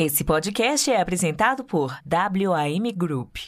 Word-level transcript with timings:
Esse 0.00 0.22
podcast 0.22 0.88
é 0.92 1.00
apresentado 1.00 1.64
por 1.64 1.90
WAM 2.06 2.92
Group. 2.94 3.38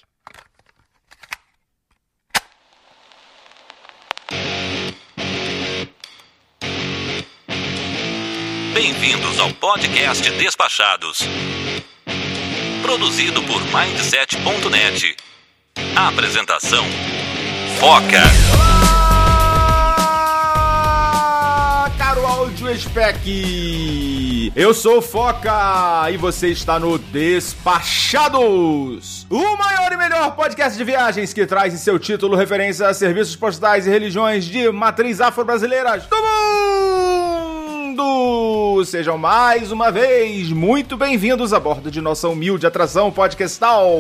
Bem-vindos 8.75 9.39
ao 9.39 9.55
podcast 9.55 10.29
Despachados. 10.29 11.21
Produzido 12.83 13.45
por 13.45 13.63
Mindset.net. 13.67 15.17
Apresentação: 15.95 16.85
Foca. 17.79 19.00
Spec. 22.77 24.53
Eu 24.55 24.73
sou 24.73 25.03
Foca 25.03 26.11
e 26.11 26.17
você 26.17 26.49
está 26.49 26.79
no 26.79 26.99
Despachados, 26.99 28.41
o 29.29 29.57
maior 29.57 29.93
e 29.93 29.97
melhor 29.97 30.35
podcast 30.37 30.77
de 30.77 30.85
viagens 30.85 31.33
que 31.33 31.47
traz 31.47 31.75
em 31.75 31.77
seu 31.77 31.99
título 31.99 32.37
referência 32.37 32.89
a 32.89 32.95
serviços 32.95 33.35
postais 33.37 33.87
e 33.87 33.91
religiões 33.91 34.45
de 34.45 34.71
matriz 34.71 35.21
afro-brasileiras 35.21 36.07
do 36.07 36.17
mundo. 36.17 37.10
Sejam 38.85 39.19
mais 39.19 39.71
uma 39.71 39.91
vez 39.91 40.51
muito 40.51 40.97
bem-vindos 40.97 41.53
a 41.53 41.61
bordo 41.61 41.91
de 41.91 42.01
nossa 42.01 42.29
humilde 42.29 42.67
atração 42.67 43.13
podcastal. 43.13 43.91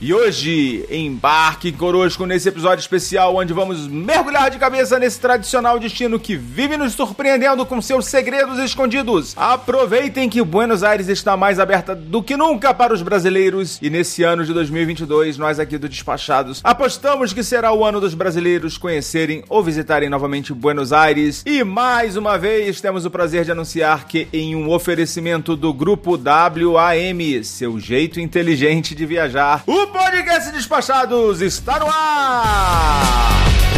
E 0.00 0.12
hoje, 0.12 0.84
embarque 0.90 1.70
conosco 1.72 2.26
nesse 2.26 2.48
episódio 2.48 2.80
especial 2.80 3.36
onde 3.36 3.52
vamos 3.52 3.86
mergulhar 3.86 4.50
de 4.50 4.58
cabeça 4.58 4.98
nesse 4.98 5.20
tradicional 5.20 5.78
destino 5.78 6.18
que 6.18 6.36
vive 6.36 6.76
nos 6.76 6.92
surpreendendo 6.94 7.64
com 7.64 7.80
seus 7.80 8.06
segredos 8.06 8.58
escondidos. 8.58 9.34
Aproveitem 9.36 10.28
que 10.28 10.42
Buenos 10.42 10.82
Aires 10.82 11.08
está 11.08 11.36
mais 11.36 11.58
aberta 11.58 11.94
do 11.94 12.22
que 12.22 12.36
nunca 12.36 12.74
para 12.74 12.92
os 12.92 13.02
brasileiros 13.02 13.78
e 13.80 13.88
nesse 13.88 14.22
ano 14.22 14.44
de 14.44 14.52
2022 14.52 15.38
nós 15.38 15.58
aqui 15.60 15.78
do 15.78 15.88
Despachados 15.88 16.60
apostamos 16.64 17.32
que 17.32 17.42
será 17.42 17.72
o 17.72 17.84
ano 17.84 18.00
dos 18.00 18.14
brasileiros 18.14 18.76
conhecerem 18.76 19.44
ou 19.48 19.62
visitarem 19.62 20.08
novamente 20.08 20.52
Buenos 20.52 20.92
Aires 20.92 21.42
e 21.46 21.62
mais 21.62 22.16
uma 22.16 22.36
vez 22.36 22.80
temos 22.80 23.06
o 23.06 23.10
prazer 23.10 23.43
de 23.44 23.52
anunciar 23.52 24.06
que 24.06 24.28
em 24.32 24.56
um 24.56 24.70
oferecimento 24.70 25.56
do 25.56 25.72
grupo 25.72 26.18
WAM, 26.18 27.42
seu 27.42 27.78
jeito 27.78 28.20
inteligente 28.20 28.94
de 28.94 29.06
viajar, 29.06 29.62
o 29.66 29.86
podcast 29.88 30.50
Despachados 30.52 31.40
está 31.40 31.78
no 31.78 31.86
ar! 31.86 33.73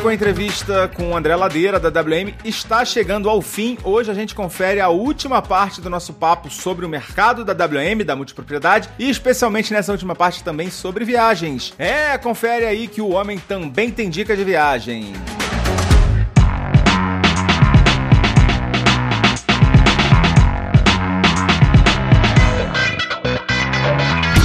Com 0.00 0.08
a 0.08 0.14
entrevista 0.14 0.88
com 0.88 1.10
o 1.10 1.16
André 1.16 1.36
Ladeira, 1.36 1.78
da 1.78 1.88
WM, 2.00 2.34
está 2.42 2.84
chegando 2.86 3.28
ao 3.28 3.42
fim. 3.42 3.76
Hoje 3.84 4.10
a 4.10 4.14
gente 4.14 4.34
confere 4.34 4.80
a 4.80 4.88
última 4.88 5.42
parte 5.42 5.80
do 5.80 5.90
nosso 5.90 6.14
papo 6.14 6.48
sobre 6.48 6.86
o 6.86 6.88
mercado 6.88 7.44
da 7.44 7.52
WM, 7.52 8.02
da 8.02 8.16
multipropriedade, 8.16 8.88
e 8.98 9.10
especialmente 9.10 9.72
nessa 9.74 9.92
última 9.92 10.14
parte 10.14 10.42
também 10.42 10.70
sobre 10.70 11.04
viagens. 11.04 11.74
É, 11.78 12.16
confere 12.16 12.64
aí 12.64 12.88
que 12.88 13.02
o 13.02 13.10
homem 13.10 13.38
também 13.38 13.90
tem 13.90 14.08
dica 14.08 14.34
de 14.34 14.42
viagem. 14.42 15.12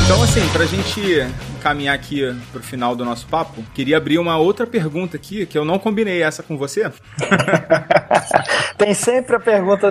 Então, 0.03 0.21
assim, 0.21 0.45
pra 0.49 0.65
gente 0.65 1.25
caminhar 1.65 1.95
aqui 1.95 2.21
pro 2.51 2.61
final 2.61 2.95
do 2.95 3.03
nosso 3.03 3.25
papo, 3.25 3.63
queria 3.73 3.97
abrir 3.97 4.19
uma 4.19 4.37
outra 4.37 4.67
pergunta 4.67 5.17
aqui, 5.17 5.47
que 5.47 5.57
eu 5.57 5.65
não 5.65 5.79
combinei 5.79 6.21
essa 6.21 6.43
com 6.43 6.55
você. 6.59 6.83
Tem 8.77 8.93
sempre 8.93 9.35
a 9.35 9.39
pergunta 9.39 9.89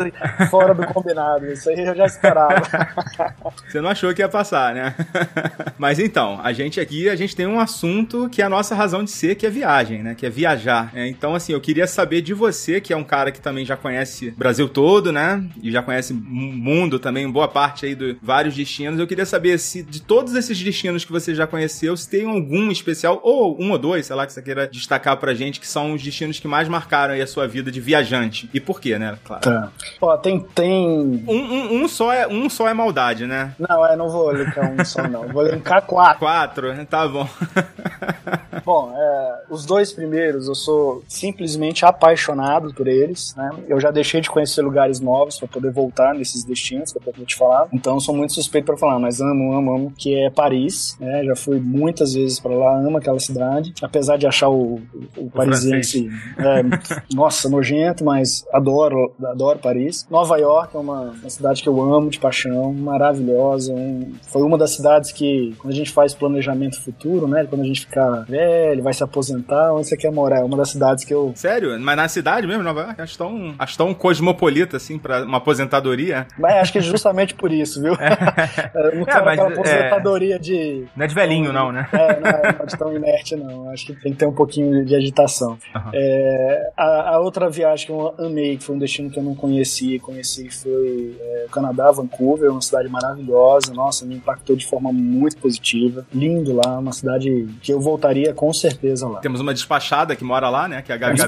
fora 0.51 0.73
do 0.73 0.87
combinado, 0.87 1.47
isso 1.47 1.69
aí 1.69 1.81
eu 1.81 1.97
já 1.97 2.07
esperava. 2.07 2.63
Você 3.67 3.81
não 3.81 3.89
achou 3.89 4.13
que 4.15 4.23
ia 4.23 4.29
passar, 4.29 4.75
né? 4.75 4.95
Mas 5.79 5.99
então, 5.99 6.41
a 6.43 6.53
gente 6.53 6.79
aqui, 6.81 7.09
a 7.09 7.17
gente 7.17 7.35
tem 7.35 7.47
um 7.47 7.59
assunto 7.59 8.29
que 8.29 8.43
é 8.43 8.45
a 8.45 8.49
nossa 8.49 8.75
razão 8.75 9.03
de 9.03 9.11
ser, 9.11 9.35
que 9.35 9.47
é 9.47 9.51
viagem, 9.51 10.03
né? 10.03 10.15
Que 10.15 10.27
é 10.27 10.31
viajar. 10.31 10.91
É, 10.95 11.09
Então, 11.09 11.35
assim, 11.35 11.53
eu 11.53 11.61
queria 11.61 11.87
saber 11.87 12.21
de 12.21 12.35
você, 12.35 12.81
que 12.81 12.93
é 12.93 12.97
um 12.97 13.05
cara 13.05 13.33
que 13.33 13.41
também 13.41 13.65
já 13.65 13.77
conhece 13.77 14.29
o 14.29 14.39
Brasil 14.39 14.69
todo, 14.69 15.11
né? 15.11 15.43
E 15.63 15.71
já 15.71 15.83
conhece 15.83 16.13
o 16.13 16.17
mundo 16.17 16.99
também, 16.99 17.29
boa 17.31 17.49
parte 17.49 17.87
aí 17.87 17.95
de 17.95 18.17
vários 18.23 18.55
destinos. 18.55 19.01
Eu 19.01 19.07
queria 19.07 19.27
saber 19.27 19.59
se 19.59 19.83
de 19.83 20.03
todos 20.03 20.35
esses 20.35 20.61
destinos 20.63 21.05
que 21.05 21.13
você 21.13 21.35
já 21.35 21.47
conheceu, 21.65 21.97
se 21.97 22.09
tem 22.09 22.29
algum 22.29 22.71
especial, 22.71 23.21
ou 23.23 23.61
um 23.61 23.71
ou 23.73 23.79
dois, 23.79 24.07
sei 24.07 24.17
lá, 24.17 24.27
que 24.27 24.33
você 24.33 24.43
queira 24.43 24.67
destacar 24.69 25.17
pra 25.17 25.35
gente, 25.35 25.59
que 25.59 25.67
são 25.67 25.95
os 25.95 26.03
destinos 26.03 26.39
que 26.39 26.47
mais 26.47 26.69
marcaram 26.69 27.15
aí 27.15 27.23
a 27.23 27.27
sua 27.27 27.47
vida 27.47 27.71
de 27.71 27.81
viajante. 27.81 28.49
E 28.53 28.61
por 28.61 28.81
quê, 28.81 28.99
né? 28.99 29.17
Claro. 29.25 29.43
Tá. 29.43 29.73
Ó, 30.01 30.17
tem. 30.17 30.41
tem... 30.41 31.25
Um, 31.27 31.35
um, 31.35 31.83
um 31.83 31.89
só 31.89 32.13
é, 32.13 32.27
um 32.27 32.49
só 32.49 32.69
é 32.69 32.75
maldade, 32.75 33.27
né? 33.27 33.55
Não, 33.59 33.87
eu 33.87 33.97
não 33.97 34.09
vou 34.09 34.33
linkar 34.33 34.71
um 34.71 34.85
só, 34.85 35.07
não. 35.09 35.29
Vou 35.29 35.47
linkar 35.47 35.83
quatro. 35.83 36.19
Quatro, 36.19 36.87
tá 36.87 37.09
bom. 37.09 37.29
Bom, 38.65 38.93
é, 38.97 39.43
os 39.51 39.65
dois 39.67 39.93
primeiros 39.93 40.49
eu 40.49 40.55
sou 40.55 41.03
simplesmente 41.07 41.85
apaixonado 41.85 42.73
por 42.75 42.87
eles, 42.89 43.35
né? 43.37 43.51
Eu 43.69 43.79
já 43.81 43.91
deixei 43.91 44.21
de 44.21 44.31
conhecer 44.31 44.63
lugares 44.63 45.01
novos 45.01 45.39
para 45.39 45.49
poder 45.49 45.71
voltar 45.71 46.15
nesses 46.15 46.45
destinos 46.45 46.93
que 46.93 46.99
eu 46.99 47.13
vou 47.17 47.27
te 47.27 47.37
falar. 47.37 47.69
Então 47.73 47.95
eu 47.95 48.01
sou 48.01 48.15
muito 48.15 48.33
suspeito 48.33 48.67
para 48.67 48.77
falar, 48.77 48.99
mas 48.99 49.21
amo, 49.21 49.53
amo, 49.53 49.75
amo, 49.75 49.93
que 49.97 50.15
é 50.19 50.31
Paris, 50.31 50.97
né? 50.99 51.25
Já 51.25 51.37
fui 51.37 51.61
muitas 51.61 52.15
vezes 52.15 52.41
para 52.41 52.55
lá, 52.55 52.79
amo 52.79 52.97
aquela 52.97 53.21
cidade, 53.21 53.75
apesar 53.83 54.17
de 54.17 54.27
achar 54.27 54.49
o, 54.49 54.81
o, 55.17 55.25
o 55.27 55.31
parisiense, 55.31 56.09
é, 56.39 56.63
nossa, 57.15 57.49
nojento, 57.49 58.05
mas 58.05 58.45
adoro, 58.53 59.13
adoro 59.25 59.59
Paris. 59.59 60.07
Nova 60.11 60.37
York 60.39 60.75
é 60.75 60.79
uma, 60.79 61.01
uma 61.21 61.31
cidade 61.31 61.63
que 61.63 61.69
eu 61.69 61.81
amo 61.83 62.09
de 62.11 62.19
paixão, 62.19 62.73
maravilhosa. 62.73 63.73
um- 63.73 64.13
foi 64.33 64.43
uma 64.43 64.57
das 64.57 64.71
cidades 64.71 65.13
que, 65.13 65.55
quando 65.59 65.73
a 65.73 65.77
gente 65.77 65.91
faz 65.93 66.15
planejamento 66.15 66.81
futuro, 66.83 67.27
né? 67.29 67.45
Quando 67.49 67.63
a 67.63 67.65
gente 67.67 67.81
ficar 67.81 68.25
velho, 68.25 68.54
vai 68.83 68.93
se 68.93 69.03
aposentar, 69.03 69.73
onde 69.73 69.89
você 69.89 69.97
quer 69.97 70.11
morar? 70.13 70.41
É 70.41 70.45
uma 70.45 70.57
das 70.57 70.71
cidades 70.71 71.05
que 71.05 71.13
eu 71.13 71.33
Sério? 71.35 71.79
Mas 71.81 71.97
na 71.97 72.09
cidade 72.09 72.47
mesmo, 72.47 72.63
Nova 72.63 72.83
York? 72.83 73.01
Acho 73.01 73.19
tão, 73.19 73.55
acho 73.59 73.77
tão 73.77 73.95
cosmopolita, 73.95 74.77
assim, 74.77 74.99
pra 74.99 75.23
uma 75.25 75.39
aposentadoria. 75.39 76.27
Mas 76.39 76.55
acho 76.57 76.73
que 76.73 76.79
é 76.79 76.83
justamente 76.83 77.35
por 77.35 77.53
isso, 77.53 77.81
viu? 77.83 77.95
Eu 78.75 78.97
não 78.97 79.05
quero 79.05 79.25
mas, 79.25 79.39
aquela 79.39 79.51
é- 79.51 79.53
aposentadoria 79.53 80.39
de. 80.39 80.85
Não 80.97 81.05
é 81.05 81.09
de 81.09 81.15
velhinho, 81.15 81.53
não, 81.53 81.73
né? 81.73 81.89
É, 81.93 82.21
não 82.21 82.29
é 82.31 82.43
não 82.43 82.61
é 82.61 82.67
de 82.67 82.79
tão 82.79 82.97
inerte, 82.97 83.37
não. 83.37 83.71
Acho 83.71 83.87
que 83.87 83.95
tem 83.95 84.13
que 84.13 84.19
ter 84.19 84.27
um 84.27 84.33
pouquinho 84.33 84.85
de 84.85 84.95
agitação. 84.95 85.59
Aham. 85.75 85.91
É, 85.95 86.71
a, 86.77 87.15
a 87.15 87.21
outra 87.21 87.49
viagem 87.49 87.87
que 87.87 87.93
eu 87.93 88.15
amei, 88.19 88.57
que 88.57 88.65
foi 88.65 88.77
um 88.77 88.79
destino 88.79 89.11
que 89.11 89.19
eu 89.19 89.23
não 89.23 89.35
conhecia 89.35 89.99
conheci, 90.01 90.51
foi 90.51 91.17
é, 91.21 91.45
o 91.47 91.51
Canadá, 91.51 91.91
Vancouver, 91.91 92.51
uma 92.51 92.61
cidade 92.61 92.89
maravilhosa. 92.89 93.73
Nossa, 93.73 94.05
me 94.05 94.17
impactou 94.17 94.57
de 94.57 94.67
forma 94.67 94.93
muito 94.93 95.37
positiva. 95.37 96.07
Lindo 96.13 96.55
lá, 96.55 96.79
uma 96.79 96.93
cidade 96.93 97.49
que 97.63 97.73
eu 97.73 97.81
voltaria 97.81 98.33
com 98.33 98.44
certeza 98.53 99.09
lá. 99.09 99.21
Temos 99.21 99.41
uma 99.41 99.53
despachada 99.55 100.15
que 100.17 100.25
mora 100.25 100.49
lá, 100.49 100.69
né? 100.69 100.83
Que 100.83 100.93
é 100.93 100.95
a 100.95 100.99
Gabi. 100.99 101.21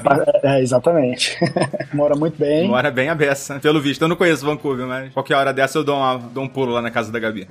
É, 0.43 0.61
exatamente. 0.61 1.37
Mora 1.93 2.15
muito 2.15 2.37
bem. 2.37 2.67
Mora 2.67 2.91
bem 2.91 3.09
a 3.09 3.15
beça. 3.15 3.59
Pelo 3.59 3.81
visto, 3.81 4.01
eu 4.01 4.07
não 4.07 4.15
conheço 4.15 4.45
Vancouver, 4.45 4.85
mas 4.85 5.13
qualquer 5.13 5.35
hora 5.35 5.53
dessa 5.53 5.77
eu 5.77 5.83
dou, 5.83 5.95
uma- 5.95 6.17
dou 6.17 6.43
um 6.43 6.47
pulo 6.47 6.73
lá 6.73 6.81
na 6.81 6.91
casa 6.91 7.11
da 7.11 7.19
Gabi. 7.19 7.47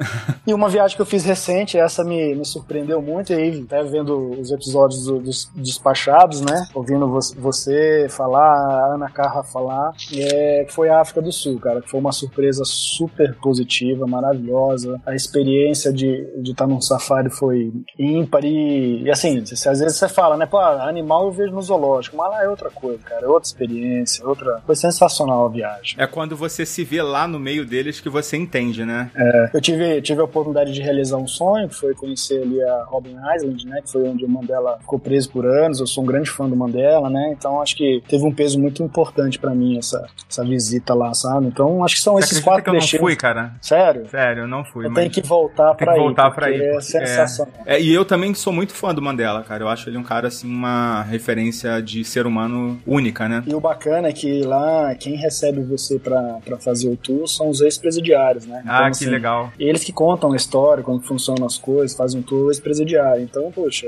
E 0.46 0.52
uma 0.54 0.68
viagem 0.68 0.94
que 0.96 1.02
eu 1.02 1.06
fiz 1.06 1.24
recente, 1.24 1.78
essa 1.78 2.04
me, 2.04 2.34
me 2.34 2.44
surpreendeu 2.44 3.00
muito, 3.02 3.32
e 3.32 3.36
aí, 3.36 3.64
até 3.66 3.82
vendo 3.82 4.38
os 4.38 4.50
episódios 4.52 5.04
do- 5.06 5.18
dos 5.20 5.50
despachados, 5.54 6.40
né? 6.40 6.66
Ouvindo 6.74 7.08
vo- 7.08 7.18
você 7.38 8.06
falar, 8.10 8.42
a 8.52 8.94
Ana 8.94 9.10
Carra 9.10 9.42
falar, 9.42 9.92
é, 10.14 10.64
que 10.66 10.72
foi 10.72 10.88
a 10.88 11.00
África 11.00 11.20
do 11.22 11.32
Sul, 11.32 11.58
cara, 11.58 11.80
que 11.80 11.90
foi 11.90 11.98
uma 12.00 12.12
surpresa 12.12 12.62
super 12.64 13.34
positiva, 13.36 14.06
maravilhosa. 14.06 15.00
A 15.06 15.14
experiência 15.14 15.92
de 15.92 16.26
de 16.38 16.50
estar 16.52 16.66
num 16.66 16.80
safari 16.80 17.30
foi 17.30 17.72
ímpar 17.98 18.44
e, 18.44 19.02
e 19.02 19.10
assim, 19.10 19.42
se- 19.56 19.68
às 19.68 19.80
vezes 19.80 19.96
você 19.98 20.08
fala, 20.08 20.36
né? 20.36 20.46
Pô, 20.46 20.58
animal 20.58 21.24
eu 21.26 21.32
vejo 21.32 21.52
no 21.52 21.62
zoológico, 21.62 22.16
mas 22.16 22.30
lá 22.30 22.44
é 22.44 22.48
outra 22.48 22.70
coisa, 22.70 22.98
cara, 23.04 23.24
é 23.24 23.28
outra 23.28 23.46
experiência, 23.48 24.26
outra. 24.26 24.60
Foi 24.66 24.76
sensacional 24.76 25.46
a 25.46 25.48
viagem. 25.48 25.96
É 25.98 26.06
quando 26.06 26.36
você 26.36 26.64
se 26.66 26.84
vê 26.84 27.02
lá 27.02 27.26
no 27.26 27.38
meio 27.38 27.64
deles 27.64 28.00
que 28.00 28.08
você 28.08 28.36
entende, 28.36 28.84
né? 28.84 29.10
Eu 29.52 29.60
tive, 29.60 30.00
tive 30.02 30.20
a 30.20 30.24
oportunidade 30.24 30.72
de 30.72 30.80
realizar 30.80 31.16
um 31.16 31.26
sonho, 31.26 31.68
que 31.68 31.74
foi 31.74 31.94
conhecer 31.94 32.42
ali 32.42 32.62
a 32.62 32.84
Robin 32.84 33.16
Island, 33.34 33.66
né? 33.66 33.80
Que 33.82 33.90
foi 33.90 34.02
onde 34.02 34.24
o 34.24 34.28
Mandela 34.28 34.78
ficou 34.80 34.98
preso 34.98 35.30
por 35.30 35.46
anos. 35.46 35.80
Eu 35.80 35.86
sou 35.86 36.02
um 36.04 36.06
grande 36.06 36.30
fã 36.30 36.48
do 36.48 36.56
Mandela, 36.56 37.08
né? 37.08 37.34
Então 37.36 37.60
acho 37.60 37.76
que 37.76 38.02
teve 38.08 38.24
um 38.24 38.32
peso 38.32 38.58
muito 38.58 38.82
importante 38.82 39.38
pra 39.38 39.54
mim 39.54 39.78
essa, 39.78 40.06
essa 40.28 40.44
visita 40.44 40.94
lá, 40.94 41.14
sabe? 41.14 41.46
Então 41.46 41.84
acho 41.84 41.96
que 41.96 42.00
são 42.00 42.14
Você 42.14 42.24
esses 42.24 42.40
quatro 42.40 42.64
que 42.64 42.70
eu 42.70 42.74
não 42.74 42.80
fui, 42.80 43.16
cara? 43.16 43.52
Sério? 43.60 44.06
Sério, 44.08 44.42
eu 44.42 44.48
não 44.48 44.64
fui. 44.64 44.86
Eu 44.86 44.90
mas... 44.90 45.00
tenho 45.00 45.10
que 45.10 45.22
voltar 45.22 45.74
pra 45.74 45.96
ir. 45.96 46.00
voltar 46.00 46.30
ir. 46.50 46.62
É 46.62 46.70
porque 46.70 46.82
sensacional. 46.82 47.54
É, 47.64 47.80
e 47.80 47.92
eu 47.92 48.04
também 48.04 48.34
sou 48.34 48.52
muito 48.52 48.72
fã 48.74 48.94
do 48.94 49.02
Mandela. 49.02 49.44
Cara. 49.46 49.64
Eu 49.64 49.68
acho 49.68 49.88
ele 49.88 49.96
um 49.96 50.02
cara, 50.02 50.28
assim, 50.28 50.48
uma 50.48 51.02
referência 51.02 51.80
de 51.80 52.04
ser 52.04 52.26
humano 52.26 52.78
única, 52.86 53.28
né? 53.28 53.42
E 53.46 53.54
o 53.54 53.60
bacana 53.60 54.08
é 54.08 54.12
que 54.12 54.42
lá, 54.42 54.94
quem 54.94 55.16
recebe 55.16 55.62
você 55.62 55.98
pra, 55.98 56.38
pra 56.44 56.58
fazer 56.58 56.88
o 56.88 56.96
tour 56.96 57.26
são 57.28 57.48
os 57.48 57.60
ex-presidiários, 57.60 58.46
né? 58.46 58.62
ah, 58.66 58.90
que 58.90 59.04
legal. 59.06 59.52
Eles 59.58 59.84
que 59.84 59.92
contam 59.92 60.32
a 60.32 60.36
história, 60.36 60.82
como 60.82 61.00
funcionam 61.00 61.46
as 61.46 61.58
coisas, 61.58 61.96
fazem 61.96 62.20
um 62.20 62.22
tour 62.22 62.48
ex-presidiário. 62.48 63.22
Então, 63.22 63.50
poxa, 63.52 63.86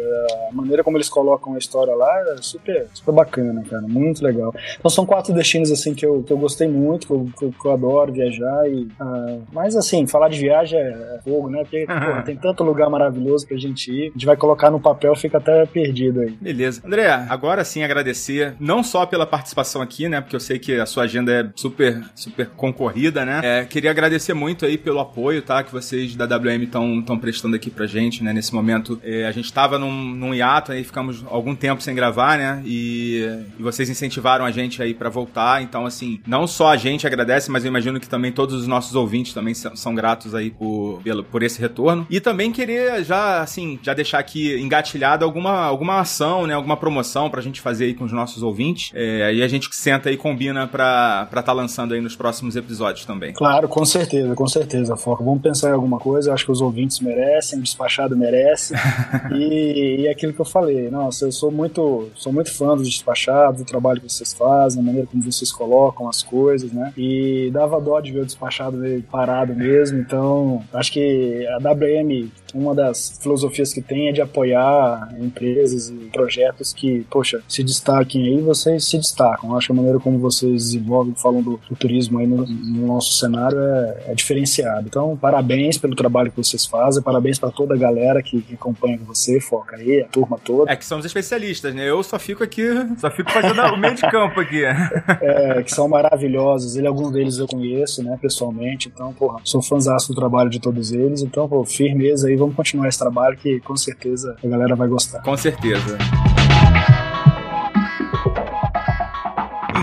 a 0.51 0.55
maneira 0.55 0.85
como 0.85 0.97
eles 0.97 1.09
colocam 1.09 1.55
a 1.55 1.59
história 1.59 1.95
lá 1.95 2.09
é 2.33 2.37
super, 2.41 2.87
super 2.95 3.13
bacana, 3.13 3.63
cara. 3.69 3.83
Muito 3.83 4.23
legal. 4.23 4.55
Então 4.79 4.91
são 4.91 5.05
quatro 5.05 5.35
destinos, 5.35 5.71
assim, 5.71 5.95
que 5.95 6.07
eu, 6.07 6.23
que 6.23 6.33
eu 6.33 6.39
gostei 6.39 6.69
muito, 6.69 7.07
que 7.07 7.13
eu, 7.13 7.29
que 7.39 7.45
eu, 7.45 7.53
que 7.53 7.67
eu 7.67 7.73
adoro 7.73 8.13
viajar. 8.13 8.69
E, 8.69 8.89
ah, 9.01 9.39
mas, 9.53 9.77
assim, 9.77 10.07
falar 10.07 10.29
de 10.29 10.39
viagem 10.39 10.79
é, 10.79 11.17
é 11.17 11.21
fogo, 11.25 11.49
né? 11.49 11.63
Porque, 11.63 11.85
porra, 11.89 12.23
tem 12.23 12.37
tanto 12.37 12.63
lugar 12.63 12.89
maravilhoso 12.89 13.47
pra 13.47 13.57
gente 13.57 13.91
ir. 13.91 14.09
A 14.09 14.13
gente 14.13 14.27
vai 14.27 14.37
colocar 14.37 14.71
no 14.71 14.81
papel, 14.81 15.15
fica 15.17 15.41
até 15.49 15.67
perdido 15.67 16.21
aí. 16.21 16.37
Beleza. 16.41 16.83
André, 16.85 17.11
agora 17.29 17.65
sim 17.65 17.83
agradecer, 17.83 18.55
não 18.61 18.83
só 18.83 19.07
pela 19.07 19.27
participação 19.27 19.81
aqui, 19.81 20.09
né? 20.09 20.21
Porque 20.21 20.37
eu 20.37 20.41
sei 20.41 20.59
que 20.59 20.75
a 20.75 20.87
sua 20.87 21.05
agenda 21.05 21.33
é 21.33 21.49
super, 21.55 22.03
super 22.15 22.47
concorrida, 22.49 23.25
né? 23.25 23.41
É, 23.43 23.65
queria 23.65 23.91
agradecer 23.91 24.35
muito 24.35 24.65
aí 24.65 24.77
pelo 24.77 25.01
apoio, 25.01 25.43
tá? 25.43 25.63
Que 25.63 25.73
vocês 25.73 26.15
da 26.15 26.25
WM 26.25 26.65
estão 26.65 27.19
prestando 27.19 27.57
aqui 27.57 27.71
pra 27.71 27.87
gente, 27.87 28.23
né? 28.23 28.33
Nesse 28.33 28.55
momento, 28.55 29.01
é, 29.03 29.27
a 29.27 29.33
gente 29.33 29.53
tava 29.53 29.79
num, 29.79 29.93
num 29.93 30.35
hiato 30.35 30.73
aí, 30.73 30.85
ficamos 30.85 31.25
algum 31.29 31.55
tempo 31.55 31.83
sem 31.83 31.95
gravar, 31.95 32.39
né? 32.39 32.63
E, 32.65 33.25
e 33.59 33.63
vocês 33.63 33.89
incentivaram 33.89 34.45
a 34.45 34.51
gente 34.51 34.83
aí 34.83 34.93
para 34.93 35.09
voltar. 35.09 35.63
Então, 35.63 35.87
assim, 35.87 36.21
não 36.27 36.47
só 36.47 36.73
a 36.73 36.77
gente 36.77 37.07
agradece, 37.07 37.51
mas 37.51 37.65
eu 37.65 37.69
imagino 37.69 37.99
que 37.99 38.09
também 38.09 38.33
todos 38.33 38.55
os 38.55 38.67
nossos 38.67 38.95
ouvintes 38.95 39.33
também 39.33 39.55
são, 39.55 39.75
são 39.75 39.95
gratos 39.95 40.35
aí 40.35 40.51
por, 40.51 41.01
pelo, 41.03 41.25
por 41.25 41.43
esse 41.43 41.61
retorno. 41.61 42.07
E 42.11 42.21
também 42.21 42.53
querer 42.53 43.05
já, 43.05 43.41
assim, 43.41 43.79
já 43.83 43.95
deixar 43.95 44.19
aqui 44.19 44.59
engatilhado 44.61 45.25
alguma, 45.39 45.65
alguma 45.65 46.01
ação, 46.01 46.47
né? 46.47 46.55
Alguma 46.55 46.77
promoção 46.77 47.31
pra 47.31 47.41
gente 47.41 47.61
fazer 47.61 47.87
aí 47.87 47.95
com 47.95 48.05
os 48.05 48.13
nossos 48.13 48.43
ouvintes. 48.43 48.91
É, 48.95 49.25
aí 49.25 49.43
a 49.43 49.49
gente 49.49 49.69
senta 49.73 50.11
e 50.11 50.17
combina 50.17 50.67
pra 50.67 51.27
estar 51.29 51.43
tá 51.43 51.53
lançando 51.53 51.95
aí 51.95 52.01
nos 52.01 52.17
próximos 52.17 52.57
episódios 52.57 53.07
também. 53.07 53.33
Claro, 53.33 53.69
com 53.69 53.85
certeza, 53.85 54.35
com 54.35 54.47
certeza, 54.47 54.97
Foca. 54.97 55.23
Vamos 55.23 55.41
pensar 55.41 55.71
em 55.71 55.73
alguma 55.73 55.99
coisa, 55.99 56.31
eu 56.31 56.35
acho 56.35 56.45
que 56.45 56.53
os 56.53 56.61
ouvintes 56.61 57.01
merecem, 57.01 57.59
o 57.59 57.63
despachado 57.63 58.17
merece. 58.17 58.75
e, 59.33 60.01
e 60.01 60.07
é 60.07 60.11
aquilo 60.11 60.33
que 60.33 60.41
eu 60.41 60.45
falei, 60.45 60.91
nossa, 60.91 61.25
eu 61.25 61.33
sou 61.33 61.51
muito, 61.51 62.09
sou 62.15 62.33
muito 62.33 62.53
fã 62.53 62.77
dos 62.77 62.89
despachados, 62.89 63.61
do 63.61 63.65
trabalho 63.65 64.01
que 64.01 64.13
vocês 64.13 64.33
fazem, 64.33 64.81
a 64.81 64.85
maneira 64.85 65.07
como 65.07 65.23
vocês 65.23 65.53
colocam 65.53 66.09
as 66.09 66.23
coisas, 66.23 66.73
né? 66.73 66.93
E 66.97 67.51
dava 67.53 67.81
dó 67.81 68.01
de 68.01 68.13
ver 68.13 68.21
o 68.21 68.27
despachado 68.27 68.77
meio 68.77 69.03
parado 69.03 69.55
mesmo, 69.55 69.99
então 69.99 70.63
acho 70.73 70.93
que 70.93 71.47
a 71.47 71.59
WM 71.59 72.31
uma 72.55 72.75
das 72.75 73.19
filosofias 73.21 73.73
que 73.73 73.83
tem 73.83 74.09
é 74.09 74.13
de 74.13 74.21
apoiar 74.21 75.09
empresas 75.19 75.89
e 75.89 76.11
projetos 76.13 76.73
que, 76.73 77.05
poxa, 77.11 77.43
se 77.49 77.63
destaquem 77.63 78.27
aí, 78.27 78.41
vocês 78.41 78.85
se 78.85 78.97
destacam. 78.97 79.57
Acho 79.57 79.69
que 79.69 79.73
a 79.73 79.77
maneira 79.77 79.99
como 79.99 80.19
vocês 80.19 80.65
desenvolvem, 80.65 81.15
falam 81.15 81.43
do, 81.43 81.61
do 81.69 81.77
turismo 81.77 82.19
aí 82.19 82.27
no, 82.27 82.47
no, 82.47 82.87
nosso 82.87 83.13
cenário 83.15 83.59
é, 83.59 84.05
é, 84.09 84.15
diferenciado. 84.15 84.87
Então, 84.87 85.17
parabéns 85.17 85.79
pelo 85.79 85.95
trabalho 85.95 86.31
que 86.31 86.37
vocês 86.37 86.65
fazem, 86.65 87.03
parabéns 87.03 87.39
para 87.39 87.51
toda 87.51 87.75
a 87.75 87.79
galera 87.79 88.23
que, 88.23 88.41
que 88.41 88.55
acompanha 88.55 88.99
você, 89.07 89.41
foca 89.41 89.77
aí, 89.77 90.03
a 90.03 90.09
turma 90.09 90.39
toda. 90.43 90.71
É 90.71 90.77
que 90.77 90.85
somos 90.85 91.05
especialistas, 91.05 91.75
né? 91.75 91.89
Eu 91.89 92.03
só 92.03 92.19
fico 92.19 92.45
aqui, 92.45 92.67
só 92.99 93.11
fico 93.11 93.31
fazendo 93.31 93.61
o 93.61 93.77
meio 93.77 93.95
de 93.95 94.03
campo 94.03 94.41
aqui. 94.41 94.65
é, 95.21 95.63
que 95.63 95.73
são 95.73 95.89
maravilhosos. 95.89 96.77
Ele, 96.77 96.87
alguns 96.87 97.11
deles 97.13 97.39
eu 97.39 97.47
conheço, 97.47 98.03
né, 98.03 98.19
pessoalmente. 98.21 98.91
Então, 98.93 99.13
porra, 99.13 99.41
sou 99.45 99.63
fãzão 99.63 99.89
do 100.09 100.15
trabalho 100.15 100.51
de 100.51 100.61
todos 100.61 100.93
eles. 100.93 101.23
Então, 101.23 101.49
pô, 101.49 101.65
firmeza 101.65 102.29
aí 102.29 102.37
vamos 102.39 102.55
continuar 102.55 102.89
esse 102.89 102.99
trabalho 102.99 103.37
que 103.37 103.61
com 103.61 103.77
certeza 103.77 104.37
a 104.43 104.49
galera 104.49 104.75
vai 104.75 104.89
gostar. 104.89 105.23
Com 105.23 105.37
certeza. 105.37 105.99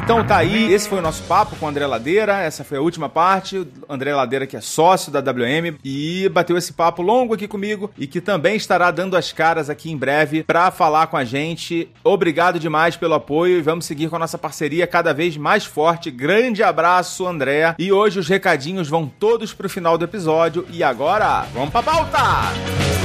Então 0.06 0.24
tá 0.24 0.38
aí, 0.38 0.72
esse 0.72 0.88
foi 0.88 1.00
o 1.00 1.02
nosso 1.02 1.24
papo 1.24 1.56
com 1.56 1.66
o 1.66 1.68
André 1.68 1.88
Ladeira. 1.88 2.40
Essa 2.40 2.64
foi 2.64 2.78
a 2.78 2.82
última 2.82 3.10
parte. 3.10 3.58
O 3.58 3.68
André 3.90 4.14
Ladeira, 4.14 4.46
que 4.46 4.56
é 4.56 4.62
sócio 4.62 5.12
da 5.12 5.20
WM, 5.20 5.80
e 5.84 6.30
bateu 6.30 6.56
esse 6.56 6.74
papo 6.74 7.02
longo 7.02 7.34
aqui 7.34 7.48
comigo 7.48 7.90
e 7.98 8.06
que 8.06 8.22
também 8.22 8.56
estará 8.56 8.92
dando 8.92 9.18
as 9.18 9.34
caras 9.34 9.68
aqui 9.68 9.92
em 9.92 9.98
breve 9.98 10.44
para 10.44 10.70
falar 10.70 11.08
com 11.08 11.18
a 11.18 11.26
gente. 11.26 11.90
Obrigado 12.04 12.60
demais 12.60 12.96
pelo 12.96 13.16
apoio 13.16 13.58
e 13.58 13.64
vamos 13.64 13.86
seguir 13.86 14.08
com 14.08 14.16
a 14.16 14.20
nossa 14.20 14.38
parceria 14.38 14.86
cada 14.86 15.12
vez 15.12 15.38
mais 15.38 15.66
forte. 15.66 16.12
Grande 16.12 16.62
abraço, 16.62 17.26
André. 17.26 17.74
E 17.80 17.92
hoje 17.92 18.20
os 18.20 18.30
recadinhos 18.30 18.88
vão 18.88 19.08
todos 19.08 19.56
pro 19.56 19.68
final 19.68 19.98
do 19.98 20.06
episódio. 20.06 20.68
E 20.70 20.84
agora, 20.84 21.48
vamos 21.52 21.72
pra 21.72 21.82
pauta! 21.82 23.05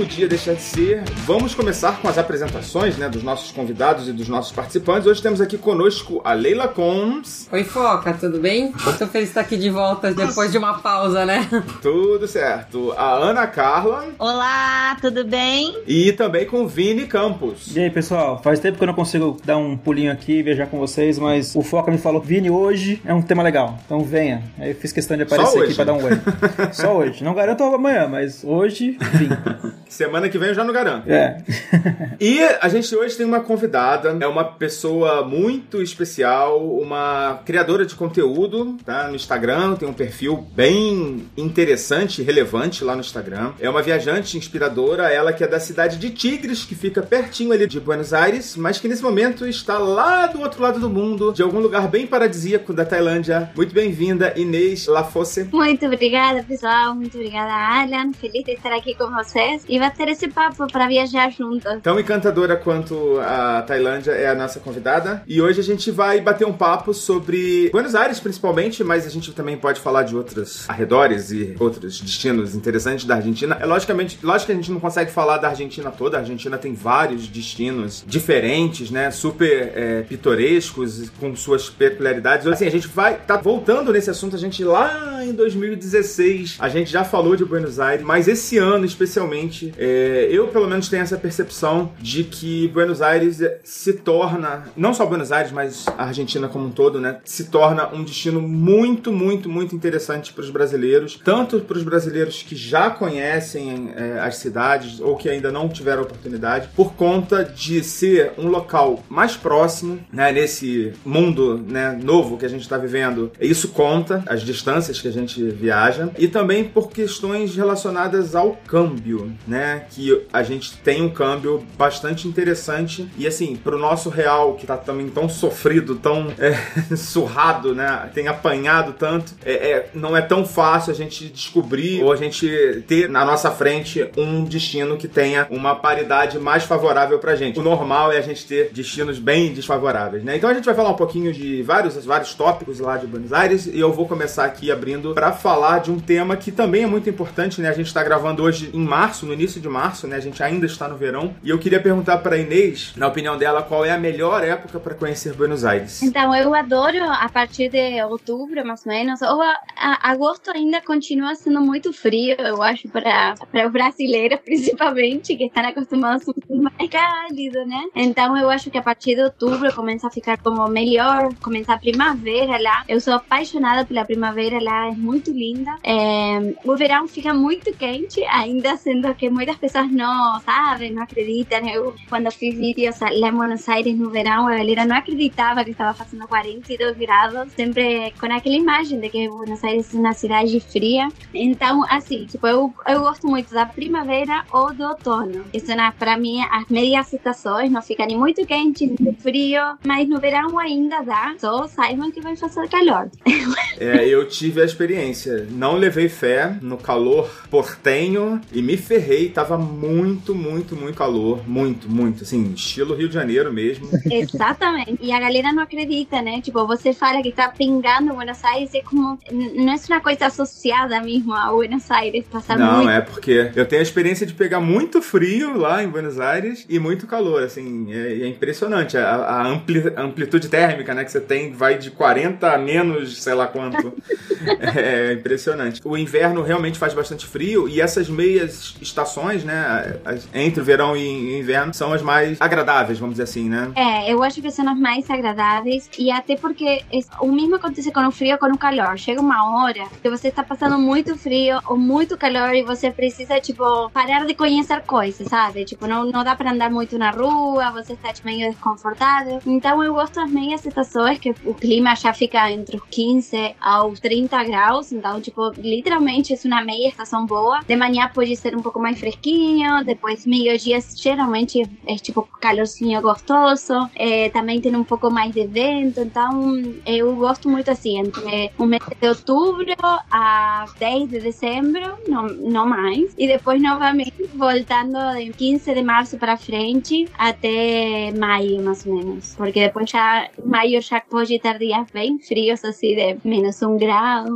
podia 0.00 0.26
deixar 0.26 0.54
de 0.54 0.62
ser, 0.62 1.02
vamos 1.26 1.54
começar 1.54 2.00
com 2.00 2.08
as 2.08 2.16
apresentações 2.16 2.96
né, 2.96 3.06
dos 3.06 3.22
nossos 3.22 3.52
convidados 3.52 4.08
e 4.08 4.12
dos 4.14 4.28
nossos 4.28 4.50
participantes. 4.50 5.06
Hoje 5.06 5.20
temos 5.20 5.42
aqui 5.42 5.58
conosco 5.58 6.22
a 6.24 6.32
Leila 6.32 6.68
Combs. 6.68 7.46
Oi, 7.52 7.64
Foca, 7.64 8.14
tudo 8.14 8.40
bem? 8.40 8.72
Tô 8.72 9.06
feliz 9.06 9.10
de 9.12 9.24
estar 9.24 9.42
aqui 9.42 9.58
de 9.58 9.68
volta 9.68 10.14
depois 10.14 10.50
de 10.50 10.56
uma 10.56 10.78
pausa, 10.78 11.26
né? 11.26 11.46
Tudo 11.82 12.26
certo. 12.26 12.94
A 12.96 13.12
Ana 13.12 13.46
Carla. 13.46 14.06
Olá, 14.18 14.96
tudo 15.02 15.22
bem? 15.22 15.76
E 15.86 16.14
também 16.14 16.46
com 16.46 16.62
o 16.62 16.66
Vini 16.66 17.06
Campos. 17.06 17.76
E 17.76 17.80
aí, 17.80 17.90
pessoal? 17.90 18.40
Faz 18.42 18.58
tempo 18.58 18.78
que 18.78 18.84
eu 18.84 18.86
não 18.88 18.94
consigo 18.94 19.36
dar 19.44 19.58
um 19.58 19.76
pulinho 19.76 20.10
aqui 20.10 20.38
e 20.38 20.42
viajar 20.42 20.66
com 20.66 20.78
vocês, 20.78 21.18
mas 21.18 21.54
o 21.54 21.60
Foca 21.60 21.90
me 21.90 21.98
falou: 21.98 22.22
Vini, 22.22 22.48
hoje 22.48 23.02
é 23.04 23.12
um 23.12 23.20
tema 23.20 23.42
legal, 23.42 23.78
então 23.84 24.00
venha. 24.00 24.42
Aí 24.58 24.70
eu 24.70 24.76
fiz 24.76 24.92
questão 24.92 25.14
de 25.14 25.24
aparecer 25.24 25.62
aqui 25.62 25.74
pra 25.74 25.84
dar 25.84 25.92
um 25.92 26.02
oi. 26.02 26.12
Só 26.72 26.96
hoje. 26.96 27.22
Não 27.22 27.34
garanto 27.34 27.62
amanhã, 27.64 28.08
mas 28.08 28.42
hoje 28.42 28.96
vim. 29.12 29.28
Semana 29.90 30.28
que 30.28 30.38
vem 30.38 30.50
eu 30.50 30.54
já 30.54 30.62
não 30.62 30.72
garanto. 30.72 31.10
É. 31.10 31.42
e 32.20 32.40
a 32.60 32.68
gente 32.68 32.94
hoje 32.94 33.16
tem 33.16 33.26
uma 33.26 33.40
convidada, 33.40 34.16
é 34.20 34.26
uma 34.26 34.44
pessoa 34.44 35.24
muito 35.26 35.82
especial, 35.82 36.64
uma 36.64 37.40
criadora 37.44 37.84
de 37.84 37.96
conteúdo, 37.96 38.76
tá? 38.84 39.08
No 39.08 39.16
Instagram, 39.16 39.74
tem 39.74 39.88
um 39.88 39.92
perfil 39.92 40.46
bem 40.54 41.26
interessante 41.36 42.22
e 42.22 42.24
relevante 42.24 42.84
lá 42.84 42.94
no 42.94 43.00
Instagram. 43.00 43.52
É 43.58 43.68
uma 43.68 43.82
viajante 43.82 44.38
inspiradora, 44.38 45.12
ela 45.12 45.32
que 45.32 45.42
é 45.42 45.48
da 45.48 45.58
cidade 45.58 45.98
de 45.98 46.10
Tigres, 46.10 46.64
que 46.64 46.76
fica 46.76 47.02
pertinho 47.02 47.52
ali 47.52 47.66
de 47.66 47.80
Buenos 47.80 48.14
Aires, 48.14 48.56
mas 48.56 48.78
que 48.78 48.86
nesse 48.86 49.02
momento 49.02 49.44
está 49.44 49.76
lá 49.76 50.28
do 50.28 50.40
outro 50.40 50.62
lado 50.62 50.78
do 50.78 50.88
mundo, 50.88 51.32
de 51.32 51.42
algum 51.42 51.58
lugar 51.58 51.88
bem 51.88 52.06
paradisíaco 52.06 52.72
da 52.72 52.84
Tailândia. 52.84 53.50
Muito 53.56 53.74
bem-vinda, 53.74 54.32
Inês 54.36 54.86
Lafosse. 54.86 55.48
Muito 55.52 55.84
obrigada, 55.84 56.44
pessoal. 56.44 56.94
Muito 56.94 57.16
obrigada, 57.16 57.52
Alan. 57.52 58.12
Feliz 58.12 58.44
de 58.44 58.52
estar 58.52 58.72
aqui 58.72 58.94
com 58.94 59.10
vocês 59.10 59.64
e 59.68 59.79
ter 59.88 60.08
esse 60.08 60.28
papo 60.28 60.66
para 60.66 60.88
viajar 60.88 61.30
juntos. 61.30 61.80
Tão 61.82 61.98
encantadora 61.98 62.56
quanto 62.56 63.18
a 63.20 63.62
Tailândia 63.62 64.12
é 64.12 64.28
a 64.28 64.34
nossa 64.34 64.58
convidada. 64.58 65.22
E 65.26 65.40
hoje 65.40 65.60
a 65.60 65.62
gente 65.64 65.90
vai 65.90 66.20
bater 66.20 66.46
um 66.46 66.52
papo 66.52 66.92
sobre 66.92 67.70
Buenos 67.70 67.94
Aires, 67.94 68.18
principalmente, 68.18 68.82
mas 68.82 69.06
a 69.06 69.10
gente 69.10 69.32
também 69.32 69.56
pode 69.56 69.80
falar 69.80 70.02
de 70.02 70.16
outros 70.16 70.68
arredores 70.68 71.30
e 71.30 71.54
outros 71.58 72.00
destinos 72.00 72.54
interessantes 72.54 73.04
da 73.04 73.16
Argentina. 73.16 73.56
É 73.60 73.64
logicamente, 73.64 74.18
lógico 74.22 74.46
que 74.46 74.52
a 74.52 74.56
gente 74.56 74.72
não 74.72 74.80
consegue 74.80 75.10
falar 75.10 75.38
da 75.38 75.48
Argentina 75.48 75.90
toda. 75.90 76.16
A 76.16 76.20
Argentina 76.20 76.58
tem 76.58 76.74
vários 76.74 77.28
destinos 77.28 78.04
diferentes, 78.06 78.90
né? 78.90 79.10
Super 79.10 79.72
é, 79.74 80.02
pitorescos, 80.02 81.10
com 81.20 81.34
suas 81.36 81.70
peculiaridades. 81.70 82.46
Assim, 82.46 82.66
a 82.66 82.70
gente 82.70 82.88
vai 82.88 83.16
tá 83.16 83.36
voltando 83.36 83.92
nesse 83.92 84.10
assunto. 84.10 84.34
A 84.34 84.38
gente 84.38 84.64
lá 84.64 85.24
em 85.24 85.32
2016, 85.32 86.56
a 86.58 86.68
gente 86.68 86.90
já 86.90 87.04
falou 87.04 87.36
de 87.36 87.44
Buenos 87.44 87.78
Aires, 87.78 88.04
mas 88.04 88.26
esse 88.26 88.58
ano 88.58 88.84
especialmente, 88.84 89.69
é, 89.78 90.28
eu 90.30 90.48
pelo 90.48 90.68
menos 90.68 90.88
tenho 90.88 91.02
essa 91.02 91.16
percepção 91.16 91.92
de 92.00 92.24
que 92.24 92.68
Buenos 92.68 93.02
Aires 93.02 93.40
se 93.62 93.92
torna, 93.94 94.64
não 94.76 94.92
só 94.94 95.06
Buenos 95.06 95.32
Aires, 95.32 95.52
mas 95.52 95.86
a 95.86 96.04
Argentina 96.04 96.48
como 96.48 96.66
um 96.66 96.70
todo, 96.70 97.00
né, 97.00 97.18
se 97.24 97.44
torna 97.44 97.88
um 97.92 98.04
destino 98.04 98.40
muito, 98.40 99.12
muito, 99.12 99.48
muito 99.48 99.74
interessante 99.74 100.32
para 100.32 100.42
os 100.42 100.50
brasileiros, 100.50 101.20
tanto 101.24 101.60
para 101.60 101.76
os 101.76 101.82
brasileiros 101.82 102.42
que 102.42 102.56
já 102.56 102.90
conhecem 102.90 103.92
é, 103.96 104.20
as 104.20 104.36
cidades 104.36 105.00
ou 105.00 105.16
que 105.16 105.28
ainda 105.28 105.50
não 105.50 105.68
tiveram 105.68 106.02
oportunidade, 106.02 106.68
por 106.74 106.94
conta 106.94 107.44
de 107.44 107.82
ser 107.82 108.32
um 108.38 108.48
local 108.48 109.02
mais 109.08 109.36
próximo, 109.36 110.00
né, 110.12 110.32
nesse 110.32 110.92
mundo 111.04 111.58
né, 111.58 111.98
novo 112.02 112.36
que 112.36 112.46
a 112.46 112.48
gente 112.48 112.62
está 112.62 112.76
vivendo. 112.76 113.32
Isso 113.40 113.68
conta, 113.68 114.22
as 114.26 114.42
distâncias 114.42 115.00
que 115.00 115.08
a 115.08 115.12
gente 115.12 115.42
viaja, 115.50 116.10
e 116.18 116.28
também 116.28 116.64
por 116.64 116.90
questões 116.90 117.54
relacionadas 117.56 118.34
ao 118.34 118.58
câmbio, 118.66 119.32
né? 119.46 119.59
Né, 119.60 119.84
que 119.90 120.26
a 120.32 120.42
gente 120.42 120.78
tem 120.78 121.02
um 121.02 121.10
câmbio 121.10 121.62
bastante 121.76 122.26
interessante 122.26 123.06
e 123.18 123.26
assim, 123.26 123.56
pro 123.56 123.76
nosso 123.78 124.08
real 124.08 124.54
que 124.54 124.66
tá 124.66 124.76
também 124.76 125.10
tão 125.10 125.28
sofrido, 125.28 125.96
tão 125.96 126.28
é, 126.38 126.56
surrado, 126.96 127.74
né, 127.74 128.10
tem 128.14 128.26
apanhado 128.26 128.94
tanto, 128.98 129.34
é, 129.44 129.52
é, 129.52 129.90
não 129.92 130.16
é 130.16 130.22
tão 130.22 130.46
fácil 130.46 130.92
a 130.92 130.94
gente 130.94 131.28
descobrir 131.28 132.02
ou 132.02 132.10
a 132.10 132.16
gente 132.16 132.82
ter 132.88 133.08
na 133.10 133.22
nossa 133.22 133.50
frente 133.50 134.08
um 134.16 134.44
destino 134.44 134.96
que 134.96 135.06
tenha 135.06 135.46
uma 135.50 135.74
paridade 135.74 136.38
mais 136.38 136.64
favorável 136.64 137.18
pra 137.18 137.36
gente. 137.36 137.60
O 137.60 137.62
normal 137.62 138.12
é 138.12 138.16
a 138.16 138.22
gente 138.22 138.46
ter 138.46 138.70
destinos 138.72 139.18
bem 139.18 139.52
desfavoráveis, 139.52 140.24
né? 140.24 140.36
Então 140.36 140.48
a 140.48 140.54
gente 140.54 140.64
vai 140.64 140.74
falar 140.74 140.90
um 140.90 140.94
pouquinho 140.94 141.32
de 141.32 141.62
vários, 141.62 142.02
vários 142.06 142.32
tópicos 142.32 142.80
lá 142.80 142.96
de 142.96 143.06
Buenos 143.06 143.32
Aires 143.32 143.66
e 143.66 143.78
eu 143.78 143.92
vou 143.92 144.08
começar 144.08 144.46
aqui 144.46 144.70
abrindo 144.70 145.12
para 145.12 145.32
falar 145.32 145.80
de 145.80 145.90
um 145.90 146.00
tema 146.00 146.36
que 146.36 146.50
também 146.50 146.84
é 146.84 146.86
muito 146.86 147.10
importante, 147.10 147.60
né? 147.60 147.68
A 147.68 147.74
gente 147.74 147.88
está 147.88 148.02
gravando 148.02 148.42
hoje 148.42 148.70
em 148.72 148.80
março, 148.80 149.26
no 149.26 149.34
início 149.40 149.60
de 149.60 149.68
março, 149.68 150.06
né? 150.06 150.16
A 150.16 150.20
gente 150.20 150.42
ainda 150.42 150.66
está 150.66 150.86
no 150.86 150.96
verão 150.96 151.34
e 151.42 151.48
eu 151.48 151.58
queria 151.58 151.80
perguntar 151.80 152.18
para 152.18 152.36
Inês, 152.36 152.92
na 152.96 153.08
opinião 153.08 153.38
dela, 153.38 153.62
qual 153.62 153.84
é 153.84 153.90
a 153.90 153.98
melhor 153.98 154.44
época 154.44 154.78
para 154.78 154.94
conhecer 154.94 155.32
Buenos 155.32 155.64
Aires? 155.64 156.02
Então, 156.02 156.34
eu 156.34 156.54
adoro 156.54 157.02
a 157.02 157.28
partir 157.28 157.70
de 157.70 158.02
outubro, 158.02 158.64
mais 158.66 158.84
ou 158.84 158.92
menos, 158.92 159.22
ou 159.22 159.40
a, 159.40 159.56
a, 159.76 160.10
agosto 160.10 160.50
ainda 160.50 160.80
continua 160.82 161.34
sendo 161.34 161.60
muito 161.60 161.92
frio, 161.92 162.36
eu 162.38 162.62
acho, 162.62 162.88
para 162.88 163.34
o 163.66 163.70
brasileiro, 163.70 164.38
principalmente, 164.44 165.36
que 165.36 165.44
estão 165.44 165.66
acostumados 165.66 166.28
a 166.28 166.32
um 166.50 166.62
mais 166.62 166.90
cálido, 166.90 167.64
né? 167.64 167.84
Então, 167.94 168.36
eu 168.36 168.50
acho 168.50 168.70
que 168.70 168.76
a 168.76 168.82
partir 168.82 169.14
de 169.14 169.22
outubro 169.22 169.72
começa 169.74 170.06
a 170.06 170.10
ficar 170.10 170.36
como 170.38 170.66
melhor, 170.68 171.32
começa 171.40 171.72
a 171.72 171.78
primavera 171.78 172.60
lá. 172.60 172.84
Eu 172.86 173.00
sou 173.00 173.14
apaixonada 173.14 173.86
pela 173.86 174.04
primavera 174.04 174.62
lá, 174.62 174.88
é 174.88 174.90
muito 174.90 175.30
linda. 175.30 175.74
É, 175.82 176.54
o 176.64 176.76
verão 176.76 177.08
fica 177.08 177.32
muito 177.32 177.72
quente, 177.72 178.22
ainda 178.24 178.76
sendo 178.76 179.14
que 179.14 179.29
muitas 179.30 179.56
pessoas 179.56 179.90
não 179.90 180.40
sabem, 180.40 180.92
não 180.92 181.02
acreditam. 181.02 181.66
Eu, 181.68 181.94
quando 182.08 182.30
fiz 182.30 182.54
vídeos 182.54 182.98
lá 183.00 183.28
em 183.28 183.32
Buenos 183.32 183.68
Aires 183.68 183.96
no 183.96 184.10
verão, 184.10 184.46
a 184.46 184.56
galera 184.56 184.84
não 184.84 184.96
acreditava 184.96 185.64
que 185.64 185.70
estava 185.70 185.94
fazendo 185.94 186.26
42 186.26 186.96
graus, 186.96 187.52
sempre 187.52 188.12
com 188.18 188.26
aquela 188.26 188.56
imagem 188.56 189.00
de 189.00 189.08
que 189.08 189.28
Buenos 189.28 189.62
Aires 189.64 189.94
é 189.94 189.98
uma 189.98 190.12
cidade 190.12 190.58
fria. 190.60 191.08
Então, 191.32 191.84
assim, 191.88 192.26
tipo, 192.26 192.46
eu, 192.46 192.72
eu 192.86 193.00
gosto 193.00 193.26
muito 193.26 193.52
da 193.52 193.66
primavera 193.66 194.44
ou 194.52 194.72
do 194.72 194.84
outono. 194.84 195.44
Isso, 195.52 195.66
para 195.98 196.16
mim, 196.16 196.42
as 196.50 196.66
médias 196.68 197.12
estações 197.12 197.70
não 197.70 197.82
ficam 197.82 198.06
nem 198.06 198.16
muito 198.16 198.44
quente, 198.46 198.94
nem 198.98 199.14
frio, 199.14 199.62
mas 199.84 200.08
no 200.08 200.20
verão 200.20 200.58
ainda 200.58 201.02
dá. 201.02 201.34
Só 201.38 201.66
saibam 201.66 202.10
que 202.10 202.20
vai 202.20 202.36
fazer 202.36 202.68
calor. 202.68 203.10
É, 203.80 204.06
eu 204.06 204.28
tive 204.28 204.60
a 204.60 204.64
experiência. 204.64 205.46
Não 205.50 205.74
levei 205.74 206.06
fé 206.06 206.54
no 206.60 206.76
calor 206.76 207.30
portenho 207.50 208.38
e 208.52 208.60
me 208.60 208.76
ferrei. 208.76 209.19
Tava 209.28 209.58
muito, 209.58 210.34
muito, 210.34 210.74
muito 210.74 210.96
calor. 210.96 211.46
Muito, 211.46 211.88
muito. 211.88 212.24
Assim, 212.24 212.52
estilo 212.54 212.94
Rio 212.94 213.08
de 213.08 213.14
Janeiro 213.14 213.52
mesmo. 213.52 213.88
Exatamente. 214.10 214.98
E 215.00 215.12
a 215.12 215.20
galera 215.20 215.52
não 215.52 215.62
acredita, 215.62 216.22
né? 216.22 216.40
Tipo, 216.40 216.66
você 216.66 216.92
fala 216.92 217.22
que 217.22 217.32
tá 217.32 217.48
pingando 217.48 218.14
Buenos 218.14 218.42
Aires 218.44 218.74
é 218.74 218.82
como. 218.82 219.18
Não 219.30 219.72
é 219.72 219.76
uma 219.88 220.00
coisa 220.00 220.26
associada 220.26 221.00
mesmo 221.00 221.32
a 221.34 221.50
Buenos 221.50 221.90
Aires. 221.90 222.24
Passar 222.30 222.58
não, 222.58 222.78
muito... 222.78 222.90
é 222.90 223.00
porque 223.00 223.50
eu 223.54 223.66
tenho 223.66 223.80
a 223.80 223.82
experiência 223.82 224.26
de 224.26 224.34
pegar 224.34 224.60
muito 224.60 225.02
frio 225.02 225.56
lá 225.56 225.82
em 225.82 225.88
Buenos 225.88 226.18
Aires 226.20 226.64
e 226.68 226.78
muito 226.78 227.06
calor. 227.06 227.42
Assim, 227.42 227.92
é, 227.92 228.22
é 228.22 228.26
impressionante. 228.28 228.96
A, 228.96 229.14
a 229.14 229.46
ampli, 229.46 229.92
amplitude 229.96 230.48
térmica, 230.48 230.94
né, 230.94 231.04
que 231.04 231.12
você 231.12 231.20
tem 231.20 231.52
vai 231.52 231.78
de 231.78 231.90
40 231.90 232.52
a 232.52 232.58
menos, 232.58 233.22
sei 233.22 233.34
lá 233.34 233.46
quanto. 233.46 233.92
é 234.76 235.12
impressionante. 235.12 235.80
O 235.84 235.96
inverno 235.96 236.42
realmente 236.42 236.78
faz 236.78 236.94
bastante 236.94 237.26
frio 237.26 237.68
e 237.68 237.80
essas 237.80 238.08
meias 238.08 238.74
estações, 238.80 239.09
né, 239.44 239.98
entre 240.34 240.60
o 240.60 240.64
verão 240.64 240.96
e 240.96 241.38
inverno, 241.38 241.72
são 241.74 241.92
as 241.92 242.02
mais 242.02 242.40
agradáveis, 242.40 242.98
vamos 242.98 243.14
dizer 243.14 243.24
assim, 243.24 243.48
né? 243.48 243.70
É, 243.74 244.12
eu 244.12 244.22
acho 244.22 244.40
que 244.40 244.50
são 244.50 244.68
as 244.68 244.78
mais 244.78 245.08
agradáveis 245.10 245.88
e 245.98 246.10
até 246.10 246.36
porque 246.36 246.82
o 247.20 247.30
mesmo 247.32 247.56
acontece 247.56 247.90
com 247.90 248.06
o 248.06 248.10
frio 248.10 248.38
com 248.38 248.46
o 248.46 248.58
calor. 248.58 248.98
Chega 248.98 249.20
uma 249.20 249.62
hora 249.62 249.84
que 250.02 250.10
você 250.10 250.28
está 250.28 250.42
passando 250.42 250.78
muito 250.78 251.16
frio 251.16 251.60
ou 251.66 251.76
muito 251.76 252.16
calor 252.16 252.54
e 252.54 252.62
você 252.62 252.90
precisa, 252.90 253.40
tipo, 253.40 253.90
parar 253.90 254.26
de 254.26 254.34
conhecer 254.34 254.80
coisas, 254.82 255.28
sabe? 255.28 255.64
Tipo, 255.64 255.86
não, 255.86 256.04
não 256.04 256.24
dá 256.24 256.36
para 256.36 256.52
andar 256.52 256.70
muito 256.70 256.98
na 256.98 257.10
rua, 257.10 257.70
você 257.70 257.94
está 257.94 258.12
tipo, 258.12 258.28
meio 258.28 258.50
desconfortável. 258.50 259.40
Então 259.46 259.82
eu 259.82 259.94
gosto 259.94 260.14
das 260.14 260.30
meias 260.30 260.64
estações 260.64 261.18
que 261.18 261.34
o 261.44 261.54
clima 261.54 261.94
já 261.96 262.12
fica 262.12 262.50
entre 262.50 262.76
os 262.76 262.82
15 262.90 263.54
aos 263.60 264.00
30 264.00 264.44
graus, 264.44 264.92
então, 264.92 265.20
tipo, 265.20 265.50
literalmente 265.58 266.34
é 266.34 266.38
uma 266.46 266.62
meia 266.62 266.88
estação 266.88 267.26
boa. 267.26 267.60
De 267.66 267.76
manhã 267.76 268.10
pode 268.12 268.34
ser 268.36 268.56
um 268.56 268.62
pouco 268.62 268.78
mais 268.80 268.99
fresquinho, 269.00 269.82
depois 269.84 270.26
meio-dia 270.26 270.78
geralmente 270.94 271.62
é 271.86 271.96
tipo 271.96 272.22
calorzinho 272.40 273.00
gostoso, 273.00 273.90
é, 273.96 274.28
também 274.28 274.60
tem 274.60 274.76
um 274.76 274.84
pouco 274.84 275.10
mais 275.10 275.32
de 275.32 275.46
vento, 275.46 276.00
então 276.00 276.52
eu 276.86 277.16
gosto 277.16 277.48
muito 277.48 277.70
assim, 277.70 277.98
entre 277.98 278.52
o 278.58 278.66
mês 278.66 278.82
de 279.00 279.08
outubro 279.08 279.74
a 280.10 280.66
10 280.78 281.08
de 281.08 281.20
dezembro, 281.20 281.96
não, 282.06 282.28
não 282.28 282.66
mais, 282.66 283.14
e 283.16 283.26
depois 283.26 283.60
novamente 283.62 284.28
voltando 284.34 284.98
de 285.16 285.32
15 285.32 285.74
de 285.74 285.82
março 285.82 286.18
para 286.18 286.36
frente 286.36 287.08
até 287.18 288.12
maio, 288.16 288.62
mais 288.62 288.86
ou 288.86 288.94
menos, 288.94 289.34
porque 289.34 289.60
depois 289.60 289.88
já 289.88 290.28
maio 290.44 290.80
já 290.82 291.00
pode 291.00 291.38
ter 291.38 291.58
dias 291.58 291.86
bem 291.92 292.18
frios, 292.18 292.64
assim, 292.64 292.94
de 292.94 293.16
menos 293.24 293.60
um 293.62 293.76
grau. 293.76 294.26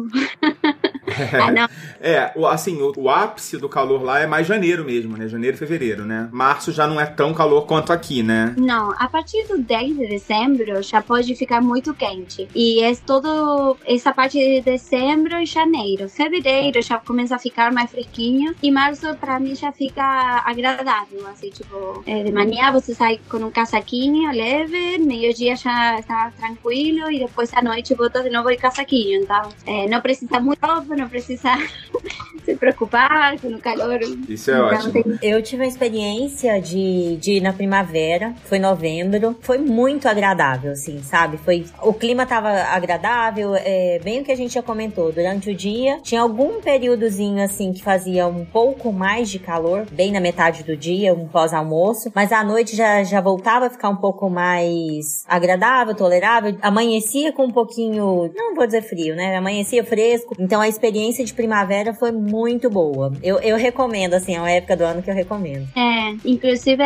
ah. 1.35 1.69
É, 2.01 2.33
assim, 2.51 2.83
o, 2.83 2.93
o, 2.97 3.09
ápice 3.09 3.57
do 3.57 3.67
calor 3.67 4.03
lá 4.03 4.21
é 4.21 4.27
mais 4.27 4.47
janeiro 4.55 4.85
mesmo, 4.85 5.17
né? 5.17 5.29
Janeiro 5.29 5.57
e 5.57 5.59
fevereiro, 5.59 6.05
né? 6.05 6.29
Março 6.33 6.73
já 6.73 6.87
não 6.87 7.01
é 7.01 7.07
tão 7.07 7.35
calor 7.35 7.67
quanto 7.67 7.93
aqui, 7.93 8.23
né? 8.23 8.55
Não, 8.57 8.93
a 8.99 9.09
partir 9.09 9.47
do 9.49 9.59
10 9.59 9.97
de 9.97 10.07
dezembro 10.09 10.83
já 10.83 11.03
pode 11.03 11.35
ficar 11.35 11.61
muito 11.61 11.93
quente. 11.95 12.49
E 12.55 12.83
é 12.83 12.95
todo 12.95 13.77
essa 13.85 14.13
parte 14.13 14.39
de 14.39 14.61
dezembro 14.61 15.37
e 15.41 15.47
janeiro. 15.47 16.09
Fevereiro 16.09 16.81
já 16.83 16.99
começa 16.99 17.35
a 17.35 17.39
ficar 17.39 17.73
mais 17.73 17.91
fresquinho. 17.91 18.55
E 18.63 18.71
março, 18.71 19.15
pra 19.17 19.39
mim, 19.41 19.55
já 19.55 19.73
fica 19.73 20.03
agradável. 20.45 21.27
Assim, 21.29 21.51
tipo, 21.51 22.03
é, 22.07 22.23
de 22.23 22.33
manhã 22.33 22.71
você 22.73 22.95
sai 22.95 23.21
com 23.29 23.39
um 23.39 23.51
casaquinho 23.51 24.31
leve, 24.31 24.99
meio-dia 24.99 25.57
já 25.57 25.99
está 25.99 26.31
tranquilo. 26.39 27.11
E 27.11 27.19
depois 27.19 27.53
à 27.53 27.63
noite 27.63 27.95
volta 27.95 28.23
de 28.23 28.31
novo 28.31 28.51
de 28.51 28.57
casaquinho. 28.57 29.23
Então, 29.23 29.49
é, 29.67 29.89
não 29.89 30.01
precisa 30.01 30.39
muito 30.41 30.65
roupa, 30.65 30.97
não 30.97 31.09
precisa 31.09 31.51
se 32.45 32.55
preocupar 32.57 33.39
com 33.41 33.49
o 33.49 33.61
calor. 33.61 34.01
Isso 34.29 34.44
é 34.51 34.55
então, 34.55 34.67
ótimo. 34.67 34.93
Tem... 34.93 35.19
Eu 35.23 35.43
tive 35.43 35.65
a 35.65 35.67
experiência 35.67 36.61
de, 36.61 37.17
de 37.17 37.35
ir 37.35 37.41
na 37.41 37.53
primavera, 37.53 38.35
foi 38.45 38.59
novembro, 38.59 39.37
foi 39.41 39.59
muito 39.59 40.09
agradável, 40.09 40.73
assim, 40.73 41.03
sabe? 41.03 41.37
Foi, 41.39 41.65
o 41.83 41.93
clima 41.93 42.27
tava 42.27 42.49
agradável, 42.49 43.55
é, 43.55 44.01
bem 44.03 44.21
o 44.21 44.25
que 44.25 44.33
a 44.33 44.37
gente 44.37 44.55
já 44.55 44.63
comentou, 44.63 45.13
durante 45.13 45.51
o 45.51 45.55
dia 45.55 45.99
tinha 46.03 46.21
algum 46.21 46.61
períodozinho, 46.61 47.43
assim, 47.43 47.73
que 47.73 47.83
fazia 47.83 48.27
um 48.27 48.45
pouco 48.45 48.93
mais 48.93 49.31
de 49.31 49.39
calor, 49.39 49.87
bem 49.91 50.13
na 50.13 50.21
metade 50.21 50.63
do 50.63 50.77
dia, 50.77 51.15
um 51.15 51.27
pós-almoço, 51.27 52.11
mas 52.15 52.33
à 52.33 52.43
noite 52.43 52.77
já, 52.77 53.03
já 53.03 53.21
voltava 53.21 53.67
a 53.67 53.71
ficar 53.71 53.89
um 53.89 53.97
pouco 53.97 54.29
mais 54.29 55.25
agradável, 55.27 55.95
tolerável, 55.95 56.57
amanhecia 56.63 57.33
com 57.33 57.45
um 57.45 57.51
pouquinho, 57.51 58.31
não 58.35 58.55
vou 58.55 58.67
dizer 58.67 58.83
frio, 58.83 59.15
né? 59.15 59.37
Amanhecia 59.37 59.85
fresco, 59.85 60.35
então 60.39 60.61
a 60.61 60.69
experiência 60.69 61.25
de 61.25 61.33
primavera 61.33 61.95
foi 61.95 62.13
muito 62.13 62.69
boa. 62.71 63.13
Eu, 63.23 63.39
eu 63.39 63.57
recomendo, 63.57 64.15
assim, 64.15 64.34
é 64.35 64.41
uma 64.41 64.51
época 64.51 64.77
do 64.77 64.85
ano 64.85 65.03
que 65.03 65.11
eu 65.11 65.15
recomendo. 65.15 65.69
É, 65.77 66.17
inclusive 66.25 66.83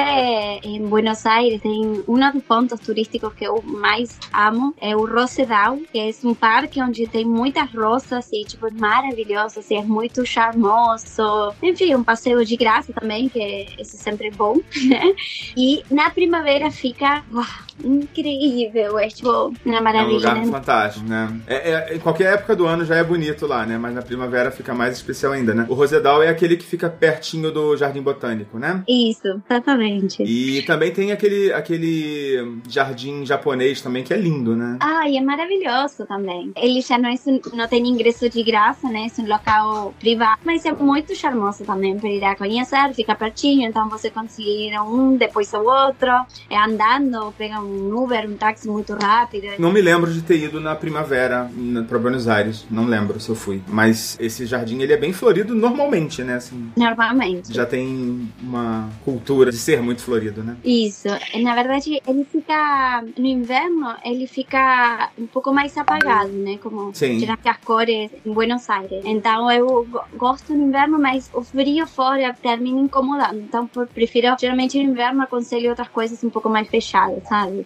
em 0.62 0.87
Buenos 0.87 1.25
Aires 1.26 1.61
tem 1.61 2.02
um 2.07 2.31
dos 2.33 2.43
pontos 2.43 2.81
turísticos 2.81 3.33
que 3.35 3.45
eu 3.45 3.62
mais 3.62 4.19
amo, 4.33 4.75
é 4.81 4.97
o 4.97 5.07
Rosedal, 5.07 5.78
que 5.93 5.99
é 5.99 6.11
um 6.25 6.35
parque 6.35 6.83
onde 6.83 7.07
tem 7.07 7.25
muitas 7.25 7.73
rosas 7.73 8.28
e, 8.33 8.45
tipo, 8.45 8.67
maravilhoso, 8.75 9.61
assim, 9.61 9.76
é 9.76 9.83
muito 9.83 10.25
charmoso. 10.26 11.55
Enfim, 11.62 11.95
um 11.95 12.05
passeio 12.05 12.45
de 12.45 12.57
graça 12.57 12.93
também, 12.93 13.28
que 13.28 13.38
esse 13.78 13.97
é 13.97 13.99
sempre 13.99 14.31
bom, 14.31 14.57
né? 14.88 15.14
E 15.57 15.83
na 15.90 16.11
primavera 16.11 16.71
fica... 16.71 17.25
Uau, 17.33 17.45
incrível, 17.85 18.99
é 18.99 19.08
tipo 19.08 19.52
uma 19.64 19.80
maravilha. 19.80 20.08
É 20.08 20.12
um 20.12 20.14
lugar 20.14 20.37
né? 20.37 20.47
fantástico, 20.47 21.06
né? 21.06 21.40
É, 21.47 21.70
é, 21.70 21.97
em 21.97 21.99
qualquer 21.99 22.35
época 22.35 22.56
do 22.56 22.66
ano 22.66 22.85
já 22.85 22.97
é 22.97 23.04
bonito 23.04 23.47
lá, 23.47 23.64
né? 23.64 23.78
Mas 23.78 23.94
na 23.94 24.02
primavera 24.02 24.50
fica 24.50 24.75
mais 24.75 24.94
especial 24.94 25.32
ainda, 25.32 25.54
né? 25.54 25.66
O 25.68 25.75
Rosedal 25.75 26.23
é 26.23 26.28
aquele 26.28 26.56
que 26.56 26.64
fica 26.64 26.88
pertinho 26.88 27.50
do 27.50 27.76
Jardim 27.76 28.02
Botânico, 28.02 28.58
né? 28.58 28.82
Isso, 28.88 29.40
exatamente. 29.49 30.23
E 30.23 30.62
também 30.62 30.92
tem 30.92 31.12
aquele, 31.12 31.52
aquele 31.52 32.61
jardim 32.68 33.25
japonês 33.25 33.80
também 33.80 34.02
que 34.02 34.12
é 34.12 34.16
lindo, 34.16 34.56
né? 34.56 34.78
Ah, 34.80 35.08
e 35.08 35.16
é 35.16 35.20
maravilhoso 35.20 36.06
também. 36.06 36.52
Ele 36.56 36.80
já 36.80 36.99
não, 36.99 37.08
é, 37.08 37.16
não 37.52 37.68
tem 37.68 37.87
ingresso 37.87 38.28
de 38.28 38.42
graça, 38.42 38.88
né? 38.88 39.06
É 39.16 39.23
um 39.23 39.28
local 39.28 39.94
privado, 39.99 40.40
mas 40.44 40.64
é 40.64 40.73
muito 40.73 41.14
charmoso 41.14 41.64
também 41.64 41.99
para 41.99 42.08
ir 42.08 42.25
a 42.25 42.37
conhecer, 42.37 42.92
fica 42.94 43.14
pertinho, 43.14 43.68
então 43.68 43.88
você 43.88 44.11
conseguir 44.11 44.78
um, 44.80 45.16
depois 45.16 45.52
o 45.52 45.61
outro, 45.61 46.11
é 46.50 46.58
andando, 46.58 47.32
pega 47.37 47.61
um 47.61 47.67
Uber, 47.68 48.28
um 48.28 48.37
táxi 48.37 48.68
muito 48.68 48.94
rápido. 48.94 49.46
Não 49.58 49.72
me 49.72 49.80
lembro 49.80 50.12
de 50.12 50.22
ter 50.22 50.38
ido 50.38 50.60
na 50.60 50.75
primavera 50.75 51.50
para 51.88 51.98
Buenos 51.98 52.28
Aires, 52.28 52.66
não 52.70 52.84
lembro 52.87 53.18
se 53.20 53.28
eu 53.28 53.34
fui, 53.34 53.62
mas 53.68 54.16
esse 54.20 54.46
jardim 54.46 54.80
ele 54.80 54.92
é 54.92 54.96
bem 54.96 55.12
florido 55.12 55.54
normalmente, 55.54 56.22
né? 56.22 56.34
Assim, 56.37 56.70
Normalmente. 56.76 57.52
já 57.52 57.66
tem 57.66 58.28
uma 58.42 58.88
cultura 59.04 59.50
de 59.50 59.56
ser 59.58 59.80
muito 59.82 60.02
florido, 60.02 60.42
né? 60.42 60.56
Isso. 60.64 61.08
Na 61.42 61.54
verdade, 61.54 62.00
ele 62.06 62.25
fica. 62.25 63.04
No 63.16 63.26
inverno, 63.26 63.94
ele 64.04 64.26
fica 64.26 65.10
um 65.18 65.26
pouco 65.26 65.52
mais 65.52 65.76
apagado, 65.76 66.30
né? 66.32 66.58
Como 66.62 66.90
Sim. 66.94 67.18
as 67.44 67.56
cores 67.64 68.10
em 68.25 68.32
Buenos 68.32 68.68
Aires. 68.68 69.02
Então, 69.04 69.50
eu 69.50 69.87
go- 69.90 70.00
gosto 70.16 70.54
no 70.54 70.64
inverno, 70.68 70.98
mas 70.98 71.30
o 71.32 71.42
frio 71.42 71.87
fora 71.87 72.34
termina 72.40 72.80
incomodando. 72.80 73.38
Então, 73.38 73.68
prefiro. 73.94 74.37
Geralmente, 74.38 74.76
no 74.82 74.90
inverno, 74.90 75.22
aconselho 75.22 75.70
outras 75.70 75.88
coisas 75.88 76.22
um 76.25 76.30
pouco 76.30 76.48
mais 76.48 76.68
fechadas, 76.68 77.22
sabe? 77.28 77.58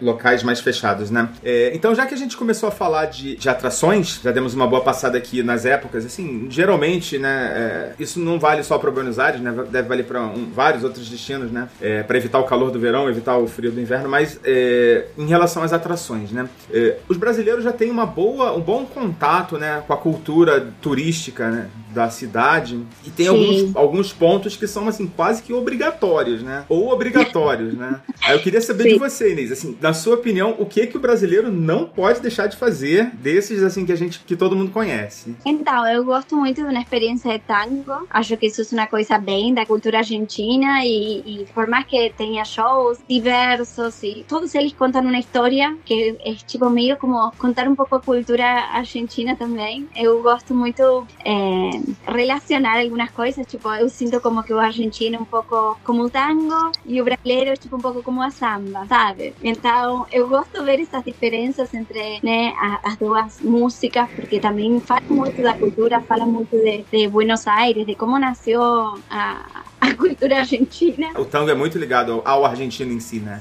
Locais 0.00 0.42
mais 0.42 0.60
fechados, 0.60 1.10
né? 1.10 1.28
É, 1.42 1.72
então, 1.74 1.94
já 1.94 2.06
que 2.06 2.14
a 2.14 2.16
gente 2.16 2.36
começou 2.36 2.68
a 2.68 2.72
falar 2.72 3.06
de, 3.06 3.36
de 3.36 3.48
atrações, 3.48 4.20
já 4.22 4.30
demos 4.32 4.54
uma 4.54 4.66
boa 4.66 4.82
passada 4.82 5.18
aqui 5.18 5.42
nas 5.42 5.64
épocas, 5.64 6.04
assim, 6.04 6.46
geralmente, 6.50 7.18
né, 7.18 7.52
é, 7.54 8.02
isso 8.02 8.18
não 8.20 8.38
vale 8.38 8.62
só 8.62 8.78
para 8.78 8.90
Buenos 8.90 9.18
Aires, 9.18 9.40
né? 9.40 9.52
Deve 9.70 9.88
valer 9.88 10.04
para 10.04 10.20
vários 10.52 10.84
outros 10.84 11.08
destinos, 11.08 11.50
né? 11.50 11.68
É, 11.80 12.02
para 12.02 12.16
evitar 12.16 12.38
o 12.38 12.44
calor 12.44 12.70
do 12.70 12.78
verão, 12.78 13.08
evitar 13.08 13.36
o 13.36 13.46
frio 13.46 13.72
do 13.72 13.80
inverno, 13.80 14.08
mas 14.08 14.38
é, 14.44 15.06
em 15.16 15.26
relação 15.26 15.62
às 15.62 15.72
atrações, 15.72 16.30
né? 16.30 16.48
É, 16.70 16.96
os 17.08 17.16
brasileiros 17.16 17.64
já 17.64 17.72
têm 17.72 17.90
uma 17.90 18.06
boa, 18.06 18.54
um 18.54 18.60
bom 18.60 18.84
contato, 18.84 19.58
né, 19.58 19.82
com 19.86 19.92
a 19.92 19.96
cultura 19.96 20.66
turística, 20.80 21.48
né, 21.50 21.68
da 21.90 22.10
cidade 22.10 22.80
e 23.04 23.10
tem 23.10 23.26
Sim. 23.26 23.32
alguns, 23.32 23.76
alguns 23.76 24.12
pontos 24.12 24.56
que 24.56 24.66
são 24.66 24.88
assim 24.88 25.06
quase 25.06 25.42
que 25.42 25.52
obrigatórios, 25.52 26.42
né? 26.42 26.64
Ou 26.68 26.92
obrigatórios, 26.92 27.74
né? 27.74 28.00
Aí 28.22 28.34
eu 28.34 28.40
queria 28.40 28.60
saber 28.60 28.84
de 28.84 28.90
Sim. 28.90 28.98
você, 28.98 29.32
Inês, 29.32 29.52
assim, 29.52 29.76
na 29.80 29.92
sua 29.92 30.14
opinião, 30.14 30.56
o 30.58 30.66
que 30.66 30.86
que 30.86 30.96
o 30.96 31.00
brasileiro 31.00 31.50
não 31.50 31.86
pode 31.86 32.20
deixar 32.20 32.46
de 32.46 32.56
fazer 32.56 33.10
desses 33.16 33.62
assim 33.62 33.84
que 33.84 33.92
a 33.92 33.96
gente 33.96 34.20
que 34.20 34.36
todo 34.36 34.56
mundo 34.56 34.70
conhece? 34.70 35.34
Então, 35.44 35.86
eu 35.88 36.04
gosto 36.04 36.36
muito 36.36 36.62
de 36.62 36.68
uma 36.68 36.80
experiência 36.80 37.32
de 37.32 37.38
tango. 37.40 38.06
Acho 38.10 38.36
que 38.36 38.46
isso 38.46 38.62
é 38.62 38.78
uma 38.78 38.86
coisa 38.86 39.18
bem 39.18 39.54
da 39.54 39.64
cultura 39.64 39.98
argentina 39.98 40.84
e, 40.84 41.42
e 41.42 41.46
por 41.54 41.66
mais 41.66 41.86
que 41.86 42.12
tenha 42.16 42.44
shows 42.44 42.98
diversos 43.08 44.02
e 44.02 44.24
todos 44.28 44.54
eles 44.54 44.72
contam 44.72 45.02
uma 45.02 45.18
história 45.18 45.76
que 45.84 46.16
é 46.24 46.34
tipo 46.34 46.68
meio 46.70 46.96
como 46.96 47.30
contar 47.32 47.68
um 47.68 47.74
pouco 47.74 47.96
a 47.96 48.00
cultura 48.00 48.44
argentina 48.44 49.36
também. 49.36 49.88
Eu 49.96 50.22
gosto 50.22 50.54
muito 50.54 51.06
é, 51.24 51.70
relacionar 52.06 52.80
algumas 52.80 53.10
coisas, 53.10 53.46
tipo, 53.46 53.72
eu 53.74 53.88
sinto 53.88 54.20
como 54.20 54.42
que 54.44 54.52
o 54.52 54.58
argentino 54.58 55.16
é 55.16 55.20
um 55.20 55.24
pouco 55.24 55.78
como 55.84 56.10
tango 56.10 56.70
e 56.84 57.00
o 57.00 57.04
brasileiro 57.04 57.56
tipo 57.58 57.76
um 57.76 57.80
pouco 57.80 58.02
como 58.02 58.22
a 58.22 58.30
samba, 58.30 58.86
sabe? 58.86 59.36
Então, 59.42 60.06
eu 60.10 60.28
gosto 60.28 60.58
de 60.58 60.64
ver 60.64 60.80
essas 60.80 61.02
diferenças 61.04 61.72
entre 61.74 62.20
né, 62.22 62.48
a- 62.56 62.80
as 62.84 62.96
duas 62.98 63.40
músicas, 63.40 64.08
porque 64.14 64.40
também 64.40 64.80
fala 64.80 65.00
muito 65.10 65.42
da 65.42 65.54
cultura, 65.54 66.02
fala 66.02 66.26
muito 66.26 66.56
de, 66.56 66.86
de 66.90 67.08
Buenos 67.08 67.46
Aires, 67.46 67.86
de 67.86 67.94
como 67.96 68.18
nasceu 68.18 68.62
a, 69.08 69.57
a 69.88 69.94
cultura 69.94 70.38
argentina. 70.38 71.08
O 71.16 71.24
tango 71.24 71.50
é 71.50 71.54
muito 71.54 71.78
ligado 71.78 72.20
ao, 72.24 72.44
argentino 72.44 72.92
em 72.92 73.00
si, 73.00 73.20
né? 73.20 73.38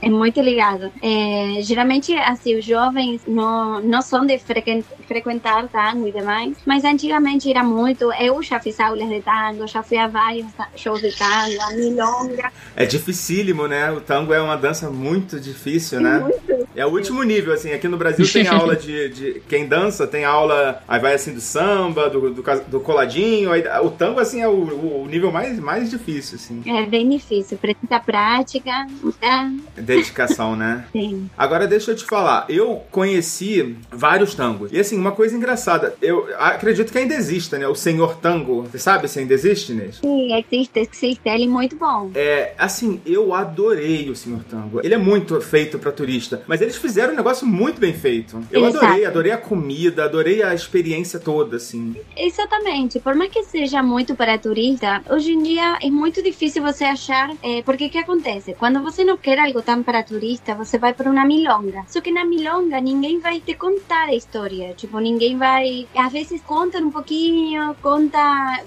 É, 0.00 0.06
é 0.06 0.10
muito 0.10 0.40
ligado. 0.40 0.90
É, 1.02 1.60
geralmente, 1.62 2.14
assim, 2.14 2.56
os 2.58 2.64
jovens 2.64 3.20
não, 3.26 3.80
não 3.80 4.02
são 4.02 4.24
de 4.26 4.38
frequen- 4.38 4.84
frequentar 5.06 5.68
tango 5.68 6.08
e 6.08 6.12
demais, 6.12 6.56
mas 6.64 6.84
antigamente 6.84 7.50
era 7.50 7.62
muito. 7.62 8.12
Eu 8.14 8.42
já 8.42 8.58
fiz 8.60 8.78
aulas 8.80 9.08
de 9.08 9.20
tango, 9.20 9.66
já 9.66 9.82
fui 9.82 9.96
a 9.98 10.08
vários 10.08 10.46
shows 10.74 11.00
de 11.00 11.16
tango, 11.16 11.60
a 11.60 11.70
milonga. 11.72 12.52
É 12.74 12.84
dificílimo, 12.84 13.66
né? 13.66 13.90
O 13.92 14.00
tango 14.00 14.32
é 14.32 14.40
uma 14.40 14.56
dança 14.56 14.90
muito 14.90 15.38
difícil, 15.38 16.00
né? 16.00 16.18
Muito. 16.18 16.66
É 16.74 16.84
o 16.84 16.90
último 16.90 17.22
nível, 17.22 17.54
assim. 17.54 17.72
Aqui 17.72 17.88
no 17.88 17.96
Brasil 17.96 18.26
tem 18.30 18.46
aula 18.48 18.76
de, 18.76 19.08
de- 19.08 19.42
Quem 19.48 19.66
dança 19.66 20.06
tem 20.06 20.24
aula. 20.24 20.82
Aí 20.86 21.00
vai 21.00 21.14
assim 21.14 21.32
do 21.32 21.40
samba, 21.40 22.10
do, 22.10 22.30
do, 22.30 22.42
do 22.68 22.80
coladinho. 22.80 23.50
Aí, 23.52 23.62
o 23.82 23.90
tango, 23.90 24.20
assim, 24.20 24.40
é 24.42 24.48
o, 24.48 25.02
o 25.02 25.06
nível 25.08 25.30
mais, 25.32 25.58
mais 25.58 25.75
difícil, 25.84 26.36
assim. 26.36 26.62
É 26.66 26.86
bem 26.86 27.08
difícil, 27.08 27.58
precisa 27.58 28.00
prática, 28.00 28.86
tá? 29.20 29.50
Dedicação, 29.76 30.56
né? 30.56 30.86
Sim. 30.92 31.30
Agora 31.36 31.66
deixa 31.66 31.90
eu 31.92 31.96
te 31.96 32.04
falar, 32.04 32.46
eu 32.48 32.82
conheci 32.90 33.76
vários 33.90 34.34
tangos. 34.34 34.72
E 34.72 34.78
assim, 34.78 34.98
uma 34.98 35.12
coisa 35.12 35.36
engraçada, 35.36 35.94
eu 36.00 36.28
acredito 36.38 36.92
que 36.92 36.98
ainda 36.98 37.14
exista, 37.14 37.58
né? 37.58 37.66
O 37.68 37.74
Senhor 37.74 38.16
Tango. 38.16 38.62
Você 38.62 38.78
sabe 38.78 39.08
se 39.08 39.18
ainda 39.18 39.34
existe, 39.34 39.72
Inês? 39.72 39.96
Sim, 39.96 40.32
existe, 40.34 40.78
existe. 40.78 41.20
Ele 41.28 41.44
é 41.44 41.48
muito 41.48 41.76
bom. 41.76 42.10
É, 42.14 42.54
assim, 42.58 43.00
eu 43.04 43.34
adorei 43.34 44.08
o 44.10 44.16
Senhor 44.16 44.42
Tango. 44.44 44.80
Ele 44.82 44.94
é 44.94 44.98
muito 44.98 45.40
feito 45.40 45.78
pra 45.78 45.92
turista, 45.92 46.42
mas 46.46 46.60
eles 46.60 46.76
fizeram 46.76 47.12
um 47.12 47.16
negócio 47.16 47.46
muito 47.46 47.80
bem 47.80 47.92
feito. 47.92 48.40
Eu 48.50 48.66
Exato. 48.66 48.84
adorei, 48.84 49.04
adorei 49.04 49.32
a 49.32 49.38
comida, 49.38 50.04
adorei 50.04 50.42
a 50.42 50.54
experiência 50.54 51.18
toda, 51.18 51.56
assim. 51.56 51.96
Exatamente. 52.16 53.00
Por 53.00 53.14
mais 53.14 53.30
que 53.30 53.42
seja 53.44 53.82
muito 53.82 54.14
para 54.14 54.38
turista, 54.38 55.02
hoje 55.08 55.32
em 55.32 55.42
dia 55.42 55.65
é 55.80 55.90
muito 55.90 56.22
difícil 56.22 56.62
você 56.62 56.84
achar. 56.84 57.26
eh, 57.42 57.62
porque 57.66 57.86
o 57.86 57.90
que 57.90 57.98
acontece? 57.98 58.54
Quando 58.54 58.82
você 58.82 59.04
não 59.04 59.16
quer 59.16 59.38
algo 59.38 59.62
tão 59.62 59.82
para 59.82 60.02
turista, 60.02 60.54
você 60.54 60.78
vai 60.78 60.92
para 60.94 61.10
uma 61.10 61.24
milonga. 61.24 61.80
Só 61.88 62.00
que 62.00 62.10
na 62.12 62.24
milonga 62.24 62.80
ninguém 62.80 63.18
vai 63.20 63.40
te 63.40 63.54
contar 63.54 64.04
a 64.08 64.14
história. 64.14 64.74
Tipo, 64.74 64.98
ninguém 64.98 65.36
vai. 65.36 65.86
Às 65.94 66.12
vezes 66.12 66.40
conta 66.42 66.78
um 66.78 66.90
pouquinho, 66.90 67.74
conta. 67.82 68.18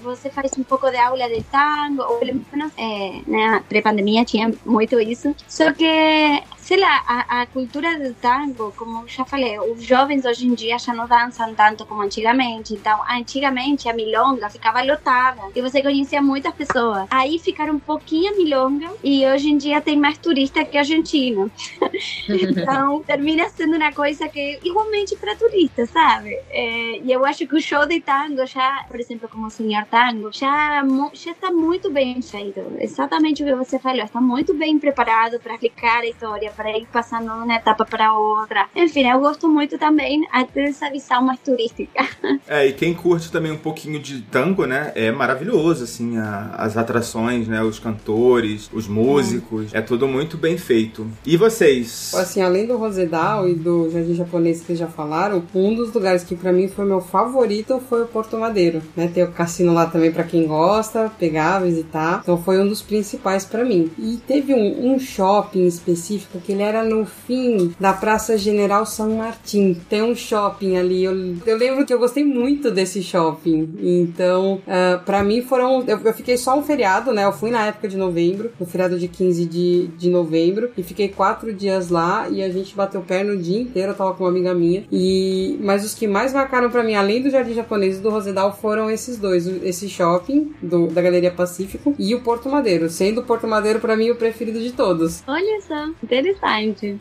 Você 0.02 0.30
faz 0.30 0.50
um 0.58 0.64
pouco 0.64 0.90
de 0.90 0.96
aula 0.98 1.28
de 1.28 1.42
tango, 1.56 2.02
ou 2.02 2.18
pelo 2.18 2.40
menos 2.52 2.72
eh, 2.76 3.22
na 3.26 3.60
pré-pandemia 3.68 4.24
tinha 4.24 4.52
muito 4.64 5.00
isso. 5.00 5.34
Só 5.48 5.72
que 5.72 6.42
sei 6.70 6.78
lá, 6.78 7.02
a, 7.04 7.42
a 7.42 7.46
cultura 7.46 7.98
do 7.98 8.14
tango, 8.14 8.72
como 8.76 9.02
já 9.08 9.24
falei, 9.24 9.58
os 9.58 9.82
jovens 9.82 10.24
hoje 10.24 10.46
em 10.46 10.54
dia 10.54 10.78
já 10.78 10.94
não 10.94 11.08
dançam 11.08 11.52
tanto 11.52 11.84
como 11.84 12.00
antigamente. 12.00 12.74
Então, 12.74 13.00
antigamente 13.10 13.88
a 13.88 13.92
milonga 13.92 14.48
ficava 14.48 14.80
lotada 14.80 15.42
e 15.52 15.60
você 15.60 15.82
conhecia 15.82 16.22
muitas 16.22 16.54
pessoas. 16.54 17.08
Aí 17.10 17.40
ficaram 17.40 17.74
um 17.74 17.80
pouquinho 17.80 18.32
a 18.32 18.36
milonga 18.36 18.88
e 19.02 19.26
hoje 19.26 19.50
em 19.50 19.58
dia 19.58 19.80
tem 19.80 19.98
mais 19.98 20.16
turista 20.18 20.64
que 20.64 20.78
argentino. 20.78 21.50
então, 22.30 23.02
termina 23.02 23.48
sendo 23.48 23.74
uma 23.74 23.92
coisa 23.92 24.28
que 24.28 24.60
igualmente 24.62 25.16
para 25.16 25.34
turista, 25.34 25.86
sabe? 25.86 26.38
É, 26.50 27.00
e 27.00 27.10
eu 27.10 27.24
acho 27.24 27.48
que 27.48 27.56
o 27.56 27.60
show 27.60 27.84
de 27.84 28.00
tango 28.00 28.46
já, 28.46 28.84
por 28.86 29.00
exemplo, 29.00 29.28
como 29.28 29.48
o 29.48 29.50
Senhor 29.50 29.84
Tango, 29.86 30.30
já, 30.32 30.84
já 31.14 31.32
está 31.32 31.50
muito 31.50 31.90
bem 31.90 32.22
feito. 32.22 32.60
Exatamente 32.78 33.42
o 33.42 33.46
que 33.46 33.54
você 33.56 33.76
falou, 33.76 34.04
está 34.04 34.20
muito 34.20 34.54
bem 34.54 34.78
preparado 34.78 35.40
para 35.40 35.54
explicar 35.54 36.02
a 36.02 36.06
história, 36.06 36.59
para 36.60 36.76
ir 36.76 36.86
passando 36.92 37.24
de 37.24 37.30
uma 37.44 37.54
etapa 37.54 37.86
para 37.86 38.12
outra. 38.12 38.66
Enfim, 38.76 39.08
eu 39.08 39.18
gosto 39.18 39.48
muito 39.48 39.78
também 39.78 40.20
dessa 40.54 40.90
visão 40.90 41.22
mais 41.22 41.38
turística. 41.40 42.06
É, 42.46 42.66
e 42.66 42.72
quem 42.72 42.92
curte 42.94 43.30
também 43.30 43.52
um 43.52 43.56
pouquinho 43.56 44.00
de 44.00 44.22
tango, 44.22 44.66
né? 44.66 44.90
É 44.96 45.12
maravilhoso, 45.12 45.84
assim, 45.84 46.18
a- 46.18 46.52
as 46.58 46.76
atrações, 46.76 47.46
né? 47.46 47.62
Os 47.62 47.78
cantores, 47.78 48.68
os 48.72 48.88
músicos. 48.88 49.72
É 49.72 49.80
tudo 49.80 50.08
muito 50.08 50.36
bem 50.36 50.58
feito. 50.58 51.06
E 51.24 51.36
vocês? 51.36 52.12
Assim, 52.14 52.42
além 52.42 52.66
do 52.66 52.76
Rosedal 52.76 53.48
e 53.48 53.54
do 53.54 53.88
Jardim 53.90 54.14
Japonês 54.14 54.60
que 54.60 54.66
vocês 54.66 54.78
já 54.80 54.88
falaram, 54.88 55.44
um 55.54 55.74
dos 55.76 55.92
lugares 55.92 56.24
que 56.24 56.34
pra 56.34 56.52
mim 56.52 56.66
foi 56.66 56.84
meu 56.84 57.00
favorito 57.00 57.80
foi 57.88 58.02
o 58.02 58.06
Porto 58.06 58.36
Madeiro, 58.36 58.82
né? 58.96 59.08
Tem 59.12 59.22
o 59.22 59.30
cassino 59.30 59.72
lá 59.72 59.86
também 59.86 60.10
pra 60.10 60.24
quem 60.24 60.46
gosta, 60.46 61.10
pegar, 61.18 61.60
visitar. 61.60 62.20
Então 62.22 62.36
foi 62.42 62.58
um 62.60 62.66
dos 62.68 62.82
principais 62.82 63.44
pra 63.44 63.64
mim. 63.64 63.90
E 63.98 64.16
teve 64.26 64.52
um, 64.54 64.92
um 64.94 64.98
shopping 64.98 65.66
específico 65.66 66.40
que 66.40 66.49
ele 66.52 66.62
era 66.62 66.84
no 66.84 67.04
fim 67.04 67.74
da 67.78 67.92
Praça 67.92 68.36
General 68.36 68.84
São 68.86 69.16
Martin. 69.16 69.74
Tem 69.88 70.02
um 70.02 70.14
shopping 70.14 70.76
ali. 70.76 71.04
Eu, 71.04 71.36
eu 71.46 71.56
lembro 71.56 71.84
que 71.86 71.92
eu 71.92 71.98
gostei 71.98 72.24
muito 72.24 72.70
desse 72.70 73.02
shopping. 73.02 73.74
Então, 73.80 74.60
ah, 74.66 75.00
pra 75.04 75.22
mim 75.22 75.42
foram. 75.42 75.84
Eu, 75.86 76.00
eu 76.04 76.14
fiquei 76.14 76.36
só 76.36 76.58
um 76.58 76.62
feriado, 76.62 77.12
né? 77.12 77.24
Eu 77.24 77.32
fui 77.32 77.50
na 77.50 77.66
época 77.66 77.88
de 77.88 77.96
novembro, 77.96 78.50
no 78.58 78.66
feriado 78.66 78.98
de 78.98 79.08
15 79.08 79.46
de, 79.46 79.86
de 79.98 80.10
novembro, 80.10 80.70
e 80.76 80.82
fiquei 80.82 81.08
quatro 81.08 81.52
dias 81.52 81.90
lá 81.90 82.28
e 82.28 82.42
a 82.42 82.50
gente 82.50 82.74
bateu 82.74 83.00
perna 83.02 83.32
o 83.32 83.36
dia 83.36 83.60
inteiro. 83.60 83.92
Eu 83.92 83.96
tava 83.96 84.14
com 84.14 84.24
uma 84.24 84.30
amiga 84.30 84.54
minha. 84.54 84.84
E 84.90 85.58
mas 85.60 85.84
os 85.84 85.94
que 85.94 86.06
mais 86.06 86.32
marcaram 86.32 86.70
pra 86.70 86.82
mim, 86.82 86.94
além 86.94 87.22
do 87.22 87.30
Jardim 87.30 87.54
Japonês 87.54 87.98
e 87.98 88.00
do 88.00 88.10
Rosedal, 88.10 88.56
foram 88.56 88.90
esses 88.90 89.18
dois: 89.18 89.46
esse 89.62 89.88
shopping 89.88 90.54
do, 90.62 90.86
da 90.88 91.02
Galeria 91.02 91.30
Pacífico 91.30 91.94
e 91.98 92.14
o 92.14 92.20
Porto 92.20 92.48
Madeiro. 92.48 92.88
Sendo 92.88 93.20
o 93.20 93.24
Porto 93.24 93.46
Madeiro 93.46 93.80
pra 93.80 93.96
mim 93.96 94.10
o 94.10 94.16
preferido 94.16 94.60
de 94.60 94.72
todos. 94.72 95.22
Olha 95.26 95.60
só, 95.60 95.86
interessante. 96.02 96.29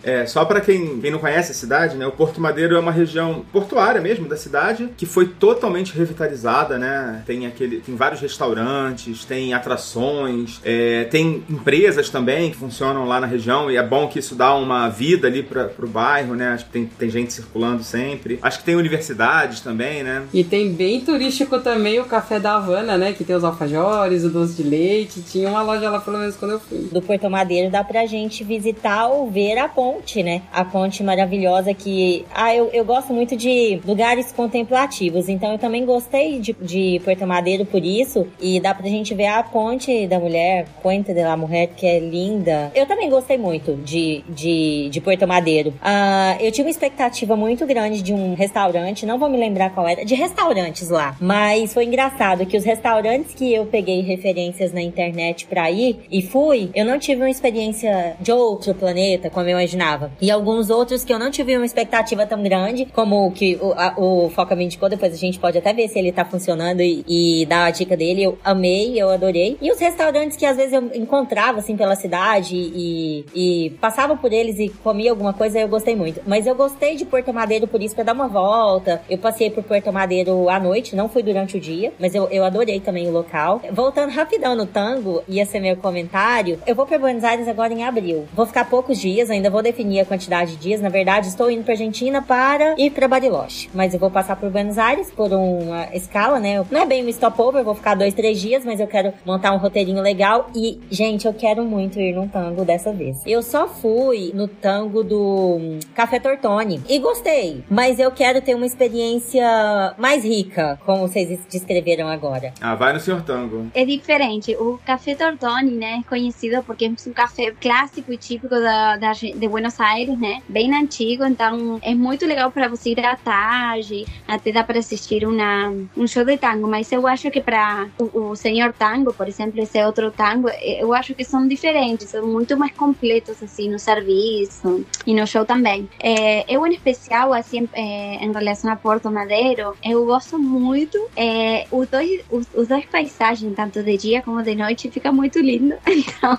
É, 0.04 0.26
só 0.26 0.46
pra 0.46 0.62
quem, 0.62 1.00
quem 1.00 1.12
não 1.12 1.20
conhece 1.20 1.52
a 1.52 1.56
cidade, 1.56 1.98
né? 1.98 2.06
O 2.06 2.12
Porto 2.12 2.40
Madeiro 2.40 2.76
é 2.76 2.80
uma 2.80 2.92
região 2.92 3.44
portuária 3.52 4.00
mesmo 4.00 4.28
da 4.28 4.38
cidade, 4.38 4.90
que 4.96 5.06
foi 5.06 5.28
totalmente 5.28 5.98
revitalizada, 5.98 6.78
né? 6.78 7.24
Tem 7.26 7.48
aquele, 7.48 7.80
tem 7.80 7.96
vários 7.96 8.22
restaurantes, 8.22 9.26
tem 9.26 9.54
atrações, 9.54 10.60
é, 10.64 11.06
tem 11.06 11.44
empresas 11.50 12.10
também 12.10 12.52
que 12.52 12.58
funcionam 12.58 13.06
lá 13.06 13.20
na 13.20 13.28
região 13.28 13.72
e 13.72 13.78
é 13.78 13.84
bom 13.84 14.08
que 14.08 14.20
isso 14.20 14.36
dá 14.36 14.54
uma 14.56 14.88
vida 14.90 15.28
ali 15.28 15.42
para 15.44 15.66
pro 15.66 15.88
bairro, 15.88 16.36
né? 16.36 16.50
Acho 16.50 16.66
que 16.66 16.72
tem, 16.72 16.86
tem 16.86 17.10
gente 17.10 17.34
circulando 17.34 17.84
sempre. 17.84 18.40
Acho 18.42 18.60
que 18.60 18.66
tem 18.66 18.76
universidades 18.76 19.62
também, 19.62 20.04
né? 20.04 20.24
E 20.34 20.44
tem 20.44 20.72
bem 20.72 21.02
turístico 21.02 21.60
também 21.60 22.00
o 22.00 22.06
Café 22.06 22.40
da 22.40 22.56
Havana, 22.56 22.98
né? 22.98 23.14
Que 23.14 23.24
tem 23.24 23.36
os 23.36 23.44
alfajores, 23.44 24.24
o 24.24 24.30
doce 24.30 24.62
de 24.62 24.70
leite. 24.70 25.22
Tinha 25.22 25.50
uma 25.50 25.62
loja 25.62 25.90
lá, 25.90 26.00
pelo 26.00 26.18
menos, 26.18 26.36
quando 26.36 26.52
eu 26.52 26.60
fui. 26.60 26.90
Do 26.92 27.02
Porto 27.02 27.30
Madeiro 27.30 27.72
dá 27.72 27.84
pra 27.84 28.06
gente 28.06 28.44
visitar 28.44 29.00
legal 29.00 29.19
ver 29.28 29.58
a 29.58 29.68
ponte, 29.68 30.24
né? 30.24 30.42
A 30.52 30.64
ponte 30.64 31.04
maravilhosa 31.04 31.74
que. 31.74 32.26
Ah, 32.34 32.56
eu, 32.56 32.70
eu 32.72 32.86
gosto 32.86 33.14
muito 33.14 33.36
de 33.36 33.80
lugares 33.86 34.32
contemplativos, 34.32 35.30
então 35.30 35.52
eu 35.52 35.58
também 35.58 35.86
gostei 35.86 36.40
de, 36.40 36.54
de 36.54 37.02
Porto 37.04 37.26
Madeiro 37.26 37.66
por 37.66 37.84
isso. 37.84 38.28
E 38.40 38.60
dá 38.60 38.74
pra 38.74 38.88
gente 38.88 39.14
ver 39.14 39.28
a 39.28 39.44
ponte 39.44 40.08
da 40.08 40.20
mulher, 40.20 40.68
Puente 40.82 41.14
de 41.14 41.22
la 41.22 41.36
Mulher, 41.36 41.68
que 41.76 41.86
é 41.86 42.00
linda. 42.00 42.72
Eu 42.76 42.86
também 42.86 43.10
gostei 43.10 43.38
muito 43.38 43.76
de, 43.76 44.24
de, 44.30 44.90
de 44.90 45.02
Porto 45.02 45.28
Madeiro. 45.28 45.74
Ah, 45.82 46.38
eu 46.40 46.52
tinha 46.52 46.66
uma 46.66 46.72
expectativa 46.72 47.36
muito 47.36 47.66
grande 47.66 48.02
de 48.02 48.14
um 48.14 48.34
restaurante, 48.34 49.06
não 49.06 49.18
vou 49.18 49.30
me 49.30 49.38
lembrar 49.38 49.72
qual 49.72 49.88
era, 49.88 50.06
de 50.06 50.16
restaurantes 50.16 50.90
lá. 50.90 51.16
Mas 51.20 51.74
foi 51.74 51.86
engraçado 51.86 52.46
que 52.46 52.58
os 52.58 52.64
restaurantes 52.64 53.34
que 53.34 53.54
eu 53.54 53.66
peguei 53.66 54.02
referências 54.02 54.72
na 54.72 54.82
internet 54.82 55.48
pra 55.48 55.70
ir 55.72 56.00
e 56.12 56.22
fui, 56.22 56.70
eu 56.74 56.86
não 56.86 57.00
tive 57.00 57.22
uma 57.22 57.30
experiência 57.30 58.16
de 58.20 58.32
outro 58.32 58.74
planeta, 58.74 59.09
como 59.18 59.48
eu 59.48 59.52
imaginava. 59.52 60.12
E 60.22 60.30
alguns 60.30 60.70
outros 60.70 61.04
que 61.04 61.14
eu 61.14 61.20
não 61.20 61.32
tive 61.32 61.56
uma 61.56 61.66
expectativa 61.66 62.26
tão 62.26 62.42
grande, 62.44 62.86
como 62.86 63.28
o 63.28 63.32
que 63.32 63.58
o, 63.62 63.74
a, 63.74 63.94
o 63.98 64.30
Foca 64.30 64.56
me 64.56 64.66
indicou, 64.66 64.90
depois 64.90 65.14
a 65.14 65.18
gente 65.18 65.40
pode 65.40 65.58
até 65.58 65.74
ver 65.74 65.88
se 65.88 65.98
ele 65.98 66.12
tá 66.12 66.26
funcionando 66.26 66.82
e, 66.82 67.04
e 67.08 67.46
dar 67.46 67.66
a 67.66 67.72
dica 67.72 67.96
dele. 67.96 68.24
Eu 68.24 68.38
amei, 68.44 69.02
eu 69.02 69.10
adorei. 69.10 69.58
E 69.62 69.72
os 69.72 69.80
restaurantes 69.80 70.38
que 70.38 70.46
às 70.46 70.58
vezes 70.58 70.74
eu 70.74 70.92
encontrava 70.94 71.60
assim 71.60 71.76
pela 71.76 71.96
cidade 71.96 72.56
e, 72.56 73.26
e 73.34 73.70
passava 73.82 74.16
por 74.16 74.32
eles 74.32 74.60
e 74.60 74.70
comia 74.70 75.12
alguma 75.12 75.34
coisa, 75.34 75.60
eu 75.60 75.68
gostei 75.68 75.96
muito. 75.96 76.22
Mas 76.28 76.46
eu 76.46 76.56
gostei 76.56 76.96
de 76.96 77.06
Porto 77.06 77.34
Madeiro 77.34 77.68
por 77.68 77.82
isso, 77.82 77.96
pra 77.96 78.04
dar 78.04 78.14
uma 78.14 78.28
volta. 78.28 79.02
Eu 79.10 79.18
passei 79.18 79.50
por 79.50 79.64
Porto 79.64 79.92
Madeiro 79.92 80.50
à 80.50 80.60
noite, 80.60 80.96
não 80.96 81.10
fui 81.10 81.24
durante 81.24 81.58
o 81.58 81.60
dia, 81.60 81.94
mas 82.00 82.14
eu, 82.14 82.28
eu 82.30 82.44
adorei 82.44 82.80
também 82.80 83.08
o 83.08 83.12
local. 83.12 83.62
Voltando 83.72 84.12
rapidão 84.12 84.56
no 84.56 84.66
tango, 84.66 85.24
ia 85.28 85.46
ser 85.46 85.60
meu 85.60 85.78
comentário. 85.78 86.60
Eu 86.66 86.76
vou 86.76 86.86
para 86.86 87.00
Buenos 87.00 87.24
Aires 87.24 87.48
agora 87.48 87.74
em 87.74 87.84
abril. 87.84 88.28
Vou 88.34 88.46
ficar 88.46 88.66
poucos 88.66 88.99
dias, 89.00 89.30
ainda 89.30 89.50
vou 89.50 89.62
definir 89.62 90.02
a 90.02 90.06
quantidade 90.06 90.52
de 90.52 90.58
dias. 90.58 90.82
Na 90.82 90.90
verdade, 90.90 91.28
estou 91.28 91.50
indo 91.50 91.64
para 91.64 91.74
Argentina 91.74 92.22
para 92.22 92.76
ir 92.78 92.92
para 92.92 93.08
Bariloche. 93.08 93.70
Mas 93.74 93.94
eu 93.94 94.00
vou 94.00 94.12
passar 94.12 94.36
por 94.36 94.50
Buenos 94.50 94.78
Aires 94.78 95.12
por 95.12 95.32
uma 95.32 95.88
escala, 95.94 96.40
né? 96.40 96.64
Não 96.70 96.82
é 96.82 96.86
bem 96.86 97.06
um 97.06 97.10
stopover, 97.10 97.64
vou 97.64 97.76
ficar 97.76 97.96
dois, 97.96 98.14
três 98.14 98.40
dias, 98.40 98.66
mas 98.66 98.80
eu 98.80 98.88
quero 98.88 99.14
montar 99.26 99.52
um 99.54 99.58
roteirinho 99.58 100.02
legal. 100.02 100.50
E, 100.56 100.80
gente, 100.90 101.26
eu 101.26 101.34
quero 101.34 101.64
muito 101.64 102.00
ir 102.00 102.14
num 102.14 102.28
tango 102.28 102.66
dessa 102.66 102.92
vez. 102.92 103.22
Eu 103.26 103.42
só 103.42 103.68
fui 103.68 104.32
no 104.34 104.48
tango 104.48 105.04
do 105.04 105.58
hum, 105.60 105.80
Café 105.94 106.20
Tortoni 106.20 106.82
e 106.88 107.00
gostei, 107.00 107.64
mas 107.70 108.00
eu 108.00 108.12
quero 108.12 108.42
ter 108.42 108.56
uma 108.56 108.66
experiência 108.66 109.96
mais 109.98 110.24
rica, 110.24 110.80
como 110.86 111.08
vocês 111.08 111.40
descreveram 111.50 112.08
agora. 112.08 112.54
Ah, 112.62 112.76
vai 112.76 112.94
no 112.94 113.00
Senhor 113.00 113.22
Tango. 113.22 113.68
É 113.74 113.86
diferente. 113.86 114.56
O 114.56 114.80
Café 114.86 115.16
Tortoni, 115.16 115.72
né, 115.72 116.02
é 116.06 116.10
conhecido 116.10 116.62
porque 116.64 116.86
é 116.86 116.90
um 116.90 117.14
café 117.14 117.52
clássico 117.60 118.12
e 118.12 118.18
típico 118.18 118.50
da, 118.50 118.89
da, 118.98 119.12
de 119.14 119.48
Buenos 119.48 119.80
Aires, 119.80 120.18
né? 120.18 120.42
Bem 120.48 120.74
antigo, 120.74 121.26
então 121.26 121.80
é 121.82 121.94
muito 121.94 122.26
legal 122.26 122.52
para 122.52 122.68
você 122.68 122.92
ir 122.92 123.06
à 123.06 123.16
tarde, 123.16 124.06
até 124.28 124.52
dá 124.52 124.64
para 124.64 124.80
assistir 124.80 125.26
uma, 125.26 125.70
um 125.96 126.08
show 126.08 126.24
de 126.24 126.38
tango, 126.38 126.68
mas 126.68 126.92
eu 126.92 127.06
acho 127.08 127.30
que 127.32 127.42
para 127.42 127.88
o, 128.00 128.30
o 128.30 128.36
Senhor 128.36 128.74
Tango, 128.74 129.14
por 129.14 129.28
exemplo, 129.28 129.62
esse 129.62 129.84
outro 129.84 130.12
tango, 130.12 130.50
eu 130.62 130.94
acho 130.94 131.14
que 131.14 131.24
são 131.24 131.48
diferentes, 131.48 132.10
são 132.10 132.26
muito 132.26 132.58
mais 132.58 132.72
completos, 132.74 133.42
assim, 133.42 133.70
no 133.70 133.80
serviço 133.80 134.86
e 135.06 135.14
no 135.14 135.26
show 135.28 135.46
também. 135.46 135.90
É, 136.00 136.46
eu, 136.54 136.66
em 136.66 136.74
especial, 136.74 137.34
assim, 137.34 137.68
é, 137.74 138.24
em 138.24 138.32
relação 138.32 138.72
a 138.72 138.76
Porto 138.76 139.12
Madeiro, 139.12 139.76
eu 139.84 140.06
gosto 140.06 140.38
muito 140.40 140.98
é, 141.16 141.66
os, 141.72 141.88
dois, 141.88 142.22
os, 142.30 142.48
os 142.54 142.68
dois 142.68 142.86
paisagens, 142.86 143.54
tanto 143.56 143.84
de 143.84 143.98
dia 143.98 144.22
como 144.22 144.42
de 144.42 144.56
noite, 144.56 144.90
fica 144.90 145.12
muito 145.12 145.40
lindo. 145.40 145.76
Então, 146.20 146.38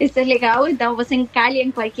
isso 0.00 0.18
é 0.18 0.24
legal. 0.24 0.68
Então, 0.68 0.96
você 0.96 1.14
encalha 1.14 1.62
em 1.62 1.70
qualquer 1.70 1.91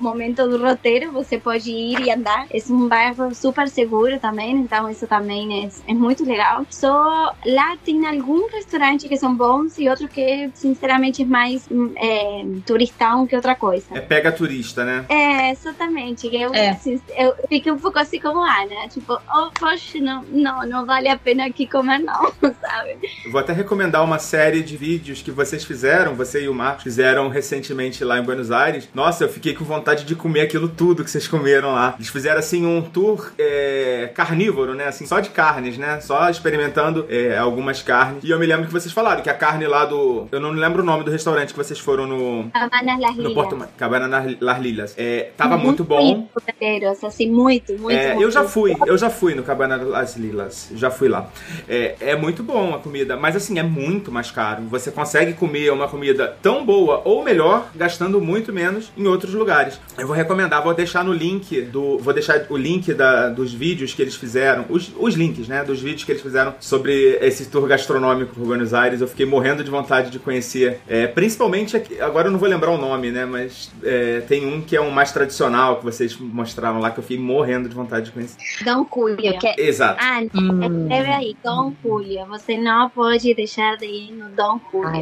momento 0.00 0.46
do 0.48 0.62
roteiro, 0.62 1.12
você 1.12 1.38
pode 1.38 1.70
ir 1.70 2.00
e 2.00 2.10
andar. 2.10 2.46
É 2.50 2.58
um 2.70 2.88
bairro 2.88 3.34
super 3.34 3.68
seguro 3.68 4.18
também, 4.18 4.56
então 4.56 4.90
isso 4.90 5.06
também 5.06 5.64
é, 5.64 5.90
é 5.90 5.94
muito 5.94 6.24
legal. 6.24 6.64
Só 6.70 7.34
lá 7.46 7.76
tem 7.84 8.06
alguns 8.06 8.52
restaurantes 8.52 9.08
que 9.08 9.16
são 9.16 9.34
bons 9.34 9.78
e 9.78 9.88
outros 9.88 10.10
que, 10.10 10.50
sinceramente, 10.54 11.22
é 11.22 11.24
mais 11.24 11.68
é, 11.96 12.44
turistão 12.66 13.26
que 13.26 13.36
outra 13.36 13.54
coisa. 13.54 13.86
É 13.92 14.00
pega 14.00 14.32
turista, 14.32 14.84
né? 14.84 15.04
É, 15.08 15.50
exatamente. 15.50 16.26
Eu, 16.34 16.54
É. 16.54 16.70
assim, 16.70 17.00
eu 17.16 17.34
fiquei 17.48 17.72
um 17.72 17.78
pouco 17.78 17.98
assim 17.98 18.20
como 18.20 18.42
a 18.42 18.62
Ana, 18.62 18.88
tipo, 18.88 19.14
oh, 19.14 19.50
poxa, 19.58 19.98
não, 20.00 20.22
não, 20.24 20.66
não 20.66 20.86
vale 20.86 21.08
a 21.08 21.16
pena 21.18 21.46
aqui 21.46 21.66
comer 21.66 21.98
não, 21.98 22.32
sabe? 22.60 22.98
Vou 23.30 23.40
até 23.40 23.52
recomendar 23.52 24.04
uma 24.04 24.18
série 24.18 24.62
de 24.62 24.76
vídeos 24.76 25.22
que 25.22 25.30
vocês 25.30 25.64
fizeram, 25.64 26.14
você 26.14 26.42
e 26.44 26.48
o 26.48 26.54
Marcos 26.54 26.84
fizeram 26.84 27.28
recentemente 27.28 28.04
lá 28.04 28.18
em 28.18 28.22
Buenos 28.22 28.50
Aires. 28.50 28.88
Nossa, 28.94 29.17
eu 29.20 29.28
fiquei 29.28 29.54
com 29.54 29.64
vontade 29.64 30.04
de 30.04 30.14
comer 30.14 30.40
aquilo 30.42 30.68
tudo 30.68 31.04
que 31.04 31.10
vocês 31.10 31.26
comeram 31.28 31.72
lá. 31.74 31.94
Eles 31.98 32.08
fizeram 32.08 32.38
assim 32.38 32.64
um 32.66 32.82
tour 32.82 33.30
é, 33.38 34.10
carnívoro, 34.14 34.74
né? 34.74 34.86
Assim, 34.86 35.06
só 35.06 35.20
de 35.20 35.30
carnes, 35.30 35.76
né? 35.78 36.00
Só 36.00 36.28
experimentando 36.28 37.06
é, 37.08 37.36
algumas 37.38 37.82
carnes. 37.82 38.22
E 38.24 38.30
eu 38.30 38.38
me 38.38 38.46
lembro 38.46 38.66
que 38.66 38.72
vocês 38.72 38.92
falaram 38.92 39.22
que 39.22 39.30
a 39.30 39.34
carne 39.34 39.66
lá 39.66 39.84
do. 39.84 40.26
Eu 40.30 40.40
não 40.40 40.50
lembro 40.50 40.82
o 40.82 40.84
nome 40.84 41.04
do 41.04 41.10
restaurante 41.10 41.52
que 41.52 41.56
vocês 41.58 41.78
foram 41.78 42.06
no. 42.06 42.50
Havana 42.54 42.98
Las 42.98 43.16
No. 43.16 43.34
Porto 43.34 43.56
Ma- 43.56 43.68
Cabana 43.76 44.24
Las 44.40 44.58
Lilas. 44.60 44.94
É, 44.96 45.30
tava 45.36 45.56
muito 45.56 45.84
bom. 45.84 46.28
Brasileiros, 46.34 47.02
assim, 47.04 47.30
muito, 47.30 47.72
muito, 47.78 47.98
É, 47.98 48.08
muito. 48.14 48.22
eu 48.22 48.30
já 48.30 48.44
fui, 48.44 48.74
eu 48.86 48.96
já 48.98 49.10
fui 49.10 49.34
no 49.34 49.42
Cabana 49.42 49.76
Las 49.76 50.16
Lilas, 50.16 50.70
já 50.74 50.90
fui 50.90 51.08
lá. 51.08 51.28
É, 51.68 51.94
é 52.00 52.16
muito 52.16 52.42
bom 52.42 52.74
a 52.74 52.78
comida, 52.78 53.16
mas 53.16 53.36
assim, 53.36 53.58
é 53.58 53.62
muito 53.62 54.10
mais 54.10 54.30
caro. 54.30 54.62
Você 54.64 54.90
consegue 54.90 55.32
comer 55.34 55.70
uma 55.72 55.88
comida 55.88 56.36
tão 56.42 56.64
boa 56.64 57.02
ou 57.04 57.22
melhor, 57.22 57.68
gastando 57.74 58.20
muito 58.20 58.52
menos 58.52 58.90
em 58.96 59.06
outros 59.08 59.34
lugares. 59.34 59.80
Eu 59.96 60.06
vou 60.06 60.14
recomendar, 60.14 60.62
vou 60.62 60.74
deixar 60.74 61.04
no 61.04 61.12
link 61.12 61.60
do. 61.62 61.98
Vou 61.98 62.12
deixar 62.12 62.46
o 62.50 62.56
link 62.56 62.92
da- 62.94 63.28
dos 63.28 63.52
vídeos 63.52 63.92
que 63.94 64.02
eles 64.02 64.14
fizeram, 64.14 64.64
os, 64.68 64.90
os 64.98 65.14
links, 65.14 65.48
né? 65.48 65.64
Dos 65.64 65.80
vídeos 65.80 66.04
que 66.04 66.12
eles 66.12 66.22
fizeram 66.22 66.54
sobre 66.60 67.18
esse 67.20 67.46
tour 67.46 67.66
gastronômico 67.66 68.34
por 68.34 68.44
Buenos 68.46 68.72
Aires. 68.74 69.00
Eu 69.00 69.08
fiquei 69.08 69.26
morrendo 69.26 69.64
de 69.64 69.70
vontade 69.70 70.10
de 70.10 70.18
conhecer. 70.18 70.80
É, 70.88 71.06
principalmente 71.06 71.76
aqui, 71.76 72.00
agora 72.00 72.28
eu 72.28 72.32
não 72.32 72.38
vou 72.38 72.48
lembrar 72.48 72.70
o 72.70 72.78
nome, 72.78 73.10
né? 73.10 73.24
Mas 73.24 73.70
é, 73.82 74.20
tem 74.20 74.46
um 74.46 74.60
que 74.60 74.76
é 74.76 74.80
um 74.80 74.90
mais 74.90 75.12
tradicional 75.12 75.76
que 75.76 75.84
vocês 75.84 76.16
mostraram 76.18 76.78
lá 76.80 76.90
que 76.90 76.98
eu 76.98 77.02
fiquei 77.02 77.18
morrendo 77.18 77.68
de 77.68 77.74
vontade 77.74 78.06
de 78.06 78.12
conhecer. 78.12 78.36
Dom 78.64 78.86
Julio, 78.94 79.38
que 79.38 79.46
é... 79.46 79.54
Exato. 79.58 79.98
Ah, 80.02 80.22
escreve 80.22 81.10
aí, 81.10 81.36
Dom 81.44 81.72
Julio. 81.82 82.26
Você 82.26 82.56
não 82.56 82.88
pode 82.90 83.34
deixar 83.34 83.76
de 83.76 83.86
ir 83.86 84.12
no 84.12 84.28
Dom 84.30 84.60
Julio. 84.70 85.00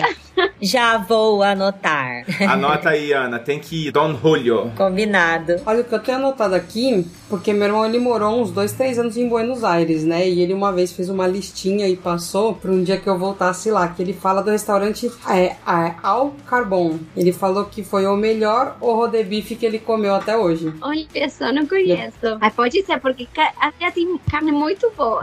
Já 0.61 0.99
vou 0.99 1.43
anotar. 1.43 2.25
Anota 2.49 2.91
aí, 2.91 3.13
Ana. 3.13 3.39
Tem 3.39 3.59
que 3.59 3.86
ir. 3.87 3.93
Don 3.93 4.17
Julio. 4.17 4.71
Combinado. 4.77 5.57
Olha, 5.65 5.81
o 5.81 5.85
que 5.85 5.95
eu 5.95 5.99
tenho 5.99 6.19
anotado 6.19 6.55
aqui, 6.55 7.07
porque 7.29 7.53
meu 7.53 7.67
irmão 7.67 7.87
ele 7.87 7.99
morou 7.99 8.41
uns 8.41 8.51
dois, 8.51 8.73
três 8.73 8.99
anos 8.99 9.17
em 9.17 9.29
Buenos 9.29 9.65
Aires, 9.65 10.05
né? 10.05 10.29
E 10.29 10.41
ele 10.41 10.53
uma 10.53 10.73
vez 10.73 10.93
fez 10.93 11.09
uma 11.09 11.27
listinha 11.27 11.89
e 11.89 11.97
passou 11.97 12.55
para 12.55 12.71
um 12.71 12.83
dia 12.83 12.97
que 12.97 13.09
eu 13.09 13.19
voltasse 13.19 13.71
lá, 13.71 13.89
que 13.89 14.03
ele 14.03 14.13
fala 14.13 14.43
do 14.43 14.51
restaurante 14.51 15.11
é, 15.29 15.45
é, 15.45 15.57
Al 16.03 16.35
Carbon. 16.47 16.99
Ele 17.17 17.33
falou 17.33 17.65
que 17.65 17.83
foi 17.83 18.07
o 18.07 18.17
melhor 18.17 18.77
horror 18.81 19.11
de 19.11 19.23
bife 19.23 19.57
que 19.57 19.67
ele 19.67 19.79
comeu 19.79 20.15
até 20.15 20.37
hoje. 20.37 20.73
Olha 20.81 21.29
só, 21.29 21.53
não 21.53 21.67
conheço. 21.67 22.39
Mas 22.41 22.55
pode 22.55 22.83
ser, 22.83 23.01
porque 23.01 23.27
até 23.61 23.91
tem 23.91 24.19
carne 24.31 24.53
muito 24.53 24.91
boa. 24.97 25.23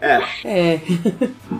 É, 0.00 0.20
É, 0.44 0.80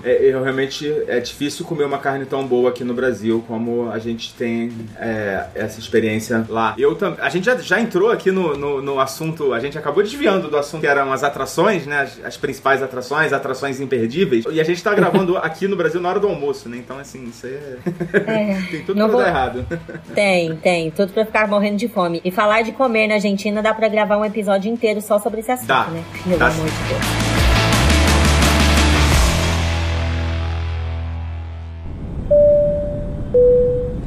é, 0.02 0.30
eu 0.30 0.42
realmente 0.42 0.86
é 1.06 1.20
difícil 1.20 1.64
comer 1.64 1.84
uma 1.84 1.98
carne 1.98 2.24
tão 2.24 2.46
boa 2.46 2.70
aqui 2.70 2.84
no 2.84 2.94
Brasil 2.94 3.44
como 3.46 3.90
a 3.90 3.98
gente 3.98 4.34
tem 4.34 4.72
é, 4.96 5.46
essa 5.54 5.78
experiência 5.78 6.19
lá. 6.48 6.74
Eu 6.78 6.94
tam, 6.94 7.16
a 7.20 7.28
gente 7.28 7.44
já, 7.44 7.56
já 7.56 7.80
entrou 7.80 8.10
aqui 8.10 8.30
no, 8.30 8.56
no, 8.56 8.82
no 8.82 9.00
assunto, 9.00 9.52
a 9.52 9.60
gente 9.60 9.76
acabou 9.78 10.02
desviando 10.02 10.48
do 10.48 10.56
assunto 10.56 10.80
que 10.80 10.86
eram 10.86 11.12
as 11.12 11.22
atrações, 11.24 11.86
né? 11.86 12.00
As, 12.02 12.24
as 12.24 12.36
principais 12.36 12.82
atrações, 12.82 13.32
atrações 13.32 13.80
imperdíveis. 13.80 14.44
E 14.50 14.60
a 14.60 14.64
gente 14.64 14.82
tá 14.82 14.94
gravando 14.94 15.36
aqui 15.38 15.66
no 15.68 15.76
Brasil 15.76 16.00
na 16.00 16.08
hora 16.08 16.20
do 16.20 16.28
almoço, 16.28 16.68
né? 16.68 16.76
Então, 16.78 16.98
assim, 16.98 17.24
isso 17.24 17.46
aí 17.46 17.54
é... 17.54 18.62
tem 18.70 18.82
tudo 18.84 18.96
pra 18.96 19.06
vou- 19.06 19.20
dar 19.20 19.28
errado. 19.28 19.66
Tem, 20.14 20.56
tem. 20.56 20.90
Tudo 20.90 21.12
pra 21.12 21.24
ficar 21.24 21.46
morrendo 21.48 21.76
de 21.76 21.88
fome. 21.88 22.20
E 22.24 22.30
falar 22.30 22.62
de 22.62 22.72
comer 22.72 23.06
na 23.08 23.14
Argentina 23.14 23.62
dá 23.62 23.72
pra 23.74 23.88
gravar 23.88 24.16
um 24.16 24.24
episódio 24.24 24.70
inteiro 24.72 25.00
só 25.00 25.18
sobre 25.18 25.40
esse 25.40 25.50
assunto, 25.50 25.68
Dá. 25.68 25.84
né? 25.84 26.02
Pelo 26.24 26.38
Dá 26.38 26.46
amor 26.48 26.66
de 26.66 26.72
Deus. 26.88 27.29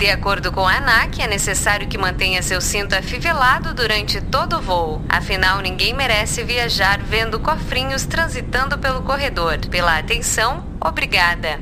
De 0.03 0.09
acordo 0.09 0.51
com 0.51 0.67
a 0.67 0.79
ANAC, 0.79 1.21
é 1.21 1.27
necessário 1.27 1.87
que 1.87 1.97
mantenha 1.97 2.41
seu 2.41 2.59
cinto 2.59 2.93
afivelado 2.93 3.73
durante 3.73 4.19
todo 4.19 4.57
o 4.57 4.61
voo. 4.61 5.01
Afinal, 5.07 5.61
ninguém 5.61 5.93
merece 5.93 6.43
viajar 6.43 6.99
vendo 6.99 7.39
cofrinhos 7.39 8.05
transitando 8.05 8.77
pelo 8.77 9.01
corredor. 9.03 9.59
Pela 9.71 9.97
atenção, 9.97 10.65
obrigada. 10.81 11.57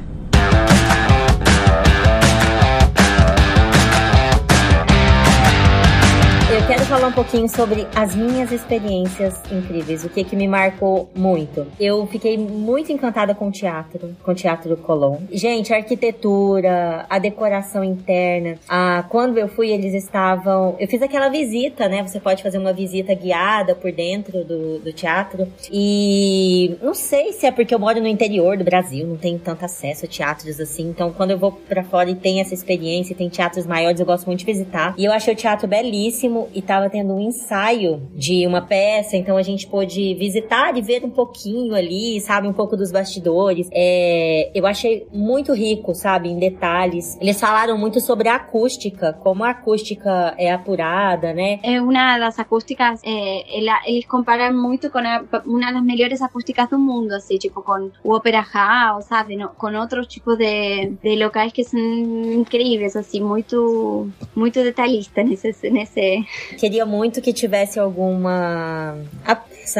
Quero 6.72 6.86
falar 6.86 7.08
um 7.08 7.12
pouquinho 7.12 7.50
sobre 7.50 7.86
as 7.94 8.16
minhas 8.16 8.50
experiências 8.50 9.42
incríveis, 9.52 10.06
o 10.06 10.10
que 10.10 10.24
que 10.24 10.38
me 10.38 10.48
marcou 10.48 11.10
muito. 11.14 11.68
Eu 11.78 12.08
fiquei 12.08 12.38
muito 12.38 12.94
encantada 12.94 13.36
com 13.36 13.50
o 13.50 13.52
teatro, 13.52 14.16
com 14.24 14.32
o 14.32 14.34
Teatro 14.34 14.78
Colón. 14.78 15.18
Gente, 15.34 15.74
a 15.74 15.76
arquitetura, 15.76 17.06
a 17.10 17.20
decoração 17.20 17.84
interna, 17.84 18.56
a 18.70 19.04
quando 19.10 19.38
eu 19.38 19.50
fui 19.50 19.70
eles 19.70 19.94
estavam, 19.94 20.78
eu 20.80 20.88
fiz 20.88 21.02
aquela 21.02 21.28
visita, 21.28 21.90
né? 21.90 22.08
Você 22.08 22.22
pode 22.22 22.42
fazer 22.42 22.58
uma 22.58 22.72
visita 22.72 23.14
guiada 23.14 23.76
por 23.76 23.92
dentro 23.92 24.46
do, 24.46 24.80
do 24.80 24.94
teatro 24.94 25.50
e 25.70 26.78
não 26.82 26.94
sei 26.94 27.34
se 27.34 27.46
é 27.46 27.52
porque 27.52 27.76
eu 27.76 27.80
moro 27.80 28.00
no 28.00 28.08
interior 28.08 28.56
do 28.56 28.64
Brasil, 28.64 29.06
não 29.06 29.18
tenho 29.18 29.40
tanto 29.40 29.66
acesso 29.66 30.06
a 30.06 30.08
teatros 30.08 30.58
assim, 30.58 30.88
então 30.88 31.12
quando 31.12 31.32
eu 31.32 31.38
vou 31.38 31.52
para 31.52 31.84
fora 31.84 32.10
e 32.10 32.16
tem 32.16 32.40
essa 32.40 32.54
experiência, 32.54 33.14
tem 33.14 33.28
teatros 33.28 33.66
maiores, 33.68 34.00
eu 34.00 34.06
gosto 34.06 34.26
muito 34.26 34.40
de 34.40 34.46
visitar. 34.46 34.96
E 34.98 35.04
eu 35.04 35.12
achei 35.12 35.34
o 35.34 35.38
teatro 35.38 35.68
belíssimo 35.68 36.48
e 36.56 36.61
tava 36.62 36.89
tendo 36.89 37.13
um 37.13 37.19
ensaio 37.19 38.10
de 38.13 38.45
uma 38.45 38.62
peça, 38.62 39.17
então 39.17 39.38
a 39.38 39.41
gente 39.41 39.67
pôde 39.67 40.13
visitar 40.15 40.78
e 40.78 40.82
ver 40.82 41.04
um 41.04 41.10
pouquinho 41.10 41.74
ali, 41.74 42.19
sabe, 42.21 42.47
um 42.47 42.54
pouco 42.54 42.78
dos 42.78 42.91
bastidores. 42.91 43.67
É, 43.71 44.52
eu 44.54 44.65
achei 44.65 45.08
muito 45.12 45.54
rico, 45.54 45.93
sabe, 45.93 46.30
em 46.30 46.38
detalhes. 46.38 47.17
Eles 47.19 47.39
falaram 47.39 47.78
muito 47.78 48.00
sobre 48.00 48.30
a 48.30 48.36
acústica, 48.36 49.13
como 49.13 49.43
a 49.43 49.50
acústica 49.50 50.34
é 50.38 50.52
apurada, 50.52 51.34
né? 51.34 51.60
É 51.63 51.82
uma 51.82 52.17
das 52.17 52.39
acústicas, 52.39 53.02
é, 53.04 53.60
ela, 53.60 53.82
eles 53.86 54.06
comparam 54.06 54.54
muito 54.54 54.89
com 54.89 55.00
a, 55.00 55.24
uma 55.45 55.71
das 55.71 55.84
melhores 55.84 56.21
acústicas 56.21 56.69
do 56.69 56.78
mundo, 56.78 57.13
assim, 57.13 57.38
tipo 57.38 57.62
com 57.62 57.89
o 58.04 58.15
Opera 58.15 58.45
House, 58.54 59.06
sabe, 59.06 59.36
no, 59.36 59.50
com 59.50 59.74
outros 59.76 60.08
tipos 60.08 60.38
de, 60.38 60.91
de 61.02 61.15
locais 61.15 61.52
que 61.52 61.63
são 61.63 61.80
incríveis, 61.80 62.95
assim, 62.95 63.21
muito, 63.21 64.10
muito 64.36 64.62
detalhistas 64.62 65.26
nesse, 65.26 65.69
nesse... 65.69 66.26
Queria 66.58 66.86
muito 66.86 67.22
que 67.22 67.34
tivesse 67.34 67.80
alguma 67.80 68.98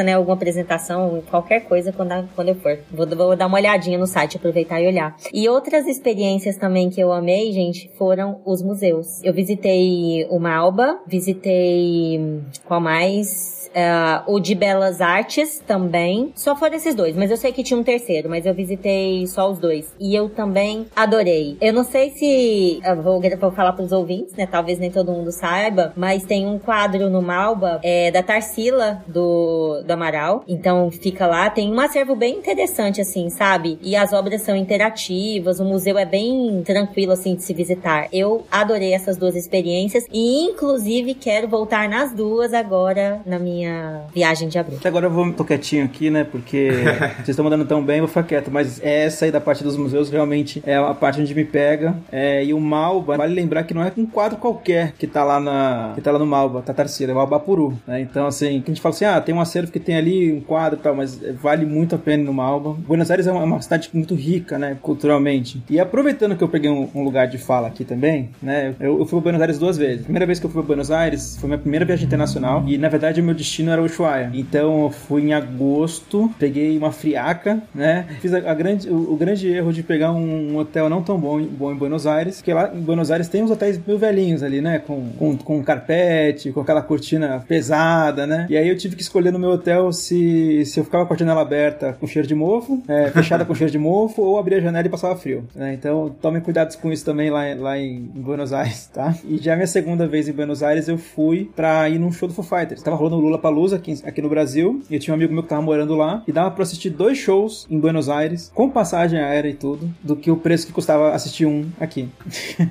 né, 0.00 0.14
alguma 0.14 0.36
apresentação, 0.36 1.22
qualquer 1.28 1.60
coisa 1.64 1.92
quando, 1.92 2.28
quando 2.34 2.48
eu 2.48 2.54
for. 2.54 2.78
Vou, 2.90 3.06
vou 3.06 3.36
dar 3.36 3.46
uma 3.46 3.58
olhadinha 3.58 3.98
no 3.98 4.06
site, 4.06 4.36
aproveitar 4.36 4.80
e 4.80 4.86
olhar. 4.86 5.16
E 5.32 5.48
outras 5.48 5.86
experiências 5.86 6.56
também 6.56 6.88
que 6.88 7.00
eu 7.00 7.12
amei, 7.12 7.52
gente, 7.52 7.90
foram 7.98 8.40
os 8.44 8.62
museus. 8.62 9.22
Eu 9.22 9.32
visitei 9.32 10.26
o 10.30 10.38
Malba, 10.38 11.00
visitei 11.06 12.42
qual 12.64 12.80
mais? 12.80 13.62
Uh, 13.72 14.34
o 14.34 14.38
de 14.38 14.54
Belas 14.54 15.00
Artes 15.00 15.62
também. 15.66 16.30
Só 16.34 16.54
foram 16.54 16.76
esses 16.76 16.94
dois, 16.94 17.16
mas 17.16 17.30
eu 17.30 17.38
sei 17.38 17.52
que 17.52 17.62
tinha 17.62 17.78
um 17.78 17.82
terceiro, 17.82 18.28
mas 18.28 18.44
eu 18.44 18.52
visitei 18.52 19.26
só 19.26 19.50
os 19.50 19.58
dois. 19.58 19.94
E 19.98 20.14
eu 20.14 20.28
também 20.28 20.86
adorei. 20.94 21.56
Eu 21.60 21.72
não 21.72 21.84
sei 21.84 22.10
se. 22.10 22.80
Vou, 23.02 23.20
vou 23.20 23.50
falar 23.50 23.72
pros 23.72 23.90
ouvintes, 23.90 24.34
né? 24.34 24.46
Talvez 24.46 24.78
nem 24.78 24.90
todo 24.90 25.10
mundo 25.10 25.32
saiba, 25.32 25.92
mas 25.96 26.22
tem 26.22 26.46
um 26.46 26.58
quadro 26.58 27.08
no 27.08 27.22
Malba 27.22 27.80
é, 27.82 28.10
da 28.10 28.22
Tarsila 28.22 29.02
do, 29.06 29.81
do 29.82 29.90
Amaral. 29.90 30.44
Então 30.46 30.90
fica 30.90 31.26
lá. 31.26 31.50
Tem 31.50 31.72
um 31.72 31.80
acervo 31.80 32.14
bem 32.14 32.36
interessante, 32.36 33.00
assim, 33.00 33.28
sabe? 33.30 33.78
E 33.82 33.96
as 33.96 34.12
obras 34.12 34.42
são 34.42 34.56
interativas, 34.56 35.60
o 35.60 35.64
museu 35.64 35.98
é 35.98 36.04
bem 36.04 36.62
tranquilo, 36.64 37.12
assim, 37.12 37.34
de 37.34 37.42
se 37.42 37.52
visitar. 37.52 38.08
Eu 38.12 38.44
adorei 38.50 38.92
essas 38.92 39.16
duas 39.16 39.34
experiências 39.34 40.06
e, 40.12 40.44
inclusive, 40.44 41.14
quero 41.14 41.48
voltar 41.48 41.88
nas 41.88 42.12
duas 42.12 42.52
agora 42.52 43.20
na 43.26 43.38
minha 43.38 44.02
viagem 44.14 44.48
de 44.48 44.58
abril. 44.58 44.78
Até 44.78 44.88
agora 44.88 45.06
eu 45.06 45.10
vou 45.10 45.32
tô 45.32 45.44
quietinho 45.44 45.84
aqui, 45.84 46.10
né? 46.10 46.24
Porque 46.24 46.70
vocês 47.16 47.30
estão 47.30 47.44
mandando 47.44 47.64
tão 47.64 47.82
bem, 47.82 47.98
eu 47.98 48.02
vou 48.02 48.08
ficar 48.08 48.22
quieto. 48.22 48.50
Mas 48.50 48.80
essa 48.82 49.24
aí 49.24 49.30
da 49.30 49.40
parte 49.40 49.64
dos 49.64 49.76
museus 49.76 50.10
realmente 50.10 50.62
é 50.66 50.76
a 50.76 50.94
parte 50.94 51.20
onde 51.20 51.34
me 51.34 51.44
pega. 51.44 51.96
É, 52.10 52.44
e 52.44 52.54
o 52.54 52.60
Malba, 52.60 53.16
vale 53.16 53.34
lembrar 53.34 53.64
que 53.64 53.74
não 53.74 53.82
é 53.82 53.92
um 53.96 54.06
quadro 54.06 54.38
qualquer 54.38 54.92
que 54.98 55.06
tá 55.06 55.24
lá 55.24 55.40
na 55.40 55.92
que 55.94 56.00
tá 56.00 56.10
lá 56.10 56.18
no 56.18 56.26
Malba, 56.26 56.62
Tatarcira, 56.62 57.12
é 57.12 57.14
o 57.14 57.18
Albapuru. 57.18 57.78
Né? 57.86 58.00
Então, 58.00 58.26
assim, 58.26 58.46
a 58.46 58.50
gente 58.50 58.80
fala 58.80 58.94
assim, 58.94 59.04
ah, 59.04 59.20
tem 59.20 59.34
um 59.34 59.40
acervo 59.40 59.71
que 59.72 59.80
tem 59.80 59.96
ali 59.96 60.32
um 60.32 60.40
quadro 60.40 60.78
e 60.78 60.82
tal, 60.82 60.94
mas 60.94 61.20
vale 61.40 61.64
muito 61.64 61.94
a 61.94 61.98
pena 61.98 62.22
no 62.22 62.32
Malba. 62.32 62.72
Buenos 62.72 63.10
Aires 63.10 63.26
é 63.26 63.32
uma, 63.32 63.42
uma 63.44 63.62
cidade 63.62 63.88
muito 63.92 64.14
rica, 64.14 64.58
né, 64.58 64.76
culturalmente. 64.80 65.62
E 65.68 65.80
aproveitando 65.80 66.36
que 66.36 66.44
eu 66.44 66.48
peguei 66.48 66.70
um, 66.70 67.02
lugar 67.02 67.26
de 67.26 67.38
fala 67.38 67.68
aqui 67.68 67.84
também, 67.84 68.30
né, 68.42 68.74
eu, 68.78 68.98
eu 68.98 69.06
fui 69.06 69.20
para 69.20 69.32
Buenos 69.32 69.40
Aires 69.40 69.58
duas 69.58 69.76
vezes. 69.76 70.00
A 70.00 70.04
primeira 70.04 70.26
vez 70.26 70.38
que 70.38 70.46
eu 70.46 70.50
fui 70.50 70.60
para 70.62 70.68
Buenos 70.68 70.90
Aires 70.90 71.36
foi 71.38 71.48
minha 71.48 71.58
primeira 71.58 71.84
viagem 71.84 72.06
internacional 72.06 72.64
e, 72.66 72.76
na 72.78 72.88
verdade, 72.88 73.20
o 73.20 73.24
meu 73.24 73.34
destino 73.34 73.70
era 73.70 73.82
Ushuaia. 73.82 74.30
Então 74.34 74.84
eu 74.84 74.90
fui 74.90 75.22
em 75.22 75.32
agosto, 75.32 76.30
peguei 76.38 76.76
uma 76.76 76.92
friaca, 76.92 77.62
né? 77.74 78.06
Fiz 78.20 78.32
a, 78.34 78.38
a 78.38 78.54
grande, 78.54 78.88
o, 78.88 79.12
o, 79.12 79.16
grande 79.16 79.48
erro 79.48 79.72
de 79.72 79.82
pegar 79.82 80.12
um, 80.12 80.52
um, 80.52 80.56
hotel 80.58 80.88
não 80.88 81.02
tão 81.02 81.18
bom, 81.18 81.42
bom 81.42 81.72
em 81.72 81.76
Buenos 81.76 82.06
Aires, 82.06 82.36
porque 82.36 82.52
lá 82.52 82.70
em 82.74 82.80
Buenos 82.80 83.10
Aires 83.10 83.28
tem 83.28 83.42
uns 83.42 83.50
hotéis 83.50 83.80
meio 83.84 83.98
velhinhos 83.98 84.42
ali, 84.42 84.60
né? 84.60 84.78
Com, 84.78 85.10
com, 85.18 85.36
com 85.36 85.62
carpete, 85.62 86.52
com 86.52 86.60
aquela 86.60 86.82
cortina 86.82 87.44
pesada, 87.46 88.26
né? 88.26 88.46
E 88.48 88.56
aí 88.56 88.68
eu 88.68 88.76
tive 88.76 88.96
que 88.96 89.02
escolher 89.02 89.32
no 89.32 89.38
meu 89.38 89.51
hotel 89.52 89.92
se, 89.92 90.64
se 90.64 90.80
eu 90.80 90.84
ficava 90.84 91.06
com 91.06 91.14
a 91.14 91.16
janela 91.16 91.42
aberta 91.42 91.96
com 91.98 92.06
cheiro 92.06 92.26
de 92.26 92.34
mofo, 92.34 92.82
é, 92.88 93.10
fechada 93.12 93.44
com 93.44 93.54
cheiro 93.54 93.70
de 93.70 93.78
mofo, 93.78 94.22
ou 94.22 94.38
abria 94.38 94.58
a 94.58 94.60
janela 94.60 94.86
e 94.86 94.90
passava 94.90 95.16
frio. 95.16 95.44
Né? 95.54 95.74
Então 95.74 96.14
tomem 96.20 96.40
cuidado 96.40 96.76
com 96.78 96.92
isso 96.92 97.04
também 97.04 97.30
lá, 97.30 97.42
lá 97.54 97.78
em, 97.78 98.10
em 98.14 98.20
Buenos 98.20 98.52
Aires, 98.52 98.86
tá? 98.86 99.14
E 99.24 99.38
já 99.38 99.54
minha 99.54 99.66
segunda 99.66 100.06
vez 100.06 100.28
em 100.28 100.32
Buenos 100.32 100.62
Aires 100.62 100.88
eu 100.88 100.98
fui 100.98 101.50
pra 101.54 101.88
ir 101.88 101.98
num 101.98 102.12
show 102.12 102.28
do 102.28 102.34
Foo 102.34 102.44
Fighters. 102.44 102.82
Tava 102.82 102.96
rolando 102.96 103.16
o 103.16 103.20
Lula 103.20 103.38
Palusa 103.38 103.76
aqui, 103.76 103.94
aqui 104.04 104.22
no 104.22 104.28
Brasil. 104.28 104.82
E 104.88 104.94
eu 104.94 105.00
tinha 105.00 105.14
um 105.14 105.16
amigo 105.16 105.32
meu 105.32 105.42
que 105.42 105.48
tava 105.48 105.62
morando 105.62 105.94
lá. 105.94 106.22
E 106.26 106.32
dava 106.32 106.50
pra 106.50 106.62
assistir 106.62 106.90
dois 106.90 107.18
shows 107.18 107.66
em 107.70 107.78
Buenos 107.78 108.08
Aires, 108.08 108.50
com 108.54 108.70
passagem 108.70 109.18
aérea 109.18 109.48
e 109.48 109.54
tudo, 109.54 109.90
do 110.02 110.16
que 110.16 110.30
o 110.30 110.36
preço 110.36 110.66
que 110.66 110.72
custava 110.72 111.12
assistir 111.12 111.46
um 111.46 111.66
aqui. 111.80 112.08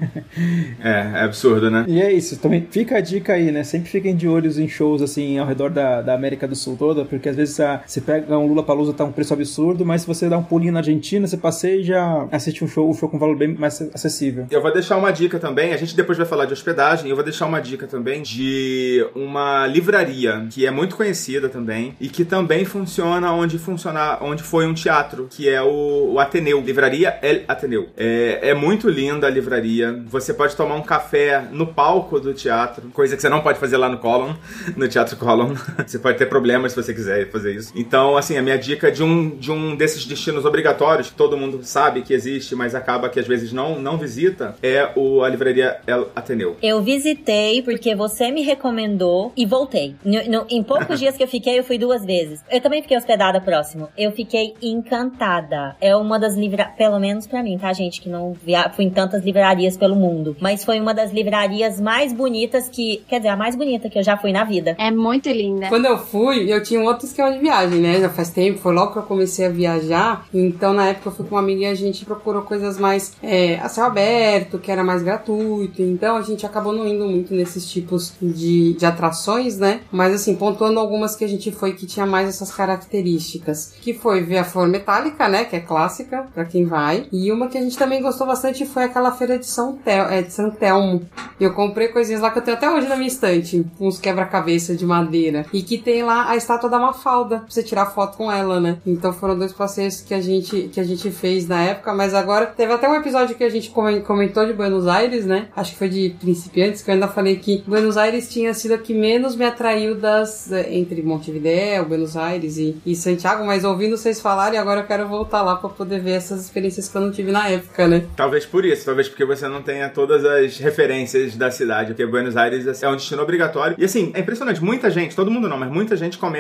é, 0.84 1.12
é 1.16 1.22
absurdo, 1.22 1.70
né? 1.70 1.86
E 1.88 2.02
é 2.02 2.12
isso. 2.12 2.38
Também 2.40 2.66
fica 2.70 2.98
a 2.98 3.02
dica 3.02 3.34
aí, 3.34 3.52
né? 3.52 3.64
Sempre 3.64 3.90
fiquem 3.90 4.16
de 4.16 4.28
olhos 4.28 4.58
em 4.58 4.68
shows 4.68 5.02
assim 5.02 5.38
ao 5.38 5.48
redor 5.48 5.70
da, 5.70 6.02
da 6.02 6.14
América 6.14 6.48
do 6.48 6.56
Sul 6.56 6.71
toda, 6.76 7.06
porque 7.06 7.30
às 7.30 7.36
vezes 7.36 7.58
você 7.86 8.02
pega 8.02 8.38
um 8.38 8.48
Lula 8.48 8.64
Palusa 8.64 8.94
tá 8.94 9.04
um 9.04 9.12
preço 9.12 9.34
absurdo, 9.34 9.86
mas 9.86 10.02
se 10.02 10.08
você 10.08 10.28
dá 10.28 10.38
um 10.38 10.44
pulinho 10.44 10.74
na 10.74 10.80
Argentina, 10.80 11.28
você 11.28 11.38
passeia 11.38 11.82
e 11.82 11.84
já 11.84 12.28
assiste 12.32 12.64
um 12.64 12.68
show, 12.68 12.90
um 12.90 12.94
show 12.94 13.10
com 13.10 13.18
valor 13.18 13.38
bem 13.38 13.54
mais 13.54 13.82
acessível. 13.94 14.48
Eu 14.50 14.62
vou 14.62 14.74
deixar 14.74 14.98
uma 14.98 15.12
dica 15.12 15.40
também. 15.40 15.74
A 15.74 15.78
gente 15.78 15.96
depois 15.96 16.18
vai 16.18 16.28
falar 16.28 16.46
de 16.46 16.54
hospedagem. 16.54 17.10
Eu 17.10 17.16
vou 17.16 17.24
deixar 17.24 17.46
uma 17.46 17.60
dica 17.60 17.88
também 17.88 18.22
de 18.22 19.06
uma 19.16 19.68
livraria 19.68 20.46
que 20.50 20.66
é 20.66 20.72
muito 20.72 20.96
conhecida 20.96 21.50
também 21.50 21.96
e 22.00 22.10
que 22.10 22.26
também 22.26 22.66
funciona 22.66 23.32
onde 23.34 23.58
funciona, 23.58 24.18
onde 24.22 24.44
foi 24.44 24.66
um 24.66 24.74
teatro, 24.74 25.28
que 25.30 25.50
é 25.50 25.62
o, 25.62 26.14
o 26.14 26.20
Ateneu, 26.20 26.62
Livraria 26.62 27.18
El 27.22 27.42
Ateneu. 27.48 27.90
É, 27.98 28.50
é 28.50 28.54
muito 28.54 28.90
linda 28.90 29.28
a 29.28 29.30
livraria. 29.30 30.04
Você 30.08 30.34
pode 30.34 30.56
tomar 30.56 30.76
um 30.76 30.82
café 30.82 31.46
no 31.52 31.68
palco 31.68 32.20
do 32.20 32.34
teatro, 32.34 32.90
coisa 32.90 33.16
que 33.16 33.22
você 33.22 33.30
não 33.30 33.42
pode 33.42 33.60
fazer 33.60 33.78
lá 33.78 33.90
no 33.90 33.98
Column, 33.98 34.36
no 34.76 34.88
Teatro 34.88 35.18
Column. 35.18 35.56
você 35.86 36.00
pode 36.00 36.18
ter 36.18 36.28
problemas 36.62 36.72
se 36.72 36.82
você 36.82 36.94
quiser 36.94 37.30
fazer 37.30 37.56
isso. 37.56 37.74
Então, 37.76 38.16
assim, 38.16 38.38
a 38.38 38.42
minha 38.42 38.58
dica 38.58 38.92
de 38.92 39.04
um, 39.04 39.30
de 39.30 39.52
um 39.52 39.76
desses 39.76 40.06
destinos 40.06 40.46
obrigatórios, 40.46 41.10
que 41.10 41.16
todo 41.16 41.38
mundo 41.38 41.62
sabe 41.64 42.02
que 42.02 42.14
existe, 42.14 42.56
mas 42.56 42.76
acaba 42.76 43.10
que 43.10 43.20
às 43.20 43.28
vezes 43.28 43.52
não, 43.52 43.80
não 43.80 43.98
visita, 43.98 44.56
é 44.62 44.90
o, 44.96 45.24
a 45.24 45.30
livraria 45.30 45.80
El 45.88 46.10
Ateneu. 46.16 46.58
Eu 46.62 46.82
visitei 46.82 47.62
porque 47.62 47.96
você 47.96 48.32
me 48.32 48.42
recomendou 48.42 49.32
e 49.36 49.46
voltei. 49.46 49.96
No, 50.04 50.24
no, 50.24 50.46
em 50.50 50.64
poucos 50.64 51.00
dias 51.00 51.18
que 51.18 51.24
eu 51.24 51.28
fiquei, 51.28 51.60
eu 51.60 51.64
fui 51.64 51.78
duas 51.78 52.06
vezes. 52.06 52.42
Eu 52.50 52.62
também 52.62 52.82
fiquei 52.82 52.98
hospedada 52.98 53.42
próximo. 53.42 53.90
Eu 53.98 54.12
fiquei 54.12 54.54
encantada. 54.62 55.76
É 55.82 55.96
uma 55.96 56.20
das 56.20 56.36
livrarias, 56.36 56.76
pelo 56.78 57.00
menos 57.00 57.26
para 57.28 57.42
mim, 57.44 57.58
tá, 57.58 57.72
gente? 57.74 58.02
Que 58.02 58.10
não 58.10 58.34
via... 58.34 58.70
fui 58.70 58.86
em 58.86 58.90
tantas 58.90 59.24
livrarias 59.24 59.78
pelo 59.78 59.96
mundo. 59.96 60.36
Mas 60.40 60.64
foi 60.64 60.80
uma 60.80 60.94
das 60.94 61.12
livrarias 61.12 61.80
mais 61.80 62.14
bonitas 62.14 62.70
que. 62.70 63.04
Quer 63.08 63.18
dizer, 63.18 63.30
a 63.30 63.36
mais 63.36 63.56
bonita 63.56 63.90
que 63.90 63.98
eu 63.98 64.04
já 64.04 64.18
fui 64.18 64.32
na 64.32 64.44
vida. 64.44 64.76
É 64.78 64.92
muito 64.92 65.30
linda. 65.30 65.68
Quando 65.68 65.86
eu 65.86 65.98
fui, 65.98 66.51
eu 66.52 66.64
tinha 66.64 66.80
um 66.80 66.86
outro 66.86 67.06
esquema 67.06 67.32
de 67.32 67.40
viagem, 67.40 67.80
né? 67.80 68.00
Já 68.00 68.10
faz 68.10 68.30
tempo, 68.30 68.60
foi 68.60 68.74
logo 68.74 68.94
que 68.94 69.00
eu 69.00 69.04
comecei 69.04 69.46
a 69.46 69.50
viajar. 69.50 70.26
Então, 70.34 70.74
na 70.74 70.88
época, 70.88 71.10
eu 71.10 71.14
fui 71.14 71.26
com 71.26 71.36
uma 71.36 71.42
amiga 71.42 71.62
e 71.62 71.66
a 71.66 71.76
gente 71.76 72.06
procurou 72.06 72.42
coisas 72.44 72.78
mais 72.78 73.14
é, 73.22 73.60
a 73.60 73.70
céu 73.70 73.86
aberto, 73.86 74.60
que 74.60 74.72
era 74.72 74.84
mais 74.84 75.04
gratuito. 75.04 75.82
Então, 75.82 76.16
a 76.18 76.22
gente 76.22 76.46
acabou 76.46 76.74
não 76.74 76.88
indo 76.88 77.06
muito 77.08 77.34
nesses 77.34 77.70
tipos 77.70 78.14
de, 78.22 78.74
de 78.74 78.86
atrações, 78.86 79.58
né? 79.58 79.82
Mas, 79.92 80.14
assim, 80.14 80.36
pontuando 80.36 80.80
algumas 80.80 81.16
que 81.16 81.24
a 81.24 81.28
gente 81.28 81.52
foi 81.52 81.74
que 81.74 81.86
tinha 81.86 82.06
mais 82.06 82.28
essas 82.30 82.54
características. 82.54 83.74
Que 83.82 83.94
foi 83.94 84.22
ver 84.22 84.40
a 84.40 84.44
flor 84.44 84.68
metálica, 84.68 85.28
né? 85.28 85.46
Que 85.46 85.56
é 85.56 85.60
clássica 85.60 86.28
para 86.34 86.46
quem 86.46 86.66
vai. 86.66 87.08
E 87.12 87.32
uma 87.32 87.48
que 87.48 87.58
a 87.58 87.62
gente 87.62 87.78
também 87.78 88.02
gostou 88.02 88.28
bastante 88.28 88.66
foi 88.66 88.84
aquela 88.84 89.12
feira 89.12 89.38
de 89.38 89.46
São, 89.46 89.78
Tel 89.78 90.06
é, 90.10 90.22
de 90.22 90.34
São 90.34 90.50
Telmo. 90.52 91.08
Eu 91.40 91.54
comprei 91.54 91.88
coisinhas 91.88 92.22
lá 92.22 92.32
que 92.32 92.40
eu 92.40 92.44
tenho 92.44 92.58
até 92.58 92.70
hoje 92.70 92.88
na 92.88 92.96
minha 92.96 93.08
estante. 93.08 93.66
Uns 93.80 94.00
quebra-cabeça 94.00 94.76
de 94.76 94.86
madeira. 94.86 95.46
E 95.54 95.62
que 95.62 95.78
tem 95.78 96.04
lá 96.04 96.30
a, 96.30 96.36
estátua 96.42 96.70
da 96.70 96.80
Mafalda, 96.80 97.40
pra 97.40 97.46
você 97.50 97.64
tirar 97.64 97.86
foto 97.88 98.18
com 98.18 98.32
ela, 98.32 98.60
né? 98.60 98.78
Então 98.86 99.14
foram 99.14 99.38
dois 99.38 99.54
passeios 99.54 100.02
que 100.02 100.14
a 100.14 100.22
gente, 100.22 100.70
que 100.74 100.80
a 100.80 100.84
gente 100.84 101.10
fez 101.12 101.48
na 101.48 101.62
época, 101.62 101.94
mas 101.94 102.14
agora 102.14 102.46
teve 102.46 102.74
até 102.74 102.90
um 102.90 102.96
episódio 102.96 103.36
que 103.36 103.44
a 103.44 103.50
gente 103.50 103.72
comentou 104.06 104.46
de 104.46 104.54
Buenos 104.54 104.88
Aires, 104.88 105.26
né? 105.26 105.48
Acho 105.56 105.72
que 105.72 105.78
foi 105.78 105.90
de 105.90 106.16
principiantes, 106.20 106.82
que 106.82 106.90
eu 106.90 106.94
ainda 106.94 107.08
falei 107.08 107.38
que 107.38 107.64
Buenos 107.68 107.98
Aires 107.98 108.30
tinha 108.30 108.54
sido 108.54 108.74
a 108.74 108.78
que 108.78 108.94
menos 108.94 109.36
me 109.36 109.46
atraiu 109.46 109.96
das 109.96 110.52
eh, 110.52 110.76
entre 110.76 111.02
Montevideo, 111.02 111.86
Buenos 111.86 112.18
Aires 112.18 112.58
e, 112.58 112.78
e 112.86 112.96
Santiago, 112.96 113.46
mas 113.46 113.64
ouvindo 113.64 113.98
vocês 113.98 114.20
falarem, 114.20 114.60
agora 114.60 114.82
eu 114.82 114.88
quero 114.88 115.08
voltar 115.08 115.42
lá 115.42 115.56
para 115.56 115.70
poder 115.70 116.00
ver 116.00 116.12
essas 116.12 116.42
experiências 116.42 116.88
que 116.88 116.96
eu 116.98 117.02
não 117.02 117.12
tive 117.12 117.32
na 117.32 117.48
época, 117.50 117.88
né? 117.88 118.06
Talvez 118.16 118.46
por 118.46 118.66
isso, 118.66 118.86
talvez 118.86 119.08
porque 119.08 119.26
você 119.26 119.48
não 119.48 119.62
tenha 119.62 119.90
todas 119.90 120.26
as 120.26 120.58
referências 120.58 121.36
da 121.36 121.52
cidade, 121.52 121.90
porque 121.90 122.06
Buenos 122.06 122.36
Aires 122.36 122.82
é 122.82 122.90
um 122.90 122.96
destino 122.96 123.22
obrigatório. 123.22 123.76
E 123.78 123.86
assim, 123.86 124.12
é 124.14 124.20
impressionante, 124.20 124.64
muita 124.64 124.90
gente, 124.90 125.16
todo 125.16 125.30
mundo 125.30 125.48
não, 125.48 125.58
mas 125.58 125.72
muita 125.72 125.96
gente 125.96 126.18
começa 126.18 126.31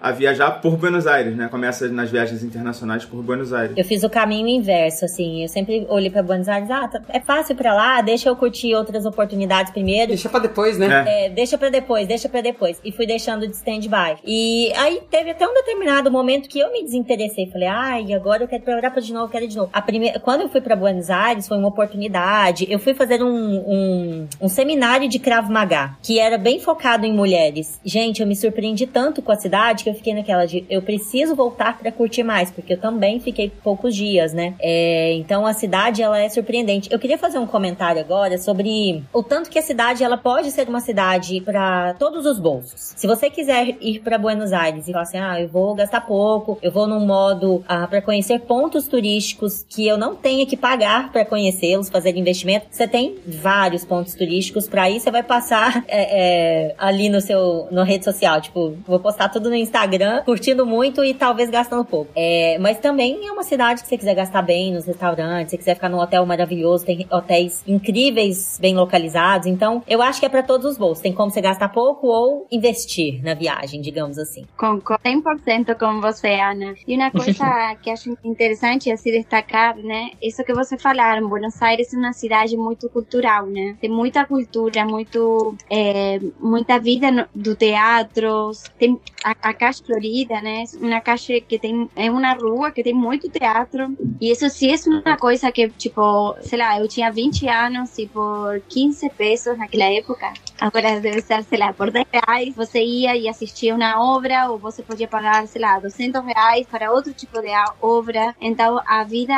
a 0.00 0.10
viajar 0.12 0.50
por 0.60 0.76
Buenos 0.76 1.06
Aires, 1.06 1.36
né? 1.36 1.48
Começa 1.48 1.88
nas 1.88 2.10
viagens 2.10 2.42
internacionais 2.42 3.04
por 3.04 3.22
Buenos 3.22 3.52
Aires. 3.52 3.76
Eu 3.76 3.84
fiz 3.84 4.02
o 4.02 4.10
caminho 4.10 4.48
inverso, 4.48 5.04
assim, 5.04 5.42
eu 5.42 5.48
sempre 5.48 5.86
olhei 5.88 6.10
para 6.10 6.22
Buenos 6.22 6.48
Aires, 6.48 6.70
ah, 6.70 6.88
tá, 6.88 7.00
é 7.08 7.20
fácil 7.20 7.54
para 7.56 7.74
lá, 7.74 8.00
deixa 8.00 8.28
eu 8.28 8.36
curtir 8.36 8.74
outras 8.74 9.04
oportunidades 9.06 9.72
primeiro. 9.72 10.08
Deixa 10.08 10.28
para 10.28 10.40
depois, 10.40 10.78
né? 10.78 11.04
É. 11.06 11.26
é, 11.26 11.28
deixa 11.30 11.58
para 11.58 11.70
depois, 11.70 12.06
deixa 12.06 12.28
para 12.28 12.40
depois. 12.40 12.80
E 12.84 12.92
fui 12.92 13.06
deixando 13.06 13.46
de 13.46 13.54
stand-by. 13.54 14.18
E 14.24 14.72
aí 14.76 15.00
teve 15.10 15.30
até 15.30 15.46
um 15.46 15.54
determinado 15.54 16.10
momento 16.10 16.48
que 16.48 16.58
eu 16.58 16.72
me 16.72 16.82
desinteressei, 16.84 17.46
falei, 17.50 17.68
ai, 17.68 18.12
agora 18.12 18.44
eu 18.44 18.48
quero 18.48 18.62
pra 18.62 18.74
Europa 18.74 19.00
de 19.00 19.12
novo, 19.12 19.30
quero 19.30 19.48
de 19.48 19.56
novo. 19.56 19.70
A 19.72 19.82
primeira, 19.82 20.20
quando 20.20 20.42
eu 20.42 20.48
fui 20.48 20.60
para 20.60 20.76
Buenos 20.76 21.10
Aires, 21.10 21.48
foi 21.48 21.58
uma 21.58 21.68
oportunidade. 21.68 22.66
Eu 22.70 22.78
fui 22.78 22.94
fazer 22.94 23.22
um, 23.22 23.28
um, 23.28 24.28
um 24.40 24.48
seminário 24.48 25.08
de 25.08 25.18
Krav 25.18 25.50
Maga, 25.50 25.96
que 26.02 26.18
era 26.18 26.38
bem 26.38 26.60
focado 26.60 27.06
em 27.06 27.12
mulheres. 27.12 27.80
Gente, 27.84 28.20
eu 28.20 28.26
me 28.26 28.36
surpreendi 28.36 28.86
tanto 28.86 29.22
com 29.22 29.31
a 29.32 29.36
cidade 29.36 29.84
que 29.84 29.90
eu 29.90 29.94
fiquei 29.94 30.14
naquela 30.14 30.46
de 30.46 30.64
eu 30.68 30.82
preciso 30.82 31.34
voltar 31.34 31.78
para 31.78 31.90
curtir 31.90 32.22
mais, 32.22 32.50
porque 32.50 32.74
eu 32.74 32.80
também 32.80 33.20
fiquei 33.20 33.50
poucos 33.62 33.94
dias, 33.94 34.32
né? 34.32 34.54
É, 34.60 35.12
então 35.14 35.46
a 35.46 35.52
cidade 35.52 36.02
ela 36.02 36.18
é 36.18 36.28
surpreendente. 36.28 36.88
Eu 36.92 36.98
queria 36.98 37.18
fazer 37.18 37.38
um 37.38 37.46
comentário 37.46 38.00
agora 38.00 38.38
sobre 38.38 39.02
o 39.12 39.22
tanto 39.22 39.50
que 39.50 39.58
a 39.58 39.62
cidade 39.62 40.04
ela 40.04 40.16
pode 40.16 40.50
ser 40.50 40.68
uma 40.68 40.80
cidade 40.80 41.40
para 41.40 41.94
todos 41.94 42.26
os 42.26 42.38
bolsos. 42.38 42.92
Se 42.96 43.06
você 43.06 43.30
quiser 43.30 43.76
ir 43.80 44.00
para 44.00 44.18
Buenos 44.18 44.52
Aires 44.52 44.88
e 44.88 44.92
falar 44.92 45.02
assim, 45.02 45.18
ah, 45.18 45.40
eu 45.40 45.48
vou 45.48 45.74
gastar 45.74 46.02
pouco, 46.02 46.58
eu 46.62 46.70
vou 46.70 46.86
num 46.86 47.04
modo 47.04 47.64
ah, 47.68 47.86
para 47.86 48.02
conhecer 48.02 48.40
pontos 48.40 48.86
turísticos 48.86 49.64
que 49.68 49.86
eu 49.86 49.96
não 49.96 50.14
tenha 50.14 50.46
que 50.46 50.56
pagar 50.56 51.10
para 51.12 51.24
conhecê-los, 51.24 51.88
fazer 51.88 52.16
investimento, 52.16 52.66
você 52.70 52.86
tem 52.86 53.16
vários 53.26 53.84
pontos 53.84 54.14
turísticos 54.14 54.68
para 54.68 54.90
ir, 54.90 55.00
você 55.00 55.10
vai 55.10 55.22
passar 55.22 55.84
é, 55.88 56.68
é, 56.68 56.74
ali 56.78 57.08
no 57.08 57.20
seu 57.20 57.68
no 57.70 57.82
rede 57.82 58.04
social, 58.04 58.40
tipo, 58.40 58.76
vou 58.86 59.00
postar 59.00 59.21
tudo 59.28 59.48
no 59.48 59.56
Instagram, 59.56 60.22
curtindo 60.24 60.64
muito 60.66 61.04
e 61.04 61.14
talvez 61.14 61.50
gastando 61.50 61.84
pouco. 61.84 62.10
É, 62.14 62.58
mas 62.58 62.78
também 62.78 63.26
é 63.26 63.32
uma 63.32 63.42
cidade 63.42 63.82
que 63.82 63.88
você 63.88 63.98
quiser 63.98 64.14
gastar 64.14 64.42
bem 64.42 64.72
nos 64.72 64.86
restaurantes, 64.86 65.50
se 65.50 65.58
quiser 65.58 65.74
ficar 65.74 65.88
num 65.88 65.98
hotel 65.98 66.24
maravilhoso, 66.26 66.84
tem 66.84 67.06
hotéis 67.10 67.62
incríveis, 67.66 68.58
bem 68.60 68.74
localizados. 68.74 69.46
Então, 69.46 69.82
eu 69.86 70.02
acho 70.02 70.20
que 70.20 70.26
é 70.26 70.28
para 70.28 70.42
todos 70.42 70.66
os 70.66 70.78
bolsos. 70.78 71.02
Tem 71.02 71.12
como 71.12 71.30
você 71.30 71.40
gastar 71.40 71.68
pouco 71.68 72.06
ou 72.06 72.46
investir 72.50 73.22
na 73.22 73.34
viagem, 73.34 73.80
digamos 73.80 74.18
assim. 74.18 74.44
Concordo 74.56 75.02
100% 75.04 75.76
com 75.78 76.00
você, 76.00 76.40
Ana. 76.40 76.74
E 76.86 76.96
uma 76.96 77.10
coisa 77.10 77.76
que 77.82 77.90
acho 77.90 78.16
interessante 78.24 78.90
é 78.90 78.96
se 78.96 79.10
destacar, 79.10 79.76
né? 79.76 80.10
Isso 80.22 80.44
que 80.44 80.52
você 80.52 80.76
falaram, 80.78 81.28
Buenos 81.28 81.60
Aires 81.60 81.92
é 81.92 81.96
uma 81.96 82.12
cidade 82.12 82.56
muito 82.56 82.88
cultural, 82.88 83.46
né? 83.46 83.76
Tem 83.80 83.90
muita 83.90 84.24
cultura, 84.24 84.84
muito, 84.84 85.54
é, 85.70 86.18
muita 86.40 86.78
vida 86.78 87.10
no, 87.10 87.26
do 87.34 87.54
teatro. 87.54 88.50
Tem 88.78 88.98
a, 89.24 89.30
a 89.30 89.54
Caixa 89.54 89.84
Florida, 89.84 90.40
né? 90.40 90.64
Uma 90.80 91.00
caixa 91.00 91.40
que 91.40 91.58
tem, 91.58 91.88
é 91.96 92.10
uma 92.10 92.32
rua 92.34 92.70
que 92.70 92.82
tem 92.82 92.94
muito 92.94 93.28
teatro. 93.28 93.96
E 94.20 94.30
isso 94.30 94.48
sim 94.50 94.72
é 94.72 94.76
uma 94.88 95.16
coisa 95.16 95.50
que, 95.52 95.68
tipo, 95.70 96.34
sei 96.40 96.58
lá, 96.58 96.78
eu 96.78 96.88
tinha 96.88 97.10
20 97.10 97.48
anos 97.48 97.96
e 97.98 98.06
por 98.06 98.60
15 98.68 99.10
pesos 99.10 99.56
naquela 99.56 99.84
época. 99.92 100.32
Agora 100.60 101.00
deve 101.00 101.20
ser, 101.20 101.42
sei 101.44 101.58
lá, 101.58 101.72
por 101.72 101.90
10 101.90 102.06
reais 102.12 102.54
você 102.54 102.82
ia 102.82 103.16
e 103.16 103.28
assistia 103.28 103.74
uma 103.74 104.00
obra 104.00 104.50
ou 104.50 104.58
você 104.58 104.82
podia 104.82 105.08
pagar, 105.08 105.46
sei 105.46 105.60
lá, 105.60 105.78
200 105.78 106.24
reais 106.24 106.66
para 106.66 106.92
outro 106.92 107.12
tipo 107.12 107.40
de 107.40 107.48
obra. 107.80 108.34
Então, 108.40 108.80
a 108.86 109.04
vida 109.04 109.34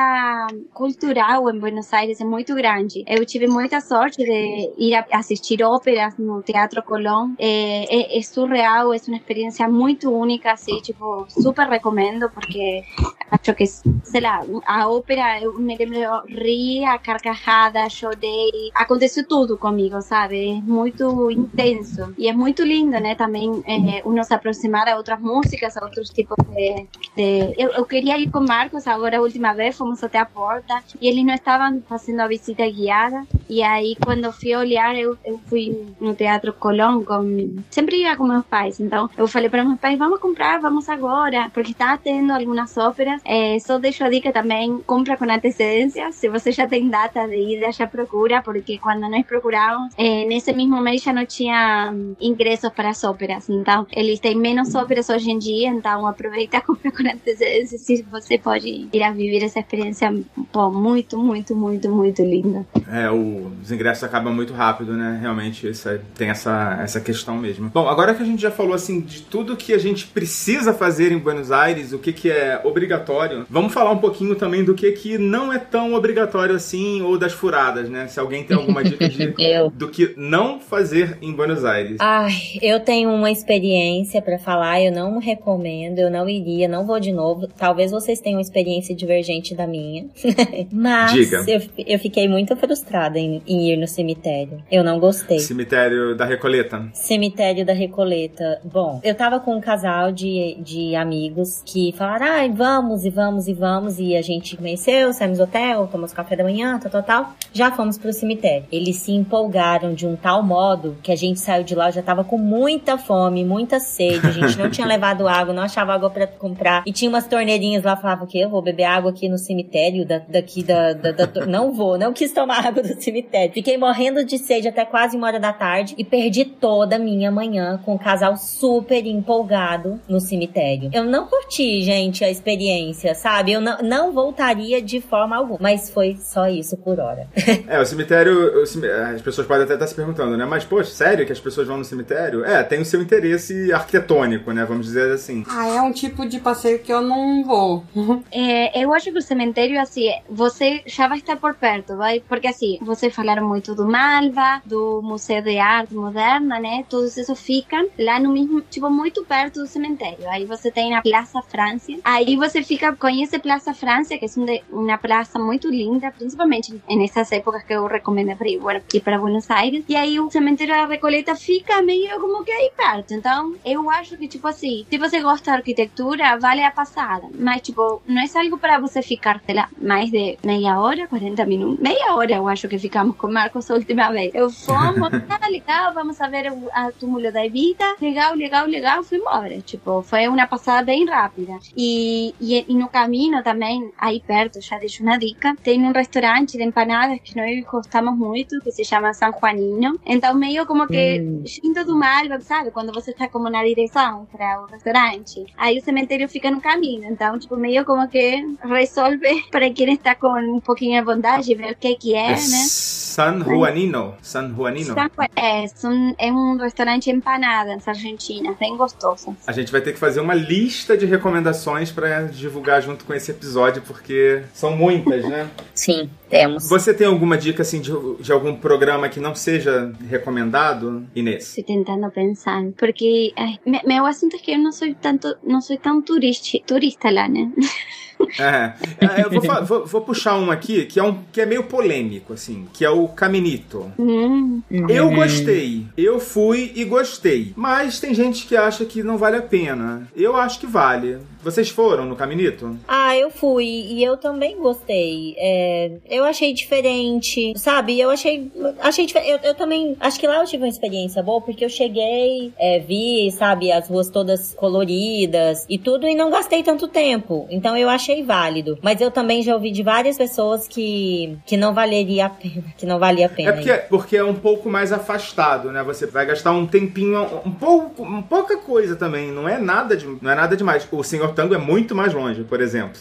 cultural 0.72 1.50
em 1.50 1.58
Buenos 1.58 1.92
Aires 1.92 2.20
é 2.20 2.24
muito 2.24 2.54
grande. 2.54 3.04
Eu 3.06 3.24
tive 3.24 3.46
muita 3.46 3.80
sorte 3.80 4.18
de 4.18 4.72
ir 4.78 4.94
assistir 5.12 5.62
óperas 5.62 6.16
no 6.18 6.42
Teatro 6.42 6.82
Colón. 6.82 7.32
É, 7.38 7.84
é, 7.88 8.18
é 8.18 8.22
surreal, 8.22 8.92
é 8.92 8.98
uma 9.08 9.16
experiência 9.16 9.53
muito 9.68 10.10
única, 10.10 10.52
assim, 10.52 10.80
tipo, 10.80 11.26
super 11.28 11.68
recomendo 11.68 12.30
porque 12.30 12.84
acho 13.30 13.54
que, 13.54 13.66
sei 13.66 14.20
lá, 14.20 14.42
a 14.66 14.88
ópera, 14.88 15.40
eu 15.40 15.58
me 15.58 15.76
lembro, 15.76 15.96
eu 15.96 16.22
ri 16.26 16.84
a 16.84 16.98
carcajada, 16.98 17.88
chorei, 17.88 18.70
aconteceu 18.74 19.26
tudo 19.26 19.56
comigo, 19.56 20.00
sabe? 20.02 20.58
É 20.58 20.60
muito 20.60 21.30
intenso 21.30 22.14
e 22.16 22.28
é 22.28 22.32
muito 22.32 22.62
lindo, 22.62 22.98
né? 23.00 23.14
Também 23.14 23.62
é, 23.66 24.02
se 24.24 24.34
aproximar 24.34 24.88
a 24.88 24.96
outras 24.96 25.20
músicas, 25.20 25.76
a 25.76 25.84
outros 25.84 26.10
tipos 26.10 26.36
de... 26.48 26.86
de... 27.16 27.54
Eu, 27.58 27.70
eu, 27.70 27.84
queria 27.84 28.18
ir 28.18 28.30
com 28.30 28.40
Marcos 28.40 28.86
agora, 28.86 29.18
a 29.18 29.20
última 29.20 29.52
vez, 29.52 29.76
fomos 29.76 30.02
até 30.02 30.18
a 30.18 30.24
porta 30.24 30.82
e 31.00 31.08
eles 31.08 31.24
não 31.24 31.34
estavam 31.34 31.82
fazendo 31.88 32.20
a 32.20 32.28
visita 32.28 32.68
guiada 32.68 33.26
e 33.48 33.62
aí 33.62 33.96
quando 34.02 34.32
fui 34.32 34.54
olhar, 34.56 34.96
eu, 34.96 35.16
eu 35.24 35.38
fui 35.46 35.86
no 36.00 36.14
Teatro 36.14 36.52
Colón 36.52 37.04
com... 37.04 37.56
Sempre 37.70 37.98
ia 37.98 38.16
com 38.16 38.24
meus 38.24 38.44
pais, 38.46 38.80
então 38.80 39.10
eu 39.16 39.28
falei 39.28 39.43
para 39.48 39.64
meus 39.64 39.78
pais, 39.78 39.98
vamos 39.98 40.20
comprar, 40.20 40.60
vamos 40.60 40.88
agora, 40.88 41.50
porque 41.52 41.72
está 41.72 41.96
tendo 41.96 42.32
algumas 42.32 42.76
óperas, 42.76 43.20
é, 43.24 43.58
só 43.58 43.78
deixo 43.78 44.04
a 44.04 44.10
dica 44.10 44.32
também, 44.32 44.78
compra 44.86 45.16
com 45.16 45.24
antecedência, 45.24 46.10
se 46.12 46.28
você 46.28 46.52
já 46.52 46.66
tem 46.66 46.88
data 46.88 47.26
de 47.26 47.56
ida, 47.56 47.72
já 47.72 47.86
procura, 47.86 48.42
porque 48.42 48.78
quando 48.78 49.08
nós 49.08 49.24
procuramos, 49.26 49.92
é, 49.96 50.24
nesse 50.26 50.52
mesmo 50.52 50.80
mês 50.80 51.02
já 51.02 51.12
não 51.12 51.26
tinha 51.26 51.92
ingressos 52.20 52.70
para 52.70 52.90
as 52.90 53.02
óperas, 53.04 53.48
então 53.48 53.86
eles 53.92 54.20
têm 54.20 54.36
menos 54.36 54.74
óperas 54.74 55.08
hoje 55.08 55.30
em 55.30 55.38
dia, 55.38 55.68
então 55.68 56.06
aproveita, 56.06 56.60
compra 56.62 56.90
com 56.90 57.02
antecedência, 57.02 57.78
se 57.78 58.02
você 58.02 58.38
pode 58.38 58.88
ir 58.92 59.02
a 59.02 59.10
viver 59.10 59.44
essa 59.44 59.60
experiência 59.60 60.12
pô, 60.52 60.70
muito, 60.70 61.18
muito, 61.18 61.54
muito, 61.54 61.90
muito 61.90 62.22
linda. 62.22 62.66
É, 62.90 63.10
o, 63.10 63.50
os 63.62 63.70
ingressos 63.70 64.04
acabam 64.04 64.32
muito 64.32 64.52
rápido, 64.52 64.92
né? 64.92 65.18
Realmente, 65.20 65.68
isso 65.68 65.88
tem 66.14 66.30
essa, 66.30 66.78
essa 66.82 67.00
questão 67.00 67.36
mesmo. 67.36 67.70
Bom, 67.70 67.88
agora 67.88 68.14
que 68.14 68.22
a 68.22 68.26
gente 68.26 68.40
já 68.40 68.50
falou 68.50 68.74
assim 68.74 69.00
de 69.00 69.22
tudo 69.34 69.56
que 69.56 69.72
a 69.72 69.78
gente 69.78 70.06
precisa 70.06 70.72
fazer 70.72 71.10
em 71.10 71.18
Buenos 71.18 71.50
Aires, 71.50 71.92
o 71.92 71.98
que, 71.98 72.12
que 72.12 72.30
é 72.30 72.60
obrigatório, 72.62 73.44
vamos 73.50 73.72
falar 73.72 73.90
um 73.90 73.98
pouquinho 73.98 74.36
também 74.36 74.62
do 74.62 74.74
que, 74.74 74.92
que 74.92 75.18
não 75.18 75.52
é 75.52 75.58
tão 75.58 75.92
obrigatório 75.92 76.54
assim, 76.54 77.02
ou 77.02 77.18
das 77.18 77.32
furadas, 77.32 77.90
né? 77.90 78.06
Se 78.06 78.20
alguém 78.20 78.44
tem 78.44 78.56
alguma 78.56 78.84
dica 78.84 79.08
de, 79.08 79.34
do 79.74 79.88
que 79.88 80.14
não 80.16 80.60
fazer 80.60 81.18
em 81.20 81.32
Buenos 81.32 81.64
Aires. 81.64 81.96
Ai, 81.98 82.32
eu 82.62 82.78
tenho 82.78 83.10
uma 83.10 83.28
experiência 83.28 84.22
para 84.22 84.38
falar, 84.38 84.80
eu 84.80 84.92
não 84.92 85.18
recomendo, 85.18 85.98
eu 85.98 86.12
não 86.12 86.28
iria, 86.28 86.68
não 86.68 86.86
vou 86.86 87.00
de 87.00 87.10
novo. 87.10 87.48
Talvez 87.58 87.90
vocês 87.90 88.20
tenham 88.20 88.36
uma 88.36 88.40
experiência 88.42 88.94
divergente 88.94 89.52
da 89.52 89.66
minha. 89.66 90.06
Mas 90.70 91.12
Diga. 91.12 91.44
Eu, 91.48 91.60
eu 91.84 91.98
fiquei 91.98 92.28
muito 92.28 92.54
frustrada 92.54 93.18
em, 93.18 93.42
em 93.48 93.72
ir 93.72 93.76
no 93.78 93.88
cemitério. 93.88 94.62
Eu 94.70 94.84
não 94.84 95.00
gostei. 95.00 95.40
Cemitério 95.40 96.14
da 96.14 96.24
Recoleta? 96.24 96.88
Cemitério 96.92 97.66
da 97.66 97.72
Recoleta. 97.72 98.60
Bom, 98.62 99.00
eu 99.02 99.14
tava 99.14 99.23
com 99.40 99.56
um 99.56 99.60
casal 99.60 100.12
de, 100.12 100.56
de 100.60 100.94
amigos 100.94 101.62
que 101.64 101.92
falaram, 101.92 102.26
ai, 102.26 102.50
vamos 102.50 103.04
e 103.04 103.10
vamos 103.10 103.48
e 103.48 103.54
vamos. 103.54 103.98
E 103.98 104.16
a 104.16 104.22
gente 104.22 104.56
conheceu, 104.56 105.12
saímos 105.12 105.38
do 105.38 105.44
hotel, 105.44 105.86
tomamos 105.86 106.12
café 106.12 106.36
da 106.36 106.44
manhã, 106.44 106.78
tal, 106.78 106.90
tal, 106.90 107.02
tal. 107.02 107.32
Já 107.52 107.70
fomos 107.70 107.98
pro 107.98 108.12
cemitério. 108.12 108.66
Eles 108.70 108.96
se 108.96 109.12
empolgaram 109.12 109.94
de 109.94 110.06
um 110.06 110.16
tal 110.16 110.42
modo 110.42 110.96
que 111.02 111.10
a 111.10 111.16
gente 111.16 111.40
saiu 111.40 111.64
de 111.64 111.74
lá, 111.74 111.90
já 111.90 112.02
tava 112.02 112.24
com 112.24 112.38
muita 112.38 112.98
fome, 112.98 113.44
muita 113.44 113.80
sede. 113.80 114.26
A 114.26 114.30
gente 114.30 114.58
não 114.58 114.70
tinha 114.70 114.86
levado 114.88 115.26
água, 115.26 115.54
não 115.54 115.62
achava 115.62 115.94
água 115.94 116.10
para 116.10 116.26
comprar. 116.26 116.82
E 116.86 116.92
tinha 116.92 117.08
umas 117.08 117.26
torneirinhas 117.26 117.82
lá, 117.82 117.96
falava 117.96 118.26
que 118.26 118.38
eu 118.38 118.48
vou 118.48 118.62
beber 118.62 118.84
água 118.84 119.10
aqui 119.10 119.28
no 119.28 119.38
cemitério, 119.38 120.06
da, 120.06 120.18
daqui 120.18 120.62
da, 120.62 120.92
da, 120.92 121.12
da, 121.12 121.46
Não 121.46 121.72
vou, 121.72 121.98
não 121.98 122.12
quis 122.12 122.32
tomar 122.32 122.66
água 122.66 122.82
do 122.82 123.00
cemitério. 123.00 123.52
Fiquei 123.52 123.78
morrendo 123.78 124.24
de 124.24 124.38
sede 124.38 124.68
até 124.68 124.84
quase 124.84 125.16
uma 125.16 125.26
hora 125.26 125.40
da 125.40 125.52
tarde 125.52 125.94
e 125.96 126.04
perdi 126.04 126.44
toda 126.44 126.96
a 126.96 126.98
minha 126.98 127.30
manhã 127.30 127.80
com 127.84 127.94
o 127.94 127.98
casal 127.98 128.36
super 128.36 129.06
empolgado 129.14 130.00
no 130.08 130.20
cemitério. 130.20 130.90
Eu 130.92 131.04
não 131.04 131.26
curti, 131.26 131.82
gente, 131.82 132.24
a 132.24 132.30
experiência, 132.30 133.14
sabe? 133.14 133.52
Eu 133.52 133.60
não, 133.60 133.78
não 133.78 134.12
voltaria 134.12 134.82
de 134.82 135.00
forma 135.00 135.36
alguma, 135.36 135.58
mas 135.60 135.90
foi 135.90 136.16
só 136.20 136.48
isso 136.48 136.76
por 136.76 136.98
hora. 136.98 137.28
é, 137.68 137.80
o 137.80 137.86
cemitério, 137.86 138.62
o 138.62 138.66
cemitério, 138.66 139.14
as 139.14 139.22
pessoas 139.22 139.46
podem 139.46 139.64
até 139.64 139.74
estar 139.74 139.86
se 139.86 139.94
perguntando, 139.94 140.36
né? 140.36 140.44
Mas, 140.44 140.64
poxa, 140.64 140.90
sério 140.90 141.24
que 141.24 141.32
as 141.32 141.40
pessoas 141.40 141.68
vão 141.68 141.78
no 141.78 141.84
cemitério? 141.84 142.44
É, 142.44 142.62
tem 142.62 142.80
o 142.80 142.84
seu 142.84 143.00
interesse 143.00 143.72
arquitetônico, 143.72 144.52
né? 144.52 144.64
Vamos 144.64 144.86
dizer 144.86 145.12
assim. 145.12 145.44
Ah, 145.48 145.68
é 145.68 145.80
um 145.80 145.92
tipo 145.92 146.26
de 146.26 146.40
passeio 146.40 146.78
que 146.80 146.92
eu 146.92 147.00
não 147.00 147.44
vou. 147.44 147.84
é, 148.32 148.82
eu 148.82 148.92
acho 148.92 149.12
que 149.12 149.18
o 149.18 149.22
cemitério, 149.22 149.80
assim, 149.80 150.10
você 150.28 150.82
já 150.86 151.06
vai 151.06 151.18
estar 151.18 151.36
por 151.36 151.54
perto, 151.54 151.96
vai? 151.96 152.20
Porque, 152.20 152.48
assim, 152.48 152.78
você 152.80 153.04
vocês 153.04 153.14
falaram 153.14 153.46
muito 153.46 153.74
do 153.74 153.86
Malva, 153.86 154.62
do 154.64 155.02
Museu 155.02 155.42
de 155.42 155.58
Arte 155.58 155.94
Moderna, 155.94 156.58
né? 156.58 156.84
Todos 156.88 157.18
esses 157.18 157.40
ficam 157.40 157.86
lá 157.98 158.18
no 158.18 158.32
mesmo, 158.32 158.62
tipo, 158.62 158.88
muito 159.04 159.22
perto 159.22 159.60
do 159.60 159.66
cemitério. 159.66 160.26
Aí 160.30 160.46
você 160.46 160.70
tem 160.70 160.94
a 160.94 161.02
Plaza 161.02 161.42
Francia. 161.42 161.98
Aí 162.02 162.36
você 162.36 162.62
fica, 162.62 162.96
conhece 162.96 163.38
Plaza 163.38 163.74
Francia, 163.74 164.18
que 164.18 164.24
é 164.24 164.62
uma 164.72 164.96
praça 164.96 165.38
muito 165.38 165.68
linda, 165.68 166.10
principalmente 166.10 166.80
nessas 166.88 167.30
épocas 167.30 167.62
que 167.64 167.74
eu 167.74 167.86
recomendo 167.86 168.34
para 168.34 168.48
ir, 168.48 168.58
para 169.02 169.18
Buenos 169.18 169.50
Aires. 169.50 169.84
E 169.86 169.94
aí 169.94 170.18
o 170.18 170.30
cemitério 170.30 170.74
da 170.74 170.86
Recoleta 170.86 171.36
fica 171.36 171.82
meio 171.82 172.18
como 172.18 172.42
que 172.42 172.50
aí 172.50 172.70
perto. 172.74 173.12
Então, 173.12 173.54
eu 173.62 173.90
acho 173.90 174.16
que, 174.16 174.26
tipo 174.26 174.48
assim, 174.48 174.86
se 174.88 174.96
você 174.96 175.20
gosta 175.20 175.50
da 175.50 175.58
arquitetura, 175.58 176.38
vale 176.38 176.62
a 176.62 176.70
passada. 176.70 177.28
Mas, 177.38 177.60
tipo, 177.60 178.00
não 178.06 178.22
é 178.22 178.26
algo 178.38 178.56
para 178.56 178.78
você 178.78 179.02
ficar, 179.02 179.38
sei 179.44 179.54
lá, 179.54 179.68
mais 179.76 180.10
de 180.10 180.38
meia 180.42 180.80
hora, 180.80 181.06
40 181.06 181.44
minutos. 181.44 181.78
Meia 181.78 182.14
hora 182.14 182.36
eu 182.36 182.48
acho 182.48 182.68
que 182.68 182.78
ficamos 182.78 183.16
com 183.16 183.30
Marcos 183.30 183.70
a 183.70 183.74
última 183.74 184.10
vez. 184.10 184.34
Eu 184.34 184.48
fomos, 184.48 185.12
ah, 185.28 185.48
legal, 185.48 185.92
vamos 185.92 186.18
a 186.22 186.26
ver 186.26 186.50
o 186.50 186.92
túmulo 186.98 187.30
da 187.30 187.44
Evita. 187.44 187.96
Legal, 188.00 188.34
legal, 188.34 188.66
legal, 188.66 188.93
fui 189.02 189.18
embora. 189.18 189.60
Tipo, 189.60 190.02
foi 190.02 190.28
uma 190.28 190.46
passada 190.46 190.84
bem 190.84 191.06
rápida. 191.06 191.58
E, 191.76 192.34
e, 192.40 192.64
e 192.68 192.74
no 192.74 192.88
caminho 192.88 193.42
também, 193.42 193.92
aí 193.98 194.20
perto, 194.20 194.60
já 194.60 194.78
deixo 194.78 195.02
uma 195.02 195.18
dica, 195.18 195.56
tem 195.62 195.82
um 195.82 195.92
restaurante 195.92 196.56
de 196.56 196.62
empanadas 196.62 197.18
que 197.22 197.36
nós 197.36 197.64
gostamos 197.64 198.16
muito, 198.16 198.60
que 198.60 198.70
se 198.70 198.84
chama 198.84 199.12
San 199.14 199.32
Juanino. 199.32 199.98
Então, 200.04 200.34
meio 200.34 200.66
como 200.66 200.86
que, 200.86 201.20
hum. 201.20 201.44
indo 201.62 201.84
do 201.84 201.96
mar, 201.96 202.24
sabe? 202.40 202.70
Quando 202.70 202.92
você 202.92 203.10
está 203.10 203.28
como 203.28 203.48
na 203.48 203.64
direção 203.64 204.26
para 204.30 204.62
o 204.62 204.66
restaurante. 204.66 205.46
Aí 205.56 205.78
o 205.78 205.82
cemitério 205.82 206.28
fica 206.28 206.50
no 206.50 206.60
caminho. 206.60 207.04
Então, 207.10 207.38
tipo, 207.38 207.56
meio 207.56 207.84
como 207.84 208.06
que 208.08 208.44
resolve 208.62 209.44
para 209.50 209.70
quem 209.70 209.94
está 209.94 210.14
com 210.14 210.28
um 210.28 210.60
pouquinho 210.60 211.00
de 211.00 211.04
vontade, 211.04 211.54
ver 211.54 211.72
o 211.72 211.76
que 211.76 211.96
que 211.96 212.14
é, 212.14 212.26
é 212.26 212.30
né? 212.30 213.03
San 213.14 213.44
Juanino. 213.44 214.14
San 214.20 214.52
Juanino. 214.52 214.92
San, 214.92 216.16
é, 216.18 216.26
é 216.26 216.32
um 216.32 216.56
restaurante 216.56 217.08
empanadas 217.12 217.86
Argentina, 217.86 218.56
bem 218.58 218.76
gostoso. 218.76 219.36
A 219.46 219.52
gente 219.52 219.70
vai 219.70 219.80
ter 219.80 219.92
que 219.92 220.00
fazer 220.00 220.18
uma 220.18 220.34
lista 220.34 220.96
de 220.96 221.06
recomendações 221.06 221.92
para 221.92 222.22
divulgar 222.22 222.82
junto 222.82 223.04
com 223.04 223.14
esse 223.14 223.30
episódio, 223.30 223.82
porque 223.82 224.42
são 224.52 224.76
muitas, 224.76 225.28
né? 225.28 225.48
Sim, 225.72 226.10
temos. 226.28 226.68
Você 226.68 226.92
tem 226.92 227.06
alguma 227.06 227.38
dica 227.38 227.62
assim 227.62 227.80
de, 227.80 227.92
de 228.18 228.32
algum 228.32 228.56
programa 228.56 229.08
que 229.08 229.20
não 229.20 229.36
seja 229.36 229.92
recomendado, 230.10 231.06
Inês? 231.14 231.56
Estou 231.56 231.62
tentando 231.62 232.10
pensar, 232.10 232.64
porque 232.76 233.32
ai, 233.36 233.60
meu 233.86 234.06
assunto 234.06 234.34
é 234.34 234.40
que 234.40 234.50
eu 234.50 234.58
não 234.58 234.72
sou 234.72 234.92
tanto, 235.00 235.36
não 235.44 235.60
sou 235.60 235.76
tão 235.76 236.02
turista, 236.02 236.58
turista 236.66 237.12
lá, 237.12 237.28
né? 237.28 237.48
É, 238.38 238.72
é, 239.00 239.24
eu 239.24 239.30
vou, 239.30 239.64
vou, 239.64 239.86
vou, 239.86 240.00
puxar 240.00 240.36
um 240.36 240.50
aqui 240.50 240.84
que 240.86 240.98
é, 240.98 241.02
um, 241.02 241.18
que 241.32 241.40
é 241.40 241.46
meio 241.46 241.64
polêmico, 241.64 242.32
assim, 242.32 242.66
que 242.72 242.84
é 242.84 242.90
o 242.90 243.08
Caminito. 243.08 243.90
Hum. 243.98 244.62
Eu 244.88 245.10
gostei, 245.10 245.86
eu 245.96 246.18
fui 246.18 246.72
e 246.74 246.84
gostei, 246.84 247.52
mas 247.56 248.00
tem 248.00 248.14
gente 248.14 248.46
que 248.46 248.56
acha 248.56 248.84
que 248.84 249.02
não 249.02 249.16
vale 249.16 249.36
a 249.36 249.42
pena. 249.42 250.08
Eu 250.14 250.36
acho 250.36 250.58
que 250.60 250.66
vale. 250.66 251.18
Vocês 251.44 251.68
foram 251.68 252.06
no 252.06 252.16
Caminito? 252.16 252.76
Ah, 252.88 253.16
eu 253.16 253.30
fui 253.30 253.66
e 253.66 254.02
eu 254.02 254.16
também 254.16 254.56
gostei. 254.56 255.36
É, 255.38 255.92
eu 256.08 256.24
achei 256.24 256.54
diferente, 256.54 257.52
sabe? 257.56 258.00
Eu 258.00 258.10
achei, 258.10 258.50
achei 258.80 259.06
eu, 259.26 259.38
eu, 259.42 259.54
também 259.54 259.94
acho 260.00 260.18
que 260.18 260.26
lá 260.26 260.38
eu 260.38 260.46
tive 260.46 260.62
uma 260.62 260.68
experiência 260.68 261.22
boa 261.22 261.42
porque 261.42 261.64
eu 261.64 261.68
cheguei, 261.68 262.52
é, 262.58 262.78
vi, 262.78 263.30
sabe, 263.30 263.70
as 263.70 263.88
ruas 263.88 264.08
todas 264.08 264.54
coloridas 264.54 265.66
e 265.68 265.78
tudo 265.78 266.08
e 266.08 266.14
não 266.14 266.30
gastei 266.30 266.62
tanto 266.62 266.88
tempo. 266.88 267.46
Então 267.50 267.76
eu 267.76 267.90
achei 267.90 268.22
válido. 268.22 268.78
Mas 268.80 269.02
eu 269.02 269.10
também 269.10 269.42
já 269.42 269.54
ouvi 269.54 269.70
de 269.70 269.82
várias 269.82 270.16
pessoas 270.16 270.66
que 270.66 271.36
que 271.44 271.56
não 271.56 271.74
valeria 271.74 272.26
a 272.26 272.30
pena, 272.30 272.64
que 272.78 272.86
não 272.86 272.98
valia 272.98 273.26
a 273.26 273.28
pena. 273.28 273.50
É 273.50 273.52
porque, 273.52 273.72
porque 273.88 274.16
é 274.16 274.24
um 274.24 274.34
pouco 274.34 274.70
mais 274.70 274.92
afastado, 274.92 275.70
né? 275.70 275.82
Você 275.82 276.06
vai 276.06 276.24
gastar 276.24 276.52
um 276.52 276.66
tempinho, 276.66 277.22
um 277.44 277.50
pouco, 277.50 278.02
um 278.02 278.22
pouca 278.22 278.56
coisa 278.56 278.96
também. 278.96 279.30
Não 279.30 279.48
é 279.48 279.58
nada 279.58 279.96
de, 279.96 280.06
não 280.06 280.30
é 280.30 280.34
nada 280.34 280.56
demais. 280.56 280.88
O 280.90 281.02
senhor 281.02 281.33
Tango 281.34 281.54
é 281.54 281.58
muito 281.58 281.94
mais 281.94 282.14
longe, 282.14 282.44
por 282.44 282.60
exemplo. 282.60 283.00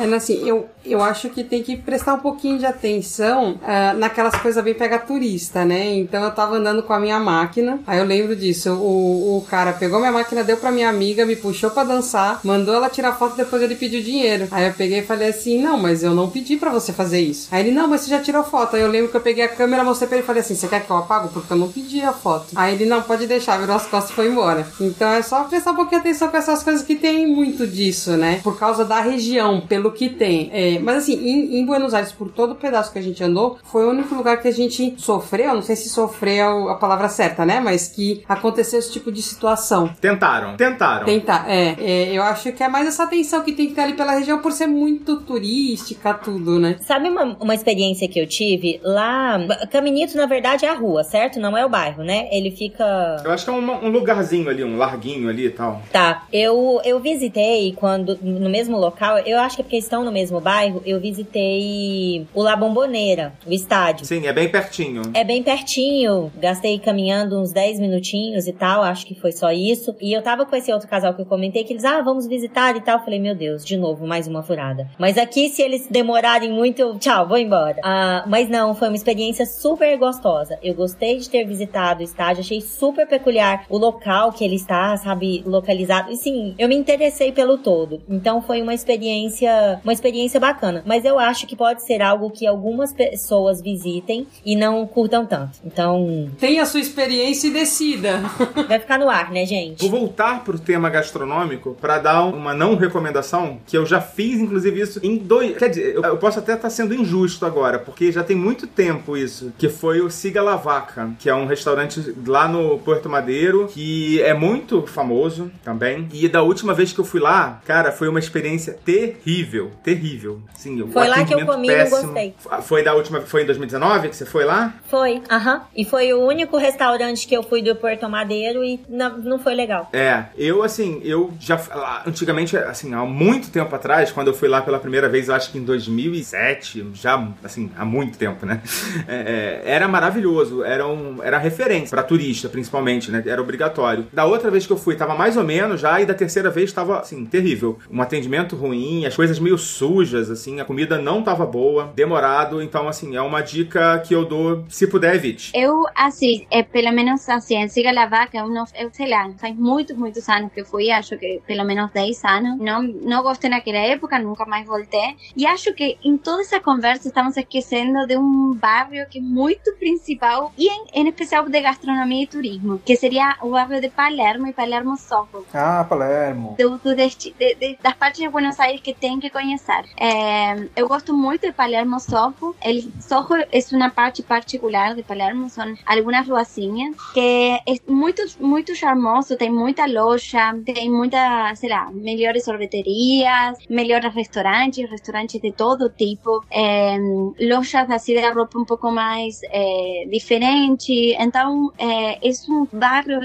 É, 0.00 0.14
assim, 0.14 0.46
eu, 0.46 0.68
eu 0.84 1.02
acho 1.02 1.28
que 1.30 1.44
tem 1.44 1.62
que 1.62 1.76
prestar 1.76 2.14
um 2.14 2.18
pouquinho 2.18 2.58
de 2.58 2.66
atenção 2.66 3.52
uh, 3.52 3.96
naquelas 3.98 4.34
coisas 4.36 4.62
bem 4.62 4.74
pega 4.74 4.98
turista, 4.98 5.64
né? 5.64 5.94
Então 5.94 6.22
eu 6.24 6.30
tava 6.30 6.56
andando 6.56 6.82
com 6.82 6.92
a 6.92 7.00
minha 7.00 7.18
máquina, 7.18 7.80
aí 7.86 7.98
eu 7.98 8.04
lembro 8.04 8.34
disso. 8.34 8.72
O, 8.72 9.38
o 9.38 9.46
cara 9.48 9.72
pegou 9.72 9.98
minha 9.98 10.12
máquina, 10.12 10.44
deu 10.44 10.56
pra 10.56 10.70
minha 10.70 10.88
amiga, 10.88 11.24
me 11.24 11.36
puxou 11.36 11.70
pra 11.70 11.84
dançar, 11.84 12.40
mandou 12.44 12.74
ela 12.74 12.88
tirar 12.88 13.12
foto 13.12 13.36
depois 13.36 13.62
ele 13.62 13.74
pediu 13.74 14.02
dinheiro. 14.02 14.48
Aí 14.50 14.66
eu 14.66 14.72
peguei 14.72 15.00
e 15.00 15.06
falei 15.06 15.28
assim: 15.28 15.60
não, 15.60 15.78
mas 15.78 16.02
eu 16.02 16.14
não 16.14 16.30
pedi 16.30 16.56
pra 16.56 16.70
você 16.70 16.92
fazer 16.92 17.20
isso. 17.20 17.48
Aí 17.50 17.64
ele, 17.64 17.74
não, 17.74 17.88
mas 17.88 18.02
você 18.02 18.10
já 18.10 18.20
tirou 18.20 18.44
foto. 18.44 18.76
Aí 18.76 18.82
eu 18.82 18.88
lembro 18.88 19.10
que 19.10 19.16
eu 19.16 19.20
peguei 19.20 19.44
a 19.44 19.48
câmera, 19.48 19.84
mostrei 19.84 20.08
pra 20.08 20.16
ele 20.16 20.24
e 20.24 20.26
falei 20.26 20.42
assim: 20.42 20.54
você 20.54 20.68
quer 20.68 20.84
que 20.84 20.90
eu 20.90 20.96
apago? 20.96 21.28
Porque 21.28 21.52
eu 21.52 21.56
não 21.56 21.70
pedi 21.70 22.00
a 22.00 22.12
foto. 22.12 22.46
Aí 22.54 22.74
ele, 22.74 22.86
não, 22.86 23.02
pode 23.02 23.26
deixar, 23.26 23.58
virou 23.58 23.76
as 23.76 23.86
costas 23.86 24.10
e 24.10 24.14
foi 24.14 24.28
embora. 24.28 24.66
Então 24.80 25.10
é 25.10 25.22
só 25.22 25.44
prestar 25.44 25.72
um 25.72 25.76
pouquinho 25.76 26.02
de 26.02 26.08
atenção 26.08 26.28
com 26.28 26.36
essas 26.36 26.62
coisas 26.62 26.84
que 26.84 26.96
tem 26.96 27.26
muito 27.26 27.66
disso, 27.66 28.16
né? 28.16 28.40
Por 28.42 28.58
causa 28.58 28.84
da 28.88 29.00
região, 29.00 29.60
pelo 29.60 29.92
que 29.92 30.08
tem. 30.08 30.50
É, 30.52 30.78
mas 30.78 30.98
assim, 30.98 31.14
em, 31.14 31.60
em, 31.60 31.66
Buenos 31.66 31.94
Aires, 31.94 32.12
por 32.12 32.30
todo 32.30 32.52
o 32.52 32.54
pedaço 32.56 32.92
que 32.92 32.98
a 32.98 33.02
gente 33.02 33.22
andou, 33.22 33.58
foi 33.64 33.86
o 33.86 33.90
único 33.90 34.14
lugar 34.14 34.40
que 34.40 34.48
a 34.48 34.52
gente 34.52 34.94
sofreu, 34.98 35.54
não 35.54 35.62
sei 35.62 35.76
se 35.76 35.88
sofreu 35.88 36.68
a 36.68 36.76
palavra 36.76 37.08
certa, 37.08 37.44
né? 37.44 37.60
Mas 37.60 37.88
que 37.88 38.24
aconteceu 38.28 38.78
esse 38.78 38.92
tipo 38.92 39.12
de 39.12 39.22
situação. 39.22 39.88
Tentaram, 40.00 40.56
tentaram. 40.56 41.04
Tentar, 41.04 41.44
é, 41.48 41.76
é. 41.78 42.12
Eu 42.12 42.22
acho 42.22 42.52
que 42.52 42.62
é 42.62 42.68
mais 42.68 42.86
essa 42.86 43.04
atenção 43.04 43.42
que 43.42 43.52
tem 43.52 43.68
que 43.68 43.74
ter 43.74 43.82
ali 43.82 43.92
pela 43.94 44.12
região 44.12 44.38
por 44.38 44.52
ser 44.52 44.66
muito 44.66 45.20
turística, 45.20 46.14
tudo, 46.14 46.58
né? 46.58 46.76
Sabe 46.80 47.08
uma, 47.08 47.36
uma 47.40 47.54
experiência 47.54 48.08
que 48.08 48.18
eu 48.18 48.26
tive? 48.26 48.80
Lá, 48.82 49.38
Caminito, 49.70 50.16
na 50.16 50.26
verdade, 50.26 50.64
é 50.64 50.70
a 50.70 50.74
rua, 50.74 51.04
certo? 51.04 51.38
Não 51.38 51.56
é 51.56 51.64
o 51.64 51.68
bairro, 51.68 52.02
né? 52.02 52.28
Ele 52.30 52.50
fica. 52.50 52.84
Eu 53.24 53.30
acho 53.30 53.44
que 53.44 53.50
é 53.50 53.52
um, 53.52 53.86
um 53.86 53.90
lugarzinho 53.90 54.48
ali, 54.48 54.64
um 54.64 54.76
larguinho 54.76 55.28
ali 55.28 55.46
e 55.46 55.50
tal. 55.50 55.82
Tá. 55.92 56.24
Eu, 56.32 56.80
eu 56.84 57.00
visitei 57.00 57.72
quando, 57.76 58.18
no 58.22 58.48
mesmo 58.48 58.77
local, 58.78 59.18
eu 59.18 59.38
acho 59.38 59.56
que 59.56 59.62
é 59.62 59.64
porque 59.64 59.76
estão 59.76 60.04
no 60.04 60.12
mesmo 60.12 60.40
bairro, 60.40 60.82
eu 60.86 61.00
visitei 61.00 62.26
o 62.34 62.42
La 62.42 62.56
Bombonera, 62.56 63.32
o 63.46 63.52
estádio. 63.52 64.06
Sim, 64.06 64.26
é 64.26 64.32
bem 64.32 64.48
pertinho. 64.48 65.02
É 65.14 65.24
bem 65.24 65.42
pertinho. 65.42 66.32
Gastei 66.36 66.78
caminhando 66.78 67.40
uns 67.40 67.52
10 67.52 67.80
minutinhos 67.80 68.46
e 68.46 68.52
tal, 68.52 68.82
acho 68.82 69.06
que 69.06 69.14
foi 69.14 69.32
só 69.32 69.50
isso. 69.50 69.94
E 70.00 70.12
eu 70.12 70.22
tava 70.22 70.46
com 70.46 70.56
esse 70.56 70.72
outro 70.72 70.88
casal 70.88 71.14
que 71.14 71.22
eu 71.22 71.26
comentei, 71.26 71.64
que 71.64 71.72
eles, 71.72 71.84
ah, 71.84 72.00
vamos 72.00 72.26
visitar 72.26 72.76
e 72.76 72.80
tal. 72.80 72.98
Eu 72.98 73.04
falei, 73.04 73.20
meu 73.20 73.34
Deus, 73.34 73.64
de 73.64 73.76
novo, 73.76 74.06
mais 74.06 74.26
uma 74.26 74.42
furada. 74.42 74.88
Mas 74.98 75.18
aqui, 75.18 75.48
se 75.48 75.62
eles 75.62 75.86
demorarem 75.88 76.50
muito, 76.52 76.80
eu, 76.80 76.98
tchau, 76.98 77.26
vou 77.26 77.38
embora. 77.38 77.80
Ah, 77.82 78.24
mas 78.26 78.48
não, 78.48 78.74
foi 78.74 78.88
uma 78.88 78.96
experiência 78.96 79.46
super 79.46 79.96
gostosa. 79.98 80.58
Eu 80.62 80.74
gostei 80.74 81.18
de 81.18 81.28
ter 81.28 81.44
visitado 81.44 82.00
o 82.00 82.04
estádio, 82.04 82.40
achei 82.40 82.60
super 82.60 83.06
peculiar 83.06 83.64
o 83.68 83.78
local 83.78 84.32
que 84.32 84.44
ele 84.44 84.56
está, 84.56 84.96
sabe, 84.96 85.42
localizado. 85.46 86.10
E 86.10 86.16
sim, 86.16 86.54
eu 86.58 86.68
me 86.68 86.76
interessei 86.76 87.32
pelo 87.32 87.58
todo. 87.58 88.00
Então 88.08 88.40
foi 88.42 88.62
uma 88.62 88.67
experiência, 88.74 89.80
uma 89.84 89.92
experiência 89.92 90.40
bacana. 90.40 90.82
Mas 90.86 91.04
eu 91.04 91.18
acho 91.18 91.46
que 91.46 91.56
pode 91.56 91.84
ser 91.84 92.02
algo 92.02 92.30
que 92.30 92.46
algumas 92.46 92.92
pessoas 92.92 93.60
visitem 93.60 94.26
e 94.44 94.56
não 94.56 94.86
curtam 94.86 95.26
tanto. 95.26 95.58
Então. 95.64 96.30
Tenha 96.38 96.62
a 96.62 96.66
sua 96.66 96.80
experiência 96.80 97.48
e 97.48 97.50
decida. 97.50 98.20
Vai 98.68 98.78
ficar 98.78 98.98
no 98.98 99.08
ar, 99.08 99.30
né, 99.30 99.44
gente? 99.44 99.80
Vou 99.88 100.00
voltar 100.00 100.44
pro 100.44 100.58
tema 100.58 100.88
gastronômico 100.90 101.76
para 101.80 101.98
dar 101.98 102.24
uma 102.24 102.54
não 102.54 102.74
recomendação, 102.76 103.58
que 103.66 103.76
eu 103.76 103.86
já 103.86 104.00
fiz, 104.00 104.40
inclusive, 104.40 104.80
isso 104.80 105.00
em 105.02 105.16
dois. 105.16 105.56
Quer 105.56 105.68
dizer, 105.68 105.94
eu 105.94 106.16
posso 106.16 106.38
até 106.38 106.52
estar 106.52 106.62
tá 106.62 106.70
sendo 106.70 106.94
injusto 106.94 107.44
agora, 107.46 107.78
porque 107.78 108.10
já 108.12 108.22
tem 108.22 108.36
muito 108.36 108.66
tempo 108.66 109.16
isso, 109.16 109.52
que 109.58 109.68
foi 109.68 110.00
o 110.00 110.10
Siga 110.10 110.42
La 110.42 110.56
Vaca, 110.56 111.10
que 111.18 111.28
é 111.28 111.34
um 111.34 111.46
restaurante 111.46 112.14
lá 112.26 112.48
no 112.48 112.78
Porto 112.78 113.08
Madeiro, 113.08 113.68
que 113.68 114.20
é 114.22 114.34
muito 114.34 114.82
famoso 114.86 115.50
também. 115.62 116.08
E 116.12 116.28
da 116.28 116.42
última 116.42 116.74
vez 116.74 116.92
que 116.92 116.98
eu 116.98 117.04
fui 117.04 117.20
lá, 117.20 117.60
cara, 117.64 117.92
foi 117.92 118.08
uma 118.08 118.18
experiência 118.18 118.57
terrível. 118.58 119.70
Terrível. 119.82 120.40
Sim, 120.54 120.86
foi 120.90 121.08
lá 121.08 121.24
que 121.24 121.34
eu 121.34 121.46
comi 121.46 121.68
e 121.68 121.76
não 121.76 121.90
gostei. 121.90 122.34
Foi 122.62 122.82
da 122.82 122.94
última. 122.94 123.20
Foi 123.20 123.42
em 123.42 123.46
2019 123.46 124.08
que 124.08 124.16
você 124.16 124.24
foi 124.24 124.44
lá? 124.44 124.74
Foi, 124.88 125.22
aham. 125.30 125.54
Uh 125.54 125.58
-huh. 125.58 125.62
E 125.76 125.84
foi 125.84 126.12
o 126.12 126.20
único 126.20 126.56
restaurante 126.56 127.26
que 127.26 127.36
eu 127.36 127.42
fui 127.42 127.62
do 127.62 127.74
Porto 127.76 128.08
Madeiro 128.08 128.64
e 128.64 128.80
não, 128.88 129.18
não 129.18 129.38
foi 129.38 129.54
legal. 129.54 129.88
É, 129.92 130.24
eu 130.36 130.62
assim, 130.62 131.00
eu 131.04 131.32
já. 131.38 131.60
Antigamente, 132.06 132.56
assim, 132.56 132.94
há 132.94 133.04
muito 133.04 133.50
tempo 133.50 133.74
atrás, 133.74 134.10
quando 134.10 134.28
eu 134.28 134.34
fui 134.34 134.48
lá 134.48 134.60
pela 134.62 134.78
primeira 134.78 135.08
vez, 135.08 135.28
eu 135.28 135.34
acho 135.34 135.50
que 135.50 135.58
em 135.58 135.64
2007, 135.64 136.90
já, 136.94 137.28
assim, 137.42 137.70
há 137.76 137.84
muito 137.84 138.18
tempo, 138.18 138.46
né? 138.46 138.60
É, 139.06 139.62
é, 139.64 139.72
era 139.72 139.88
maravilhoso, 139.88 140.62
era, 140.64 140.86
um, 140.86 141.22
era 141.22 141.38
referência 141.38 141.90
para 141.90 142.02
turista, 142.02 142.48
principalmente, 142.48 143.10
né? 143.10 143.22
Era 143.24 143.40
obrigatório. 143.40 144.06
Da 144.12 144.24
outra 144.24 144.50
vez 144.50 144.66
que 144.66 144.72
eu 144.72 144.76
fui, 144.76 144.96
tava 144.96 145.14
mais 145.14 145.36
ou 145.36 145.44
menos 145.44 145.80
já, 145.80 146.00
e 146.00 146.06
da 146.06 146.14
terceira 146.14 146.50
vez 146.50 146.72
tava, 146.72 147.00
assim, 147.00 147.24
terrível. 147.24 147.78
Um 147.90 148.02
atendimento 148.02 148.47
atendimento 148.48 148.56
ruim, 148.56 149.06
as 149.06 149.14
coisas 149.14 149.38
meio 149.38 149.58
sujas, 149.58 150.30
assim, 150.30 150.60
a 150.60 150.64
comida 150.64 150.98
não 150.98 151.22
tava 151.22 151.44
boa, 151.44 151.92
demorado. 151.94 152.62
Então, 152.62 152.88
assim, 152.88 153.16
é 153.16 153.22
uma 153.22 153.42
dica 153.42 153.98
que 154.00 154.14
eu 154.14 154.24
dou, 154.24 154.64
se 154.68 154.86
puder, 154.86 155.14
evite. 155.14 155.52
Eu, 155.54 155.84
assim, 155.94 156.46
é, 156.50 156.62
pelo 156.62 156.92
menos 156.92 157.28
assim, 157.28 157.56
em 157.56 157.68
Siga 157.68 157.92
la 157.92 158.06
Vaca, 158.06 158.38
eu, 158.38 158.48
não, 158.48 158.64
eu 158.74 158.90
sei 158.92 159.08
lá, 159.08 159.30
faz 159.38 159.54
muitos, 159.54 159.96
muitos 159.96 160.28
anos 160.28 160.52
que 160.52 160.64
fui, 160.64 160.90
acho 160.90 161.16
que 161.18 161.40
pelo 161.46 161.64
menos 161.64 161.90
10 161.92 162.24
anos. 162.24 162.58
Não, 162.58 162.82
não 162.82 163.22
gostei 163.22 163.50
naquela 163.50 163.78
época, 163.78 164.18
nunca 164.18 164.44
mais 164.46 164.66
voltei. 164.66 165.16
E 165.36 165.46
acho 165.46 165.72
que 165.74 165.98
em 166.02 166.16
toda 166.16 166.42
essa 166.42 166.60
conversa 166.60 167.08
estamos 167.08 167.36
esquecendo 167.36 168.06
de 168.06 168.16
um 168.16 168.54
bairro 168.54 169.08
que 169.10 169.18
é 169.18 169.22
muito 169.22 169.72
principal, 169.74 170.52
e 170.56 170.68
em, 170.68 170.86
em 170.94 171.08
especial 171.08 171.48
de 171.48 171.60
gastronomia 171.60 172.24
e 172.24 172.26
turismo, 172.26 172.80
que 172.84 172.96
seria 172.96 173.36
o 173.42 173.50
bairro 173.50 173.80
de 173.80 173.88
Palermo 173.88 174.46
e 174.46 174.52
Palermo 174.52 174.96
Soho. 174.96 175.46
Ah, 175.52 175.84
Palermo. 175.88 176.56
Do, 176.58 176.78
do 176.78 176.94
desti, 176.94 177.34
de, 177.38 177.54
de, 177.54 177.78
das 177.82 177.94
partes 177.94 178.20
de 178.20 178.28
Buenos 178.38 178.60
Aires 178.60 178.80
que 178.80 178.94
tem 178.94 179.18
que 179.18 179.30
conhecer. 179.30 179.84
É, 179.96 180.54
eu 180.76 180.86
gosto 180.86 181.12
muito 181.12 181.40
de 181.40 181.52
Palermo 181.52 181.98
Soho. 181.98 182.54
El 182.62 182.82
Soho 183.00 183.34
é 183.50 183.58
uma 183.72 183.90
parte 183.90 184.22
particular 184.22 184.94
de 184.94 185.02
Palermo, 185.02 185.50
são 185.50 185.74
algumas 185.84 186.28
ruazinhas 186.28 186.94
que 187.12 187.58
é 187.66 187.74
muito, 187.88 188.22
muito 188.38 188.76
charmoso, 188.76 189.36
tem 189.36 189.50
muita 189.50 189.86
loja, 189.86 190.56
tem 190.64 190.88
muita, 190.88 191.52
sei 191.56 191.68
lá, 191.68 191.90
melhores 191.90 192.44
sorveterias, 192.44 193.58
melhores 193.68 194.14
restaurantes, 194.14 194.88
restaurantes 194.88 195.40
de 195.40 195.50
todo 195.50 195.90
tipo, 195.90 196.44
é, 196.48 196.96
lojas 197.40 197.90
assim 197.90 198.14
de 198.14 198.30
roupa 198.30 198.56
um 198.56 198.64
pouco 198.64 198.88
mais 198.92 199.40
é, 199.50 200.06
diferente. 200.08 201.16
Então, 201.18 201.72
é, 201.76 202.24
é 202.24 202.32
um 202.48 202.68
bairro 202.72 203.20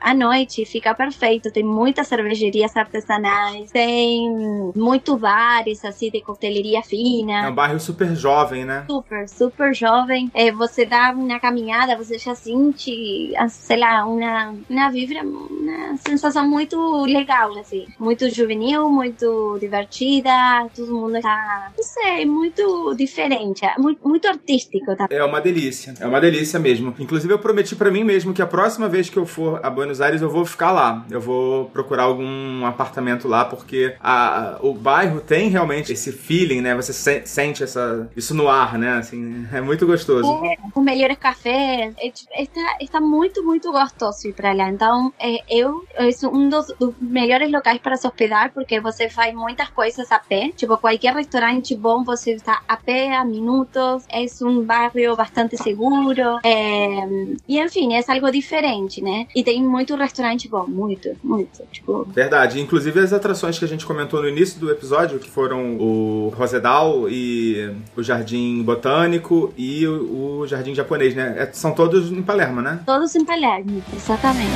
à 0.00 0.14
noite, 0.14 0.64
fica 0.64 0.94
perfeito. 0.94 1.52
Tem 1.52 1.62
muitas 1.62 2.08
cervejarias 2.08 2.74
artesanais, 2.74 3.70
tem 3.70 4.35
muito 4.74 5.16
bares 5.16 5.84
assim 5.84 6.10
de 6.10 6.20
coqueteleria 6.20 6.82
fina. 6.82 7.46
É 7.46 7.48
um 7.48 7.54
bairro 7.54 7.80
super 7.80 8.14
jovem, 8.14 8.64
né? 8.64 8.84
Super, 8.88 9.28
super 9.28 9.74
jovem. 9.74 10.30
É, 10.34 10.50
você 10.52 10.84
dá 10.84 11.12
uma 11.12 11.38
caminhada, 11.40 11.96
você 11.96 12.18
já 12.18 12.34
sente, 12.34 13.32
sei 13.48 13.78
lá, 13.78 14.04
uma, 14.04 14.54
uma 14.68 14.90
vibra, 14.90 15.22
uma 15.22 15.96
sensação 15.98 16.48
muito 16.48 17.04
legal, 17.04 17.56
assim. 17.58 17.86
Muito 17.98 18.28
juvenil, 18.30 18.88
muito 18.90 19.58
divertida, 19.60 20.30
todo 20.74 20.94
mundo 20.94 21.20
tá, 21.20 21.72
não 21.76 21.84
sei, 21.84 22.24
muito 22.26 22.94
diferente, 22.94 23.62
muito, 23.78 24.06
muito 24.06 24.28
artístico. 24.28 24.94
Tá? 24.96 25.06
É 25.10 25.22
uma 25.24 25.40
delícia, 25.40 25.94
é 25.98 26.06
uma 26.06 26.20
delícia 26.20 26.58
mesmo. 26.58 26.94
Inclusive 26.98 27.32
eu 27.32 27.38
prometi 27.38 27.74
para 27.74 27.90
mim 27.90 28.04
mesmo 28.04 28.32
que 28.32 28.42
a 28.42 28.46
próxima 28.46 28.88
vez 28.88 29.08
que 29.08 29.16
eu 29.16 29.26
for 29.26 29.60
a 29.62 29.70
Buenos 29.70 30.00
Aires 30.00 30.22
eu 30.22 30.30
vou 30.30 30.44
ficar 30.44 30.72
lá. 30.72 31.04
Eu 31.10 31.20
vou 31.20 31.66
procurar 31.66 32.04
algum 32.04 32.64
apartamento 32.64 33.28
lá 33.28 33.44
porque 33.44 33.94
a, 34.00 34.25
o 34.60 34.72
bairro 34.72 35.20
tem 35.20 35.48
realmente 35.48 35.92
esse 35.92 36.12
feeling, 36.12 36.60
né? 36.60 36.74
Você 36.74 36.92
se, 36.92 37.22
sente 37.26 37.62
essa, 37.62 38.08
isso 38.16 38.34
no 38.34 38.48
ar, 38.48 38.78
né? 38.78 38.98
Assim, 38.98 39.46
é 39.52 39.60
muito 39.60 39.86
gostoso. 39.86 40.44
É, 40.44 40.56
o 40.74 40.80
melhor 40.80 41.14
café, 41.16 41.92
é, 41.98 42.12
está, 42.42 42.76
está 42.80 43.00
muito, 43.00 43.42
muito 43.42 43.70
gostoso 43.72 44.28
ir 44.28 44.32
para 44.32 44.52
lá. 44.52 44.68
Então, 44.68 45.12
é, 45.18 45.38
eu, 45.48 45.84
é 45.94 46.08
um 46.26 46.48
dos, 46.48 46.66
dos, 46.78 46.94
melhores 47.00 47.50
locais 47.50 47.78
para 47.78 47.96
se 47.96 48.06
hospedar 48.06 48.52
porque 48.52 48.80
você 48.80 49.08
faz 49.08 49.34
muitas 49.34 49.68
coisas 49.70 50.10
a 50.10 50.18
pé. 50.18 50.50
Tipo, 50.54 50.76
qualquer 50.78 51.14
restaurante 51.14 51.74
bom 51.76 52.04
você 52.04 52.32
está 52.32 52.62
a 52.66 52.76
pé, 52.76 53.14
a 53.14 53.24
minutos. 53.24 54.04
É 54.10 54.24
um 54.44 54.62
bairro 54.62 55.16
bastante 55.16 55.56
seguro. 55.56 56.38
É, 56.44 57.06
e, 57.48 57.58
enfim, 57.58 57.94
é 57.94 58.04
algo 58.08 58.30
diferente, 58.30 59.02
né? 59.02 59.26
E 59.34 59.42
tem 59.42 59.62
muito 59.62 59.94
restaurante 59.96 60.48
bom, 60.48 60.66
muito, 60.66 61.16
muito. 61.22 61.62
Tipo... 61.72 62.04
Verdade. 62.04 62.60
Inclusive 62.60 63.00
as 63.00 63.12
atrações 63.12 63.58
que 63.58 63.64
a 63.64 63.68
gente 63.68 63.86
comentou 63.86 64.15
no 64.20 64.28
início 64.28 64.58
do 64.60 64.70
episódio, 64.70 65.18
que 65.18 65.30
foram 65.30 65.76
o 65.76 66.32
Rosedal 66.36 67.08
e 67.08 67.72
o 67.96 68.02
Jardim 68.02 68.62
Botânico 68.62 69.52
e 69.56 69.86
o, 69.86 70.40
o 70.40 70.46
Jardim 70.46 70.74
Japonês, 70.74 71.14
né? 71.14 71.34
É, 71.38 71.50
são 71.52 71.72
todos 71.72 72.10
em 72.10 72.22
Palermo, 72.22 72.60
né? 72.60 72.80
Todos 72.84 73.14
em 73.14 73.24
Palermo, 73.24 73.82
exatamente. 73.94 74.50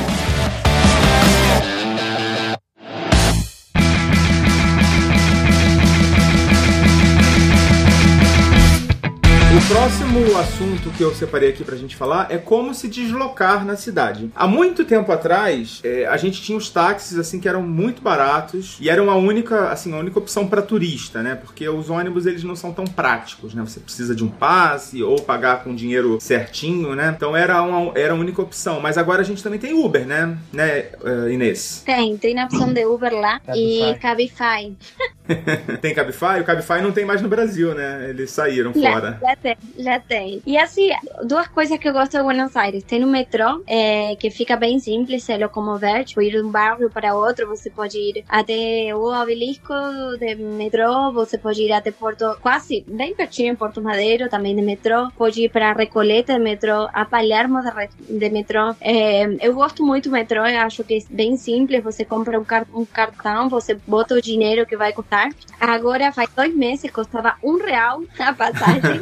Próximo 9.67 10.37
assunto 10.37 10.89
que 10.91 11.03
eu 11.03 11.13
separei 11.13 11.49
aqui 11.49 11.63
pra 11.63 11.75
gente 11.75 11.95
falar 11.95 12.27
é 12.29 12.37
como 12.37 12.73
se 12.73 12.87
deslocar 12.87 13.65
na 13.65 13.75
cidade. 13.75 14.31
Há 14.35 14.47
muito 14.47 14.85
tempo 14.85 15.11
atrás, 15.11 15.79
é, 15.83 16.05
a 16.05 16.17
gente 16.17 16.41
tinha 16.41 16.57
os 16.57 16.69
táxis 16.69 17.17
assim 17.17 17.39
que 17.39 17.47
eram 17.47 17.61
muito 17.61 18.01
baratos 18.01 18.77
e 18.79 18.89
eram 18.89 19.09
a 19.09 19.15
única, 19.15 19.69
assim, 19.69 19.93
a 19.93 19.97
única 19.97 20.19
opção 20.19 20.47
para 20.47 20.61
turista, 20.61 21.21
né? 21.21 21.35
Porque 21.35 21.67
os 21.67 21.89
ônibus 21.89 22.25
eles 22.25 22.43
não 22.43 22.55
são 22.55 22.71
tão 22.73 22.85
práticos, 22.85 23.53
né? 23.53 23.61
Você 23.61 23.79
precisa 23.79 24.15
de 24.15 24.23
um 24.23 24.29
passe 24.29 25.03
ou 25.03 25.21
pagar 25.21 25.63
com 25.63 25.75
dinheiro 25.75 26.17
certinho, 26.19 26.95
né? 26.95 27.13
Então 27.15 27.35
era 27.35 27.61
uma, 27.61 27.91
era 27.97 28.13
a 28.13 28.15
única 28.15 28.41
opção. 28.41 28.79
Mas 28.79 28.97
agora 28.97 29.21
a 29.21 29.25
gente 29.25 29.43
também 29.43 29.59
tem 29.59 29.73
Uber, 29.73 30.05
né? 30.05 30.37
Né, 30.51 30.89
Inês? 31.31 31.83
Tem, 31.85 32.17
tem 32.17 32.39
a 32.39 32.45
opção 32.45 32.73
de 32.73 32.85
Uber 32.85 33.13
lá 33.13 33.41
e 33.55 33.95
Cabify. 34.01 34.75
tem 35.81 35.93
Cabify? 35.93 36.39
O 36.39 36.43
Cabify 36.43 36.81
não 36.81 36.91
tem 36.91 37.05
mais 37.05 37.21
no 37.21 37.29
Brasil, 37.29 37.73
né? 37.73 38.09
Eles 38.09 38.31
saíram 38.31 38.73
fora. 38.73 39.17
Já 39.21 39.35
tem, 39.35 39.57
já 39.77 39.99
tem. 39.99 40.41
E 40.45 40.57
assim, 40.57 40.89
duas 41.23 41.47
coisas 41.47 41.77
que 41.77 41.87
eu 41.87 41.93
gosto 41.93 42.17
de 42.17 42.23
Buenos 42.23 42.55
Aires. 42.55 42.83
Tem 42.83 43.03
o 43.03 43.07
metrô, 43.07 43.63
é, 43.67 44.15
que 44.15 44.29
fica 44.29 44.55
bem 44.55 44.79
simples 44.79 45.23
se 45.23 45.37
locomover, 45.37 46.03
tipo, 46.05 46.21
ir 46.21 46.31
de 46.31 46.41
um 46.41 46.49
bairro 46.49 46.89
para 46.89 47.15
outro, 47.15 47.47
você 47.47 47.69
pode 47.69 47.97
ir 47.97 48.23
até 48.27 48.93
o 48.95 49.03
obelisco 49.21 49.73
de 50.19 50.35
metrô, 50.35 51.11
você 51.11 51.37
pode 51.37 51.61
ir 51.61 51.71
até 51.71 51.91
Porto, 51.91 52.37
quase 52.41 52.83
bem 52.87 53.13
pertinho 53.13 53.55
Porto 53.55 53.81
Madeiro, 53.81 54.29
também 54.29 54.55
de 54.55 54.61
metrô, 54.61 55.09
pode 55.17 55.43
ir 55.43 55.49
para 55.49 55.73
Recoleta 55.73 56.33
de 56.33 56.39
metrô, 56.39 56.87
a 56.93 57.05
Palermo 57.05 57.61
de, 57.61 58.19
de 58.19 58.29
metrô. 58.29 58.75
É, 58.81 59.25
eu 59.45 59.53
gosto 59.53 59.85
muito 59.85 60.09
do 60.09 60.13
metrô, 60.13 60.45
eu 60.45 60.59
acho 60.59 60.83
que 60.83 60.95
é 60.95 60.99
bem 61.09 61.37
simples, 61.37 61.83
você 61.83 62.03
compra 62.03 62.39
um, 62.39 62.43
car 62.43 62.65
um 62.73 62.85
cartão, 62.85 63.49
você 63.49 63.73
bota 63.87 64.15
o 64.15 64.21
dinheiro 64.21 64.65
que 64.65 64.77
vai 64.77 64.93
custar. 64.93 65.20
Agora 65.59 66.11
faz 66.11 66.29
dois 66.35 66.55
meses, 66.55 66.89
custava 66.91 67.35
um 67.43 67.57
real 67.57 68.03
a 68.19 68.33
passagem. 68.33 69.01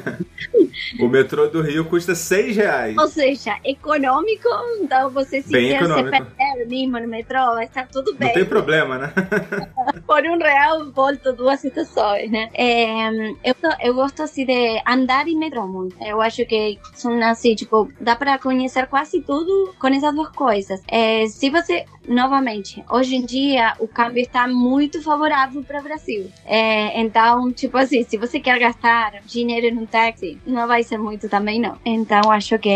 o 0.99 1.07
metrô 1.07 1.47
do 1.47 1.61
Rio 1.61 1.86
custa 1.86 2.15
seis 2.15 2.55
reais. 2.55 2.97
Ou 2.97 3.07
seja, 3.07 3.57
econômico, 3.63 4.47
então 4.82 5.09
você 5.09 5.41
se 5.41 5.51
bem 5.51 5.70
quer 5.70 5.86
se 5.86 6.03
perder 6.03 6.67
mesmo 6.67 6.99
no 6.99 7.07
metrô, 7.07 7.53
vai 7.53 7.65
estar 7.65 7.88
tudo 7.88 8.15
bem. 8.15 8.30
Não 8.30 8.34
tem 8.34 8.45
problema, 8.45 8.97
né? 8.97 9.13
Por 10.05 10.24
um 10.26 10.38
real, 10.38 10.91
volto 10.91 11.34
duas 11.34 11.63
estações, 11.63 12.30
né? 12.32 12.49
É, 12.53 13.09
eu, 13.43 13.55
eu 13.82 13.93
gosto, 13.93 14.24
assim, 14.24 14.45
de 14.45 14.82
andar 14.88 15.28
em 15.28 15.38
metrô 15.38 15.67
muito. 15.67 15.95
Eu 16.03 16.22
acho 16.22 16.45
que 16.45 16.80
são, 16.93 17.22
assim, 17.24 17.55
tipo, 17.55 17.91
dá 17.99 18.15
para 18.15 18.38
conhecer 18.38 18.88
quase 18.88 19.22
tudo 19.22 19.74
com 19.80 19.88
essas 19.88 20.13
duas 20.13 20.30
coisas. 20.30 20.82
É, 20.88 21.28
se 21.28 21.49
você, 21.49 21.86
novamente, 22.07 22.84
hoje 22.89 23.15
em 23.15 23.26
dia, 23.26 23.74
o 23.80 23.88
câmbio 23.88 24.22
está 24.22 24.47
muito 24.47 25.01
favorável 25.01 25.63
para 25.63 25.80
o 25.80 25.84
Brasil. 26.10 26.32
É, 26.45 26.99
então, 26.99 27.51
tipo 27.51 27.78
assim, 27.78 28.03
se 28.03 28.18
você 28.18 28.39
quer 28.39 28.57
gastar 28.60 29.22
dinheiro 29.26 29.74
num 29.76 29.86
táxi, 29.86 30.38
não 30.45 30.68
vai 30.68 30.84
ser 30.84 30.97
muito 30.97 31.30
também, 31.30 31.60
não. 31.60 31.78
Então, 31.86 32.32
acho 32.32 32.57
que 32.57 32.72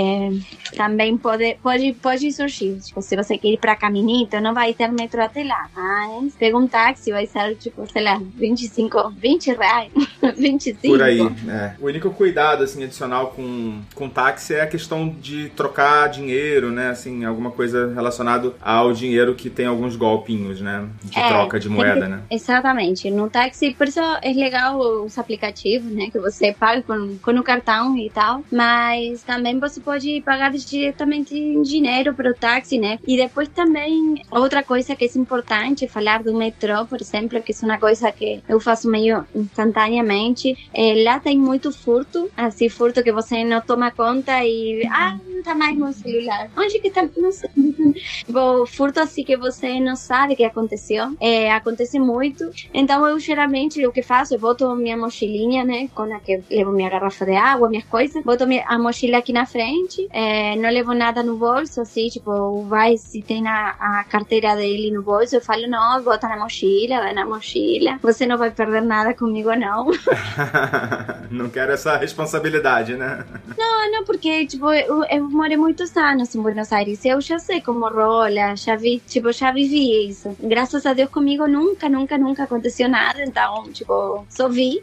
também 0.78 1.18
pode, 1.18 1.58
pode, 1.62 1.94
pode 1.94 2.32
surgir. 2.32 2.80
Tipo, 2.80 3.02
se 3.02 3.16
você 3.16 3.38
quer 3.38 3.50
ir 3.50 3.58
para 3.58 3.76
Caminito, 3.76 4.40
não 4.40 4.54
vai 4.54 4.74
ter 4.74 4.92
metrô 4.92 5.24
até 5.24 5.44
lá. 5.44 5.68
Mas 5.76 6.36
pega 6.36 6.58
um 6.58 6.68
táxi, 6.68 7.12
vai 7.12 7.26
ser, 7.26 7.56
tipo, 7.56 7.86
sei 7.92 8.04
lá, 8.04 8.22
25, 8.36 9.12
20 9.18 9.54
reais, 9.54 9.92
25. 10.38 10.82
Por 10.82 11.02
aí, 11.02 11.20
é. 11.50 11.74
O 11.80 11.86
único 11.88 12.12
cuidado, 12.12 12.64
assim, 12.64 12.84
adicional 12.84 13.28
com, 13.28 13.82
com 13.96 14.10
táxi 14.10 14.56
é 14.56 14.62
a 14.62 14.68
questão 14.68 15.10
de 15.10 15.50
trocar 15.50 16.08
dinheiro, 16.08 16.72
né? 16.72 16.90
Assim, 16.90 17.26
alguma 17.26 17.52
coisa 17.52 17.94
relacionada 17.94 18.54
ao 18.62 18.94
dinheiro 18.94 19.34
que 19.34 19.50
tem 19.50 19.66
alguns 19.66 19.96
golpinhos, 19.96 20.62
né? 20.62 20.88
De 21.04 21.20
é, 21.20 21.28
troca 21.28 21.60
de 21.60 21.70
moeda, 21.70 22.08
né? 22.08 22.22
Exatamente. 22.30 23.10
No 23.14 23.30
táxi, 23.30 23.74
por 23.74 23.88
isso 23.88 24.00
é 24.22 24.34
legal 24.34 24.80
os 24.80 25.18
aplicativos, 25.18 25.92
né? 25.92 26.10
Que 26.12 26.20
você 26.20 26.54
paga 26.54 26.82
com, 26.82 27.18
com 27.20 27.32
o 27.32 27.44
cartão 27.44 27.98
e 27.98 28.10
tal. 28.10 28.44
Mas 28.52 29.24
também 29.24 29.60
você 29.60 29.80
pode 29.80 30.22
pagar 30.22 30.52
diretamente 30.52 31.38
em 31.38 31.62
dinheiro 31.62 32.14
para 32.14 32.32
o 32.32 32.34
táxi, 32.34 32.78
né? 32.78 33.00
E 33.08 33.18
depois 33.18 33.48
também, 33.50 34.22
outra 34.32 34.64
coisa 34.64 34.96
que 34.96 35.06
é 35.06 35.10
importante 35.18 35.88
falar 35.88 36.24
do 36.24 36.34
metrô, 36.34 36.86
por 36.86 37.02
exemplo, 37.02 37.42
que 37.42 37.52
é 37.52 37.66
uma 37.66 37.78
coisa 37.78 38.12
que 38.12 38.42
eu 38.48 38.60
faço 38.60 38.90
meio 38.90 39.26
instantaneamente. 39.36 40.58
É, 40.74 41.04
lá 41.04 41.20
tem 41.20 41.38
muito 41.38 41.72
furto, 41.72 42.30
assim, 42.36 42.70
furto 42.70 43.04
que 43.04 43.12
você 43.12 43.44
não 43.44 43.62
toma 43.62 43.92
conta 43.92 44.44
e. 44.44 44.86
Ah, 44.92 45.18
não 45.44 45.54
tá 45.54 45.54
mais 45.56 45.78
no 45.78 45.92
celular? 45.92 46.50
Onde 46.58 46.80
que 46.80 46.90
tá? 46.90 47.08
Não 47.18 47.32
sei. 47.32 47.50
Tipo, 48.26 48.66
furto 48.66 49.00
assim 49.00 49.24
que 49.24 49.36
você 49.36 49.80
não 49.80 49.96
sabe 49.96 50.36
que 50.36 50.44
aconteceu. 50.44 51.16
É, 51.20 51.52
acontece 51.52 52.00
muito. 52.00 52.50
Então 52.74 53.06
eu 53.06 53.20
geralmente 53.20 53.86
o 53.86 53.92
que 53.92 54.02
faço, 54.02 54.34
eu 54.34 54.40
boto 54.40 54.74
minha 54.76 54.98
mochilinha, 54.98 55.64
né? 55.64 55.90
Com 55.94 56.04
a 56.04 56.20
que 56.20 56.42
levo 56.50 56.72
minha 56.72 56.90
garrafa 56.90 57.26
de 57.26 57.36
água, 57.36 57.70
minhas 57.70 57.86
coisas. 57.86 58.24
Boto 58.24 58.46
a 58.66 58.80
mochila 58.80 59.18
aqui 59.18 59.34
na 59.34 59.46
frente. 59.46 60.08
É, 60.12 60.56
não 60.56 60.70
levo 60.70 60.94
nada 60.94 61.22
no 61.22 61.36
bolso, 61.36 61.82
assim, 61.82 62.08
tipo, 62.08 62.64
vai, 62.64 62.98
se 62.98 63.22
tem 63.22 63.48
a, 63.48 63.76
a 63.80 64.04
carteira 64.06 64.56
dele 64.56 64.92
no 64.92 65.04
bolso, 65.04 65.36
eu 65.36 65.42
falo, 65.42 65.68
não, 65.68 66.02
bota 66.02 66.28
na 66.28 66.38
mochila, 66.38 67.02
vai 67.02 67.14
na 67.14 67.26
mochila. 67.26 68.00
Você 68.02 68.26
não 68.26 68.38
vai 68.38 68.52
perder 68.52 68.82
nada 68.82 69.14
comigo, 69.14 69.54
não. 69.56 69.92
não 71.30 71.50
quero 71.50 71.74
essa 71.74 71.98
responsabilidade, 71.98 72.96
né? 72.96 73.26
Não, 73.58 73.92
não, 73.92 74.04
porque, 74.06 74.46
tipo, 74.46 74.72
eu, 74.72 75.04
eu 75.04 75.30
morei 75.34 75.58
muitos 75.58 75.96
anos 75.98 76.34
em 76.34 76.42
Buenos 76.42 76.72
Aires. 76.72 77.04
Eu 77.06 77.20
já 77.22 77.40
sei 77.40 77.62
como 77.62 77.88
rola, 77.88 78.56
já 78.56 78.76
vi, 78.76 79.00
tipo, 79.00 79.32
já 79.32 79.52
vivi 79.52 80.08
isso. 80.08 80.36
Graças 80.40 80.86
a 80.86 80.94
Deus 80.94 81.10
comigo 81.10 81.48
nunca, 81.48 81.90
nunca, 81.90 82.18
nunca 82.18 82.44
aconteceu 82.44 82.88
nada. 82.88 83.24
Então, 83.24 83.64
tipo, 83.72 84.26
só 84.30 84.48
vi. 84.48 84.82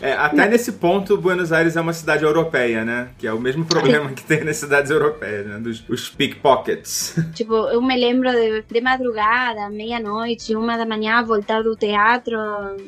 É, 0.00 0.12
até 0.12 0.48
nesse 0.48 0.72
ponto, 0.72 1.16
Buenos 1.16 1.52
Aires 1.52 1.76
é 1.76 1.80
uma 1.80 1.92
cidade 1.92 2.24
europeia, 2.24 2.84
né? 2.84 3.08
Que 3.16 3.26
é 3.26 3.32
o 3.32 3.40
mesmo 3.40 3.64
problema 3.64 4.10
que 4.12 4.22
tem 4.22 4.44
nas 4.44 4.56
cidades 4.56 4.90
europeias, 4.90 5.46
né? 5.46 5.58
Dos 5.58 5.84
os 5.88 6.08
pickpockets. 6.08 7.16
Tipo, 7.34 7.54
eu 7.54 7.80
me 7.80 7.96
lembro 7.96 8.30
de, 8.30 8.62
de 8.62 8.80
madrugada, 8.80 9.68
meia-noite, 9.70 10.54
uma 10.54 10.76
da 10.76 10.84
manhã, 10.84 11.22
voltar 11.22 11.62
do 11.62 11.74
teatro 11.74 12.36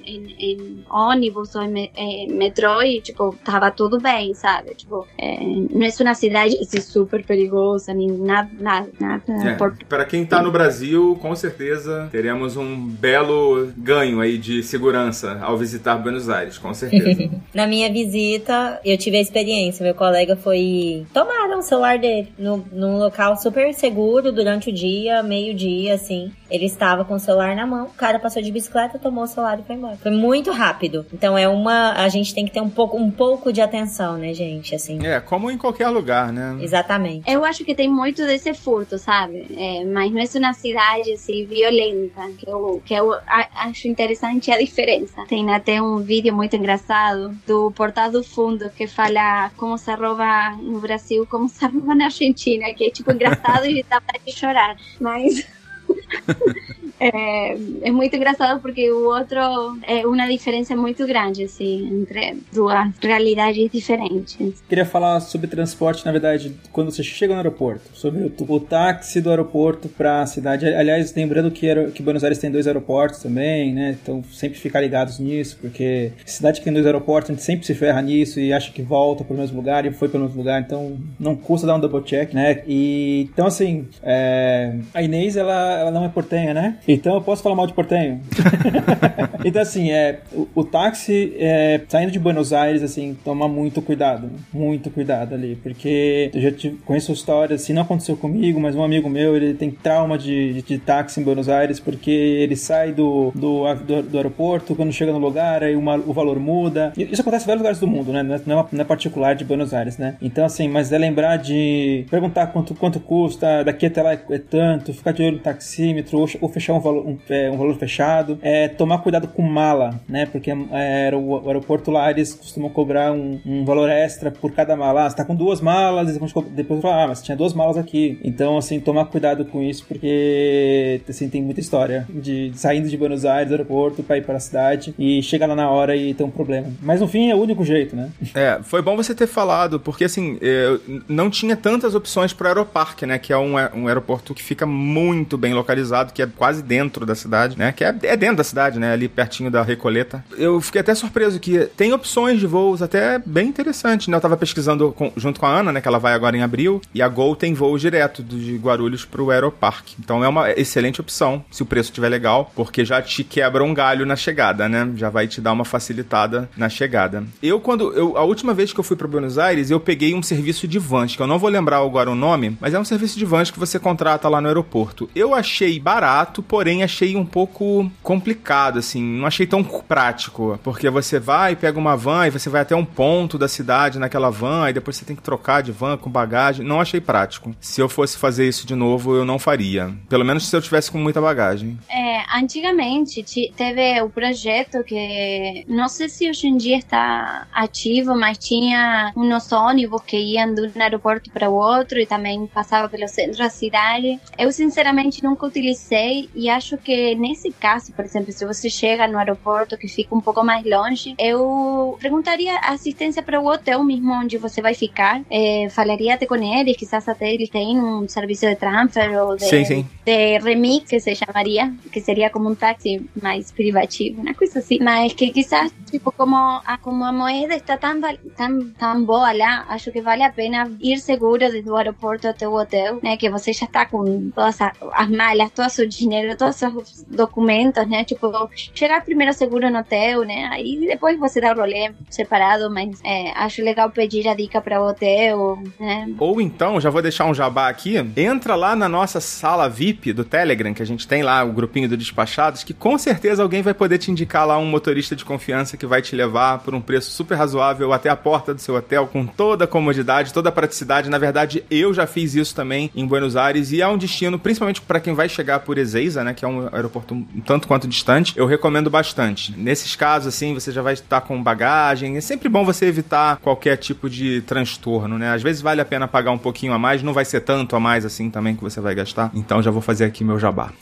em, 0.05 0.37
em 0.39 0.85
ônibus 0.91 1.55
ou 1.55 1.63
em, 1.63 1.91
em 1.97 2.33
metrô 2.33 2.83
e, 2.83 3.01
tipo, 3.01 3.35
tava 3.45 3.71
tudo 3.71 3.99
bem, 4.01 4.35
sabe? 4.35 4.75
Tipo, 4.75 5.07
é, 5.19 5.39
não 5.41 5.87
é 5.87 5.91
uma 6.01 6.15
cidade 6.15 6.46
assim, 6.47 6.81
super 6.81 7.25
perigosa, 7.25 7.93
nem 7.93 8.11
nada, 8.11 8.51
nada. 8.59 8.89
nada 8.99 9.51
é, 9.51 9.55
por... 9.55 9.77
Para 9.89 10.05
quem 10.05 10.25
tá 10.25 10.43
no 10.43 10.51
Brasil, 10.51 11.19
com 11.21 11.35
certeza 11.35 12.09
teremos 12.11 12.57
um 12.57 12.87
belo 12.87 13.73
ganho 13.77 14.21
aí 14.21 14.39
de 14.39 14.63
segurança 14.63 15.39
ao 15.41 15.57
visitar 15.57 15.97
Buenos 15.97 16.29
Aires, 16.29 16.59
com 16.59 16.73
certeza. 16.73 17.31
Na 17.55 17.67
minha 17.67 17.91
visita, 17.93 18.81
eu 18.85 18.97
tive 18.99 19.17
a 19.17 19.21
experiência. 19.21 19.83
Meu 19.83 19.95
colega 19.95 20.37
foi. 20.37 21.07
Tomaram 21.13 21.59
o 21.59 21.63
celular 21.63 21.99
dele 21.99 22.29
no, 22.39 22.65
num 22.73 22.99
local 22.99 23.37
super 23.37 23.73
seguro 23.75 24.33
durante 24.33 24.71
o 24.71 24.73
dia, 24.73 25.23
meio-dia, 25.23 25.95
assim. 25.95 26.33
Ele 26.51 26.67
estava 26.67 27.05
com 27.05 27.15
o 27.15 27.19
celular 27.19 27.57
na 27.57 27.67
mão, 27.67 27.87
o 27.87 27.91
cara 27.91 28.19
passou 28.19 28.41
de 28.43 28.53
bicicleta, 28.53 28.99
tomou 28.99 29.25
o 29.25 29.27
celular 29.27 29.59
e 29.59 29.63
foi 29.63 29.77
embora. 29.77 29.97
Foi 29.97 30.11
muito 30.11 30.51
rápido. 30.51 31.05
Então 31.13 31.37
é 31.37 31.49
uma. 31.49 31.93
A 31.93 32.09
gente 32.09 32.35
tem 32.35 32.45
que 32.45 32.53
ter 32.53 32.61
um 32.61 32.71
pouco, 32.71 32.97
um 32.97 33.11
pouco 33.11 33.53
de 33.53 33.61
atenção, 33.61 34.17
né, 34.17 34.33
gente? 34.33 34.75
Assim. 34.75 35.05
É, 35.05 35.21
como 35.21 35.51
em 35.51 35.59
qualquer 35.59 35.89
lugar, 35.89 36.26
né? 36.33 36.59
Exatamente. 36.61 37.31
Eu 37.31 37.45
acho 37.45 37.65
que 37.65 37.75
tem 37.75 37.89
muito 37.89 38.25
desse 38.27 38.53
furto, 38.55 38.99
sabe? 38.99 39.47
É, 39.57 39.85
mas 39.85 40.13
não 40.13 40.21
é 40.21 40.47
uma 40.47 40.53
cidade 40.53 41.13
assim, 41.13 41.45
violenta. 41.47 42.23
Que 42.39 42.49
eu, 42.49 42.83
que 42.85 42.95
eu 42.95 43.13
acho 43.55 43.89
interessante 43.89 44.51
a 44.51 44.59
diferença. 44.59 45.25
Tem 45.27 45.49
até 45.53 45.81
um 45.81 45.99
vídeo 45.99 46.35
muito 46.35 46.57
engraçado 46.57 47.37
do 47.47 47.71
Portal 47.73 48.11
do 48.11 48.23
Fundo 48.23 48.71
que 48.71 48.87
fala 48.87 49.51
como 49.57 49.77
se 49.79 49.93
rouba 49.95 50.57
no 50.61 50.81
Brasil, 50.81 51.27
como 51.27 51.49
se 51.49 51.65
rouba 51.67 51.95
na 51.95 52.07
Argentina, 52.07 52.73
que 52.75 52.85
é 52.85 52.91
tipo 52.91 53.13
engraçado 53.13 53.67
e 53.67 53.83
dá 53.83 54.01
pra 54.01 54.21
chorar. 54.33 54.77
Mas. 55.01 55.56
é, 56.99 57.57
é, 57.83 57.91
muito 57.91 58.17
engraçado 58.17 58.61
porque 58.61 58.91
o 58.91 59.07
outro 59.07 59.39
é 59.83 60.07
uma 60.07 60.27
diferença 60.27 60.75
muito 60.75 61.07
grande, 61.07 61.45
assim, 61.45 62.01
entre 62.01 62.39
duas 62.53 62.95
realidades 63.01 63.71
diferentes. 63.71 64.63
Queria 64.69 64.85
falar 64.85 65.21
sobre 65.21 65.47
transporte, 65.47 66.05
na 66.05 66.13
verdade, 66.13 66.55
quando 66.73 66.91
você 66.91 67.03
chega 67.03 67.35
no 67.35 67.41
aeroporto, 67.41 67.91
sobre 67.93 68.23
o, 68.23 68.33
o 68.49 68.61
táxi 68.61 69.21
do 69.21 69.31
aeroporto 69.31 69.89
para 69.89 70.23
a 70.23 70.27
cidade. 70.27 70.67
Aliás, 70.67 71.15
lembrando 71.15 71.51
que, 71.51 71.67
que 71.93 72.03
Buenos 72.03 72.25
Aires 72.25 72.39
tem 72.39 72.51
dois 72.51 72.67
aeroportos 72.67 73.21
também, 73.21 73.73
né? 73.73 73.97
Então, 74.03 74.23
sempre 74.33 74.59
ficar 74.59 74.81
ligados 74.81 75.19
nisso, 75.19 75.59
porque 75.61 76.13
cidade 76.25 76.61
que 76.61 76.65
tem 76.65 76.73
dois 76.73 76.87
aeroportos, 76.87 77.31
a 77.31 77.35
gente 77.35 77.45
sempre 77.45 77.67
se 77.67 77.75
ferra 77.75 78.01
nisso 78.01 78.41
e 78.41 78.53
acha 78.53 78.73
que 78.73 78.83
volta 78.83 79.25
para 79.25 79.35
o 79.35 79.39
mesmo 79.39 79.57
lugar 79.57 79.85
e 79.85 79.93
foi 79.93 80.09
para 80.09 80.19
o 80.19 80.23
mesmo 80.23 80.39
lugar, 80.39 80.61
então 80.61 80.97
não 81.19 81.37
custa 81.37 81.67
dar 81.67 81.77
um 81.77 81.81
double 81.81 82.03
check, 82.03 82.33
né? 82.33 82.63
E, 82.67 83.29
então, 83.33 83.47
assim, 83.47 83.87
é, 84.03 84.75
a 84.95 85.03
Inês, 85.03 85.37
ela, 85.37 85.76
ela 85.79 85.91
não 85.91 86.05
é 86.05 86.09
portenha, 86.09 86.55
né? 86.55 86.79
Então 86.87 87.15
eu 87.15 87.21
posso 87.21 87.43
falar 87.43 87.55
mal 87.55 87.67
de 87.67 87.73
portenho? 87.73 88.21
então, 89.45 89.63
assim, 89.63 89.91
é, 89.91 90.21
o, 90.33 90.49
o 90.55 90.65
táxi, 90.65 91.35
é, 91.39 91.81
saindo 91.89 92.11
de 92.11 92.19
Buenos 92.19 92.53
Aires, 92.53 92.83
assim, 92.83 93.17
toma 93.25 93.49
muito 93.49 93.81
cuidado. 93.83 94.31
Muito 94.53 94.91
cuidado 94.91 95.35
ali. 95.35 95.57
Porque 95.57 96.31
eu 96.35 96.41
já 96.41 96.53
tive, 96.53 96.77
conheço 96.79 97.13
histórias, 97.13 97.63
assim, 97.63 97.73
não 97.73 97.83
aconteceu 97.83 98.17
comigo, 98.17 98.61
mas 98.61 98.75
um 98.75 98.83
amigo 98.83 99.09
meu, 99.09 99.37
ele 99.37 99.55
tem 99.55 99.71
trauma 99.71 100.19
de, 100.19 100.55
de, 100.55 100.63
de 100.63 100.79
táxi 100.79 101.21
em 101.21 101.25
Buenos 101.25 101.49
Aires 101.49 101.81
porque 101.81 102.11
ele 102.11 102.57
sai 102.57 102.93
do, 102.93 103.33
do, 103.35 103.75
do, 103.75 104.03
do 104.03 104.17
aeroporto, 104.17 104.75
quando 104.75 104.93
chega 104.93 105.13
no 105.13 105.19
lugar, 105.19 105.63
aí 105.63 105.77
uma, 105.77 105.97
o 105.97 106.13
valor 106.13 106.39
muda. 106.39 106.93
Isso 106.97 107.21
acontece 107.21 107.45
em 107.45 107.47
vários 107.47 107.61
lugares 107.61 107.81
do 107.81 107.87
mundo, 107.87 108.13
né? 108.13 108.23
Não 108.23 108.61
é, 108.61 108.67
não 108.73 108.81
é 108.81 108.85
particular 108.85 109.35
de 109.35 109.45
Buenos 109.45 109.73
Aires, 109.73 109.99
né? 109.99 110.17
Então, 110.21 110.45
assim, 110.45 110.69
mas 110.69 110.93
é 110.93 110.99
lembrar 110.99 111.37
de 111.37 112.05
perguntar 112.11 112.49
quanto, 112.49 112.75
quanto 112.75 113.01
custa, 113.01 113.65
daqui 113.65 113.87
até 113.87 114.03
lá 114.03 114.13
é 114.13 114.39
tanto, 114.39 114.93
ficar 114.93 115.13
de 115.13 115.23
olho 115.23 115.37
no 115.37 115.43
taxímetro, 115.67 116.19
ou, 116.19 116.29
ou 116.41 116.49
fechar 116.49 116.75
um 116.75 116.81
valor, 116.81 117.07
um, 117.07 117.19
é, 117.29 117.51
um 117.51 117.57
valor 117.57 117.75
fechado. 117.77 118.39
É, 118.41 118.69
tomar 118.69 118.99
cuidado 118.99 119.27
com 119.29 119.43
mala, 119.43 120.01
né? 120.09 120.27
Porque 120.27 120.51
é, 120.51 121.11
o, 121.15 121.49
aeroporto 121.49 121.91
lá 121.91 122.11
eles 122.11 122.33
costumam 122.33 122.71
cobrar 122.71 123.13
um, 123.13 123.41
um 123.45 123.65
valor 123.65 123.91
extra 123.91 124.31
por 124.31 124.53
cada 124.53 124.77
mala. 124.77 125.05
Ah, 125.05 125.11
você 125.11 125.17
tá 125.17 125.25
com 125.25 125.35
duas 125.35 125.61
malas, 125.61 126.13
depois, 126.13 126.33
depois 126.51 126.81
falar, 126.81 127.05
ah, 127.05 127.09
mas 127.09 127.23
tinha 127.23 127.37
duas 127.37 127.53
malas 127.53 127.77
aqui. 127.77 128.19
Então, 128.23 128.57
assim, 128.57 128.79
tomar 128.79 129.07
cuidado 129.07 129.45
com 129.45 129.63
isso, 129.63 129.85
porque 129.87 131.01
assim, 131.09 131.29
tem 131.29 131.43
muita 131.43 131.61
história 131.61 132.07
de, 132.09 132.51
de 132.51 132.59
saindo 132.59 132.89
de 132.89 132.97
Buenos 132.97 133.25
Aires, 133.25 133.51
aeroporto, 133.51 134.03
pra 134.03 134.17
ir 134.17 134.25
para 134.25 134.37
a 134.37 134.41
cidade 134.41 134.95
e 134.99 135.23
chegar 135.23 135.47
lá 135.47 135.57
na 135.57 135.69
hora 135.69 135.97
e 135.97 136.15
ter 136.15 136.23
um 136.25 136.31
problema. 136.31 136.69
Mas 136.81 137.01
no 137.01 137.09
fim 137.09 137.31
é 137.31 137.35
o 137.35 137.39
único 137.39 137.65
jeito, 137.65 137.97
né? 137.97 138.11
É, 138.35 138.61
foi 138.63 138.81
bom 138.81 138.97
você 138.97 139.15
ter 139.15 139.27
falado, 139.27 139.81
porque 139.81 140.05
assim, 140.05 140.39
eu 140.41 140.81
não 141.09 141.29
tinha 141.29 141.57
tantas 141.57 141.95
opções 141.95 142.33
para 142.33 142.49
Aeroparque, 142.49 143.07
né? 143.07 143.19
Que 143.19 143.33
é 143.33 143.39
um, 143.39 143.55
um 143.75 143.89
aeroporto 143.89 144.35
que 144.35 144.43
fica 144.43 144.67
muito 144.67 145.37
bem 145.37 145.55
localizado, 145.57 146.13
que 146.13 146.23
é 146.23 146.27
quase 146.27 146.63
dentro 146.63 147.05
da 147.05 147.15
cidade, 147.15 147.59
né? 147.59 147.73
Que 147.73 147.85
é, 147.85 147.95
é 148.03 148.17
dentro 148.17 148.37
da 148.37 148.45
cidade, 148.45 148.79
né? 148.79 148.93
Ali 148.93 149.09
pertinho 149.09 149.51
da 149.51 149.63
Recoleta. 149.63 150.25
Eu 150.37 150.61
fiquei 150.61 150.81
até 150.81 150.95
surpreso 150.95 151.41
que 151.41 151.67
tem 151.77 151.93
opções 151.93 152.39
de 152.39 152.47
voos 152.47 152.83
até 152.83 153.19
bem 153.25 153.49
interessantes, 153.49 154.09
né? 154.09 154.17
Eu 154.17 154.21
tava 154.21 154.37
pesquisando 154.37 154.93
com, 154.93 155.13
junto 155.17 155.41
com 155.41 155.47
a 155.47 155.51
Ana, 155.51 155.73
né? 155.73 155.81
Que 155.81 155.89
ela 155.89 155.99
vai 155.99 156.13
agora 156.13 156.37
em 156.37 156.43
abril. 156.43 156.81
E 156.95 157.03
a 157.03 157.09
Gol 157.09 157.35
tem 157.35 157.55
voo 157.55 157.77
direto 157.79 158.23
de 158.23 158.57
Guarulhos 158.57 159.05
pro 159.05 159.31
Aeroparque. 159.31 159.97
Então 159.99 160.23
é 160.23 160.29
uma 160.29 160.51
excelente 160.53 161.01
opção, 161.01 161.45
se 161.51 161.63
o 161.63 161.67
preço 161.67 161.91
estiver 161.91 162.09
legal, 162.09 162.51
porque 162.55 162.85
já 162.85 163.01
te 163.01 163.25
quebra 163.25 163.65
um 163.65 163.75
galho 163.75 164.07
na 164.07 164.17
chegada, 164.17 164.69
né? 164.69 164.89
Já 164.97 165.11
vai 165.11 165.27
te 165.27 165.41
dar 165.41 165.53
uma 165.53 165.65
facilitada 165.65 166.49
na 166.57 166.69
chegada. 166.69 167.25
Eu, 167.43 167.61
quando. 167.61 167.93
Eu, 167.93 168.17
a 168.17 168.23
última 168.23 168.53
vez 168.53 168.73
que 168.73 168.81
eu 168.81 168.85
fui 168.85 168.97
para 168.97 169.09
Buenos 169.09 169.39
Aires, 169.39 169.71
eu 169.71 169.81
peguei 169.81 170.15
um 170.15 170.23
serviço 170.23 170.69
de 170.69 170.79
vans, 170.79 171.17
que 171.17 171.23
eu 171.23 171.27
não 171.27 171.39
vou 171.39 171.51
lembrar 171.51 171.79
agora 171.79 172.11
o 172.11 172.15
nome, 172.15 172.57
mas 172.61 172.75
é 172.75 172.79
um 172.79 172.85
serviço 172.85 173.19
de 173.19 173.25
vans 173.25 173.51
que 173.51 173.59
você 173.59 173.79
contrata 173.79 174.29
lá 174.29 174.41
no 174.41 174.49
aeroporto. 174.49 175.09
Eu 175.15 175.35
achei 175.35 175.46
barato, 175.81 176.43
porém 176.43 176.83
achei 176.83 177.17
um 177.17 177.25
pouco 177.25 177.91
complicado, 178.03 178.79
assim. 178.79 179.03
Não 179.03 179.27
achei 179.27 179.47
tão 179.47 179.63
prático. 179.63 180.59
Porque 180.63 180.89
você 180.91 181.19
vai, 181.19 181.57
pega 181.57 181.79
uma 181.79 181.97
van 181.97 182.27
e 182.27 182.31
você 182.31 182.49
vai 182.49 182.63
até 182.63 182.75
um 182.75 182.85
ponto 182.85 183.39
da 183.39 183.49
cidade 183.49 183.99
naquela 183.99 184.31
van, 184.31 184.69
e 184.69 184.73
depois 184.73 184.97
você 184.97 185.05
tem 185.05 185.17
que 185.17 185.23
trocar 185.23 185.63
de 185.63 185.73
van 185.73 185.97
com 185.97 186.11
bagagem. 186.11 186.67
Não 186.67 186.81
achei 186.81 187.01
prático. 187.01 187.55
Se 187.61 187.81
eu 187.81 187.89
fosse 187.89 188.17
fazer 188.19 188.49
isso 188.49 188.67
de 188.67 188.75
novo, 188.75 189.15
eu 189.15 189.25
não 189.25 189.39
faria. 189.39 189.95
Pelo 190.09 190.25
menos 190.25 190.47
se 190.49 190.57
eu 190.57 190.63
tivesse 190.63 190.91
com 190.91 190.99
muita 190.99 191.21
bagagem. 191.21 191.79
É, 191.89 192.39
antigamente 192.39 193.25
teve 193.57 194.01
o 194.03 194.11
projeto 194.11 194.83
que 194.85 195.65
não 195.69 195.89
sei 195.89 196.09
se 196.09 196.29
hoje 196.29 196.47
em 196.47 196.57
dia 196.57 196.79
está 196.79 197.47
ativo, 197.53 198.15
mas 198.15 198.39
tinha 198.39 199.13
uns 199.17 199.53
ônibus 199.53 200.03
que 200.07 200.17
iam 200.17 200.55
de 200.55 200.63
um 200.63 200.83
aeroporto 200.83 201.31
para 201.31 201.49
o 201.49 201.55
outro 201.55 201.99
e 201.99 202.07
também 202.07 202.47
passava 202.47 202.89
pelo 202.89 203.09
centro 203.09 203.39
da 203.39 203.51
cidade. 203.51 204.19
Eu 204.39 204.53
sinceramente 204.53 205.23
nunca 205.37 205.47
utilizei 205.47 206.31
e 206.35 206.49
acho 206.49 206.79
que 206.79 207.15
nesse 207.15 207.53
caso, 207.53 207.93
por 207.93 208.05
exemplo, 208.05 208.33
se 208.33 208.45
você 208.47 208.71
chega 208.71 209.07
no 209.07 209.19
aeroporto 209.19 209.77
que 209.77 209.87
fica 209.87 210.15
um 210.15 210.21
pouco 210.21 210.43
mais 210.43 210.65
longe, 210.65 211.15
eu 211.19 211.97
perguntaria 212.01 212.59
assistência 212.61 213.23
para 213.23 213.39
o 213.39 213.47
hotel 213.47 213.85
mesmo 213.85 214.13
onde 214.13 214.39
você 214.39 214.63
vai 214.63 214.75
ficar. 214.75 215.23
É, 215.31 215.69
falaria 215.69 216.15
até 216.15 216.25
com 216.25 216.37
eles, 216.37 216.77
quizás 216.77 217.07
até 217.07 217.33
eles 217.33 217.51
têm 217.51 217.79
um 217.79 218.09
serviço 218.09 218.47
de 218.47 218.57
transfer 218.57 219.11
ou 219.23 219.37
de, 219.37 219.45
sim, 219.45 219.65
sim. 219.65 219.87
de 220.05 220.39
remix, 220.39 220.89
que 220.89 220.99
se 220.99 221.15
chamaria, 221.15 221.73
que 221.93 222.01
seria 222.01 222.31
como 222.31 222.49
um 222.49 222.55
táxi 222.55 223.05
mais 223.21 223.53
privativo, 223.53 224.23
uma 224.23 224.35
coisa 224.35 224.61
assim. 224.61 224.79
Mas 224.81 225.13
que 225.13 225.31
quizás, 225.31 225.73
tipo, 225.91 226.11
como 226.13 226.37
a, 226.37 226.79
como 226.81 227.05
a 227.05 227.13
moeda 227.13 227.55
está 227.55 227.77
tão, 227.77 228.01
tão, 228.37 228.71
tão 228.71 229.05
boa 229.05 229.33
lá, 229.33 229.67
acho 229.69 229.93
que 229.93 230.01
vale 230.01 230.23
a 230.23 230.33
pena 230.33 230.71
ir 230.81 230.99
seguro 230.99 231.39
desde 231.39 231.69
o 231.69 231.77
aeroporto 231.77 232.27
até 232.27 232.49
o 232.49 232.55
hotel, 232.55 233.01
né? 233.03 233.17
Que 233.17 233.29
você 233.29 233.53
já 233.53 233.67
está 233.67 233.85
com 233.85 234.31
todas 234.31 234.61
as, 234.61 234.73
as 234.93 235.11
malas, 235.27 235.51
todo 235.51 235.69
seu 235.71 235.87
dinheiro, 235.87 236.37
todos 236.37 236.61
os 236.63 237.05
documentos, 237.09 237.87
né? 237.89 238.05
Tipo, 238.05 238.31
chegar 238.75 239.05
primeiro 239.05 239.33
seguro 239.33 239.71
no 239.71 239.79
hotel, 239.79 240.23
né? 240.23 240.49
Aí 240.53 240.79
depois 240.87 241.19
você 241.19 241.41
dá 241.41 241.53
o 241.53 241.57
rolê 241.57 241.93
separado, 242.11 242.71
mas 242.71 243.01
é, 243.05 243.33
acho 243.33 243.63
legal 243.63 243.91
pedir 243.91 244.29
a 244.29 244.35
dica 244.35 244.61
para 244.61 244.81
o 244.81 244.89
hotel, 244.89 245.59
né? 245.79 246.09
Ou 246.19 246.41
então, 246.41 246.81
já 246.81 246.91
vou 246.91 247.03
deixar 247.03 247.27
um 247.27 247.35
jabá 247.35 247.69
aqui, 247.69 247.97
entra 248.17 248.55
lá 248.55 248.77
na 248.77 248.89
nossa 248.89 249.21
sala 249.21 249.69
VIP 249.69 250.13
do 250.13 250.25
Telegram, 250.25 250.73
que 250.73 250.83
a 250.83 250.87
gente 250.87 251.07
tem 251.09 251.23
lá 251.23 251.43
o 251.45 251.53
grupinho 251.53 251.89
do 251.89 251.97
Despachados, 251.97 252.63
que 252.63 252.75
com 252.75 252.97
certeza 252.99 253.43
alguém 253.43 253.63
vai 253.63 253.75
poder 253.75 253.99
te 253.99 254.11
indicar 254.11 254.47
lá 254.47 254.59
um 254.59 254.67
motorista 254.67 255.17
de 255.17 255.25
confiança 255.25 255.77
que 255.77 255.87
vai 255.87 256.03
te 256.03 256.15
levar 256.15 256.59
por 256.61 256.75
um 256.75 256.81
preço 256.81 257.11
super 257.11 257.37
razoável 257.37 257.93
até 257.93 258.09
a 258.09 258.17
porta 258.17 258.55
do 258.55 258.61
seu 258.61 258.75
hotel, 258.75 259.07
com 259.07 259.27
toda 259.27 259.65
a 259.65 259.69
comodidade, 259.69 260.33
toda 260.33 260.49
a 260.49 260.53
praticidade. 260.53 261.11
Na 261.11 261.19
verdade, 261.19 261.65
eu 261.71 261.93
já 261.93 262.07
fiz 262.07 262.35
isso 262.35 262.55
também 262.55 262.91
em 262.95 263.07
Buenos 263.07 263.37
Aires 263.37 263.73
e 263.73 263.81
é 263.81 263.89
um 263.89 263.99
destino, 263.99 264.39
principalmente 264.39 264.81
para 264.81 265.01
quem 265.07 265.15
vai 265.15 265.29
chegar 265.29 265.61
por 265.61 265.79
Ezeiza, 265.79 266.25
né, 266.25 266.35
que 266.35 266.45
é 266.45 266.49
um 266.49 266.69
aeroporto 266.73 267.15
um 267.15 267.41
tanto 267.45 267.69
quanto 267.69 267.87
distante, 267.87 268.33
eu 268.37 268.45
recomendo 268.45 268.91
bastante. 268.91 269.55
Nesses 269.57 269.95
casos, 269.95 270.35
assim, 270.35 270.53
você 270.53 270.73
já 270.73 270.83
vai 270.83 270.95
estar 270.95 271.21
com 271.21 271.41
bagagem. 271.41 272.17
É 272.17 272.21
sempre 272.21 272.49
bom 272.49 272.65
você 272.65 272.87
evitar 272.87 273.37
qualquer 273.37 273.77
tipo 273.77 274.11
de 274.11 274.41
transtorno, 274.41 275.17
né? 275.17 275.33
Às 275.33 275.45
vezes 275.45 275.63
vale 275.63 275.81
a 275.81 275.85
pena 275.85 276.09
pagar 276.09 276.33
um 276.33 276.39
pouquinho 276.39 276.73
a 276.73 276.79
mais, 276.79 277.05
não 277.05 277.13
vai 277.13 277.25
ser 277.25 277.43
tanto 277.43 277.77
a 277.77 277.81
mais 277.81 278.05
assim 278.05 278.29
também 278.29 278.57
que 278.57 278.65
você 278.65 278.81
vai 278.81 278.97
gastar. 278.97 279.31
Então 279.33 279.63
já 279.63 279.71
vou 279.71 279.81
fazer 279.81 280.07
aqui 280.07 280.25
meu 280.25 280.41
jabá. 280.41 280.73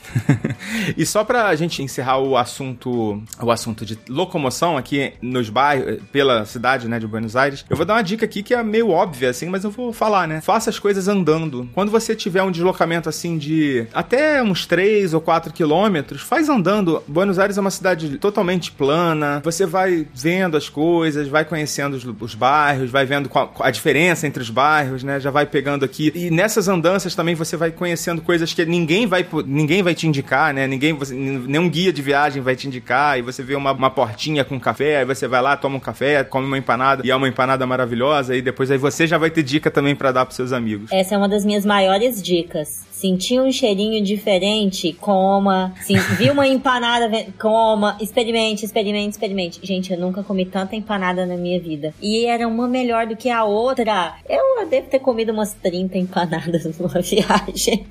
e 0.96 1.04
só 1.04 1.22
pra 1.22 1.54
gente 1.54 1.82
encerrar 1.82 2.16
o 2.16 2.34
assunto, 2.34 3.22
o 3.42 3.50
assunto 3.50 3.84
de 3.84 3.98
locomoção 4.08 4.78
aqui 4.78 5.12
nos 5.20 5.50
bairros, 5.50 5.98
pela 6.10 6.46
cidade, 6.46 6.88
né, 6.88 6.98
de 6.98 7.06
Buenos 7.06 7.36
Aires, 7.36 7.62
eu 7.68 7.76
vou 7.76 7.84
dar 7.84 7.96
uma 7.96 8.02
dica 8.02 8.24
aqui 8.24 8.42
que 8.42 8.54
é 8.54 8.62
meio 8.62 8.88
óbvia, 8.88 9.28
assim, 9.28 9.50
mas 9.50 9.64
eu 9.64 9.70
vou 9.70 9.92
falar, 9.92 10.26
né? 10.26 10.40
Faça 10.40 10.70
as 10.70 10.78
coisas 10.78 11.08
andando. 11.08 11.68
Quando 11.74 11.90
você 11.90 12.16
tiver 12.16 12.42
um 12.42 12.50
deslocamento 12.50 13.06
assim 13.06 13.36
de 13.36 13.86
até 13.92 14.13
uns 14.42 14.66
3 14.66 15.14
ou 15.14 15.20
4 15.20 15.52
quilômetros, 15.52 16.22
faz 16.22 16.48
andando. 16.48 17.02
Buenos 17.06 17.38
Aires 17.38 17.56
é 17.56 17.60
uma 17.60 17.70
cidade 17.70 18.18
totalmente 18.18 18.70
plana. 18.72 19.40
Você 19.44 19.66
vai 19.66 20.06
vendo 20.14 20.56
as 20.56 20.68
coisas, 20.68 21.28
vai 21.28 21.44
conhecendo 21.44 21.94
os, 21.94 22.04
os 22.04 22.34
bairros, 22.34 22.90
vai 22.90 23.04
vendo 23.04 23.28
qual, 23.28 23.52
a 23.60 23.70
diferença 23.70 24.26
entre 24.26 24.42
os 24.42 24.50
bairros, 24.50 25.02
né? 25.02 25.20
Já 25.20 25.30
vai 25.30 25.46
pegando 25.46 25.84
aqui. 25.84 26.12
E 26.14 26.30
nessas 26.30 26.68
andanças 26.68 27.14
também 27.14 27.34
você 27.34 27.56
vai 27.56 27.70
conhecendo 27.70 28.22
coisas 28.22 28.52
que 28.52 28.64
ninguém 28.64 29.06
vai, 29.06 29.26
ninguém 29.46 29.82
vai 29.82 29.94
te 29.94 30.06
indicar, 30.06 30.52
né? 30.52 30.66
Ninguém, 30.66 30.92
você, 30.92 31.14
nenhum 31.14 31.68
guia 31.68 31.92
de 31.92 32.02
viagem 32.02 32.42
vai 32.42 32.56
te 32.56 32.66
indicar. 32.66 33.18
E 33.18 33.22
você 33.22 33.42
vê 33.42 33.54
uma, 33.54 33.72
uma 33.72 33.90
portinha 33.90 34.44
com 34.44 34.58
café, 34.58 34.98
aí 34.98 35.04
você 35.04 35.26
vai 35.26 35.42
lá, 35.42 35.56
toma 35.56 35.76
um 35.76 35.80
café, 35.80 36.24
come 36.24 36.46
uma 36.46 36.58
empanada 36.58 37.02
e 37.04 37.10
é 37.10 37.16
uma 37.16 37.28
empanada 37.28 37.66
maravilhosa. 37.66 38.36
E 38.36 38.42
depois 38.42 38.70
aí 38.70 38.78
você 38.78 39.06
já 39.06 39.18
vai 39.18 39.30
ter 39.30 39.42
dica 39.42 39.70
também 39.70 39.94
para 39.94 40.12
dar 40.12 40.24
pros 40.24 40.36
seus 40.36 40.52
amigos. 40.52 40.90
Essa 40.92 41.14
é 41.14 41.18
uma 41.18 41.28
das 41.28 41.44
minhas 41.44 41.64
maiores 41.64 42.22
dicas 42.22 42.84
sentiu 43.04 43.42
um 43.42 43.52
cheirinho 43.52 44.02
diferente, 44.02 44.94
coma. 44.94 45.74
Sim, 45.82 45.96
uma 46.32 46.48
empanada, 46.48 47.10
coma. 47.38 47.98
Experimente, 48.00 48.64
experimente, 48.64 49.10
experimente. 49.10 49.60
Gente, 49.62 49.92
eu 49.92 49.98
nunca 49.98 50.22
comi 50.22 50.46
tanta 50.46 50.74
empanada 50.74 51.26
na 51.26 51.36
minha 51.36 51.60
vida. 51.60 51.92
E 52.00 52.24
era 52.24 52.48
uma 52.48 52.66
melhor 52.66 53.06
do 53.06 53.14
que 53.14 53.28
a 53.28 53.44
outra. 53.44 54.14
Eu 54.26 54.66
devo 54.70 54.88
ter 54.88 55.00
comido 55.00 55.32
umas 55.32 55.52
30 55.52 55.98
empanadas 55.98 56.64
numa 56.80 57.02
viagem. 57.02 57.86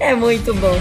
É 0.00 0.14
muito 0.14 0.54
bom. 0.54 0.76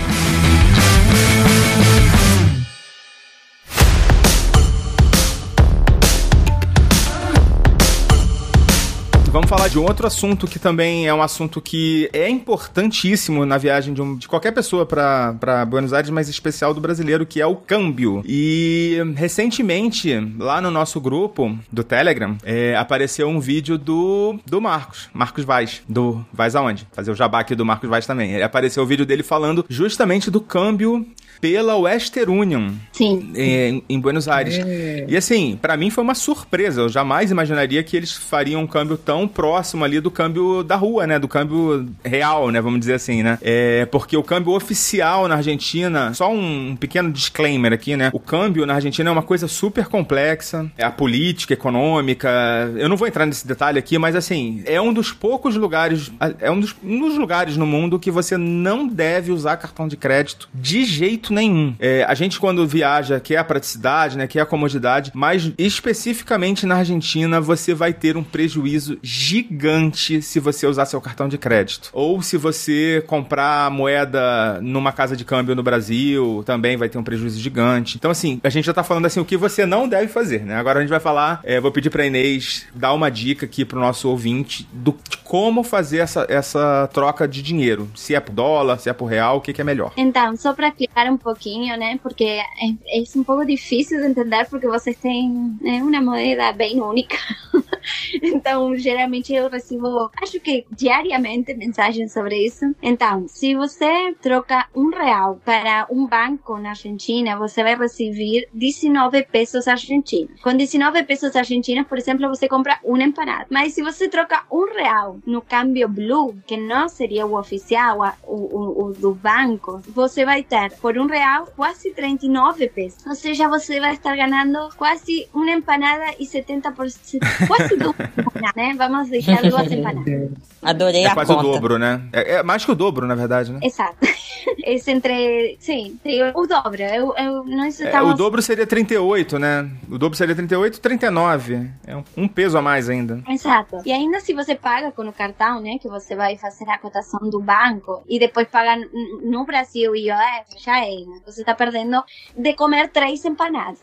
Vamos 9.36 9.50
falar 9.50 9.68
de 9.68 9.78
outro 9.78 10.08
assunto 10.08 10.48
que 10.48 10.58
também 10.58 11.10
é 11.10 11.14
um 11.14 11.22
assunto 11.22 11.60
que 11.60 12.10
é 12.14 12.30
importantíssimo 12.30 13.46
na 13.46 13.58
viagem 13.58 13.94
de, 13.94 14.02
um, 14.02 14.16
de 14.16 14.30
qualquer 14.30 14.54
pessoa 14.54 14.86
para 14.86 15.66
Buenos 15.68 15.92
Aires, 15.92 16.10
mas 16.10 16.30
especial 16.30 16.74
do 16.74 16.80
brasileiro, 16.80 17.26
que 17.26 17.42
é 17.42 17.46
o 17.46 17.54
câmbio. 17.54 18.24
E 18.26 18.98
recentemente, 19.14 20.18
lá 20.40 20.62
no 20.62 20.72
nosso 20.72 21.02
grupo 21.02 21.54
do 21.70 21.84
Telegram, 21.84 22.38
é, 22.46 22.78
apareceu 22.78 23.28
um 23.28 23.42
vídeo 23.42 23.78
do, 23.78 24.40
do 24.46 24.62
Marcos, 24.62 25.10
Marcos 25.14 25.44
Vaz, 25.44 25.82
do 25.86 26.26
Vaz 26.32 26.56
aonde? 26.56 26.88
Fazer 26.94 27.12
o 27.12 27.16
jabá 27.16 27.42
aqui 27.42 27.56
do 27.56 27.66
Marcos 27.66 27.90
Vaz 27.90 28.08
também. 28.08 28.42
Apareceu 28.42 28.84
o 28.84 28.88
vídeo 28.88 29.06
dele 29.06 29.22
falando 29.22 29.66
justamente 29.68 30.32
do 30.32 30.40
câmbio 30.40 31.06
pela 31.40 31.76
Western 31.76 32.32
Union. 32.32 32.72
Sim. 32.92 33.32
Em, 33.36 33.84
em 33.88 34.00
Buenos 34.00 34.28
Aires. 34.28 34.58
É. 34.58 35.06
E 35.08 35.18
assim, 35.18 35.58
para 35.62 35.78
mim 35.78 35.90
foi 35.90 36.04
uma 36.04 36.16
surpresa. 36.16 36.82
Eu 36.82 36.90
jamais 36.90 37.32
imaginaria 37.32 37.84
que 37.84 37.96
eles 37.96 38.14
fariam 38.14 38.62
um 38.62 38.68
câmbio 38.68 38.98
tão 38.98 39.28
próximo 39.28 39.84
ali 39.84 40.00
do 40.00 40.12
câmbio 40.12 40.64
da 40.64 40.76
rua, 40.76 41.06
né? 41.06 41.20
Do 41.20 41.28
câmbio 41.28 41.88
real, 42.04 42.50
né? 42.52 42.62
Vamos 42.62 42.80
dizer 42.80 42.94
assim, 42.94 43.24
né? 43.24 43.38
É, 43.42 43.86
porque 43.86 44.16
o 44.18 44.24
câmbio 44.24 44.54
oficial 44.54 45.28
na 45.28 45.36
Argentina, 45.36 46.14
só 46.14 46.32
um 46.32 46.76
pequeno 46.76 47.12
disclaimer 47.12 47.74
aqui, 47.74 47.96
né? 47.96 48.10
O 48.14 48.20
câmbio 48.20 48.66
na 48.66 48.76
Argentina 48.76 49.10
é 49.10 49.12
uma 49.12 49.24
coisa 49.24 49.48
super 49.48 49.88
complexa. 49.88 50.70
É 50.78 50.84
a 50.84 50.92
política 50.92 51.54
econômica. 51.54 52.30
Eu 52.76 52.90
não 52.90 52.98
vou 52.98 53.08
entrar 53.08 53.26
nesse 53.26 53.48
detalhe 53.48 53.80
aqui, 53.80 53.98
mas 53.98 54.16
assim, 54.16 54.64
é 54.66 54.80
um 54.80 54.94
dos 54.94 55.12
poucos 55.12 55.56
lugares, 55.56 56.12
é 56.40 56.50
um 56.50 56.60
dos, 56.60 56.76
um 56.84 57.00
dos 57.00 57.18
lugares 57.18 57.58
no 57.58 57.66
mundo 57.66 58.00
que 58.00 58.12
você 58.12 58.38
não 58.38 58.88
deve 58.88 59.32
usar 59.32 59.58
cartão 59.58 59.88
de 59.88 59.98
crédito 59.98 60.50
de 60.54 60.86
jeito 60.86 61.25
nenhum. 61.34 61.76
É, 61.80 62.04
a 62.08 62.14
gente, 62.14 62.40
quando 62.40 62.68
viaja, 62.68 63.20
quer 63.20 63.38
a 63.38 63.44
praticidade, 63.44 64.18
né? 64.18 64.28
Quer 64.28 64.42
a 64.42 64.46
comodidade, 64.46 65.12
mas 65.14 65.52
especificamente 65.58 66.66
na 66.66 66.76
Argentina, 66.78 67.40
você 67.42 67.74
vai 67.74 67.94
ter 67.94 68.18
um 68.18 68.24
prejuízo 68.24 68.98
gigante 69.02 70.22
se 70.22 70.40
você 70.40 70.68
usar 70.68 70.86
seu 70.86 71.02
cartão 71.02 71.28
de 71.28 71.38
crédito. 71.38 71.90
Ou 71.94 72.22
se 72.22 72.38
você 72.38 73.04
comprar 73.08 73.70
moeda 73.72 74.60
numa 74.62 74.92
casa 74.92 75.16
de 75.16 75.26
câmbio 75.26 75.56
no 75.56 75.64
Brasil, 75.64 76.44
também 76.46 76.78
vai 76.78 76.90
ter 76.90 76.98
um 76.98 77.04
prejuízo 77.04 77.40
gigante. 77.40 77.98
Então, 77.98 78.12
assim, 78.12 78.40
a 78.44 78.50
gente 78.50 78.66
já 78.66 78.74
tá 78.74 78.84
falando 78.84 79.06
assim 79.06 79.20
o 79.20 79.26
que 79.26 79.38
você 79.38 79.66
não 79.66 79.88
deve 79.88 80.08
fazer, 80.08 80.42
né? 80.46 80.56
Agora 80.56 80.80
a 80.80 80.82
gente 80.82 80.90
vai 80.90 81.00
falar, 81.00 81.40
é, 81.44 81.60
vou 81.60 81.72
pedir 81.72 81.90
pra 81.90 82.06
Inês 82.06 82.66
dar 82.74 82.94
uma 82.94 83.10
dica 83.10 83.46
aqui 83.46 83.66
pro 83.66 83.80
nosso 83.80 84.10
ouvinte 84.10 84.68
do, 84.72 84.96
como 85.36 85.64
fazer 85.64 85.98
essa, 85.98 86.26
essa 86.30 86.90
troca 86.94 87.28
de 87.28 87.42
dinheiro. 87.42 87.92
Se 87.94 88.16
é 88.16 88.22
por 88.22 88.32
dólar, 88.32 88.80
se 88.80 88.90
é 88.90 88.94
por 88.94 89.08
real, 89.08 89.36
o 89.36 89.42
que, 89.42 89.52
que 89.52 89.60
é 89.60 89.66
melhor. 89.66 89.92
Então, 89.98 90.34
só 90.38 90.54
para 90.54 90.70
explicar 90.70 91.12
um 91.12 91.18
pouquinho, 91.18 91.78
né? 91.78 92.00
Porque 92.02 92.24
é, 92.24 92.70
é 92.88 93.04
um 93.18 93.24
pouco 93.26 93.46
difícil 93.46 94.00
de 94.00 94.08
entender 94.08 94.48
porque 94.50 94.66
vocês 94.66 94.96
têm 94.96 95.58
né, 95.60 95.84
uma 95.84 96.00
moeda 96.00 96.54
bem 96.54 96.80
única. 96.80 97.18
então, 98.24 98.78
geralmente 98.78 99.34
eu 99.34 99.50
recebo, 99.50 100.10
acho 100.24 100.40
que 100.40 100.66
diariamente, 100.72 101.54
mensagens 101.54 102.14
sobre 102.14 102.38
isso. 102.38 102.74
Então, 102.82 103.28
se 103.28 103.56
você 103.56 104.16
troca 104.22 104.68
um 104.74 104.90
real 104.90 105.38
para 105.44 105.86
um 105.92 106.08
banco 106.08 106.58
na 106.58 106.70
Argentina, 106.70 107.38
você 107.38 107.62
vai 107.62 107.76
receber 107.76 108.48
19 108.54 109.24
pesos 109.24 109.68
argentinos. 109.68 110.40
Com 110.42 110.56
19 110.56 111.04
pesos 111.04 111.36
argentinos, 111.36 111.86
por 111.88 111.98
exemplo, 111.98 112.30
você 112.30 112.48
compra 112.48 112.80
uma 112.86 113.04
empanada. 113.04 113.48
Mas 113.50 113.74
se 113.74 113.84
você 113.84 114.08
troca 114.08 114.46
um 114.50 114.74
real 114.74 115.20
no 115.26 115.42
câmbio 115.42 115.88
blue, 115.88 116.36
que 116.46 116.58
não 116.58 116.88
seria 116.88 117.26
o 117.26 117.38
oficial, 117.38 118.00
o, 118.24 118.36
o, 118.36 118.86
o 118.86 118.94
do 118.94 119.14
banco, 119.14 119.82
você 119.88 120.26
vai 120.26 120.44
ter 120.44 120.72
por 120.82 120.98
um 120.98 121.08
real 121.08 121.48
quase 121.56 121.92
39 121.92 122.70
pesos. 122.70 123.06
Ou 123.06 123.16
seja, 123.16 123.48
você 123.48 123.80
vai 123.80 123.94
estar 123.94 124.16
ganhando 124.16 124.70
quase 124.78 125.28
uma 125.34 125.52
empanada 125.52 126.14
e 126.20 126.26
70%, 126.26 127.20
quase 127.48 127.76
duas, 127.76 127.96
né? 128.56 128.74
Vamos 128.78 129.10
deixar 129.10 129.42
duas 129.42 129.70
empanadas. 129.72 130.32
Adorei 130.62 131.04
é 131.04 131.08
a 131.08 131.14
quase 131.14 131.34
conta. 131.34 131.48
o 131.48 131.52
dobro, 131.52 131.78
né? 131.78 132.02
É, 132.12 132.36
é, 132.36 132.44
mais 132.44 132.66
que 132.66 132.72
o 132.72 132.76
dobro, 132.76 133.06
na 133.06 133.16
verdade, 133.16 133.52
né? 133.52 133.60
Exato. 133.62 133.98
É 134.64 134.76
entre, 134.92 135.58
sim, 135.60 136.00
o 136.34 136.46
dobro. 136.46 136.82
Eu, 136.82 137.16
eu, 137.18 137.44
nós 137.46 137.80
é, 137.82 138.02
o 138.02 138.14
dobro 138.14 138.42
seria 138.42 138.66
38, 138.66 139.40
né? 139.40 139.70
O 139.90 139.98
dobro 139.98 140.16
seria 140.16 140.36
38, 140.36 140.80
39. 140.80 141.70
É 141.86 141.96
um, 141.96 142.04
um 142.18 142.28
peso 142.28 142.58
a 142.58 142.62
mais 142.62 142.90
ainda. 142.90 143.22
Exato. 143.28 143.82
E 143.86 143.92
ainda 143.92 144.20
se 144.20 144.34
você 144.34 144.56
paga 144.56 144.92
com 144.92 145.05
o 145.10 145.14
cartão, 145.14 145.60
né? 145.62 145.78
Que 145.80 145.88
você 145.88 146.16
vai 146.16 146.38
fazer 146.38 146.70
a 146.70 146.78
cotação 146.78 147.30
do 147.30 147.40
banco 147.40 148.04
e 148.08 148.20
depois 148.20 148.48
paga 148.48 148.76
no 149.24 149.46
Brasil 149.46 149.96
e 149.96 150.08
IOF, 150.08 150.64
já 150.64 150.80
é. 150.80 150.96
Né? 150.96 151.22
Você 151.26 151.42
está 151.42 151.54
perdendo 151.54 152.04
de 152.36 152.54
comer 152.54 152.90
três 152.90 153.24
empanadas. 153.26 153.80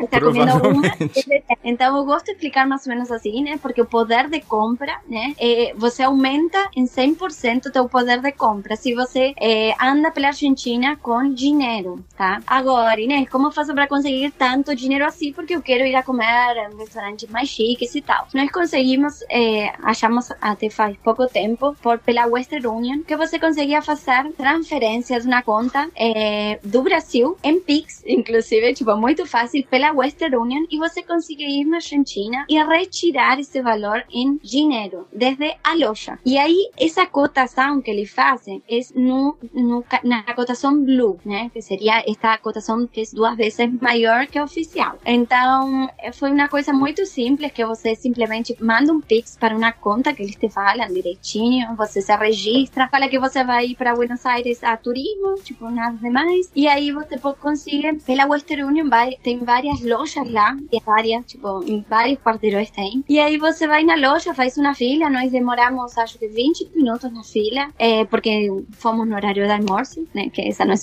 está 0.00 0.20
comendo 0.20 0.68
uma. 0.68 0.82
Então 1.62 1.96
eu 1.96 2.04
gosto 2.04 2.26
de 2.26 2.32
explicar 2.32 2.66
mais 2.66 2.86
ou 2.86 2.92
menos 2.92 3.10
assim, 3.10 3.42
né? 3.42 3.58
Porque 3.58 3.80
o 3.80 3.86
poder 3.86 4.28
de 4.28 4.40
compra, 4.40 5.00
né? 5.08 5.34
É, 5.38 5.72
você 5.76 6.02
aumenta 6.02 6.68
em 6.76 6.84
100% 6.84 7.66
o 7.66 7.72
teu 7.72 7.88
poder 7.88 8.20
de 8.20 8.32
compra 8.32 8.76
se 8.76 8.94
você 8.94 9.34
é, 9.40 9.74
anda 9.82 10.10
pela 10.10 10.28
Argentina 10.28 10.96
com 10.96 11.32
dinheiro, 11.32 12.04
tá? 12.16 12.40
Agora, 12.46 13.00
Inês, 13.00 13.28
como 13.28 13.50
faço 13.50 13.74
para 13.74 13.86
conseguir 13.86 14.30
tanto 14.32 14.74
dinheiro 14.74 15.04
assim? 15.04 15.32
Porque 15.32 15.54
eu 15.54 15.62
quero 15.62 15.84
ir 15.84 15.94
a 15.94 16.02
comer 16.02 16.70
em 16.72 16.76
restaurantes 16.76 17.28
mais 17.30 17.48
chiques 17.48 17.94
e 17.94 18.00
tal. 18.00 18.26
Nós 18.34 18.50
conseguimos, 18.64 19.22
eh, 19.28 19.70
achamos 19.82 20.32
até 20.40 20.70
faz 20.70 20.96
pouco 21.04 21.26
tempo, 21.26 21.76
por 21.82 21.98
pela 21.98 22.26
Western 22.26 22.66
Union, 22.66 23.02
que 23.02 23.14
você 23.14 23.38
conseguia 23.38 23.82
fazer 23.82 24.32
transferências 24.32 25.26
na 25.26 25.42
conta 25.42 25.90
eh, 25.94 26.58
do 26.64 26.82
Brasil 26.82 27.36
em 27.44 27.60
Pix, 27.60 28.02
inclusive, 28.06 28.72
tipo, 28.72 28.96
muito 28.96 29.26
fácil 29.26 29.62
pela 29.66 29.92
Western 29.92 30.36
Union 30.36 30.64
e 30.70 30.78
você 30.78 31.02
conseguia 31.02 31.46
ir 31.46 31.66
na 31.66 31.76
Argentina 31.76 32.46
e 32.48 32.56
retirar 32.62 33.38
esse 33.38 33.60
valor 33.60 34.02
em 34.10 34.38
dinheiro 34.42 35.06
desde 35.12 35.54
a 35.62 35.74
loja. 35.74 36.18
E 36.24 36.38
aí 36.38 36.70
essa 36.78 37.04
cotação 37.04 37.82
que 37.82 37.90
eles 37.90 38.10
fazem 38.10 38.62
é 38.68 38.80
no, 38.94 39.36
no, 39.52 39.84
na 40.02 40.22
cotação 40.34 40.82
blue, 40.82 41.18
né? 41.24 41.50
Que 41.52 41.60
seria 41.60 42.02
esta 42.06 42.38
cotação 42.38 42.86
que 42.86 43.02
é 43.02 43.04
duas 43.12 43.36
vezes 43.36 43.70
maior 43.80 44.26
que 44.26 44.38
a 44.38 44.44
oficial. 44.44 44.98
Então 45.04 45.90
foi 46.14 46.30
uma 46.32 46.48
coisa 46.48 46.72
muito 46.72 47.04
simples 47.04 47.52
que 47.52 47.64
você 47.64 47.94
simplesmente 47.94 48.53
manda 48.60 48.92
um 48.92 49.00
Pix 49.00 49.36
para 49.38 49.56
uma 49.56 49.72
conta 49.72 50.12
que 50.12 50.22
eles 50.22 50.36
te 50.36 50.48
falam 50.48 50.86
direitinho, 50.88 51.74
você 51.76 52.00
se 52.00 52.14
registra, 52.16 52.88
fala 52.88 53.08
que 53.08 53.18
você 53.18 53.44
vai 53.44 53.74
para 53.74 53.94
Buenos 53.94 54.24
Aires 54.24 54.62
a 54.62 54.76
turismo, 54.76 55.34
tipo 55.42 55.70
nada 55.70 55.96
demais, 55.96 56.50
e 56.54 56.66
aí 56.66 56.92
você 56.92 57.18
consegue, 57.18 57.94
pela 58.04 58.26
Western 58.26 58.64
Union 58.64 58.88
vai, 58.88 59.16
tem 59.22 59.38
várias 59.38 59.80
lojas 59.82 60.30
lá, 60.30 60.56
várias, 60.84 61.24
tipo, 61.26 61.62
em 61.64 61.84
vários 61.88 62.18
quarteirões 62.18 62.70
tem, 62.70 63.04
e 63.08 63.18
aí 63.18 63.36
você 63.38 63.66
vai 63.66 63.84
na 63.84 63.94
loja, 63.94 64.34
faz 64.34 64.56
uma 64.56 64.74
fila, 64.74 65.10
nós 65.10 65.30
demoramos 65.30 65.96
acho 65.98 66.18
que 66.18 66.28
20 66.28 66.70
minutos 66.74 67.12
na 67.12 67.22
fila, 67.22 67.68
é, 67.78 68.04
porque 68.04 68.50
fomos 68.72 69.06
no 69.06 69.14
horário 69.14 69.46
do 69.46 69.52
almoço, 69.52 70.06
né, 70.14 70.28
que 70.30 70.42
essa 70.42 70.64
não 70.64 70.74
é, 70.74 70.76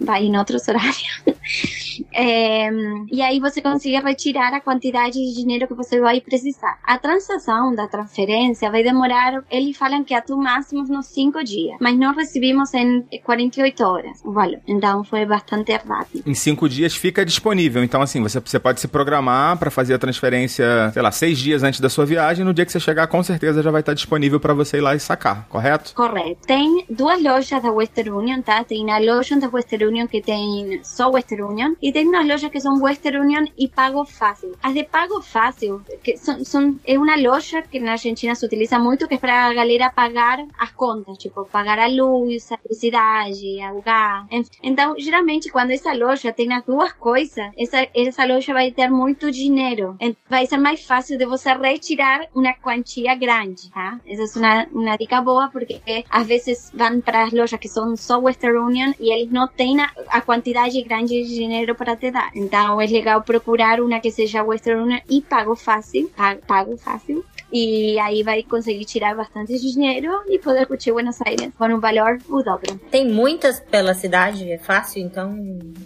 vai 0.00 0.24
em 0.24 0.36
outros 0.36 0.66
horários. 0.68 1.22
É, 2.12 2.70
e 3.10 3.22
aí 3.22 3.40
você 3.40 3.60
consegue 3.60 3.96
retirar 3.98 4.52
a 4.54 4.60
quantidade 4.60 5.14
de 5.14 5.34
dinheiro 5.34 5.66
que 5.66 5.74
você 5.74 6.00
vai 6.00 6.20
precisar. 6.20 6.78
A 6.84 6.98
transação 6.98 7.74
da 7.74 7.86
transferência 7.86 8.70
vai 8.70 8.82
demorar, 8.82 9.44
eles 9.50 9.76
falam 9.76 10.04
que 10.04 10.14
até 10.14 10.32
o 10.32 10.36
máximo 10.36 10.82
nos 10.84 11.06
5 11.06 11.42
dias, 11.44 11.76
mas 11.80 11.98
nós 11.98 12.16
recebimos 12.16 12.72
em 12.74 13.06
48 13.24 13.84
horas 13.84 14.20
o 14.24 14.32
valor. 14.32 14.60
Então 14.66 15.04
foi 15.04 15.24
bastante 15.24 15.72
rápido. 15.72 16.22
Em 16.26 16.34
5 16.34 16.68
dias 16.68 16.94
fica 16.94 17.24
disponível. 17.24 17.82
Então, 17.82 18.02
assim, 18.02 18.22
você, 18.22 18.40
você 18.40 18.58
pode 18.58 18.80
se 18.80 18.88
programar 18.88 19.58
para 19.58 19.70
fazer 19.70 19.94
a 19.94 19.98
transferência, 19.98 20.90
sei 20.92 21.02
lá, 21.02 21.10
6 21.10 21.38
dias 21.38 21.62
antes 21.62 21.80
da 21.80 21.88
sua 21.88 22.04
viagem. 22.04 22.44
No 22.44 22.54
dia 22.54 22.64
que 22.64 22.72
você 22.72 22.80
chegar, 22.80 23.06
com 23.06 23.22
certeza 23.22 23.62
já 23.62 23.70
vai 23.70 23.80
estar 23.80 23.94
disponível 23.94 24.40
para 24.40 24.54
você 24.54 24.78
ir 24.78 24.80
lá 24.80 24.94
e 24.94 25.00
sacar, 25.00 25.46
correto? 25.48 25.94
Correto. 25.94 26.46
Tem 26.46 26.84
duas 26.88 27.22
lojas 27.22 27.62
da 27.62 27.70
Western 27.70 28.10
Union, 28.10 28.42
tá? 28.42 28.64
Tem 28.64 28.90
a 28.90 28.98
loja 28.98 29.36
da 29.36 29.48
Western 29.48 29.86
Union 29.86 30.06
que 30.06 30.20
tem 30.20 30.80
só 30.82 31.10
Western 31.10 31.42
Union 31.42 31.74
y 31.86 31.92
tem 31.92 32.08
unas 32.08 32.26
lojas 32.26 32.50
que 32.50 32.60
son 32.60 32.82
Western 32.82 33.20
Union 33.20 33.48
y 33.54 33.68
Pago 33.68 34.04
Fácil. 34.04 34.50
Las 34.60 34.74
de 34.74 34.82
Pago 34.82 35.22
Fácil, 35.22 35.74
que 36.02 36.16
son, 36.16 36.44
son 36.44 36.80
es 36.82 36.98
una 36.98 37.16
loja 37.16 37.62
que 37.62 37.78
en 37.78 37.88
Argentina 37.88 38.34
se 38.34 38.44
utiliza 38.44 38.80
mucho, 38.80 39.06
que 39.06 39.14
es 39.14 39.20
para 39.20 39.46
a 39.46 39.52
galera 39.52 39.92
pagar 39.94 40.44
as 40.58 40.72
contas, 40.72 41.16
tipo, 41.16 41.46
pagar 41.46 41.78
a 41.78 41.88
luz, 41.88 42.50
a 42.50 42.56
eletricidade, 42.56 43.60
a 43.60 43.72
gas. 43.74 44.50
Então, 44.64 44.96
geralmente, 44.98 45.48
quando 45.48 45.70
essa 45.70 45.92
loja 45.92 46.32
tem 46.32 46.52
as 46.52 46.64
duas 46.64 46.92
coisas, 46.92 47.52
essa, 47.56 47.86
essa 47.94 48.24
loja 48.24 48.52
vai 48.52 48.72
ter 48.72 48.90
muito 48.90 49.30
dinheiro. 49.30 49.96
Vai 50.28 50.44
ser 50.46 50.56
mais 50.56 50.84
fácil 50.84 51.16
de 51.16 51.24
você 51.24 51.52
retirar 51.52 52.26
uma 52.34 52.52
quantia 52.54 53.14
grande, 53.14 53.70
tá? 53.70 54.00
Essa 54.04 54.40
é 54.40 54.42
uma, 54.42 54.66
uma 54.72 54.96
dica 54.96 55.20
boa, 55.20 55.48
porque 55.52 55.80
às 56.10 56.26
vezes 56.26 56.72
vão 56.74 57.00
para 57.00 57.22
as 57.22 57.32
lojas 57.32 57.60
que 57.60 57.68
são 57.68 57.96
só 57.96 58.18
Western 58.18 58.58
Union 58.58 58.92
e 58.98 59.12
eles 59.12 59.30
não 59.30 59.46
têm 59.46 59.76
a 59.80 60.20
quantidade 60.20 60.82
grande 60.82 61.22
de 61.22 61.32
dinheiro 61.32 61.75
para 61.76 61.96
te 61.96 62.10
dar. 62.10 62.30
Então 62.34 62.80
é 62.80 62.86
legal 62.86 63.22
procurar 63.22 63.80
uma 63.80 64.00
que 64.00 64.10
seja 64.10 64.42
Western 64.42 64.82
Union 64.82 65.00
e 65.08 65.20
pago 65.20 65.54
fácil, 65.54 66.10
pago 66.46 66.76
fácil, 66.76 67.24
e 67.52 67.98
aí 68.00 68.22
vai 68.22 68.42
conseguir 68.42 68.84
tirar 68.84 69.14
bastante 69.14 69.58
dinheiro 69.58 70.10
e 70.28 70.38
poder 70.38 70.66
curtir 70.66 70.92
Buenos 70.92 71.20
Aires 71.22 71.52
com 71.56 71.66
um 71.66 71.78
valor 71.78 72.18
o 72.28 72.42
dobro. 72.42 72.78
Tem 72.90 73.08
muitas 73.08 73.60
pela 73.60 73.94
cidade, 73.94 74.50
é 74.50 74.58
fácil, 74.58 75.02
então, 75.02 75.36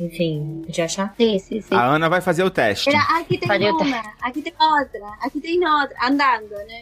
enfim, 0.00 0.62
de 0.66 0.80
achar? 0.80 1.14
Sim, 1.16 1.38
sim, 1.38 1.60
sim. 1.60 1.74
A 1.74 1.84
Ana 1.84 2.08
vai 2.08 2.20
fazer 2.20 2.42
o 2.44 2.50
teste. 2.50 2.88
Era, 2.88 3.00
aqui 3.18 3.36
tem 3.36 3.48
Faria 3.48 3.72
uma, 3.72 4.02
aqui 4.22 4.42
tem 4.42 4.54
outra, 4.58 5.00
aqui 5.20 5.40
tem 5.40 5.66
outra, 5.66 5.96
andando, 6.02 6.50
né? 6.50 6.80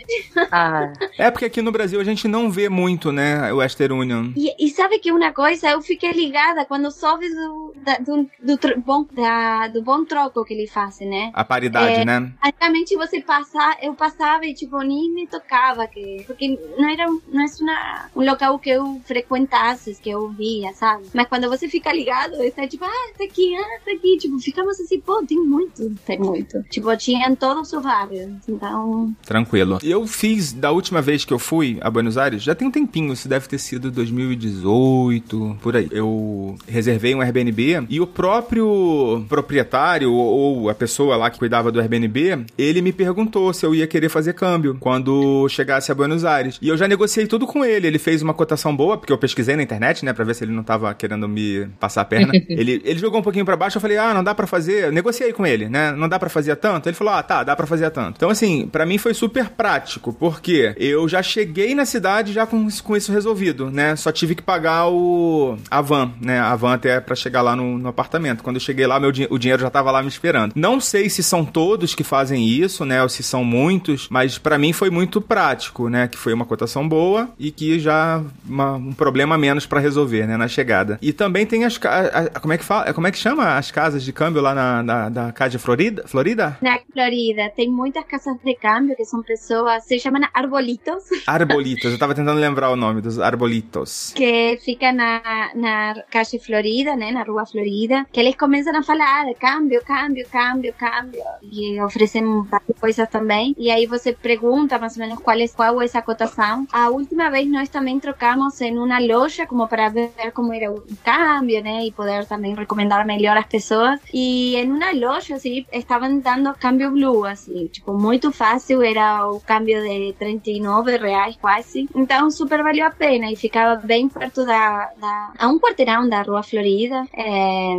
Ah. 0.50 0.92
É 1.18 1.30
porque 1.30 1.44
aqui 1.44 1.60
no 1.60 1.70
Brasil 1.70 2.00
a 2.00 2.04
gente 2.04 2.26
não 2.26 2.50
vê 2.50 2.68
muito, 2.68 3.12
né, 3.12 3.52
o 3.52 3.56
Western 3.56 3.94
Union. 3.94 4.32
E, 4.36 4.66
e 4.66 4.70
sabe 4.70 4.98
que 4.98 5.12
uma 5.12 5.32
coisa, 5.32 5.70
eu 5.70 5.82
fiquei 5.82 6.12
ligada 6.12 6.64
quando 6.64 6.90
soube 6.90 7.28
do, 7.28 7.74
da, 7.76 7.98
do, 7.98 8.30
do, 8.42 8.82
bom, 9.04 9.06
da, 9.14 9.68
do 9.68 9.82
bom 9.82 10.04
troco 10.04 10.44
que 10.44 10.54
ele 10.54 10.66
faz, 10.66 11.00
né? 11.00 11.30
A 11.34 11.44
paridade, 11.44 12.00
é, 12.00 12.04
né? 12.04 12.32
Antigamente 12.42 12.96
você 12.96 13.20
passar, 13.20 13.76
eu 13.82 13.94
passava 13.94 14.46
e 14.46 14.54
tipo, 14.54 14.78
nem 14.80 15.12
me 15.12 15.26
tocava, 15.26 15.86
que, 15.86 16.24
porque 16.26 16.58
não 16.78 16.88
era 16.88 17.06
não 17.06 17.42
é 17.42 17.46
uma, 17.60 18.10
um 18.16 18.24
local 18.24 18.58
que 18.58 18.70
eu 18.70 19.00
frequentasse, 19.04 19.98
que 20.00 20.10
eu 20.10 20.28
via, 20.30 20.72
sabe? 20.74 21.04
Mas 21.14 21.28
quando 21.28 21.48
você 21.48 21.68
fica 21.68 21.92
ligado, 21.92 22.42
está 22.42 22.66
tipo, 22.66 22.84
ah, 22.84 23.12
tá 23.16 23.24
aqui, 23.24 23.54
ah, 23.56 23.80
tá 23.84 23.92
aqui, 23.92 24.16
tipo, 24.18 24.38
ficamos 24.38 24.80
assim, 24.80 25.00
pô, 25.00 25.24
tem 25.24 25.38
muito, 25.38 25.94
tem 26.06 26.18
muito. 26.18 26.62
Tipo, 26.64 26.96
tinha 26.96 27.28
em 27.28 27.34
todos 27.34 27.72
os 27.72 27.82
vários, 27.82 28.48
então... 28.48 29.14
Tranquilo. 29.24 29.78
Eu 29.82 30.06
fiz, 30.06 30.52
da 30.52 30.70
última 30.70 31.00
vez 31.00 31.24
que 31.24 31.32
eu 31.32 31.38
fui 31.38 31.78
a 31.80 31.90
Buenos 31.90 32.16
Aires, 32.16 32.42
já 32.42 32.54
tem 32.54 32.68
um 32.68 32.70
tempinho, 32.70 33.12
isso 33.12 33.28
deve 33.28 33.48
ter 33.48 33.58
sido 33.58 33.90
2018, 33.90 35.58
por 35.62 35.76
aí. 35.76 35.88
Eu 35.90 36.56
reservei 36.66 37.14
um 37.14 37.20
Airbnb 37.20 37.86
e 37.88 38.00
o 38.00 38.06
próprio 38.06 38.87
proprietário 39.28 40.12
ou 40.12 40.68
a 40.68 40.74
pessoa 40.74 41.16
lá 41.16 41.30
que 41.30 41.38
cuidava 41.38 41.70
do 41.72 41.80
Airbnb, 41.80 42.46
ele 42.56 42.82
me 42.82 42.92
perguntou 42.92 43.52
se 43.52 43.64
eu 43.64 43.74
ia 43.74 43.86
querer 43.86 44.08
fazer 44.08 44.34
câmbio 44.34 44.48
câmbio 44.48 44.76
quando 44.80 45.48
chegasse 45.48 45.92
a 45.92 45.94
Buenos 45.94 46.24
Aires. 46.24 46.58
E 46.60 46.68
eu 46.68 46.76
já 46.76 46.88
negociei 46.88 47.26
tudo 47.26 47.46
com 47.46 47.64
ele. 47.64 47.86
Ele 47.86 47.98
fez 47.98 48.22
uma 48.22 48.34
cotação 48.34 48.74
boa, 48.74 48.96
porque 48.96 49.12
eu 49.12 49.18
pesquisei 49.18 49.56
na 49.56 49.62
internet, 49.62 50.04
né, 50.04 50.12
pra 50.12 50.24
ver 50.24 50.34
se 50.34 50.44
ele 50.44 50.52
não 50.52 50.62
tava 50.62 50.92
querendo 50.94 51.28
me 51.28 51.66
passar 51.78 52.02
a 52.02 52.04
perna. 52.04 52.32
ele, 52.48 52.82
ele 52.84 52.98
jogou 52.98 53.20
um 53.20 53.22
pouquinho 53.22 53.44
para 53.44 53.56
baixo, 53.56 53.76
eu 53.76 53.80
falei, 53.80 53.98
ah, 53.98 54.14
não 54.14 54.24
dá 54.24 54.34
para 54.34 54.46
fazer. 54.46 54.86
Eu 54.86 54.92
negociei 54.92 55.32
com 55.32 55.46
ele, 55.46 55.68
né? 55.68 55.92
Não 55.92 56.08
dá 56.08 56.18
para 56.18 56.28
fazer 56.28 56.56
tanto? 56.56 56.88
Ele 56.88 56.96
falou, 56.96 57.14
ah, 57.14 57.22
tá, 57.22 57.44
dá 57.44 57.54
para 57.54 57.66
fazer 57.66 57.90
tanto. 57.90 58.16
Então, 58.16 58.30
assim, 58.30 58.68
para 58.70 58.84
mim 58.84 58.98
foi 58.98 59.14
super 59.14 59.48
prático, 59.50 60.12
porque 60.12 60.74
eu 60.76 61.08
já 61.08 61.22
cheguei 61.22 61.74
na 61.74 61.84
cidade 61.84 62.32
já 62.32 62.46
com, 62.46 62.68
com 62.82 62.96
isso 62.96 63.12
resolvido, 63.12 63.70
né? 63.70 63.96
Só 63.96 64.10
tive 64.10 64.34
que 64.34 64.42
pagar 64.42 64.88
o 64.88 65.56
a 65.70 65.80
van, 65.80 66.12
né? 66.20 66.40
A 66.40 66.54
van 66.56 66.74
até 66.74 67.00
para 67.00 67.14
chegar 67.14 67.42
lá 67.42 67.54
no, 67.54 67.78
no, 67.78 67.88
apartamento. 67.88 68.42
Quando 68.42 68.56
eu 68.56 68.60
cheguei 68.60 68.77
lá, 68.86 68.98
meu, 69.00 69.10
o 69.30 69.38
dinheiro 69.38 69.62
já 69.62 69.70
tava 69.70 69.90
lá 69.90 70.02
me 70.02 70.08
esperando. 70.08 70.52
Não 70.54 70.80
sei 70.80 71.08
se 71.08 71.22
são 71.22 71.44
todos 71.44 71.94
que 71.94 72.04
fazem 72.04 72.46
isso, 72.46 72.84
né? 72.84 73.02
Ou 73.02 73.08
se 73.08 73.22
são 73.22 73.44
muitos, 73.44 74.08
mas 74.10 74.38
para 74.38 74.58
mim 74.58 74.72
foi 74.72 74.90
muito 74.90 75.20
prático, 75.20 75.88
né? 75.88 76.08
Que 76.08 76.18
foi 76.18 76.32
uma 76.32 76.44
cotação 76.44 76.88
boa 76.88 77.30
e 77.38 77.50
que 77.50 77.78
já 77.78 78.22
uma, 78.48 78.74
um 78.74 78.92
problema 78.92 79.36
menos 79.38 79.66
para 79.66 79.80
resolver, 79.80 80.26
né? 80.26 80.36
Na 80.36 80.48
chegada. 80.48 80.98
E 81.00 81.12
também 81.12 81.46
tem 81.46 81.64
as 81.64 81.78
a, 81.84 82.40
como 82.40 82.52
é 82.52 82.58
que 82.58 82.64
fala, 82.64 82.92
como 82.92 83.06
é 83.06 83.10
que 83.10 83.18
chama 83.18 83.56
as 83.56 83.70
casas 83.70 84.02
de 84.02 84.12
câmbio 84.12 84.42
lá 84.42 84.54
na, 84.54 84.82
na 84.82 85.08
da 85.08 85.32
Cádia 85.32 85.58
Florida? 85.58 86.04
Florida? 86.06 86.58
Na 86.60 86.78
Florida 86.92 87.50
tem 87.54 87.70
muitas 87.70 88.04
casas 88.04 88.36
de 88.44 88.54
câmbio 88.54 88.96
que 88.96 89.04
são 89.04 89.22
pessoas 89.22 89.84
se 89.84 89.98
chamam 89.98 90.22
arbolitos. 90.34 91.04
Arbolitos. 91.26 91.92
Eu 91.92 91.98
tava 91.98 92.14
tentando 92.14 92.40
lembrar 92.40 92.70
o 92.70 92.76
nome 92.76 93.00
dos 93.00 93.18
arbolitos. 93.18 94.12
Que 94.14 94.58
fica 94.64 94.92
na 94.92 95.20
na 95.54 95.94
Calle 96.10 96.38
Florida, 96.44 96.96
né? 96.96 97.10
Na 97.10 97.22
Rua 97.22 97.46
Florida, 97.46 98.06
que 98.12 98.20
eles 98.20 98.36
começam 98.36 98.57
a 98.66 98.82
falar 98.82 99.26
câmbio, 99.38 99.80
câmbio, 99.84 100.26
câmbio, 100.30 100.74
câmbio 100.74 101.22
e 101.42 101.80
oferecem 101.80 102.42
várias 102.42 102.78
coisas 102.78 103.08
também. 103.08 103.54
E 103.58 103.70
aí 103.70 103.86
você 103.86 104.12
pergunta 104.12 104.78
más 104.78 104.96
o 104.96 105.00
menos 105.00 105.20
cuál 105.20 105.40
es, 105.40 105.54
cuál 105.54 105.80
es 105.82 105.90
esa 105.90 106.02
cotación. 106.02 106.66
A 106.72 106.90
última 106.90 107.30
vez 107.30 107.46
nós 107.48 107.70
también 107.70 108.00
trocamos 108.00 108.60
en 108.60 108.78
una 108.78 109.00
loja 109.00 109.46
como 109.46 109.68
para 109.68 109.88
ver 109.90 110.32
cómo 110.32 110.52
era 110.52 110.70
un 110.70 110.82
cambio, 111.02 111.62
¿no? 111.62 111.82
Y 111.82 111.90
poder 111.92 112.26
también 112.26 112.56
recomendar 112.56 113.04
mejor 113.06 113.28
a 113.28 113.34
las 113.36 113.46
personas. 113.46 114.00
Y 114.12 114.56
en 114.56 114.72
una 114.72 114.92
loja, 114.92 115.36
así, 115.36 115.66
estaban 115.70 116.22
dando 116.22 116.54
cambio 116.58 116.90
blue, 116.90 117.24
así, 117.24 117.68
tipo, 117.72 117.92
muy 117.94 118.18
fácil, 118.32 118.82
era 118.82 119.26
un 119.26 119.40
cambio 119.40 119.82
de 119.82 120.14
39 120.18 120.98
reais 120.98 121.36
quase. 121.40 121.88
Então, 121.94 122.30
super 122.30 122.62
valeu 122.62 122.86
a 122.86 122.90
pena 122.90 123.30
e 123.30 123.36
ficava 123.36 123.76
bem 123.76 124.08
perto 124.08 124.44
da, 124.44 124.90
da 125.00 125.32
a 125.38 125.48
um 125.48 125.58
quarteirão 125.58 126.08
da 126.08 126.22
Rua 126.22 126.42
Florida. 126.42 127.04
É, 127.12 127.76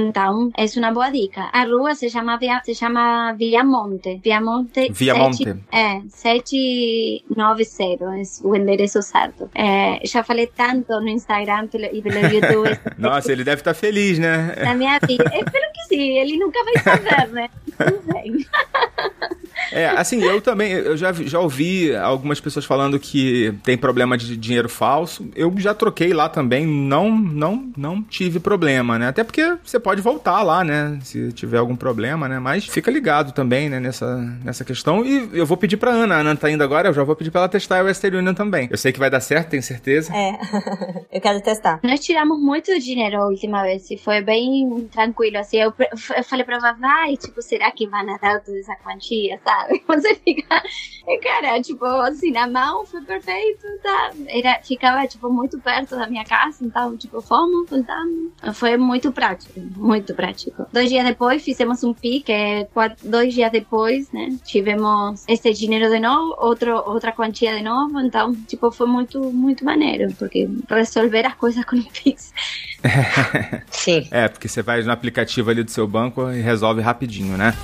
então, 0.00 0.50
é 0.56 0.64
uma 0.78 0.92
boa 0.92 1.10
dica. 1.10 1.48
A 1.52 1.64
rua 1.64 1.94
se 1.94 2.08
chama, 2.10 2.38
se 2.64 2.74
chama 2.74 3.32
Viamonte. 3.34 4.20
Viamonte. 4.22 4.90
Viamonte. 4.92 5.44
é, 5.72 6.00
790 6.08 8.04
é 8.04 8.46
o 8.46 8.56
endereço 8.56 9.02
certo. 9.02 9.50
É, 9.54 10.00
já 10.04 10.22
falei 10.22 10.46
tanto 10.46 10.92
no 11.00 11.08
Instagram 11.08 11.68
e 11.92 12.02
pelo 12.02 12.18
YouTube. 12.34 12.78
Nossa, 12.98 13.32
ele 13.32 13.44
deve 13.44 13.60
estar 13.60 13.74
tá 13.74 13.78
feliz, 13.78 14.18
né? 14.18 14.54
Na 14.62 14.74
minha 14.74 14.98
vida. 15.06 15.24
Espero 15.24 15.72
que 15.74 15.82
sim, 15.88 16.18
ele 16.18 16.36
nunca 16.36 16.62
vai 16.64 16.78
saber, 16.82 17.28
né? 17.28 17.48
Tudo 17.76 18.12
bem. 18.12 18.46
É, 19.72 19.88
assim, 19.88 20.22
eu 20.22 20.40
também, 20.40 20.72
eu 20.72 20.96
já, 20.96 21.12
já 21.12 21.38
ouvi 21.40 21.94
algumas 21.94 22.40
pessoas 22.40 22.64
falando 22.64 22.98
que 22.98 23.54
tem 23.62 23.76
problema 23.76 24.16
de 24.16 24.36
dinheiro 24.36 24.68
falso. 24.68 25.28
Eu 25.34 25.52
já 25.58 25.74
troquei 25.74 26.12
lá 26.12 26.28
também, 26.28 26.66
não, 26.66 27.10
não, 27.10 27.70
não 27.76 28.02
tive 28.02 28.40
problema, 28.40 28.98
né? 28.98 29.08
Até 29.08 29.24
porque 29.24 29.56
você 29.62 29.78
pode 29.78 30.00
voltar 30.00 30.42
lá, 30.42 30.64
né? 30.64 30.98
Se 31.02 31.32
tiver 31.32 31.58
algum 31.58 31.76
problema, 31.76 32.28
né? 32.28 32.38
Mas 32.38 32.66
fica 32.66 32.90
ligado 32.90 33.32
também, 33.32 33.68
né? 33.68 33.80
Nessa, 33.80 34.16
nessa 34.44 34.64
questão. 34.64 35.04
E 35.04 35.30
eu 35.32 35.46
vou 35.46 35.56
pedir 35.56 35.76
pra 35.76 35.90
Ana, 35.90 36.16
a 36.16 36.18
Ana 36.18 36.36
tá 36.36 36.50
indo 36.50 36.62
agora, 36.64 36.88
eu 36.88 36.94
já 36.94 37.04
vou 37.04 37.16
pedir 37.16 37.30
pra 37.30 37.42
ela 37.42 37.48
testar 37.48 37.82
o 37.82 37.86
Western 37.86 38.18
Union 38.18 38.34
também. 38.34 38.68
Eu 38.70 38.78
sei 38.78 38.92
que 38.92 38.98
vai 38.98 39.10
dar 39.10 39.20
certo, 39.20 39.50
tenho 39.50 39.62
certeza. 39.62 40.12
É, 40.14 40.38
eu 41.12 41.20
quero 41.20 41.40
testar. 41.40 41.80
Nós 41.82 42.00
tiramos 42.00 42.40
muito 42.40 42.76
dinheiro 42.78 43.16
a 43.16 43.26
última 43.26 43.62
vez 43.62 43.90
e 43.90 43.96
foi 43.96 44.20
bem 44.20 44.88
tranquilo, 44.92 45.38
assim. 45.38 45.58
Eu, 45.58 45.72
eu 45.78 46.24
falei 46.24 46.44
pra 46.44 46.58
Vavá, 46.58 47.06
tipo, 47.18 47.40
será 47.42 47.70
que 47.70 47.86
vai 47.86 48.04
dar 48.06 48.40
toda 48.40 48.58
essa 48.58 48.74
quantia, 48.76 49.38
sabe? 49.44 49.59
Você 49.86 50.14
fica, 50.16 50.62
cara, 51.22 51.60
tipo, 51.60 51.84
assim, 51.84 52.30
na 52.30 52.46
mão 52.46 52.84
foi 52.86 53.00
perfeito, 53.02 53.66
tá? 53.82 54.10
Era, 54.28 54.60
ficava, 54.62 55.06
tipo, 55.06 55.28
muito 55.30 55.58
perto 55.58 55.96
da 55.96 56.06
minha 56.06 56.24
casa, 56.24 56.64
então, 56.64 56.96
tipo, 56.96 57.20
fomos, 57.20 57.68
voltamos. 57.68 58.32
Foi 58.54 58.76
muito 58.76 59.10
prático, 59.12 59.58
muito 59.76 60.14
prático. 60.14 60.66
Dois 60.72 60.88
dias 60.88 61.04
depois 61.04 61.42
fizemos 61.42 61.82
um 61.82 61.92
pique, 61.92 62.32
quatro, 62.72 63.08
dois 63.08 63.34
dias 63.34 63.50
depois, 63.50 64.10
né? 64.12 64.36
Tivemos 64.44 65.24
esse 65.28 65.52
dinheiro 65.52 65.90
de 65.90 65.98
novo, 65.98 66.36
outro, 66.38 66.76
outra 66.86 67.12
quantia 67.12 67.56
de 67.56 67.62
novo, 67.62 68.00
então, 68.00 68.34
tipo, 68.46 68.70
foi 68.70 68.86
muito, 68.86 69.20
muito 69.32 69.64
maneiro, 69.64 70.12
porque 70.18 70.48
resolver 70.68 71.26
as 71.26 71.34
coisas 71.34 71.64
com 71.64 71.76
o 71.80 71.84
Pix. 71.90 72.32
Sim. 73.70 74.06
É, 74.10 74.28
porque 74.28 74.48
você 74.48 74.62
vai 74.62 74.82
no 74.82 74.92
aplicativo 74.92 75.50
ali 75.50 75.62
do 75.62 75.70
seu 75.70 75.86
banco 75.86 76.30
e 76.30 76.40
resolve 76.40 76.80
rapidinho, 76.80 77.36
né? 77.36 77.54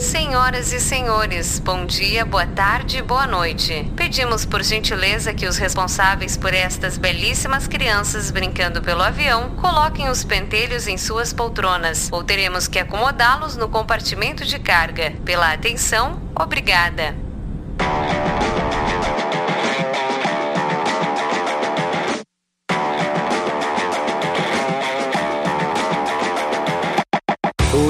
Senhoras 0.00 0.72
e 0.72 0.80
senhores, 0.80 1.58
bom 1.58 1.84
dia, 1.84 2.24
boa 2.24 2.46
tarde, 2.46 3.02
boa 3.02 3.26
noite. 3.26 3.92
Pedimos 3.94 4.46
por 4.46 4.62
gentileza 4.62 5.34
que 5.34 5.46
os 5.46 5.58
responsáveis 5.58 6.38
por 6.38 6.54
estas 6.54 6.96
belíssimas 6.96 7.68
crianças 7.68 8.30
brincando 8.30 8.80
pelo 8.80 9.02
avião 9.02 9.50
coloquem 9.56 10.08
os 10.08 10.24
pentelhos 10.24 10.88
em 10.88 10.96
suas 10.96 11.34
poltronas, 11.34 12.08
ou 12.10 12.24
teremos 12.24 12.66
que 12.66 12.78
acomodá-los 12.78 13.58
no 13.58 13.68
compartimento 13.68 14.42
de 14.46 14.58
carga. 14.58 15.12
Pela 15.22 15.52
atenção, 15.52 16.18
obrigada. 16.34 17.14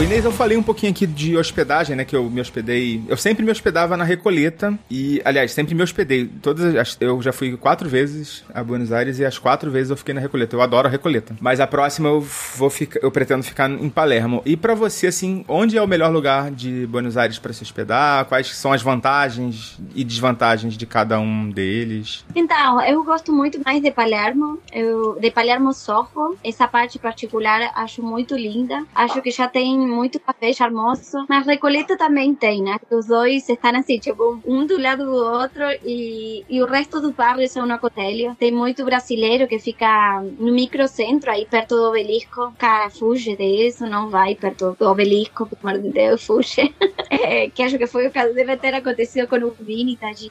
Inês, 0.02 0.24
eu 0.24 0.32
falei 0.32 0.56
um 0.56 0.62
pouquinho 0.62 0.92
aqui 0.92 1.06
de 1.06 1.36
hospedagem, 1.36 1.94
né? 1.94 2.06
Que 2.06 2.16
eu 2.16 2.30
me 2.30 2.40
hospedei. 2.40 3.02
Eu 3.06 3.18
sempre 3.18 3.44
me 3.44 3.50
hospedava 3.50 3.98
na 3.98 4.04
Recoleta. 4.04 4.78
E, 4.90 5.20
aliás, 5.26 5.52
sempre 5.52 5.74
me 5.74 5.82
hospedei. 5.82 6.26
Todas 6.40 6.74
as, 6.74 6.96
Eu 6.98 7.20
já 7.20 7.34
fui 7.34 7.54
quatro 7.56 7.86
vezes 7.86 8.42
a 8.54 8.64
Buenos 8.64 8.92
Aires 8.92 9.18
e 9.18 9.26
as 9.26 9.38
quatro 9.38 9.70
vezes 9.70 9.90
eu 9.90 9.96
fiquei 9.98 10.14
na 10.14 10.20
Recoleta. 10.20 10.56
Eu 10.56 10.62
adoro 10.62 10.88
a 10.88 10.90
Recoleta. 10.90 11.36
Mas 11.38 11.60
a 11.60 11.66
próxima 11.66 12.08
eu 12.08 12.20
vou 12.20 12.70
ficar. 12.70 12.98
Eu 13.02 13.10
pretendo 13.10 13.42
ficar 13.42 13.70
em 13.70 13.90
Palermo. 13.90 14.40
E 14.46 14.56
para 14.56 14.74
você, 14.74 15.08
assim, 15.08 15.44
onde 15.46 15.76
é 15.76 15.82
o 15.82 15.86
melhor 15.86 16.10
lugar 16.10 16.50
de 16.50 16.86
Buenos 16.86 17.18
Aires 17.18 17.38
para 17.38 17.52
se 17.52 17.62
hospedar? 17.62 18.24
Quais 18.24 18.56
são 18.56 18.72
as 18.72 18.80
vantagens 18.80 19.78
e 19.94 20.02
desvantagens 20.02 20.78
de 20.78 20.86
cada 20.86 21.20
um 21.20 21.50
deles? 21.50 22.24
Então, 22.34 22.80
eu 22.82 23.04
gosto 23.04 23.34
muito 23.34 23.60
mais 23.62 23.82
de 23.82 23.90
Palermo. 23.90 24.58
Eu, 24.72 25.18
de 25.20 25.30
Palermo 25.30 25.74
Sorro. 25.74 26.38
Essa 26.42 26.66
parte 26.66 26.98
particular 26.98 27.70
acho 27.74 28.02
muito 28.02 28.34
linda. 28.34 28.82
Acho 28.94 29.20
que 29.20 29.30
já 29.30 29.46
tem 29.46 29.89
muito 29.90 30.20
café 30.20 30.52
charmoso, 30.52 31.24
mas 31.28 31.46
Recoleta 31.46 31.96
também 31.96 32.34
tem, 32.34 32.62
né? 32.62 32.78
Os 32.90 33.06
dois 33.06 33.48
estão 33.48 33.76
assim, 33.76 33.98
tipo, 33.98 34.40
um 34.46 34.64
do 34.66 34.80
lado 34.80 35.04
do 35.04 35.12
outro 35.12 35.62
e, 35.84 36.44
e 36.48 36.62
o 36.62 36.66
resto 36.66 37.00
do 37.00 37.12
bairro 37.12 37.40
é 37.40 37.62
um 37.62 37.72
acotelho. 37.72 38.36
Tem 38.38 38.52
muito 38.52 38.84
brasileiro 38.84 39.46
que 39.46 39.58
fica 39.58 40.22
no 40.38 40.52
microcentro, 40.52 41.30
aí 41.30 41.46
perto 41.46 41.76
do 41.76 41.88
obelisco. 41.88 42.52
Cara, 42.58 42.90
fuge 42.90 43.36
disso, 43.36 43.86
não 43.86 44.08
vai 44.08 44.34
perto 44.34 44.76
do 44.78 44.88
obelisco, 44.88 45.46
pelo 45.46 45.60
amor 45.62 45.82
de 45.82 45.90
Deus, 45.90 46.24
fuge. 46.24 46.74
é, 47.10 47.50
que 47.50 47.62
acho 47.62 47.76
que 47.76 47.86
foi 47.86 48.06
o 48.06 48.10
caso, 48.10 48.34
deve 48.34 48.56
ter 48.56 48.74
acontecido 48.74 49.26
com 49.26 49.36
o 49.36 49.54
Vini, 49.60 49.96
tadinho. 49.96 50.30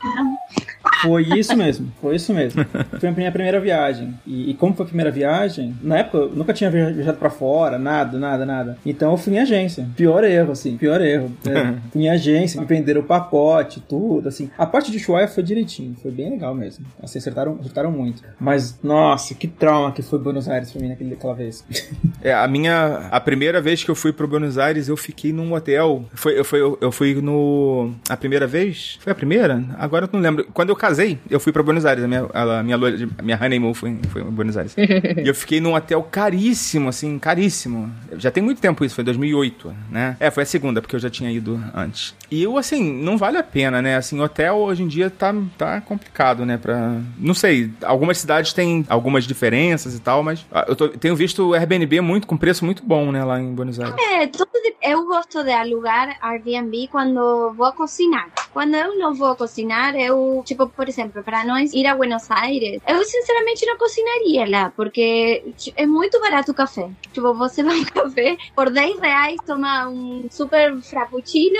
Foi 1.01 1.23
isso 1.37 1.55
mesmo, 1.55 1.91
foi 2.01 2.15
isso 2.15 2.33
mesmo. 2.33 2.65
Foi 2.99 3.09
a 3.09 3.11
minha 3.11 3.31
primeira 3.31 3.59
viagem. 3.59 4.13
E, 4.25 4.51
e, 4.51 4.53
como 4.53 4.73
foi 4.73 4.85
a 4.85 4.87
primeira 4.87 5.11
viagem, 5.11 5.75
na 5.81 5.99
época 5.99 6.17
eu 6.17 6.29
nunca 6.29 6.53
tinha 6.53 6.69
viajado 6.69 7.17
pra 7.17 7.29
fora, 7.29 7.77
nada, 7.77 8.17
nada, 8.17 8.45
nada. 8.45 8.77
Então 8.85 9.11
eu 9.11 9.17
fui 9.17 9.31
agência. 9.49 9.87
Pior 9.95 10.23
erro, 10.23 10.51
assim, 10.51 10.77
pior 10.77 11.01
erro. 11.01 11.31
É, 11.45 11.75
em 11.97 12.09
agência, 12.09 12.59
me 12.59 12.67
venderam 12.67 13.01
o 13.01 13.03
pacote, 13.03 13.81
tudo, 13.81 14.29
assim. 14.29 14.49
A 14.57 14.65
parte 14.65 14.91
de 14.91 14.99
Chuaia 14.99 15.27
foi 15.27 15.43
direitinho, 15.43 15.95
foi 16.01 16.11
bem 16.11 16.29
legal 16.29 16.53
mesmo. 16.53 16.85
Assim, 17.01 17.17
acertaram, 17.17 17.57
acertaram 17.59 17.91
muito. 17.91 18.21
Mas, 18.39 18.79
nossa, 18.83 19.33
que 19.33 19.47
trauma 19.47 19.91
que 19.91 20.01
foi 20.01 20.19
Buenos 20.19 20.47
Aires 20.47 20.71
pra 20.71 20.81
mim 20.81 20.89
naquele, 20.89 21.11
naquela 21.11 21.33
vez. 21.33 21.63
É, 22.21 22.33
a 22.33 22.45
minha. 22.49 23.07
A 23.11 23.19
primeira 23.21 23.61
vez 23.61 23.81
que 23.81 23.89
eu 23.89 23.95
fui 23.95 24.11
pro 24.11 24.27
Buenos 24.27 24.57
Aires, 24.57 24.89
eu 24.89 24.97
fiquei 24.97 25.31
num 25.31 25.53
hotel. 25.53 26.03
Foi, 26.13 26.37
eu, 26.37 26.43
fui, 26.43 26.59
eu 26.59 26.91
fui 26.91 27.15
no. 27.15 27.93
A 28.09 28.17
primeira 28.17 28.45
vez? 28.45 28.99
Foi 28.99 29.13
a 29.13 29.15
primeira? 29.15 29.63
Agora 29.77 30.05
eu 30.05 30.09
não 30.11 30.19
lembro. 30.19 30.45
Quando 30.53 30.67
eu 30.67 30.75
casei, 30.75 31.17
eu 31.29 31.39
fui 31.39 31.53
pra 31.53 31.63
Buenos 31.63 31.85
Aires. 31.85 32.03
A 32.03 32.07
minha, 32.07 32.27
a 32.33 32.63
minha, 32.63 32.75
a 33.17 33.21
minha 33.21 33.39
honeymoon 33.41 33.73
foi, 33.73 33.97
foi 34.09 34.21
em 34.21 34.25
Buenos 34.31 34.57
Aires. 34.57 34.75
e 34.77 35.27
eu 35.27 35.33
fiquei 35.33 35.61
num 35.61 35.73
hotel 35.73 36.03
caríssimo, 36.03 36.89
assim, 36.89 37.17
caríssimo. 37.17 37.89
Já 38.17 38.29
tem 38.29 38.43
muito 38.43 38.59
tempo 38.59 38.83
isso, 38.83 38.95
foi 38.95 39.03
em 39.03 39.05
2008, 39.39 39.75
né? 39.89 40.17
É, 40.19 40.29
foi 40.29 40.43
a 40.43 40.45
segunda, 40.45 40.81
porque 40.81 40.95
eu 40.95 40.99
já 40.99 41.09
tinha 41.09 41.31
ido 41.31 41.61
antes. 41.73 42.15
E 42.29 42.43
eu, 42.43 42.57
assim, 42.57 42.91
não 43.01 43.17
vale 43.17 43.37
a 43.37 43.43
pena, 43.43 43.81
né? 43.81 43.95
Assim, 43.95 44.19
hotel 44.19 44.57
hoje 44.57 44.83
em 44.83 44.87
dia 44.87 45.09
tá, 45.09 45.33
tá 45.57 45.81
complicado, 45.81 46.45
né? 46.45 46.57
Pra... 46.57 46.97
Não 47.17 47.33
sei, 47.33 47.71
algumas 47.83 48.17
cidades 48.17 48.53
têm 48.53 48.85
algumas 48.89 49.25
diferenças 49.25 49.95
e 49.95 49.99
tal, 49.99 50.21
mas 50.21 50.45
eu 50.67 50.75
tô, 50.75 50.89
tenho 50.89 51.15
visto 51.15 51.49
o 51.49 51.53
Airbnb 51.53 52.01
muito, 52.01 52.27
com 52.27 52.37
preço 52.37 52.65
muito 52.65 52.83
bom, 52.83 53.11
né? 53.11 53.23
Lá 53.23 53.39
em 53.39 53.53
Buenos 53.53 53.79
Aires. 53.79 53.95
É, 54.11 54.27
tudo 54.27 54.49
de... 54.53 54.75
eu 54.81 55.05
gosto 55.05 55.43
de 55.43 55.51
alugar 55.51 56.17
Airbnb 56.21 56.87
quando 56.91 57.53
vou 57.53 57.71
cozinhar. 57.73 58.27
Quando 58.53 58.75
eu 58.75 58.97
não 58.97 59.13
vou 59.13 59.35
cozinhar, 59.35 59.95
eu, 59.95 60.41
tipo, 60.45 60.67
por 60.67 60.87
exemplo, 60.87 61.23
para 61.23 61.43
nós 61.45 61.73
ir 61.73 61.85
a 61.85 61.95
Buenos 61.95 62.29
Aires, 62.31 62.81
eu 62.87 63.03
sinceramente 63.03 63.65
não 63.65 63.77
cozinharia 63.77 64.49
lá, 64.49 64.71
porque 64.75 65.53
é 65.75 65.85
muito 65.85 66.19
barato 66.19 66.51
o 66.51 66.55
café. 66.55 66.89
Tipo, 67.11 67.33
você 67.33 67.63
vai 67.63 67.79
um 67.79 67.85
café, 67.85 68.37
por 68.55 68.69
10 68.69 68.99
reais 68.99 69.37
toma 69.45 69.87
um 69.87 70.27
super 70.31 70.81
frappuccino. 70.81 71.59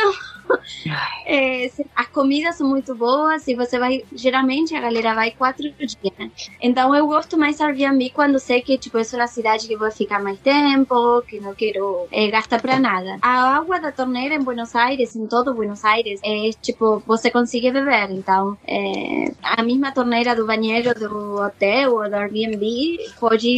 É, 1.26 1.70
as 1.96 2.08
comidas 2.08 2.56
são 2.56 2.68
muito 2.68 2.96
boas 2.96 3.48
e 3.48 3.54
você 3.54 3.78
vai. 3.78 4.04
Geralmente 4.12 4.76
a 4.76 4.82
galera 4.82 5.14
vai 5.14 5.30
quatro 5.30 5.72
dias. 5.78 5.96
Né? 6.18 6.32
Então 6.60 6.96
eu 6.96 7.06
gosto 7.06 7.38
mais 7.38 7.62
Airbnb 7.62 8.10
quando 8.10 8.40
sei 8.40 8.62
que 8.62 8.80
tipo, 8.80 8.98
é 8.98 9.04
uma 9.14 9.28
cidade 9.28 9.68
que 9.68 9.78
vou 9.78 9.92
ficar 9.92 10.20
mais 10.20 10.40
tempo, 10.40 11.22
que 11.28 11.40
não 11.40 11.54
quero 11.54 12.08
é, 12.12 12.28
gastar 12.32 12.60
para 12.60 12.80
nada. 12.80 13.18
A 13.22 13.58
água 13.58 13.80
da 13.80 13.92
torneira 13.92 14.34
em 14.34 14.42
Buenos 14.42 14.76
Aires, 14.76 15.16
em 15.16 15.28
todo 15.28 15.54
Buenos 15.54 15.86
Aires, 15.86 16.20
é 16.24 16.50
tipo, 16.60 17.04
você 17.06 17.30
consegue 17.30 17.72
beber. 17.72 18.10
Então, 18.10 18.58
é, 18.68 19.32
a 19.44 19.62
mesma 19.62 19.92
torneira 19.92 20.36
do 20.36 20.48
banheiro 20.48 20.94
do 20.96 21.36
hotel 21.36 21.94
ou 21.94 22.10
do 22.10 22.16
Airbnb 22.16 22.98
pode 23.20 23.50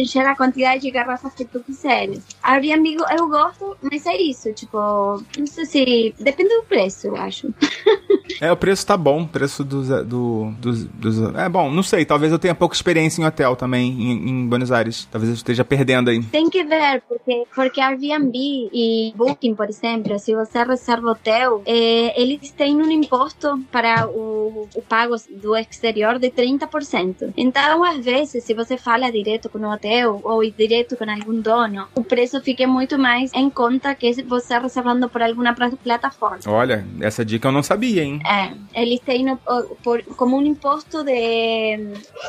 encher 0.00 0.26
a 0.26 0.34
quantidade 0.34 0.82
de 0.82 0.90
garrafas 0.90 1.32
que 1.34 1.44
tu 1.44 1.60
quiseres. 1.60 2.24
Airbnb 2.42 2.96
eu 3.16 3.28
gosto, 3.28 3.76
mas 3.80 4.04
é 4.06 4.16
isso, 4.16 4.52
tipo, 4.52 4.78
não 5.38 5.46
sei 5.46 5.64
se. 5.64 6.14
Depende 6.18 6.39
do 6.48 6.64
preço, 6.64 7.06
eu 7.08 7.16
acho. 7.16 7.48
É, 8.40 8.50
o 8.50 8.56
preço 8.56 8.86
tá 8.86 8.96
bom, 8.96 9.22
o 9.22 9.28
preço 9.28 9.64
dos, 9.64 9.88
do, 10.06 10.52
dos, 10.58 10.84
dos, 10.84 11.34
É 11.34 11.48
bom, 11.48 11.70
não 11.70 11.82
sei, 11.82 12.04
talvez 12.04 12.32
eu 12.32 12.38
tenha 12.38 12.54
pouca 12.54 12.74
experiência 12.74 13.20
em 13.22 13.24
hotel 13.24 13.56
também, 13.56 13.90
em, 13.90 14.28
em, 14.30 14.46
Buenos 14.46 14.72
Aires. 14.72 15.08
Talvez 15.10 15.30
eu 15.30 15.34
esteja 15.34 15.64
perdendo 15.64 16.10
aí. 16.10 16.22
Tem 16.22 16.48
que 16.48 16.64
ver, 16.64 17.02
porque, 17.08 17.44
porque 17.54 17.80
Airbnb 17.80 18.32
e 18.72 19.12
Booking, 19.16 19.54
por 19.54 19.68
exemplo, 19.68 20.18
se 20.18 20.34
você 20.34 20.62
reserva 20.64 21.10
hotel, 21.10 21.62
é, 21.66 22.20
eles 22.20 22.50
têm 22.50 22.76
um 22.76 22.90
imposto 22.90 23.60
para 23.70 24.06
o, 24.08 24.68
o 24.74 24.82
pago 24.82 25.16
do 25.30 25.56
exterior 25.56 26.18
de 26.18 26.30
30%. 26.30 27.32
Então, 27.36 27.84
às 27.84 28.04
vezes, 28.04 28.44
se 28.44 28.54
você 28.54 28.76
fala 28.76 29.10
direto 29.10 29.48
com 29.48 29.58
o 29.58 29.72
hotel 29.72 30.20
ou 30.22 30.48
direto 30.50 30.96
com 30.96 31.10
algum 31.10 31.40
dono, 31.40 31.86
o 31.94 32.02
preço 32.02 32.40
fica 32.40 32.66
muito 32.66 32.98
mais 32.98 33.32
em 33.34 33.48
conta 33.50 33.94
que 33.94 34.22
você 34.22 34.58
reservando 34.58 35.08
por 35.08 35.22
alguma 35.22 35.54
plataforma. 35.54 36.38
Olha, 36.46 36.84
essa 37.00 37.24
dica 37.24 37.48
eu 37.48 37.52
não 37.52 37.62
sabia, 37.62 38.02
hein? 38.02 38.19
É, 38.24 38.52
eles 38.74 39.00
têm 39.00 39.24
no, 39.24 39.36
por, 39.82 40.02
como 40.16 40.36
um 40.36 40.44
imposto 40.44 41.02
de, 41.04 41.76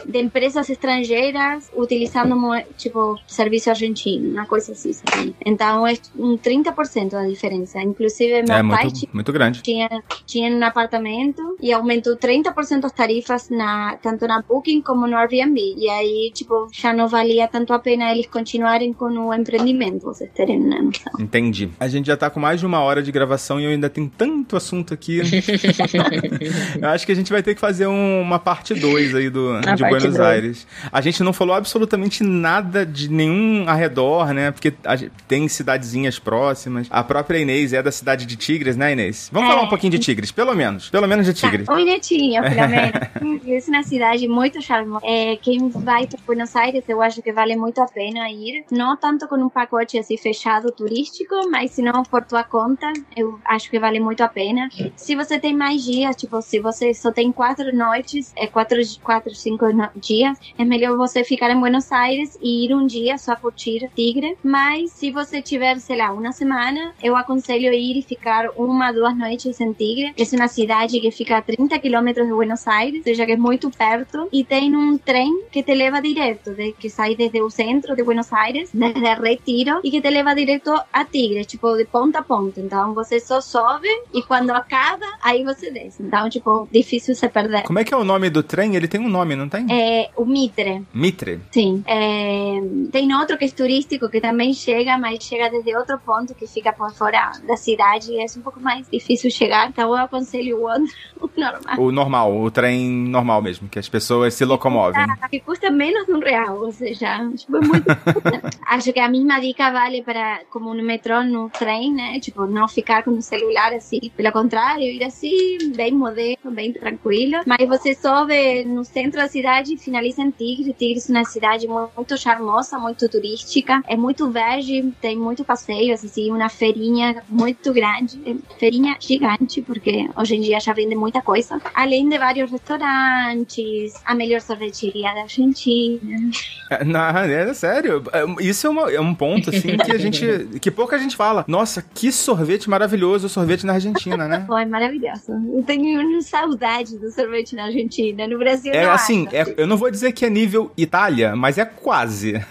de 0.05 0.19
empresas 0.19 0.69
estrangeiras 0.69 1.69
utilizando 1.75 2.35
tipo 2.77 3.19
serviço 3.27 3.69
argentino, 3.69 4.31
uma 4.31 4.45
coisa 4.45 4.71
assim. 4.71 4.93
Sabe? 4.93 5.35
Então 5.45 5.85
é 5.85 5.93
um 6.17 6.37
30% 6.37 7.13
a 7.13 7.27
diferença. 7.27 7.81
Inclusive 7.81 8.43
meu 8.43 8.55
é, 8.55 8.63
pai 8.63 8.83
muito, 8.85 9.09
muito 9.13 9.33
grande. 9.33 9.61
Tinha, 9.61 9.89
tinha 10.25 10.51
um 10.51 10.63
apartamento 10.63 11.57
e 11.61 11.71
aumentou 11.71 12.15
30% 12.15 12.85
as 12.85 12.91
tarifas 12.91 13.49
na, 13.49 13.97
tanto 13.97 14.27
na 14.27 14.41
Booking 14.41 14.81
como 14.81 15.07
no 15.07 15.15
Airbnb. 15.15 15.59
E 15.77 15.89
aí, 15.89 16.31
tipo, 16.33 16.67
já 16.71 16.93
não 16.93 17.07
valia 17.07 17.47
tanto 17.47 17.73
a 17.73 17.79
pena 17.79 18.11
eles 18.11 18.27
continuarem 18.27 18.93
com 18.93 19.05
o 19.05 19.33
empreendimento, 19.33 20.05
vocês 20.05 20.29
terem 20.33 20.59
uma 20.59 20.81
noção. 20.81 21.13
Entendi. 21.19 21.69
A 21.79 21.87
gente 21.87 22.07
já 22.07 22.17
tá 22.17 22.29
com 22.29 22.39
mais 22.39 22.59
de 22.59 22.65
uma 22.65 22.81
hora 22.81 23.01
de 23.01 23.11
gravação 23.11 23.59
e 23.59 23.65
eu 23.65 23.71
ainda 23.71 23.89
tenho 23.89 24.11
tanto 24.17 24.55
assunto 24.55 24.93
aqui. 24.93 25.21
eu 26.82 26.89
acho 26.89 27.05
que 27.05 27.11
a 27.11 27.15
gente 27.15 27.32
vai 27.32 27.41
ter 27.41 27.55
que 27.55 27.61
fazer 27.61 27.88
um, 27.88 28.22
uma 28.22 28.39
parte 28.39 28.74
2 28.74 29.15
aí 29.15 29.30
do, 29.30 29.59
de 29.59 29.84
Buenos 29.84 30.03
dois. 30.03 30.19
Aires. 30.19 30.67
A 30.91 31.01
gente 31.01 31.24
não 31.24 31.34
falou 31.34 31.55
absolutamente 31.55 32.24
nada 32.24 32.86
de 32.86 33.09
nenhum 33.09 33.67
arredor, 33.67 34.34
né? 34.34 34.51
Porque 34.51 34.74
gente, 34.97 35.11
tem 35.28 35.47
cidadezinhas 35.47 36.19
próximas. 36.19 36.88
A 36.89 37.03
própria 37.03 37.39
Inês 37.39 37.74
é 37.74 37.82
da 37.82 37.91
cidade 37.91 38.26
de 38.26 38.36
Tigres, 38.36 38.76
né, 38.76 38.93
Inês? 38.93 39.30
Vamos 39.32 39.49
é. 39.49 39.53
falar 39.53 39.65
um 39.65 39.69
pouquinho 39.69 39.91
de 39.91 39.99
Tigres, 39.99 40.32
pelo 40.32 40.53
menos. 40.53 40.89
Pelo 40.89 41.07
menos 41.07 41.26
de 41.26 41.34
Tigres. 41.34 41.65
Tá, 41.65 41.74
um 41.74 41.78
minutinho, 41.78 42.43
finalmente. 42.43 42.99
Isso 43.45 43.72
na 43.72 43.84
cidade 43.84 44.28
muito 44.28 44.61
charmosa. 44.61 45.05
É, 45.05 45.36
quem 45.36 45.69
vai 45.69 46.07
para 46.07 46.19
Buenos 46.26 46.55
Aires, 46.55 46.84
eu 46.88 47.01
acho 47.01 47.22
que 47.22 47.32
vale 47.32 47.55
muito 47.55 47.82
a 47.82 47.86
pena 47.86 48.30
ir. 48.30 48.65
Não 48.72 48.95
tanto 48.95 49.28
com 49.28 49.36
um 49.36 49.49
pacote 49.49 49.97
assim 49.97 50.17
fechado 50.17 50.72
turístico, 50.72 51.49
mas 51.49 51.72
se 51.72 51.82
não 51.82 52.03
por 52.03 52.24
tua 52.24 52.43
conta, 52.43 52.91
eu 53.15 53.39
acho 53.45 53.69
que 53.69 53.80
vale 53.80 53.99
muito 53.99 54.22
a 54.22 54.28
pena. 54.28 54.69
Se 54.95 55.15
você 55.15 55.39
tem 55.39 55.55
mais 55.62 55.84
dias, 55.84 56.16
tipo, 56.16 56.41
se 56.41 56.59
você 56.59 56.91
só 56.91 57.12
tem 57.12 57.32
quatro 57.32 57.76
noites, 57.76 58.34
é 58.36 58.47
quatro, 58.47 58.80
quatro 59.03 59.36
cinco 59.36 59.66
dias, 59.95 60.36
é 60.57 60.66
melhor 60.66 60.97
você 60.97 61.24
ficar 61.24 61.51
em 61.51 61.59
Buenos 61.59 61.91
Aires 61.91 62.36
e 62.41 62.66
ir 62.66 62.74
um 62.74 62.88
dia 62.88 63.16
só 63.20 63.36
curtir 63.36 63.88
Tigre. 63.95 64.36
Mas 64.43 64.91
se 64.91 65.12
você 65.12 65.39
tiver, 65.39 65.78
sei 65.80 65.97
lá, 65.97 66.12
uma 66.12 66.32
semana, 66.32 66.95
eu 67.03 67.16
aconselho 67.16 67.72
ir 67.72 67.99
e 67.99 68.01
ficar 68.01 68.49
uma, 68.57 68.91
duas 68.91 69.16
noites 69.16 69.62
em 69.62 69.72
Tigre. 69.72 70.16
É 70.18 70.36
uma 70.36 70.47
cidade 70.47 70.99
que 70.99 71.12
fica 71.12 71.38
a 71.38 71.41
30 71.43 71.78
quilômetros 71.78 72.26
de 72.26 72.34
Buenos 72.34 72.68
Aires, 72.68 72.97
ou 72.97 73.03
seja, 73.03 73.24
que 73.28 73.34
é 73.34 73.38
muito 73.38 73.70
perto. 73.70 74.28
E 74.32 74.43
tem 74.43 74.76
um 74.76 74.97
trem 74.97 75.43
que 75.51 75.62
te 75.62 75.76
leva 75.76 76.01
direto, 76.01 76.55
de, 76.55 76.72
que 76.72 76.89
sai 76.89 77.16
desde 77.16 77.39
o 77.39 77.51
centro 77.51 77.95
de 77.95 78.01
Buenos 78.03 78.34
Aires, 78.34 78.72
desde 78.74 79.14
Retiro, 79.14 79.80
e 79.84 79.91
que 79.91 80.01
te 80.01 80.09
leva 80.09 80.34
direto 80.34 80.74
a 80.91 81.05
Tigre, 81.05 81.45
tipo, 81.45 81.78
de 81.78 81.86
ponta 81.86 82.18
a 82.20 82.24
ponta. 82.24 82.59
Então 82.59 82.95
você 82.95 83.20
só 83.20 83.39
sobe 83.39 83.89
e 84.12 84.24
quando 84.24 84.49
acaba, 84.49 85.05
aí 85.22 85.43
você 85.43 85.50
desce. 85.55 86.01
Então, 86.01 86.29
tipo, 86.29 86.67
difícil 86.71 87.15
se 87.15 87.27
perder. 87.29 87.63
Como 87.63 87.79
é 87.79 87.83
que 87.83 87.93
é 87.93 87.97
o 87.97 88.03
nome 88.03 88.29
do 88.29 88.43
trem? 88.43 88.75
Ele 88.75 88.87
tem 88.87 88.99
um 88.99 89.09
nome, 89.09 89.35
não 89.35 89.49
tem? 89.49 89.65
É 89.69 90.09
o 90.15 90.25
Mitre. 90.25 90.83
Mitre? 90.93 91.39
Sim. 91.51 91.83
É, 91.85 92.61
tem 92.91 93.13
outro 93.15 93.37
que 93.37 93.45
é 93.45 93.49
turístico 93.49 94.09
que 94.09 94.21
também 94.21 94.53
chega, 94.53 94.97
mas 94.97 95.23
chega 95.23 95.49
desde 95.49 95.75
outro 95.75 95.99
ponto 95.99 96.33
que 96.33 96.47
fica 96.47 96.71
por 96.73 96.91
fora 96.93 97.31
da 97.47 97.57
cidade 97.57 98.11
e 98.11 98.19
é 98.19 98.25
um 98.37 98.41
pouco 98.41 98.59
mais 98.59 98.87
difícil 98.89 99.29
chegar. 99.29 99.69
Então 99.69 99.89
eu 99.89 99.97
aconselho 99.97 100.57
o 100.57 100.63
outro, 100.63 100.85
o 101.19 101.29
normal. 101.35 101.79
O 101.79 101.91
normal, 101.91 102.37
o 102.37 102.51
trem 102.51 102.89
normal 102.89 103.41
mesmo, 103.41 103.67
que 103.69 103.79
as 103.79 103.89
pessoas 103.89 104.33
se 104.33 104.45
locomovem. 104.45 105.05
Que 105.29 105.39
custa 105.39 105.69
menos 105.69 106.05
de 106.05 106.13
um 106.13 106.19
real, 106.19 106.59
ou 106.59 106.71
seja, 106.71 107.29
tipo, 107.35 107.57
é 107.57 107.61
muito. 107.61 107.85
Acho 108.67 108.93
que 108.93 108.99
a 108.99 109.09
mesma 109.09 109.39
dica 109.39 109.71
vale 109.71 110.01
para, 110.01 110.41
como 110.49 110.73
no 110.73 110.83
metrô, 110.83 111.23
no 111.23 111.49
trem, 111.49 111.93
né? 111.93 112.19
Tipo, 112.19 112.45
não 112.45 112.67
ficar 112.67 113.03
com 113.03 113.11
o 113.11 113.21
celular 113.21 113.73
assim. 113.73 114.11
Pelo 114.15 114.31
contrário, 114.31 114.83
ir 114.83 115.03
assim, 115.03 115.40
bem 115.75 115.93
moderno, 115.93 116.51
bem 116.51 116.73
tranquilo. 116.73 117.41
Mas 117.45 117.67
você 117.67 117.93
sobe 117.93 118.63
no 118.65 118.83
centro 118.83 119.19
da 119.19 119.27
cidade 119.27 119.73
e 119.73 119.77
finaliza 119.77 120.21
em 120.21 120.31
Tigre. 120.31 120.73
Tigre 120.73 121.01
é 121.07 121.11
uma 121.11 121.25
cidade 121.25 121.67
muito 121.67 122.17
charmosa, 122.17 122.77
muito 122.77 123.07
turística. 123.09 123.81
É 123.87 123.95
muito 123.95 124.29
verde, 124.29 124.93
tem 125.01 125.17
muito 125.17 125.43
passeios, 125.43 126.03
assim, 126.03 126.31
uma 126.31 126.49
feirinha 126.49 127.23
muito 127.29 127.73
grande. 127.73 128.19
Feirinha 128.59 128.95
gigante, 128.99 129.61
porque 129.61 130.09
hoje 130.15 130.35
em 130.35 130.41
dia 130.41 130.59
já 130.59 130.73
vende 130.73 130.95
muita 130.95 131.21
coisa. 131.21 131.61
Além 131.73 132.07
de 132.07 132.17
vários 132.17 132.51
restaurantes, 132.51 133.93
a 134.05 134.15
melhor 134.15 134.41
sorveteria 134.41 135.13
da 135.13 135.21
Argentina. 135.21 136.31
É, 136.69 136.83
não, 136.83 136.99
é 136.99 137.53
sério. 137.53 138.03
É, 138.13 138.43
isso 138.43 138.67
é, 138.67 138.69
uma, 138.69 138.91
é 138.91 138.99
um 138.99 139.13
ponto, 139.13 139.49
assim, 139.49 139.77
que 139.77 139.91
a 139.91 139.97
gente. 139.97 140.59
que 140.59 140.71
pouca 140.71 140.97
gente 140.97 141.15
fala. 141.15 141.43
Nossa, 141.47 141.81
que 141.81 142.11
sorvete 142.11 142.69
maravilhoso 142.69 143.27
o 143.27 143.29
sorvete 143.29 143.65
na 143.65 143.73
Argentina, 143.73 144.27
né? 144.27 144.43
Foi 144.47 144.65
maravilhoso. 144.65 145.30
Eu 145.53 145.63
tenho 145.63 146.21
saudade 146.21 146.97
do 146.97 147.11
sorvete 147.11 147.55
na 147.55 147.65
Argentina. 147.65 148.27
No 148.27 148.38
Brasil, 148.38 148.73
é 148.73 148.86
assim, 148.86 149.27
é, 149.32 149.43
eu 149.57 149.67
não 149.67 149.77
vou 149.77 149.89
dizer 149.91 150.11
que 150.11 150.25
é 150.25 150.29
nível 150.29 150.71
Itália, 150.77 151.36
mas 151.36 151.57
é 151.57 151.65
quase. 151.65 152.34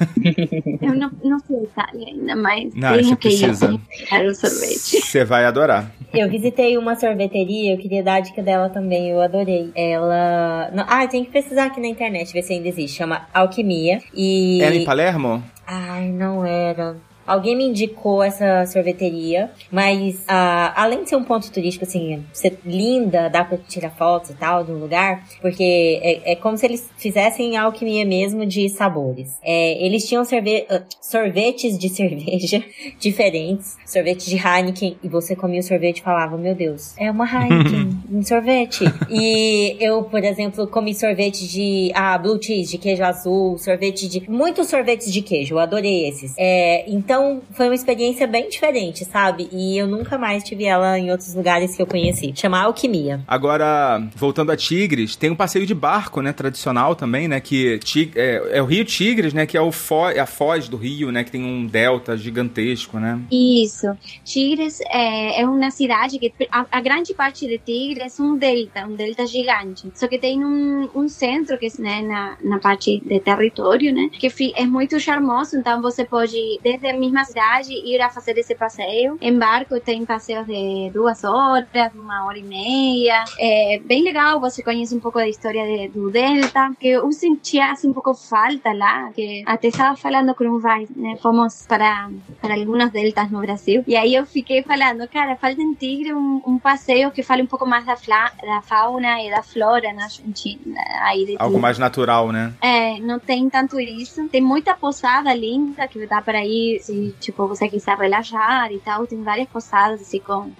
eu 0.82 0.94
não, 0.94 1.10
não 1.22 1.38
sei 1.40 1.62
Itália 1.64 2.06
ainda, 2.08 2.36
mas 2.36 2.74
não, 2.74 2.92
tenho 2.92 3.16
que 3.16 3.28
precisa. 3.28 3.80
ir 4.12 4.26
o 4.26 4.34
sorvete. 4.34 5.00
Você 5.00 5.24
vai 5.24 5.44
adorar. 5.44 5.90
Eu 6.12 6.28
visitei 6.28 6.76
uma 6.76 6.96
sorveteria, 6.96 7.74
eu 7.74 7.78
queria 7.78 8.02
dar 8.02 8.14
a 8.14 8.20
dica 8.20 8.42
dela 8.42 8.68
também, 8.68 9.10
eu 9.10 9.20
adorei. 9.20 9.70
Ela. 9.74 10.70
Ah, 10.88 11.06
tem 11.06 11.24
que 11.24 11.30
pesquisar 11.30 11.66
aqui 11.66 11.80
na 11.80 11.88
internet, 11.88 12.32
ver 12.32 12.42
se 12.42 12.52
ainda 12.52 12.68
existe. 12.68 12.98
Chama 12.98 13.26
Alquimia. 13.32 14.00
E. 14.14 14.60
Era 14.60 14.74
em 14.74 14.84
Palermo? 14.84 15.42
Ai, 15.66 16.08
não 16.08 16.44
era. 16.44 16.96
Alguém 17.30 17.56
me 17.56 17.64
indicou 17.64 18.24
essa 18.24 18.66
sorveteria, 18.66 19.52
mas 19.70 20.16
uh, 20.22 20.72
além 20.74 21.04
de 21.04 21.10
ser 21.10 21.14
um 21.14 21.22
ponto 21.22 21.48
turístico, 21.52 21.84
assim, 21.84 22.24
ser 22.32 22.58
linda, 22.64 23.28
dá 23.28 23.44
pra 23.44 23.56
tirar 23.56 23.90
fotos 23.90 24.30
e 24.30 24.34
tal 24.34 24.64
do 24.64 24.72
lugar, 24.72 25.22
porque 25.40 26.00
é, 26.02 26.32
é 26.32 26.34
como 26.34 26.58
se 26.58 26.66
eles 26.66 26.90
fizessem 26.96 27.56
alquimia 27.56 28.04
mesmo 28.04 28.44
de 28.44 28.68
sabores. 28.68 29.38
É, 29.44 29.80
eles 29.86 30.08
tinham 30.08 30.24
sorve 30.24 30.66
uh, 30.68 30.82
sorvetes 31.00 31.78
de 31.78 31.88
cerveja 31.94 32.64
diferentes, 32.98 33.76
sorvete 33.86 34.28
de 34.28 34.36
Heineken, 34.36 34.96
e 35.00 35.08
você 35.08 35.36
comia 35.36 35.60
o 35.60 35.62
sorvete 35.62 35.98
e 35.98 36.02
falava, 36.02 36.36
meu 36.36 36.56
Deus, 36.56 36.96
é 36.98 37.08
uma 37.12 37.26
Heineken, 37.26 37.96
um 38.10 38.22
sorvete. 38.24 38.84
e 39.08 39.76
eu, 39.78 40.02
por 40.02 40.24
exemplo, 40.24 40.66
comi 40.66 40.94
sorvete 40.96 41.46
de 41.46 41.92
ah, 41.94 42.18
blue 42.18 42.42
cheese, 42.42 42.72
de 42.72 42.78
queijo 42.78 43.04
azul, 43.04 43.56
sorvete 43.56 44.08
de... 44.08 44.28
Muitos 44.28 44.66
sorvetes 44.66 45.12
de 45.12 45.22
queijo, 45.22 45.54
eu 45.54 45.58
adorei 45.60 46.08
esses. 46.08 46.34
É, 46.36 46.90
então, 46.90 47.19
então, 47.20 47.42
foi 47.52 47.66
uma 47.66 47.74
experiência 47.74 48.26
bem 48.26 48.48
diferente, 48.48 49.04
sabe? 49.04 49.48
E 49.52 49.76
eu 49.76 49.86
nunca 49.86 50.16
mais 50.16 50.42
tive 50.42 50.64
ela 50.64 50.98
em 50.98 51.10
outros 51.10 51.34
lugares 51.34 51.76
que 51.76 51.82
eu 51.82 51.86
conheci. 51.86 52.32
Chama 52.34 52.60
Alquimia. 52.60 53.20
Agora, 53.26 54.02
voltando 54.16 54.50
a 54.50 54.56
Tigres, 54.56 55.16
tem 55.16 55.30
um 55.30 55.36
passeio 55.36 55.66
de 55.66 55.74
barco, 55.74 56.22
né? 56.22 56.32
Tradicional 56.32 56.94
também, 56.94 57.28
né? 57.28 57.40
Que 57.40 57.78
é, 58.16 58.50
é, 58.52 58.62
o 58.62 58.64
Rio 58.64 58.84
Tigres, 58.84 59.34
né? 59.34 59.44
Que 59.44 59.56
é 59.56 59.60
o 59.60 59.70
fo 59.70 60.00
a 60.00 60.24
foz 60.24 60.66
do 60.66 60.78
rio, 60.78 61.12
né? 61.12 61.22
Que 61.22 61.30
tem 61.30 61.44
um 61.44 61.66
delta 61.66 62.16
gigantesco, 62.16 62.98
né? 62.98 63.20
Isso. 63.30 63.86
Tigres 64.24 64.80
é, 64.88 65.42
é 65.42 65.46
uma 65.46 65.70
cidade 65.70 66.18
que... 66.18 66.32
A, 66.50 66.64
a, 66.70 66.80
grande 66.80 67.12
parte 67.12 67.46
de 67.46 67.58
Tigres 67.58 68.18
é 68.18 68.22
um 68.22 68.36
delta, 68.36 68.86
um 68.86 68.94
delta 68.94 69.26
gigante. 69.26 69.90
Só 69.94 70.08
que 70.08 70.18
tem 70.18 70.42
um, 70.42 70.88
um 70.94 71.06
centro 71.06 71.58
que 71.58 71.66
é 71.66 71.70
né, 71.78 72.00
na, 72.00 72.36
na 72.42 72.58
parte 72.58 73.02
de 73.04 73.20
território, 73.20 73.92
né? 73.92 74.08
Que 74.08 74.32
é 74.56 74.64
muito 74.64 74.98
charmoso. 74.98 75.58
Então, 75.58 75.82
você 75.82 76.02
pode, 76.04 76.58
desde 76.62 76.86
a 76.86 76.96
mesma 77.10 77.24
cidade 77.24 77.72
ir 77.72 78.00
a 78.00 78.08
fazer 78.08 78.38
esse 78.38 78.54
passeio. 78.54 79.18
Em 79.20 79.36
barco 79.36 79.78
tem 79.80 80.06
passeios 80.06 80.46
de 80.46 80.90
duas 80.92 81.24
horas, 81.24 81.92
uma 81.94 82.24
hora 82.24 82.38
e 82.38 82.42
meia. 82.42 83.24
É 83.38 83.80
bem 83.84 84.02
legal, 84.02 84.40
você 84.40 84.62
conhece 84.62 84.94
um 84.94 85.00
pouco 85.00 85.18
da 85.18 85.28
história 85.28 85.64
de, 85.64 85.88
do 85.88 86.10
Delta, 86.10 86.72
que 86.78 86.88
eu 86.88 87.10
sentia 87.12 87.72
assim, 87.72 87.88
um 87.88 87.92
pouco 87.92 88.14
falta 88.14 88.72
lá, 88.72 89.10
que 89.12 89.42
até 89.46 89.68
estava 89.68 89.96
falando 89.96 90.34
com 90.34 90.44
um 90.44 90.58
vai, 90.58 90.86
né? 90.94 91.16
Fomos 91.20 91.66
para, 91.66 92.08
para 92.40 92.54
alguns 92.54 92.90
deltas 92.90 93.30
no 93.30 93.40
Brasil. 93.40 93.82
E 93.86 93.96
aí 93.96 94.14
eu 94.14 94.24
fiquei 94.24 94.62
falando, 94.62 95.06
cara, 95.08 95.36
falta 95.36 95.60
em 95.60 95.74
Tigre 95.74 96.14
um, 96.14 96.40
um 96.46 96.58
passeio 96.58 97.10
que 97.10 97.22
fale 97.22 97.42
um 97.42 97.46
pouco 97.46 97.66
mais 97.66 97.84
da, 97.84 97.96
fla, 97.96 98.30
da 98.42 98.62
fauna 98.62 99.22
e 99.22 99.30
da 99.30 99.42
flora 99.42 99.92
na 99.92 100.04
Argentina. 100.04 100.80
Aí 101.02 101.26
de 101.26 101.36
Algo 101.38 101.58
mais 101.58 101.78
natural, 101.78 102.30
né? 102.30 102.52
É, 102.60 102.98
não 103.00 103.18
tem 103.18 103.48
tanto 103.50 103.80
isso. 103.80 104.28
Tem 104.28 104.40
muita 104.40 104.74
posada 104.74 105.34
linda 105.34 105.88
que 105.88 106.06
dá 106.06 106.22
para 106.22 106.44
ir 106.44 106.80
se 106.90 107.14
tipo 107.20 107.46
você 107.46 107.68
quiser 107.68 107.96
relaxar 107.96 108.72
e 108.72 108.78
tal, 108.80 109.06
tem 109.06 109.22
várias 109.22 109.48
posadas 109.48 110.00
assim 110.00 110.18
com 110.20 110.50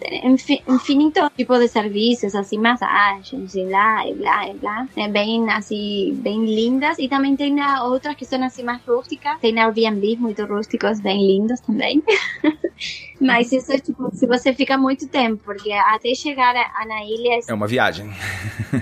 infinito 0.69 1.31
tipo 1.37 1.59
de 1.59 1.69
serviços, 1.69 2.35
assim, 2.35 2.59
massagens 2.59 3.55
e 3.55 3.65
blá, 3.65 4.07
e 4.07 4.15
blá, 4.15 4.49
e 4.49 4.55
blá. 4.55 4.89
É 4.97 5.09
bem 5.09 5.51
assim, 5.51 6.15
bem 6.23 6.45
lindas. 6.45 6.99
E 6.99 7.09
também 7.09 7.37
tem 7.37 7.57
outras 7.83 8.15
que 8.15 8.25
são 8.25 8.43
assim 8.45 8.63
mais 8.63 8.81
rústicas. 8.87 9.39
Tem 9.41 9.59
Airbnb 9.59 10.17
muito 10.17 10.45
rústicos, 10.45 11.01
bem 11.01 11.27
lindos 11.27 11.61
também. 11.61 12.03
Mas 13.21 13.53
isso 13.53 13.71
é 13.71 13.79
tipo, 13.79 14.11
se 14.15 14.27
você 14.27 14.55
fica 14.55 14.79
muito 14.79 15.07
tempo, 15.07 15.43
porque 15.45 15.71
até 15.73 16.15
chegar 16.15 16.55
a, 16.57 16.87
na 16.87 17.05
ilha. 17.05 17.41
É 17.47 17.53
uma 17.53 17.67
viagem. 17.67 18.11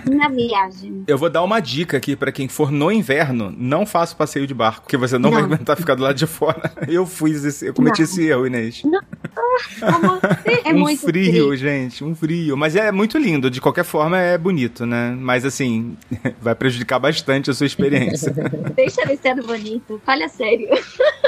Uma 0.09 0.29
viagem. 0.29 1.05
Eu 1.07 1.19
vou 1.19 1.29
dar 1.29 1.43
uma 1.43 1.61
dica 1.61 1.97
aqui 1.97 2.15
para 2.15 2.31
quem 2.31 2.49
for 2.49 2.71
no 2.71 2.93
inverno: 2.93 3.53
não 3.57 3.85
faça 3.85 4.15
passeio 4.15 4.47
de 4.47 4.55
barco, 4.55 4.83
porque 4.83 4.97
você 4.97 5.19
não, 5.19 5.31
não. 5.31 5.37
vai 5.39 5.45
aguentar 5.45 5.77
ficar 5.77 5.95
do 5.95 6.03
lado 6.03 6.17
de 6.17 6.27
fora. 6.27 6.73
Eu 6.89 7.05
fiz 7.07 7.45
esse, 7.45 7.67
eu 7.67 7.75
cometi 7.75 8.01
não. 8.01 8.05
esse 8.05 8.27
erro, 8.27 8.47
Inês. 8.47 8.83
Não. 8.85 9.01
Assim? 9.01 10.61
É 10.65 10.73
um 10.73 10.79
muito 10.79 11.01
frio, 11.01 11.31
frio. 11.31 11.57
gente, 11.57 12.05
um 12.05 12.15
frio. 12.15 12.57
Mas 12.57 12.77
é 12.77 12.91
muito 12.93 13.19
lindo, 13.19 13.51
de 13.51 13.61
qualquer 13.61 13.85
forma 13.85 14.19
é 14.19 14.39
bonito, 14.39 14.87
né? 14.87 15.17
Mas 15.19 15.45
assim, 15.45 15.97
vai 16.41 16.55
prejudicar 16.55 16.99
bastante 16.99 17.51
a 17.51 17.55
sua 17.55 17.67
experiência. 17.67 18.33
Deixa 18.75 19.05
de 19.07 19.17
ser 19.17 19.35
bonito. 19.43 20.01
Fala 20.05 20.29
sério. 20.29 20.69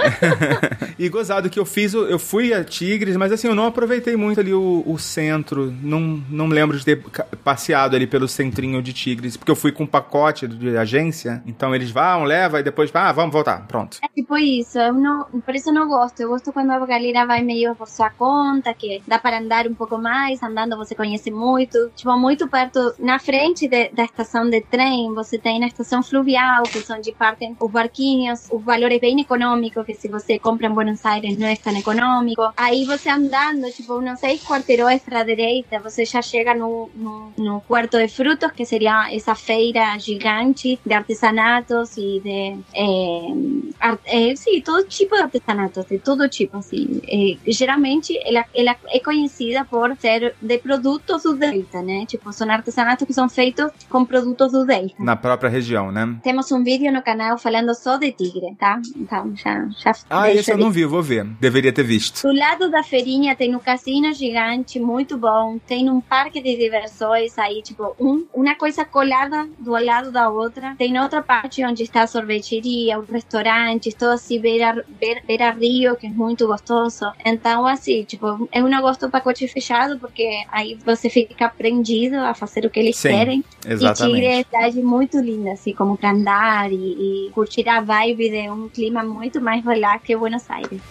e 0.99 1.09
gozado 1.09 1.49
que 1.51 1.59
eu 1.59 1.65
fiz, 1.65 1.95
eu 1.95 2.19
fui 2.19 2.53
a 2.53 2.65
Tigres, 2.65 3.17
mas 3.17 3.33
assim, 3.33 3.49
eu 3.49 3.55
não 3.55 3.67
aproveitei 3.67 4.17
muito 4.17 4.41
ali 4.41 4.53
o, 4.53 4.83
o 4.87 4.99
centro. 4.99 5.73
Não, 5.83 6.23
não 6.29 6.47
lembro 6.47 6.79
de 6.79 6.85
ter 6.85 7.03
passeado 7.45 7.95
ali 7.95 8.07
pelo 8.07 8.29
centrinho 8.29 8.83
de 8.83 8.93
Tigres, 8.93 9.37
porque 9.37 9.51
eu 9.51 9.57
fui 9.57 9.73
com 9.73 9.85
um 9.85 9.87
pacote 9.87 10.47
de 10.47 10.77
agência. 10.77 11.43
Então 11.47 11.75
eles 11.75 11.91
vão, 11.91 12.25
leva 12.25 12.61
e 12.61 12.63
depois, 12.63 12.91
ah, 12.95 13.13
vamos 13.13 13.33
voltar. 13.33 13.67
Pronto. 13.67 13.99
É 14.03 14.09
tipo 14.09 14.37
isso, 14.37 14.79
eu 14.79 14.93
não, 14.93 15.25
por 15.25 15.55
isso 15.55 15.71
eu 15.71 15.75
não 15.75 15.89
gosto. 15.89 16.21
Eu 16.21 16.29
gosto 16.31 16.53
quando 16.53 16.71
a 16.71 16.85
galera 16.87 17.27
vai 17.27 17.43
meio 17.43 17.75
por 17.75 17.89
sua 17.89 18.11
conta, 18.11 18.73
que 18.75 19.03
dá 19.07 19.19
para 19.19 19.39
andar 19.39 19.67
um 19.67 19.75
pouco 19.75 19.99
mais, 19.99 20.43
andando 20.43 20.77
você 20.77 20.95
conhece 20.95 21.31
muito. 21.31 21.91
Tipo, 21.95 22.17
muito 22.19 22.49
perto, 22.49 22.95
na 22.99 23.19
frente 23.19 23.69
de- 23.69 23.91
da 23.91 24.05
estação 24.05 24.49
de 24.49 24.61
trem, 24.61 25.13
você 25.15 25.39
tem 25.39 25.59
na 25.61 25.67
estação 25.67 26.03
fluvial, 26.03 26.63
que 26.65 26.81
são 26.81 27.01
de 27.01 27.13
partem 27.13 27.57
os 27.59 27.71
barquinhos, 27.71 28.49
o 28.51 28.59
valor 28.59 28.91
é 28.93 28.99
bem 28.99 29.21
econômico, 29.21 29.83
que 29.95 30.01
se 30.01 30.09
você 30.09 30.39
compra 30.39 30.67
em 30.67 30.71
Buenos 30.71 31.05
Aires 31.05 31.37
não 31.39 31.47
é 31.47 31.57
tão 31.57 31.77
econômico. 31.77 32.43
Aí 32.57 32.85
você 32.85 33.09
andando, 33.09 33.71
tipo, 33.73 33.99
uns 33.99 34.19
seis 34.21 34.43
quarteirões 34.45 35.03
para 35.03 35.21
a 35.21 35.25
direita, 35.25 35.79
você 35.81 36.05
já 36.05 36.23
chega 36.23 36.55
no, 36.55 36.91
no, 36.95 37.33
no 37.37 37.61
Puerto 37.63 37.99
de 37.99 38.09
Frutos, 38.09 38.53
que 38.53 38.65
seria 38.65 39.13
essa 39.13 39.35
feira 39.35 39.99
gigante 39.99 40.79
de 40.85 40.95
artesanatos 40.95 41.97
e 41.97 42.21
de 42.21 42.59
eh, 42.75 43.73
ar- 43.81 43.99
eh, 44.07 44.35
sim, 44.37 44.61
todo 44.61 44.85
tipo 44.87 45.15
de 45.17 45.23
artesanato, 45.23 45.85
de 45.89 45.99
todo 45.99 46.29
tipo, 46.29 46.57
assim. 46.59 47.01
Geralmente, 47.47 48.19
ela, 48.25 48.45
ela 48.55 48.77
é 48.89 49.01
conhecida 49.01 49.65
por 49.65 49.97
ser 49.97 50.35
de 50.41 50.59
produtos 50.59 51.23
do 51.23 51.35
Delta, 51.37 51.83
né? 51.83 52.05
Tipo, 52.07 52.33
são 52.33 52.51
artesanatos 52.51 53.07
que 53.07 53.13
são 53.15 53.29
feitos 53.29 53.71
com 53.89 54.05
produtos 54.05 54.53
do 54.53 54.65
Delta. 54.65 54.95
Na 54.99 55.17
própria 55.17 55.51
região, 55.51 55.91
né? 55.93 56.17
Temos 56.23 56.51
um 56.53 56.63
vídeo 56.63 56.93
no 56.93 57.03
canal 57.03 57.39
falando 57.39 57.75
só 57.75 57.97
de 57.97 58.13
tigre, 58.13 58.55
tá? 58.59 58.81
Então, 58.97 59.35
já, 59.37 59.67
Ah, 60.09 60.33
esse 60.33 60.53
eu 60.53 60.59
não 60.59 60.71
vi, 60.71 60.85
vou 60.85 61.03
ver. 61.03 61.25
Deveria 61.41 61.73
ter 61.73 61.83
visto. 61.83 62.23
do 62.23 62.33
lado 62.33 62.71
da 62.71 62.83
feirinha 62.83 63.35
tem 63.35 63.55
um 63.55 63.59
cassino 63.59 64.13
gigante, 64.13 64.79
muito 64.79 65.17
bom. 65.17 65.59
Tem 65.67 65.89
um 65.89 66.01
parque 66.01 66.41
de 66.41 66.57
diversões 66.57 67.39
aí, 67.39 67.63
tipo, 67.63 67.95
um, 67.99 68.27
uma 68.35 68.55
coisa 68.55 68.85
colada 68.85 69.49
do 69.59 69.73
lado 69.73 70.11
da 70.11 70.29
outra. 70.29 70.75
Tem 70.77 70.99
outra 70.99 71.23
parte 71.23 71.65
onde 71.65 71.83
está 71.83 72.03
a 72.03 72.07
sorveteria, 72.07 72.99
os 72.99 73.09
restaurantes, 73.09 73.95
todo 73.95 74.13
assim, 74.13 74.41
beira, 74.41 74.85
beira, 74.99 75.23
beira 75.27 75.51
rio, 75.51 75.97
que 75.97 76.07
é 76.07 76.11
muito 76.11 76.47
gostoso. 76.47 77.11
Então, 77.25 77.67
assim, 77.67 78.05
tipo, 78.05 78.49
eu 78.53 78.69
não 78.69 78.81
gosto 78.81 79.07
do 79.07 79.11
pacote 79.11 79.47
fechado, 79.49 79.99
porque 79.99 80.45
aí 80.51 80.79
você 80.85 81.09
fica 81.09 81.49
prendido 81.49 82.17
a 82.17 82.35
fazer 82.35 82.65
o 82.65 82.71
que 82.71 82.81
eles 82.81 82.97
Sim, 82.97 83.09
querem. 83.09 83.45
E 83.67 83.73
exatamente. 83.73 84.15
Tigre 84.15 84.27
é 84.27 84.37
uma 84.37 84.45
cidade 84.45 84.83
muito 84.83 85.19
linda, 85.19 85.53
assim, 85.53 85.73
como 85.73 85.97
para 85.97 86.11
andar 86.11 86.73
e, 86.73 86.77
e 86.77 87.31
curtir 87.31 87.69
a 87.69 87.81
vibe 87.81 88.31
de 88.31 88.51
um 88.51 88.69
clima 88.69 89.03
muito 89.03 89.41
mais 89.41 89.65
relax 89.71 90.03
que 90.03 90.17
Buenos 90.17 90.51
Aires. 90.51 90.83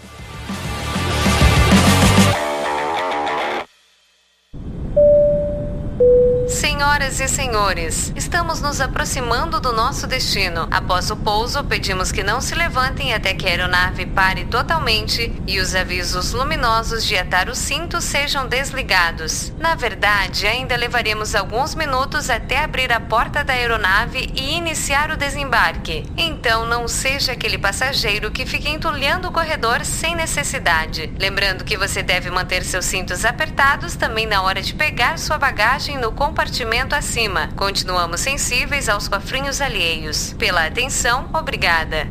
Senhoras 6.47 7.19
e 7.19 7.27
senhores, 7.27 8.11
estamos 8.15 8.59
nos 8.59 8.81
aproximando 8.81 9.59
do 9.59 9.71
nosso 9.71 10.07
destino. 10.07 10.67
Após 10.71 11.11
o 11.11 11.15
pouso, 11.15 11.63
pedimos 11.63 12.11
que 12.11 12.23
não 12.23 12.41
se 12.41 12.55
levantem 12.55 13.13
até 13.13 13.33
que 13.33 13.45
a 13.45 13.49
aeronave 13.49 14.05
pare 14.05 14.45
totalmente 14.45 15.31
e 15.45 15.59
os 15.59 15.75
avisos 15.75 16.33
luminosos 16.33 17.05
de 17.05 17.17
atar 17.17 17.49
o 17.49 17.55
cinto 17.55 18.01
sejam 18.01 18.47
desligados. 18.47 19.53
Na 19.59 19.75
verdade, 19.75 20.47
ainda 20.47 20.75
levaremos 20.75 21.35
alguns 21.35 21.75
minutos 21.75 22.29
até 22.29 22.63
abrir 22.63 22.91
a 22.91 22.99
porta 22.99 23.43
da 23.43 23.53
aeronave 23.53 24.31
e 24.35 24.55
iniciar 24.55 25.11
o 25.11 25.17
desembarque. 25.17 26.05
Então, 26.17 26.65
não 26.65 26.87
seja 26.87 27.33
aquele 27.33 27.57
passageiro 27.57 28.31
que 28.31 28.45
fica 28.45 28.69
entulhando 28.69 29.27
o 29.27 29.31
corredor 29.31 29.85
sem 29.85 30.15
necessidade. 30.15 31.13
Lembrando 31.19 31.63
que 31.63 31.77
você 31.77 32.01
deve 32.01 32.31
manter 32.31 32.63
seus 32.63 32.85
cintos 32.85 33.23
apertados 33.23 33.95
também 33.95 34.25
na 34.25 34.41
hora 34.41 34.61
de 34.61 34.73
pegar 34.73 35.19
sua 35.19 35.37
bagagem 35.37 35.88
no 35.97 36.11
compartimento 36.11 36.95
acima. 36.95 37.49
Continuamos 37.55 38.21
sensíveis 38.21 38.89
aos 38.89 39.07
cofrinhos 39.07 39.61
alheios. 39.61 40.33
Pela 40.33 40.65
atenção, 40.65 41.29
obrigada. 41.33 42.07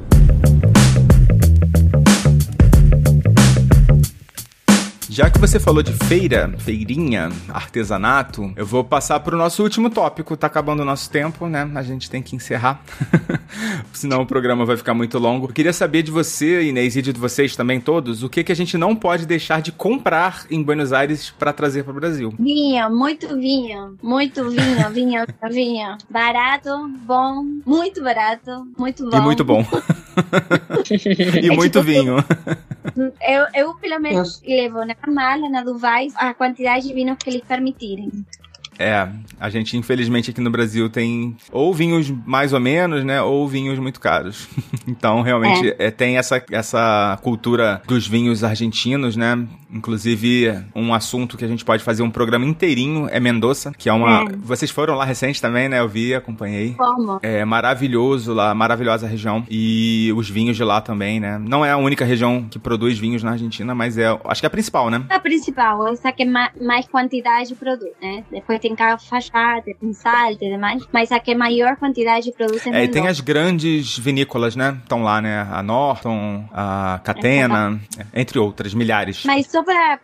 Já 5.10 5.30
que 5.30 5.38
você 5.38 5.58
falou 5.58 5.82
de 5.82 5.92
feira, 6.06 6.52
feirinha, 6.58 7.30
artesanato, 7.48 8.52
eu 8.54 8.66
vou 8.66 8.84
passar 8.84 9.18
pro 9.20 9.38
nosso 9.38 9.62
último 9.62 9.88
tópico. 9.88 10.36
Tá 10.36 10.46
acabando 10.46 10.82
o 10.82 10.84
nosso 10.84 11.10
tempo, 11.10 11.46
né? 11.46 11.68
A 11.74 11.82
gente 11.82 12.10
tem 12.10 12.22
que 12.22 12.36
encerrar. 12.36 12.82
Senão 13.92 14.20
o 14.20 14.26
programa 14.26 14.66
vai 14.66 14.76
ficar 14.76 14.92
muito 14.92 15.18
longo. 15.18 15.46
Eu 15.46 15.52
queria 15.52 15.72
saber 15.72 16.02
de 16.02 16.10
você, 16.10 16.62
Inês, 16.62 16.94
e 16.94 17.00
de 17.00 17.12
vocês 17.12 17.56
também 17.56 17.80
todos, 17.80 18.22
o 18.22 18.28
que, 18.28 18.44
que 18.44 18.52
a 18.52 18.54
gente 18.54 18.76
não 18.76 18.94
pode 18.94 19.24
deixar 19.24 19.62
de 19.62 19.72
comprar 19.72 20.44
em 20.50 20.62
Buenos 20.62 20.92
Aires 20.92 21.32
para 21.38 21.52
trazer 21.54 21.84
para 21.84 21.92
o 21.92 21.96
Brasil. 21.96 22.34
Vinho, 22.38 22.90
muito 22.90 23.34
vinho, 23.36 23.96
muito 24.02 24.50
vinho, 24.50 24.90
vinho, 24.92 25.24
vinho. 25.50 25.98
Barato, 26.10 26.70
bom, 27.06 27.44
muito 27.64 28.02
barato, 28.02 28.66
muito 28.78 29.08
bom. 29.08 29.16
E 29.16 29.20
muito 29.20 29.44
bom. 29.44 29.64
e 31.42 31.48
É 31.48 31.56
muito 31.56 31.80
tipo 31.80 31.84
vinho. 31.84 32.16
Eu, 33.20 33.46
eu 33.54 33.74
pelo 33.74 34.00
menos 34.00 34.42
levo 34.46 34.84
na 34.84 34.96
mala, 35.06 35.48
na 35.48 35.62
Duvais, 35.62 36.12
a 36.16 36.34
quantidade 36.34 36.88
de 36.88 36.94
vinhos 36.94 37.16
que 37.18 37.30
eles 37.30 37.42
permitirem. 37.42 38.10
É, 38.78 39.08
a 39.40 39.50
gente 39.50 39.76
infelizmente 39.76 40.30
aqui 40.30 40.40
no 40.40 40.50
Brasil 40.50 40.88
tem 40.88 41.36
ou 41.50 41.74
vinhos 41.74 42.08
mais 42.24 42.52
ou 42.52 42.60
menos, 42.60 43.04
né, 43.04 43.20
ou 43.20 43.48
vinhos 43.48 43.78
muito 43.78 43.98
caros. 43.98 44.48
então, 44.86 45.20
realmente, 45.20 45.74
é, 45.78 45.90
tem 45.90 46.16
essa, 46.16 46.42
essa 46.50 47.18
cultura 47.20 47.82
dos 47.86 48.06
vinhos 48.06 48.44
argentinos, 48.44 49.16
né? 49.16 49.46
Inclusive, 49.70 50.64
um 50.74 50.94
assunto 50.94 51.36
que 51.36 51.44
a 51.44 51.48
gente 51.48 51.64
pode 51.64 51.82
fazer 51.82 52.02
um 52.02 52.10
programa 52.10 52.44
inteirinho 52.44 53.08
é 53.10 53.20
Mendoza, 53.20 53.72
que 53.76 53.88
é 53.88 53.92
uma... 53.92 54.22
É. 54.22 54.36
Vocês 54.36 54.70
foram 54.70 54.94
lá 54.94 55.04
recente 55.04 55.40
também, 55.40 55.68
né? 55.68 55.78
Eu 55.80 55.88
vi, 55.88 56.14
acompanhei. 56.14 56.74
Como? 56.74 57.18
É 57.22 57.44
maravilhoso 57.44 58.32
lá, 58.32 58.54
maravilhosa 58.54 59.06
região. 59.06 59.44
E 59.48 60.12
os 60.16 60.28
vinhos 60.28 60.56
de 60.56 60.64
lá 60.64 60.80
também, 60.80 61.20
né? 61.20 61.38
Não 61.38 61.64
é 61.64 61.70
a 61.70 61.76
única 61.76 62.04
região 62.04 62.46
que 62.50 62.58
produz 62.58 62.98
vinhos 62.98 63.22
na 63.22 63.32
Argentina, 63.32 63.74
mas 63.74 63.98
é, 63.98 64.06
acho 64.24 64.40
que 64.40 64.46
é 64.46 64.48
a 64.48 64.50
principal, 64.50 64.90
né? 64.90 65.04
A 65.10 65.18
principal, 65.18 65.88
essa 65.88 66.10
que 66.12 66.24
ma- 66.24 66.50
mais 66.60 66.86
quantidade 66.86 67.48
de 67.48 67.54
produto, 67.54 67.92
né? 68.00 68.24
Depois 68.30 68.58
tem 68.60 68.74
Cafajate, 68.74 69.74
tem 69.80 69.92
Salta 69.92 70.44
e 70.44 70.50
demais, 70.50 70.86
mas 70.92 71.12
a 71.12 71.18
que 71.20 71.34
maior 71.34 71.76
quantidade 71.76 72.30
produz 72.32 72.66
é 72.66 72.70
É, 72.80 72.84
e 72.84 72.88
tem 72.88 73.06
as 73.08 73.20
grandes 73.20 73.98
vinícolas, 73.98 74.56
né? 74.56 74.76
Estão 74.82 75.02
lá, 75.02 75.20
né? 75.20 75.46
A 75.50 75.62
Norton, 75.62 76.44
a 76.52 77.00
Catena, 77.04 77.80
entre 78.14 78.38
outras, 78.38 78.74
milhares. 78.74 79.24
Mas 79.24 79.46
só 79.58 79.62
para, 79.64 79.98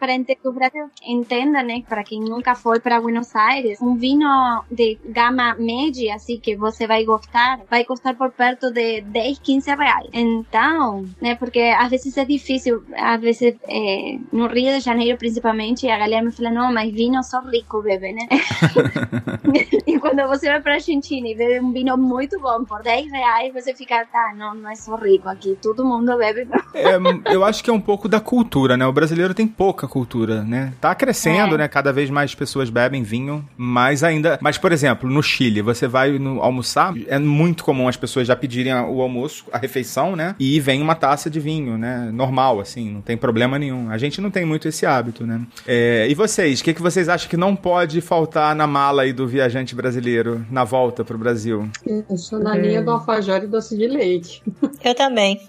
o 0.45 0.53
Brasil 0.53 0.91
entenda, 1.07 1.63
né, 1.63 1.83
para 1.89 2.03
quem 2.03 2.21
nunca 2.21 2.55
foi 2.55 2.81
para 2.81 3.01
Buenos 3.01 3.35
Aires, 3.37 3.81
um 3.81 3.95
vinho 3.95 4.29
de 4.71 4.99
gama 5.05 5.55
média, 5.55 6.15
assim, 6.15 6.39
que 6.41 6.57
você 6.57 6.87
vai 6.87 7.05
gostar, 7.05 7.61
vai 7.71 7.85
custar 7.85 8.15
por 8.17 8.31
perto 8.33 8.73
de 8.73 9.03
10, 9.03 9.39
15 9.39 9.75
reais. 9.75 10.09
Então, 10.13 11.05
né, 11.21 11.35
porque 11.37 11.61
às 11.61 11.91
vezes 11.91 12.17
é 12.17 12.25
difícil, 12.25 12.83
às 12.97 13.21
vezes 13.21 13.55
é, 13.69 14.19
no 14.33 14.49
Rio 14.49 14.73
de 14.73 14.81
Janeiro 14.81 15.19
principalmente, 15.19 15.89
a 15.89 15.99
galera 15.99 16.25
me 16.25 16.33
fala, 16.33 16.51
não, 16.51 16.73
mas 16.73 16.93
vinho 16.93 17.23
só 17.23 17.41
rico 17.41 17.83
bebe, 17.83 18.13
né? 18.13 18.27
e 19.87 19.99
quando 19.99 20.27
você 20.27 20.49
vai 20.49 20.61
para 20.61 20.75
Argentina 20.75 21.29
e 21.29 21.35
bebe 21.35 21.61
um 21.61 21.73
vinho 21.73 21.97
muito 21.97 22.41
bom 22.41 22.65
por 22.65 22.83
10 22.83 23.13
reais, 23.13 23.53
você 23.53 23.75
fica, 23.75 24.05
tá, 24.07 24.35
não, 24.37 24.55
não 24.55 24.71
é 24.71 24.75
só 24.75 24.97
rico 24.97 25.29
aqui, 25.29 25.57
todo 25.63 25.85
mundo 25.85 26.17
bebe. 26.17 26.49
É, 26.75 26.97
eu 27.33 27.45
acho 27.45 27.63
que 27.63 27.71
é 27.71 27.73
um 27.73 27.81
pouco 27.81 28.09
da 28.09 28.21
cultura, 28.21 28.77
né? 28.77 28.87
O 28.87 28.93
brasileiro 28.93 29.35
tem 29.35 29.44
pouca 29.47 29.87
cultura, 29.89 30.43
né? 30.43 30.73
Tá 30.81 30.95
crescendo, 30.95 31.55
É. 31.55 31.59
né? 31.59 31.69
Cada 31.69 31.93
vez 31.93 32.11
mais 32.11 32.35
pessoas 32.35 32.71
bebem 32.71 33.03
vinho, 33.03 33.47
mas 33.57 34.03
ainda. 34.05 34.39
Mas, 34.41 34.59
por 34.59 34.73
exemplo, 34.73 35.09
no 35.11 35.23
Chile, 35.23 35.63
você 35.63 35.87
vai 35.87 36.19
no- 36.19 36.41
almoçar, 36.43 36.95
é 37.07 37.19
muito 37.19 37.65
comum 37.65 37.89
as 37.89 37.97
pessoas 37.97 38.27
já 38.27 38.37
pedirem 38.37 38.73
o 38.75 39.01
almoço, 39.01 39.45
a 39.53 39.59
refeição, 39.59 40.15
né? 40.17 40.35
E 40.39 40.59
vem 40.61 40.81
uma 40.83 40.95
taça 40.95 41.29
de 41.31 41.41
vinho, 41.41 41.77
né? 41.79 42.11
Normal, 42.13 42.61
assim, 42.61 42.91
não 42.91 43.01
tem 43.01 43.17
problema 43.17 43.59
nenhum. 43.59 43.91
A 43.91 43.99
gente 43.99 44.21
não 44.21 44.31
tem 44.31 44.45
muito 44.45 44.69
esse 44.69 44.85
hábito, 44.87 45.27
né? 45.27 45.41
É, 45.67 46.07
e 46.09 46.15
vocês, 46.15 46.61
o 46.61 46.65
que, 46.65 46.75
que 46.75 46.83
vocês 46.83 47.09
acham 47.09 47.29
que 47.29 47.37
não 47.37 47.55
pode 47.57 48.01
faltar 48.01 48.55
na 48.55 48.67
mala 48.67 49.03
aí 49.03 49.13
do 49.13 49.27
viajante 49.27 49.75
brasileiro 49.75 50.45
na 50.51 50.65
volta 50.65 51.05
pro 51.05 51.19
Brasil? 51.19 51.69
Eu 51.87 52.17
sou 52.17 52.39
na 52.39 52.57
linha 52.57 52.83
do 52.83 52.91
alfajor 52.91 53.43
e 53.43 53.47
doce 53.47 53.77
de 53.77 53.87
leite. 53.87 54.43
Eu 54.85 54.95
também. 54.95 55.41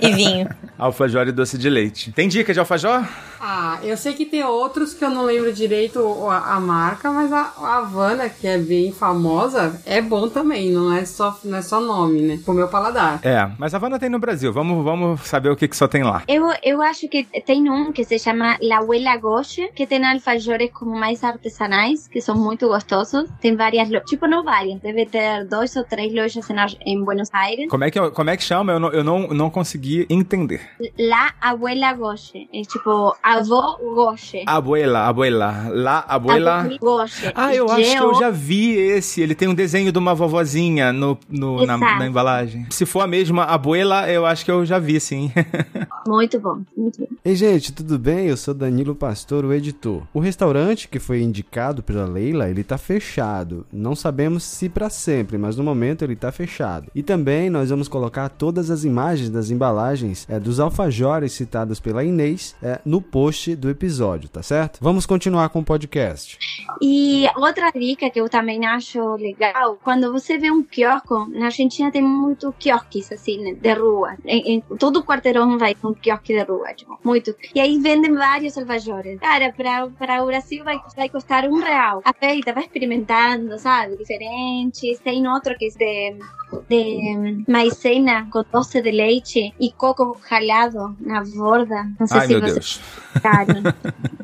E 0.00 0.12
vinho. 0.12 0.48
Alfajor 0.78 1.28
e 1.28 1.32
doce 1.32 1.56
de 1.56 1.70
leite. 1.70 2.12
Tem 2.12 2.28
dica 2.28 2.52
de 2.52 2.58
alfajor? 2.58 3.06
Ah, 3.46 3.78
eu 3.82 3.94
sei 3.94 4.14
que 4.14 4.24
tem 4.24 4.42
outros 4.42 4.94
que 4.94 5.04
eu 5.04 5.10
não 5.10 5.26
lembro 5.26 5.52
direito 5.52 6.00
a, 6.30 6.54
a 6.54 6.60
marca, 6.60 7.12
mas 7.12 7.30
a, 7.30 7.52
a 7.58 7.76
Havana, 7.76 8.26
que 8.30 8.46
é 8.46 8.56
bem 8.56 8.90
famosa, 8.90 9.82
é 9.84 10.00
bom 10.00 10.30
também, 10.30 10.70
não 10.70 10.90
é 10.90 11.04
só, 11.04 11.38
não 11.44 11.58
é 11.58 11.60
só 11.60 11.78
nome, 11.78 12.22
né? 12.22 12.40
Pro 12.42 12.54
meu 12.54 12.68
paladar. 12.68 13.20
É, 13.22 13.46
mas 13.58 13.74
a 13.74 13.76
Havana 13.76 13.98
tem 13.98 14.08
no 14.08 14.18
Brasil. 14.18 14.50
Vamos, 14.50 14.82
vamos 14.82 15.20
saber 15.20 15.50
o 15.50 15.56
que, 15.56 15.68
que 15.68 15.76
só 15.76 15.86
tem 15.86 16.02
lá. 16.02 16.22
Eu, 16.26 16.50
eu 16.62 16.80
acho 16.80 17.06
que 17.06 17.24
tem 17.44 17.68
um 17.68 17.92
que 17.92 18.02
se 18.02 18.18
chama 18.18 18.56
La 18.62 18.78
Abuela 18.78 19.14
Goche, 19.18 19.70
que 19.74 19.86
tem 19.86 20.02
alfajores 20.02 20.70
como 20.72 20.98
mais 20.98 21.22
artesanais, 21.22 22.08
que 22.08 22.22
são 22.22 22.34
muito 22.34 22.66
gostosos. 22.66 23.28
Tem 23.42 23.54
várias 23.54 23.90
lojas, 23.90 24.08
tipo, 24.08 24.26
não 24.26 24.42
várias, 24.42 24.80
deve 24.80 25.04
ter 25.04 25.44
dois 25.44 25.76
ou 25.76 25.84
três 25.84 26.14
lojas 26.14 26.48
em, 26.48 26.94
em 26.94 27.04
Buenos 27.04 27.28
Aires. 27.30 27.68
Como 27.68 27.84
é 27.84 27.90
que, 27.90 28.10
como 28.10 28.30
é 28.30 28.38
que 28.38 28.42
chama? 28.42 28.72
Eu 28.72 28.80
não, 28.80 28.90
eu 28.90 29.04
não, 29.04 29.28
não 29.28 29.50
consegui 29.50 30.06
entender. 30.08 30.62
La 30.98 31.34
Abuela 31.42 31.92
Goche. 31.92 32.48
É 32.50 32.62
tipo, 32.62 33.14
avó 33.36 33.78
Goche. 33.94 34.42
Abuela, 34.46 35.06
abuela. 35.06 35.68
La 35.70 36.04
abuela. 36.08 36.68
Goche. 36.80 37.32
Ah, 37.34 37.54
eu 37.54 37.70
acho 37.70 37.96
que 37.96 38.02
eu 38.02 38.14
já 38.14 38.30
vi 38.30 38.72
esse. 38.72 39.20
Ele 39.20 39.34
tem 39.34 39.48
um 39.48 39.54
desenho 39.54 39.92
de 39.92 39.98
uma 39.98 40.14
vovozinha 40.14 40.92
no, 40.92 41.18
no 41.28 41.64
na, 41.64 41.78
na, 41.78 42.06
embalagem. 42.06 42.66
Se 42.70 42.84
for 42.84 43.00
a 43.00 43.06
mesma 43.06 43.44
abuela, 43.44 44.10
eu 44.10 44.26
acho 44.26 44.44
que 44.44 44.50
eu 44.50 44.64
já 44.66 44.78
vi, 44.78 44.98
sim. 44.98 45.32
muito 46.06 46.38
bom, 46.40 46.60
muito 46.76 47.00
bom. 47.00 47.06
Ei, 47.24 47.36
gente, 47.36 47.72
tudo 47.72 47.98
bem? 47.98 48.26
Eu 48.26 48.36
sou 48.36 48.52
Danilo 48.52 48.94
Pastor, 48.94 49.44
o 49.44 49.52
editor. 49.52 50.02
O 50.12 50.20
restaurante 50.20 50.88
que 50.88 50.98
foi 50.98 51.22
indicado 51.22 51.82
pela 51.82 52.04
Leila, 52.04 52.48
ele 52.48 52.64
tá 52.64 52.76
fechado. 52.76 53.66
Não 53.72 53.94
sabemos 53.94 54.42
se 54.42 54.68
para 54.68 54.90
sempre, 54.90 55.38
mas 55.38 55.56
no 55.56 55.62
momento 55.62 56.02
ele 56.02 56.16
tá 56.16 56.32
fechado. 56.32 56.90
E 56.94 57.02
também 57.02 57.48
nós 57.48 57.70
vamos 57.70 57.88
colocar 57.88 58.28
todas 58.28 58.70
as 58.70 58.84
imagens 58.84 59.30
das 59.30 59.50
embalagens 59.50 60.26
é, 60.28 60.40
dos 60.40 60.60
alfajores 60.60 61.32
citados 61.32 61.80
pela 61.80 62.04
Inês 62.04 62.54
é, 62.62 62.80
no 62.84 63.00
post 63.14 63.54
do 63.54 63.70
episódio, 63.70 64.28
tá 64.28 64.42
certo? 64.42 64.80
Vamos 64.82 65.06
continuar 65.06 65.48
com 65.48 65.60
o 65.60 65.64
podcast. 65.64 66.36
E 66.82 67.28
outra 67.36 67.70
dica 67.70 68.10
que 68.10 68.20
eu 68.20 68.28
também 68.28 68.66
acho 68.66 69.14
legal, 69.14 69.78
quando 69.84 70.10
você 70.10 70.36
vê 70.36 70.50
um 70.50 70.64
quiosco, 70.64 71.24
na 71.30 71.44
Argentina 71.44 71.92
tem 71.92 72.02
muito 72.02 72.52
quiosques 72.58 73.12
assim, 73.12 73.54
de 73.54 73.72
rua. 73.72 74.16
Em, 74.24 74.54
em, 74.54 74.60
todo 74.80 75.04
quarteirão 75.04 75.56
vai 75.56 75.76
com 75.76 75.90
um 75.90 75.94
quiosque 75.94 76.34
de 76.34 76.42
rua, 76.42 76.74
tipo, 76.74 76.98
muito. 77.04 77.32
E 77.54 77.60
aí 77.60 77.78
vendem 77.78 78.12
vários 78.14 78.58
alfajores. 78.58 79.20
Cara, 79.20 79.52
para, 79.52 79.86
para 79.90 80.24
o 80.24 80.26
Brasil 80.26 80.64
vai, 80.64 80.80
vai 80.96 81.08
custar 81.08 81.44
um 81.44 81.60
real. 81.60 82.02
A 82.04 82.12
feita 82.12 82.52
vai 82.52 82.64
experimentando, 82.64 83.56
sabe? 83.60 83.96
Diferentes. 83.96 84.98
Tem 84.98 85.24
outro 85.28 85.56
que 85.56 85.66
é 85.66 85.68
de, 85.68 86.18
de 86.68 87.44
maicena 87.48 88.26
com 88.30 88.44
doce 88.52 88.80
de 88.80 88.90
leite 88.90 89.54
e 89.60 89.72
coco 89.72 90.18
ralado 90.28 90.96
na 91.00 91.22
borda. 91.24 91.86
Não 91.98 92.06
sei 92.06 92.20
Ai, 92.20 92.26
se 92.26 92.32
meu 92.32 92.40
você... 92.40 92.52
Deus. 92.52 92.80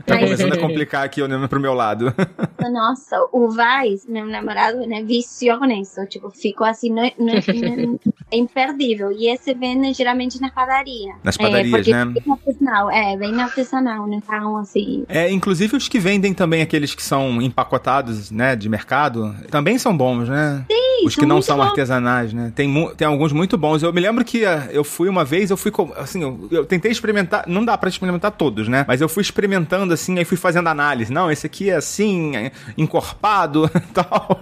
tá 0.07 0.19
começando 0.19 0.53
a 0.53 0.59
complicar 0.59 1.05
aqui 1.05 1.23
olhando 1.23 1.49
pro 1.49 1.61
meu 1.61 1.75
lado. 1.75 2.13
Nossa, 2.73 3.17
o 3.33 3.51
Vaz, 3.51 4.07
meu 4.07 4.27
namorado, 4.27 4.87
né, 4.87 5.03
viciou 5.03 5.61
nisso. 5.61 6.05
Tipo, 6.07 6.31
ficou 6.31 6.67
assim, 6.67 6.91
não, 6.91 7.11
não, 7.19 7.35
não, 7.35 8.01
é 8.31 8.37
imperdível. 8.37 9.13
E 9.13 9.29
esse 9.29 9.55
vende 9.55 9.93
geralmente 9.93 10.41
na 10.41 10.51
padaria. 10.51 11.15
Nas 11.23 11.37
padarias, 11.37 11.87
é, 11.87 11.93
né? 11.93 12.05
Bem 12.07 12.33
artesanal, 12.33 12.91
é, 12.91 13.17
bem 13.17 13.41
artesanal, 13.41 14.07
né? 14.07 14.21
Então, 14.23 14.57
assim. 14.57 15.05
É, 15.09 15.31
inclusive 15.31 15.77
os 15.77 15.89
que 15.89 15.99
vendem 15.99 16.35
também 16.35 16.63
aqueles 16.63 16.95
que 16.95 17.03
são 17.03 17.41
empacotados, 17.41 18.31
né, 18.31 18.57
de 18.57 18.69
mercado, 18.69 19.35
também 19.51 19.79
são 19.79 19.97
bons, 19.97 20.29
né? 20.29 20.65
Sim, 20.71 21.07
Os 21.07 21.15
que 21.15 21.27
não 21.27 21.41
são 21.41 21.57
bons. 21.57 21.69
artesanais, 21.69 22.20
né? 22.33 22.53
Tem, 22.55 22.73
tem 22.97 23.07
alguns 23.07 23.33
muito 23.33 23.57
bons. 23.57 23.83
Eu 23.83 23.93
me 23.93 24.01
lembro 24.01 24.25
que 24.25 24.45
uh, 24.45 24.69
eu 24.71 24.85
fui 24.85 25.09
uma 25.09 25.25
vez, 25.25 25.51
eu 25.51 25.57
fui, 25.57 25.73
assim, 25.97 26.23
eu, 26.23 26.49
eu 26.51 26.65
tentei 26.65 26.91
experimentar, 26.91 27.45
não 27.47 27.65
dá 27.65 27.77
para 27.77 27.89
experimentar 27.89 28.33
todos, 28.33 28.69
né? 28.69 28.85
Mas 28.87 29.01
eu 29.01 29.09
fui 29.09 29.23
experimentando, 29.23 29.93
assim, 29.93 30.19
aí 30.19 30.25
fui 30.25 30.37
fazendo 30.37 30.69
análise. 30.69 31.13
Não, 31.13 31.31
esse 31.31 31.47
aqui 31.47 31.71
é 31.71 31.77
assim, 31.77 32.37
é 32.37 32.53
encorpado 32.77 33.71
tal. 33.93 34.41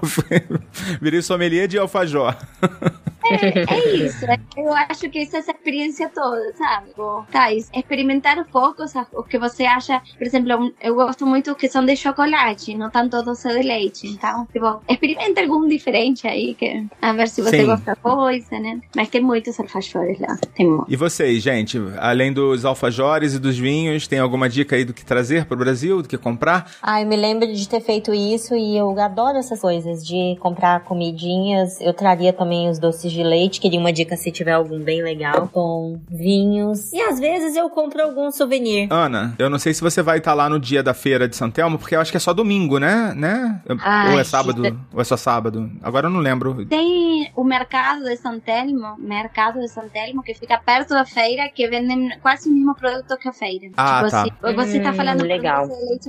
Virei 1.00 1.22
sommelier 1.22 1.68
de 1.68 1.78
alfajor. 1.78 2.36
É, 3.30 3.74
é 3.74 3.94
isso. 3.96 4.24
é- 4.24 4.38
Eu 4.56 4.72
acho 4.72 5.08
que 5.10 5.18
essa 5.20 5.36
é 5.36 5.40
essa 5.40 5.52
experiência 5.52 6.08
toda, 6.12 6.52
sabe? 6.56 6.90
Tá, 7.30 7.52
experimentar 7.52 8.38
um 8.38 8.44
pouco 8.44 8.86
sabe? 8.88 9.06
o 9.12 9.22
que 9.22 9.38
você 9.38 9.64
acha. 9.64 10.00
Por 10.16 10.26
exemplo, 10.26 10.56
um- 10.56 10.72
eu 10.82 10.94
gosto 10.94 11.24
muito 11.26 11.54
que 11.54 11.68
são 11.68 11.84
de 11.84 11.96
chocolate, 11.96 12.74
não 12.76 12.90
tanto 12.90 13.22
doce 13.22 13.48
de 13.48 13.62
leite. 13.66 14.06
Então, 14.08 14.46
tipo, 14.52 14.80
experimenta 14.88 15.40
algum 15.40 15.66
diferente 15.68 16.26
aí, 16.26 16.54
que, 16.54 16.84
a 17.00 17.12
ver 17.12 17.28
se 17.28 17.40
você 17.42 17.58
Sim. 17.60 17.66
gosta 17.66 17.84
da 17.92 17.96
coisa, 17.96 18.58
né? 18.58 18.80
Mas 18.96 19.08
tem 19.08 19.20
muitos 19.22 19.58
alfajores 19.60 20.18
lá. 20.20 20.36
Tem 20.54 20.66
muito. 20.66 20.86
E 20.88 20.96
vocês, 20.96 21.42
gente, 21.42 21.78
além 21.98 22.32
dos 22.32 22.64
alfajores 22.64 23.34
e 23.34 23.38
dos 23.38 23.56
vinhos, 23.58 24.06
tem 24.06 24.18
alguma 24.18 24.48
dica 24.48 24.76
aí 24.76 24.84
do 24.84 24.92
que 24.94 25.04
trazer 25.04 25.44
pro 25.46 25.56
Brasil, 25.56 26.02
do 26.02 26.08
que 26.08 26.18
comprar? 26.18 26.70
Ah, 26.82 27.00
eu 27.00 27.06
me 27.06 27.16
lembro 27.16 27.52
de 27.52 27.68
ter 27.68 27.80
feito 27.80 28.12
isso 28.12 28.54
e 28.56 28.76
eu 28.76 28.98
adoro 28.98 29.38
essas 29.38 29.60
coisas 29.60 30.04
de 30.06 30.36
comprar 30.40 30.80
comidinhas. 30.84 31.80
Eu 31.80 31.92
traria 31.94 32.32
também 32.32 32.68
os 32.68 32.78
doces 32.78 33.10
de 33.12 33.17
leite, 33.22 33.60
queria 33.60 33.78
uma 33.80 33.92
dica 33.92 34.16
se 34.16 34.30
tiver 34.30 34.52
algum 34.52 34.80
bem 34.80 35.02
legal, 35.02 35.48
com 35.52 36.00
vinhos. 36.10 36.92
E 36.92 37.00
às 37.00 37.18
vezes 37.18 37.56
eu 37.56 37.68
compro 37.70 38.02
algum 38.02 38.30
souvenir. 38.30 38.88
Ana, 38.92 39.34
eu 39.38 39.48
não 39.50 39.58
sei 39.58 39.72
se 39.74 39.80
você 39.80 40.02
vai 40.02 40.18
estar 40.18 40.34
lá 40.34 40.48
no 40.48 40.58
dia 40.58 40.82
da 40.82 40.94
feira 40.94 41.28
de 41.28 41.36
Santelmo, 41.36 41.78
porque 41.78 41.94
eu 41.96 42.00
acho 42.00 42.10
que 42.10 42.16
é 42.16 42.20
só 42.20 42.32
domingo, 42.32 42.78
né? 42.78 43.12
né? 43.14 43.60
Ai, 43.80 44.12
ou 44.12 44.20
é 44.20 44.24
sábado, 44.24 44.62
gente. 44.64 44.78
ou 44.92 45.00
é 45.00 45.04
só 45.04 45.16
sábado. 45.16 45.70
Agora 45.82 46.06
eu 46.06 46.10
não 46.10 46.20
lembro. 46.20 46.64
Tem 46.66 47.30
o 47.36 47.44
mercado 47.44 48.04
de 48.04 48.16
São 48.16 48.38
Telmo, 48.40 48.96
mercado 48.98 49.60
de 49.60 49.68
São 49.68 49.88
Telmo, 49.88 50.22
que 50.22 50.34
fica 50.34 50.58
perto 50.58 50.90
da 50.90 51.04
feira, 51.04 51.48
que 51.48 51.66
vendem 51.68 52.10
quase 52.20 52.48
o 52.48 52.52
mesmo 52.52 52.74
produto 52.74 53.16
que 53.16 53.28
a 53.28 53.32
feira. 53.32 53.68
Ah, 53.76 53.98
tipo 54.04 54.10
tá. 54.10 54.22
assim, 54.22 54.54
você 54.54 54.80
tá 54.80 54.90
Hum, 54.90 54.94
falando 54.94 55.22
legal. 55.24 55.66
de 55.68 55.74
leite 55.86 56.08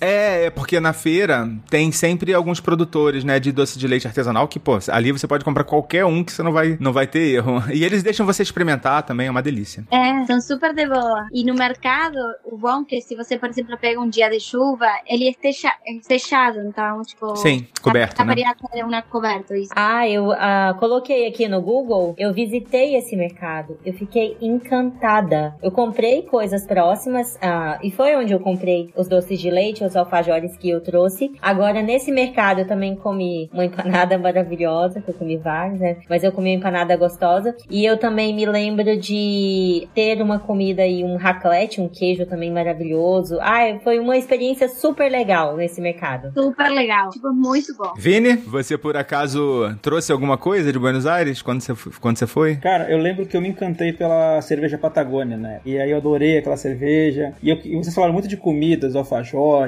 É, 0.00 0.46
é 0.46 0.50
porque 0.50 0.78
na 0.80 0.92
feira 0.92 1.48
tem 1.70 1.90
sempre 1.92 2.34
alguns 2.34 2.60
produtores, 2.60 3.24
né, 3.24 3.38
de 3.38 3.52
doce 3.52 3.78
de 3.78 3.86
leite 3.86 4.06
artesanal 4.06 4.46
que, 4.48 4.58
pô, 4.58 4.78
ali 4.90 5.12
você 5.12 5.26
pode 5.26 5.44
comprar 5.44 5.64
qualquer 5.64 6.04
um 6.04 6.22
que 6.22 6.32
você 6.32 6.42
não 6.42 6.52
vai, 6.52 6.76
não 6.80 6.92
vai 6.92 7.06
ter 7.06 7.34
erro. 7.34 7.62
E 7.72 7.84
eles 7.84 8.02
deixam 8.02 8.24
você 8.24 8.42
experimentar 8.42 9.02
também, 9.02 9.26
é 9.26 9.30
uma 9.30 9.42
delícia. 9.42 9.84
É, 9.90 10.24
são 10.24 10.40
super 10.40 10.74
de 10.74 10.86
boa. 10.86 11.26
E 11.32 11.44
no 11.44 11.54
mercado, 11.54 12.16
o 12.44 12.56
bom 12.56 12.82
é 12.82 12.84
que 12.84 13.00
se 13.00 13.14
você, 13.14 13.38
por 13.38 13.48
exemplo, 13.48 13.76
pega 13.78 14.00
um 14.00 14.08
dia 14.08 14.28
de 14.28 14.40
chuva, 14.40 14.86
ele 15.06 15.28
é 15.28 15.36
é 15.46 16.00
fechado, 16.06 16.58
então, 16.60 17.02
tipo... 17.02 17.36
Sim, 17.36 17.66
coberto, 17.80 18.20
a, 18.20 18.24
né? 18.24 18.34
é 18.74 18.84
uma 18.84 19.02
coberto, 19.02 19.54
isso. 19.54 19.72
Ah, 19.74 20.08
eu 20.08 20.32
ah, 20.32 20.74
coloquei 20.78 21.26
aqui 21.26 21.48
no 21.48 21.60
Google, 21.60 22.14
eu 22.18 22.32
visitei 22.32 22.96
esse 22.96 23.16
mercado, 23.16 23.78
eu 23.84 23.92
fiquei 23.92 24.36
encantada. 24.40 25.54
Eu 25.62 25.70
comprei 25.70 26.22
coisas 26.22 26.66
próximas, 26.66 27.38
ah, 27.40 27.78
e 27.82 27.90
foi 27.90 28.16
onde 28.16 28.32
eu 28.32 28.40
comprei 28.40 28.92
os 28.96 29.08
doces 29.08 29.40
de 29.40 29.50
leite, 29.50 29.84
os 29.86 29.96
alfajores 29.96 30.56
que 30.56 30.68
eu 30.70 30.80
trouxe. 30.80 31.32
Agora, 31.40 31.82
nesse 31.82 32.10
mercado, 32.12 32.60
eu 32.60 32.66
também 32.66 32.94
comi 32.96 33.48
uma 33.52 33.64
empanada 33.64 34.16
maravilhosa, 34.18 35.00
que 35.00 35.08
eu 35.10 35.14
comi 35.14 35.36
várias, 35.36 35.80
né? 35.80 35.96
Mas 36.08 36.22
eu 36.22 36.32
comi 36.32 36.50
uma 36.50 36.56
empanada 36.58 36.96
gostosa. 36.96 37.54
E 37.70 37.84
eu 37.84 37.96
também 37.98 38.34
me 38.34 38.44
lembro 38.46 38.96
de 38.98 39.88
ter 39.94 40.20
uma 40.20 40.38
comida 40.38 40.86
e 40.86 41.02
um 41.04 41.16
raclette, 41.16 41.80
um 41.80 41.88
queijo 41.88 42.26
também 42.26 42.50
maravilhoso. 42.52 43.38
Ah, 43.40 43.78
foi 43.82 43.98
uma 43.98 44.16
experiência 44.16 44.68
super 44.68 45.10
legal 45.10 45.56
nesse 45.56 45.80
mercado. 45.80 46.32
Super 46.34 46.68
legal. 46.70 47.10
Tipo, 47.10 47.32
muito 47.32 47.74
bom. 47.76 47.92
Vini, 47.96 48.36
você 48.36 48.76
por 48.78 48.96
acaso 48.96 49.74
trouxe 49.82 50.12
alguma 50.12 50.36
coisa 50.36 50.72
de 50.72 50.78
Buenos 50.78 51.06
Aires 51.06 51.42
quando 51.42 51.60
você, 51.60 51.74
quando 52.00 52.16
você 52.18 52.26
foi? 52.26 52.56
Cara, 52.56 52.90
eu 52.90 52.98
lembro 52.98 53.26
que 53.26 53.36
eu 53.36 53.40
me 53.40 53.48
encantei 53.48 53.92
pela 53.92 54.40
cerveja 54.42 54.78
Patagônia, 54.78 55.36
né? 55.36 55.60
E 55.64 55.78
aí 55.78 55.90
eu 55.90 55.96
adorei 55.96 56.38
aquela 56.38 56.56
cerveja. 56.56 57.32
E, 57.42 57.50
eu- 57.50 57.58
e 57.64 57.76
vocês 57.76 57.94
falaram 57.94 58.12
muito 58.12 58.28
de 58.28 58.36
comidas, 58.36 58.94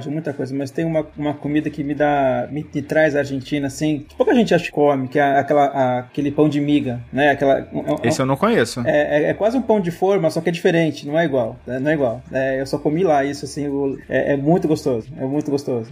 alfajor, 0.08 0.10
de 0.10 0.14
muita 0.14 0.32
coisa, 0.32 0.54
mas 0.54 0.70
tem 0.70 0.84
uma, 0.84 1.06
uma 1.16 1.34
comida 1.34 1.68
que 1.70 1.84
me 1.84 1.94
dá. 1.94 2.48
Me, 2.50 2.66
me 2.74 2.82
traz 2.82 3.14
a 3.14 3.20
Argentina, 3.20 3.66
assim. 3.66 4.04
Que 4.08 4.14
pouca 4.16 4.34
gente 4.34 4.54
acha 4.54 4.64
que 4.64 4.70
come, 4.70 5.08
que 5.08 5.18
é 5.18 5.38
aquela, 5.38 5.64
a- 5.66 5.98
aquele 6.00 6.30
pão 6.30 6.48
de 6.48 6.60
miga, 6.60 7.00
né? 7.12 7.30
Aquela. 7.30 7.66
um- 7.72 7.80
um- 7.94 7.96
Esse 8.02 8.20
eu 8.20 8.26
não 8.26 8.36
conheço. 8.36 8.80
é, 8.86 9.24
é- 9.24 9.30
é 9.30 9.34
quase 9.34 9.56
um 9.56 9.62
pão 9.62 9.80
de 9.80 9.90
forma, 9.90 10.30
só 10.30 10.40
que 10.40 10.48
é 10.48 10.52
diferente, 10.52 11.06
não 11.06 11.18
é 11.18 11.24
igual. 11.24 11.56
né? 11.66 11.78
Não 11.78 11.90
é 11.90 11.94
igual. 11.94 12.22
É, 12.32 12.60
eu 12.60 12.66
só 12.66 12.78
comi 12.78 13.02
lá 13.04 13.24
isso, 13.24 13.44
assim, 13.44 13.68
o- 13.68 13.98
é, 14.08 14.32
é 14.32 14.36
muito 14.36 14.66
gostoso. 14.66 15.08
É 15.18 15.24
muito 15.24 15.50
gostoso. 15.50 15.88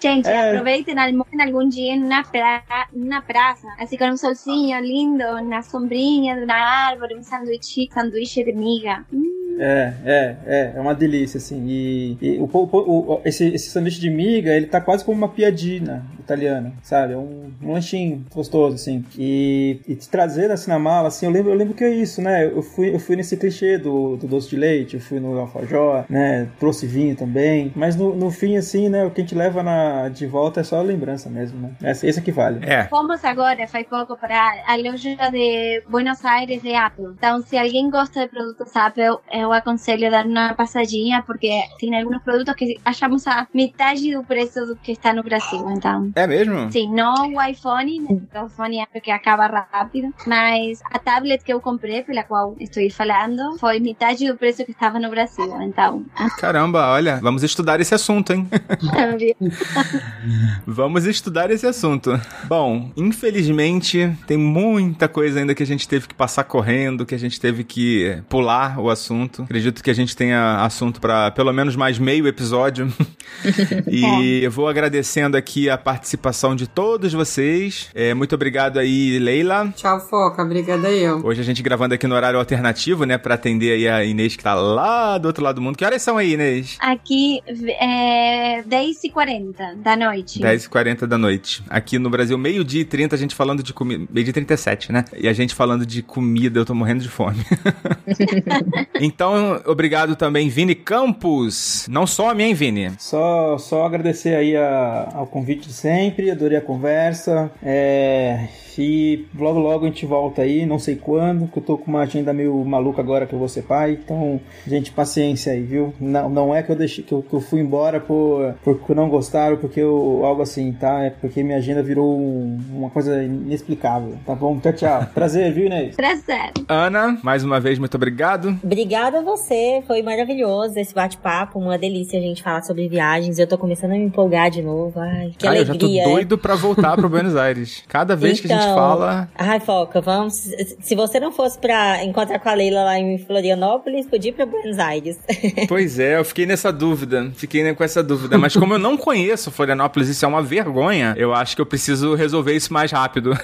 Gente, 0.00 0.28
É. 0.28 0.50
aproveitem, 0.50 0.94
algum 0.98 1.68
dia 1.68 1.96
na, 1.96 2.22
pra, 2.24 2.62
na 2.92 3.20
praça, 3.22 3.66
assim 3.78 3.96
com 3.96 4.04
um 4.06 4.16
solzinho 4.16 4.78
lindo, 4.80 5.24
na 5.44 5.62
sombrinha 5.62 6.36
de 6.36 6.44
uma 6.44 6.54
árvore, 6.54 7.16
um 7.16 7.22
sanduíche, 7.22 7.88
sanduíche 7.92 8.44
de 8.44 8.52
miga. 8.52 9.04
Hum, 9.12 9.41
É, 9.58 9.94
é, 10.04 10.36
é, 10.46 10.72
é 10.76 10.80
uma 10.80 10.94
delícia, 10.94 11.38
assim. 11.38 11.64
E, 11.66 12.18
e 12.20 12.38
o, 12.38 12.44
o, 12.52 13.14
o, 13.14 13.20
esse, 13.24 13.46
esse 13.48 13.70
sanduíche 13.70 14.00
de 14.00 14.10
miga, 14.10 14.54
ele 14.54 14.66
tá 14.66 14.80
quase 14.80 15.04
como 15.04 15.16
uma 15.16 15.28
piadina 15.28 16.04
italiana, 16.18 16.72
sabe? 16.82 17.12
É 17.12 17.16
um, 17.16 17.52
um 17.62 17.72
lanchinho 17.72 18.24
gostoso, 18.34 18.74
assim. 18.76 19.04
E, 19.18 19.80
e 19.86 19.94
te 19.94 20.08
trazer 20.08 20.50
assim 20.50 20.70
na 20.70 20.78
mala, 20.78 21.08
assim, 21.08 21.26
eu 21.26 21.32
lembro, 21.32 21.50
eu 21.50 21.56
lembro 21.56 21.74
que 21.74 21.84
é 21.84 21.90
isso, 21.90 22.22
né? 22.22 22.46
Eu 22.46 22.62
fui, 22.62 22.94
eu 22.94 22.98
fui 22.98 23.16
nesse 23.16 23.36
clichê 23.36 23.78
do, 23.78 24.16
do 24.16 24.26
doce 24.26 24.48
de 24.48 24.56
leite, 24.56 24.94
eu 24.94 25.00
fui 25.00 25.20
no 25.20 25.38
alfajor, 25.38 26.04
né? 26.08 26.48
Trouxe 26.58 26.86
vinho 26.86 27.16
também. 27.16 27.72
Mas 27.74 27.96
no, 27.96 28.14
no 28.14 28.30
fim, 28.30 28.56
assim, 28.56 28.88
né? 28.88 29.04
O 29.04 29.10
que 29.10 29.20
a 29.20 29.24
gente 29.24 29.34
leva 29.34 29.62
na, 29.62 30.08
de 30.08 30.26
volta 30.26 30.60
é 30.60 30.64
só 30.64 30.78
a 30.78 30.82
lembrança 30.82 31.28
mesmo, 31.28 31.60
né? 31.60 31.90
Esse, 31.90 32.06
esse 32.06 32.18
é 32.18 32.22
que 32.22 32.32
vale. 32.32 32.64
É. 32.64 32.84
Fomos 32.84 33.24
agora, 33.24 33.66
faz 33.66 33.86
pouco, 33.86 34.16
para 34.16 34.64
a 34.66 34.76
loja 34.76 35.16
de 35.30 35.82
Buenos 35.88 36.24
Aires 36.24 36.62
de 36.62 36.74
Apple. 36.74 37.06
Então, 37.16 37.42
se 37.42 37.56
alguém 37.56 37.90
gosta 37.90 38.20
de 38.20 38.28
produtos 38.28 38.74
Apple, 38.76 39.18
eu 39.42 39.52
aconselho 39.52 40.10
dar 40.10 40.26
uma 40.26 40.54
passadinha, 40.54 41.22
porque 41.22 41.50
tem 41.78 41.96
alguns 41.98 42.22
produtos 42.22 42.54
que 42.54 42.78
achamos 42.84 43.26
a 43.26 43.46
metade 43.52 44.14
do 44.14 44.22
preço 44.24 44.64
do 44.66 44.76
que 44.76 44.92
está 44.92 45.12
no 45.12 45.22
Brasil, 45.22 45.64
então... 45.70 46.10
É 46.14 46.26
mesmo? 46.26 46.70
Sim, 46.70 46.92
não 46.92 47.34
o 47.34 47.42
iPhone, 47.42 48.00
o 48.34 48.46
iPhone 48.46 48.80
é 48.80 48.86
porque 48.86 49.10
acaba 49.10 49.46
rápido, 49.70 50.12
mas 50.26 50.80
a 50.90 50.98
tablet 50.98 51.42
que 51.44 51.52
eu 51.52 51.60
comprei, 51.60 52.02
pela 52.02 52.22
qual 52.22 52.56
estou 52.58 52.88
falando, 52.90 53.58
foi 53.58 53.80
metade 53.80 54.26
do 54.26 54.36
preço 54.36 54.64
que 54.64 54.72
estava 54.72 54.98
no 54.98 55.10
Brasil, 55.10 55.60
então... 55.62 56.04
Caramba, 56.38 56.88
olha, 56.88 57.18
vamos 57.20 57.42
estudar 57.42 57.80
esse 57.80 57.94
assunto, 57.94 58.32
hein? 58.32 58.48
vamos 60.66 61.04
estudar 61.06 61.50
esse 61.50 61.66
assunto. 61.66 62.18
Bom, 62.44 62.90
infelizmente, 62.96 64.16
tem 64.26 64.36
muita 64.36 65.08
coisa 65.08 65.40
ainda 65.40 65.54
que 65.54 65.62
a 65.62 65.66
gente 65.66 65.88
teve 65.88 66.08
que 66.08 66.14
passar 66.14 66.44
correndo, 66.44 67.06
que 67.06 67.14
a 67.14 67.18
gente 67.18 67.40
teve 67.40 67.64
que 67.64 68.22
pular 68.28 68.78
o 68.78 68.90
assunto. 68.90 69.31
Acredito 69.40 69.82
que 69.82 69.90
a 69.90 69.94
gente 69.94 70.16
tenha 70.16 70.64
assunto 70.64 71.00
para 71.00 71.30
pelo 71.30 71.52
menos 71.52 71.76
mais 71.76 71.98
meio 71.98 72.26
episódio. 72.26 72.92
e 73.88 74.40
eu 74.42 74.50
vou 74.50 74.68
agradecendo 74.68 75.36
aqui 75.36 75.70
a 75.70 75.78
participação 75.78 76.54
de 76.54 76.66
todos 76.66 77.12
vocês. 77.12 77.88
É, 77.94 78.12
muito 78.12 78.34
obrigado 78.34 78.78
aí, 78.78 79.18
Leila. 79.18 79.72
Tchau, 79.76 80.00
Foca. 80.00 80.42
Obrigada 80.42 80.90
eu. 80.90 81.24
Hoje 81.24 81.40
a 81.40 81.44
gente 81.44 81.62
gravando 81.62 81.94
aqui 81.94 82.06
no 82.06 82.14
horário 82.14 82.38
alternativo, 82.38 83.04
né, 83.04 83.16
para 83.16 83.34
atender 83.34 83.72
aí 83.72 83.88
a 83.88 84.04
Inês 84.04 84.36
que 84.36 84.42
tá 84.42 84.54
lá 84.54 85.16
do 85.18 85.26
outro 85.26 85.42
lado 85.42 85.56
do 85.56 85.62
mundo. 85.62 85.76
Que 85.76 85.84
horas 85.84 86.02
são 86.02 86.18
aí, 86.18 86.32
Inês? 86.32 86.76
Aqui 86.80 87.40
é 87.46 88.62
10h40 88.62 89.76
da 89.76 89.96
noite. 89.96 90.40
10h40 90.40 91.06
da 91.06 91.16
noite. 91.16 91.62
Aqui 91.70 91.98
no 91.98 92.10
Brasil, 92.10 92.36
meio-dia 92.36 92.82
e 92.82 92.84
30, 92.84 93.14
a 93.14 93.18
gente 93.18 93.34
falando 93.34 93.62
de 93.62 93.72
comida. 93.72 94.04
Meio-dia 94.10 94.30
e 94.30 94.34
37, 94.34 94.92
né? 94.92 95.04
E 95.16 95.28
a 95.28 95.32
gente 95.32 95.54
falando 95.54 95.86
de 95.86 96.02
comida, 96.02 96.58
eu 96.58 96.64
tô 96.64 96.74
morrendo 96.74 97.02
de 97.02 97.08
fome. 97.08 97.44
então, 99.00 99.21
obrigado 99.66 100.16
também, 100.16 100.48
Vini 100.48 100.74
Campos. 100.74 101.86
Não 101.88 102.06
a 102.28 102.34
minha, 102.34 102.54
Vini? 102.54 102.92
Só, 102.98 103.56
só 103.58 103.84
agradecer 103.84 104.34
aí 104.34 104.56
a, 104.56 105.10
ao 105.14 105.26
convite 105.26 105.68
de 105.68 105.74
sempre, 105.74 106.30
adorei 106.30 106.58
a 106.58 106.60
conversa. 106.62 107.50
É, 107.62 108.48
e 108.78 109.26
logo 109.38 109.58
logo 109.58 109.84
a 109.84 109.88
gente 109.88 110.06
volta 110.06 110.42
aí, 110.42 110.66
não 110.66 110.78
sei 110.78 110.96
quando, 110.96 111.48
que 111.48 111.58
eu 111.58 111.62
tô 111.62 111.78
com 111.78 111.90
uma 111.90 112.02
agenda 112.02 112.32
meio 112.32 112.54
maluca 112.64 113.00
agora 113.00 113.26
que 113.26 113.32
eu 113.32 113.38
vou 113.38 113.48
ser 113.48 113.62
pai. 113.62 113.98
Então, 114.02 114.40
gente, 114.66 114.92
paciência 114.92 115.52
aí, 115.52 115.62
viu? 115.62 115.94
Não, 116.00 116.28
não 116.28 116.54
é 116.54 116.62
que 116.62 116.70
eu 116.70 116.76
deixei 116.76 117.04
que 117.04 117.12
eu, 117.12 117.22
que 117.22 117.34
eu 117.34 117.40
fui 117.40 117.60
embora 117.60 118.00
por 118.00 118.54
porque 118.62 118.94
não 118.94 119.08
gostaram, 119.08 119.56
porque 119.56 119.80
eu, 119.80 120.22
algo 120.24 120.42
assim, 120.42 120.72
tá? 120.72 121.04
É 121.04 121.10
porque 121.10 121.42
minha 121.42 121.58
agenda 121.58 121.82
virou 121.82 122.18
um, 122.18 122.58
uma 122.70 122.90
coisa 122.90 123.22
inexplicável. 123.22 124.16
Tá 124.26 124.34
bom? 124.34 124.58
Tchau, 124.60 124.72
tchau. 124.72 125.06
Prazer, 125.14 125.52
viu, 125.52 125.66
Inês? 125.66 125.96
Prazer. 125.96 126.52
Ana, 126.68 127.18
mais 127.22 127.44
uma 127.44 127.60
vez, 127.60 127.78
muito 127.78 127.94
obrigado. 127.94 128.56
Obrigada 128.62 129.18
a 129.18 129.22
você, 129.22 129.82
foi 129.86 130.02
maravilhoso 130.02 130.78
esse 130.78 130.94
bate-papo, 130.94 131.58
uma 131.58 131.78
delícia 131.78 132.18
a 132.18 132.22
gente 132.22 132.42
falar 132.42 132.62
sobre 132.62 132.88
viagens. 132.88 133.38
Eu 133.38 133.46
tô 133.46 133.58
começando 133.58 133.92
a 133.92 133.94
me 133.94 134.04
empolgar 134.04 134.50
de 134.50 134.62
novo. 134.62 134.98
Ai, 134.98 135.32
que 135.36 135.46
Ai, 135.46 135.58
alegria. 135.58 135.72
Eu 135.72 135.96
já 135.96 136.04
tô 136.04 136.10
doido 136.10 136.38
pra 136.38 136.54
voltar 136.54 136.96
pro 136.96 137.08
Buenos 137.08 137.36
Aires. 137.36 137.84
Cada 137.88 138.14
vez 138.16 138.38
então, 138.38 138.48
que 138.48 138.52
a 138.52 138.60
gente 138.60 138.61
fala. 138.64 139.28
Ai, 139.34 139.60
Foca, 139.60 140.00
vamos. 140.00 140.34
Se 140.80 140.94
você 140.94 141.20
não 141.20 141.32
fosse 141.32 141.58
pra 141.58 142.04
encontrar 142.04 142.38
com 142.38 142.48
a 142.48 142.54
Leila 142.54 142.84
lá 142.84 142.98
em 142.98 143.18
Florianópolis, 143.18 144.06
podia 144.06 144.30
ir 144.30 144.34
pra 144.34 144.46
Buenos 144.46 144.78
Aires. 144.78 145.18
Pois 145.68 145.98
é, 145.98 146.18
eu 146.18 146.24
fiquei 146.24 146.44
nessa 146.44 146.72
dúvida. 146.72 147.30
Fiquei 147.34 147.72
com 147.74 147.84
essa 147.84 148.02
dúvida. 148.02 148.36
Mas 148.36 148.54
como 148.54 148.74
eu 148.74 148.78
não 148.78 148.96
conheço 148.96 149.50
Florianópolis, 149.50 150.08
isso 150.08 150.24
é 150.24 150.28
uma 150.28 150.42
vergonha, 150.42 151.14
eu 151.16 151.32
acho 151.32 151.54
que 151.54 151.62
eu 151.62 151.66
preciso 151.66 152.14
resolver 152.14 152.54
isso 152.54 152.72
mais 152.72 152.90
rápido. 152.90 153.32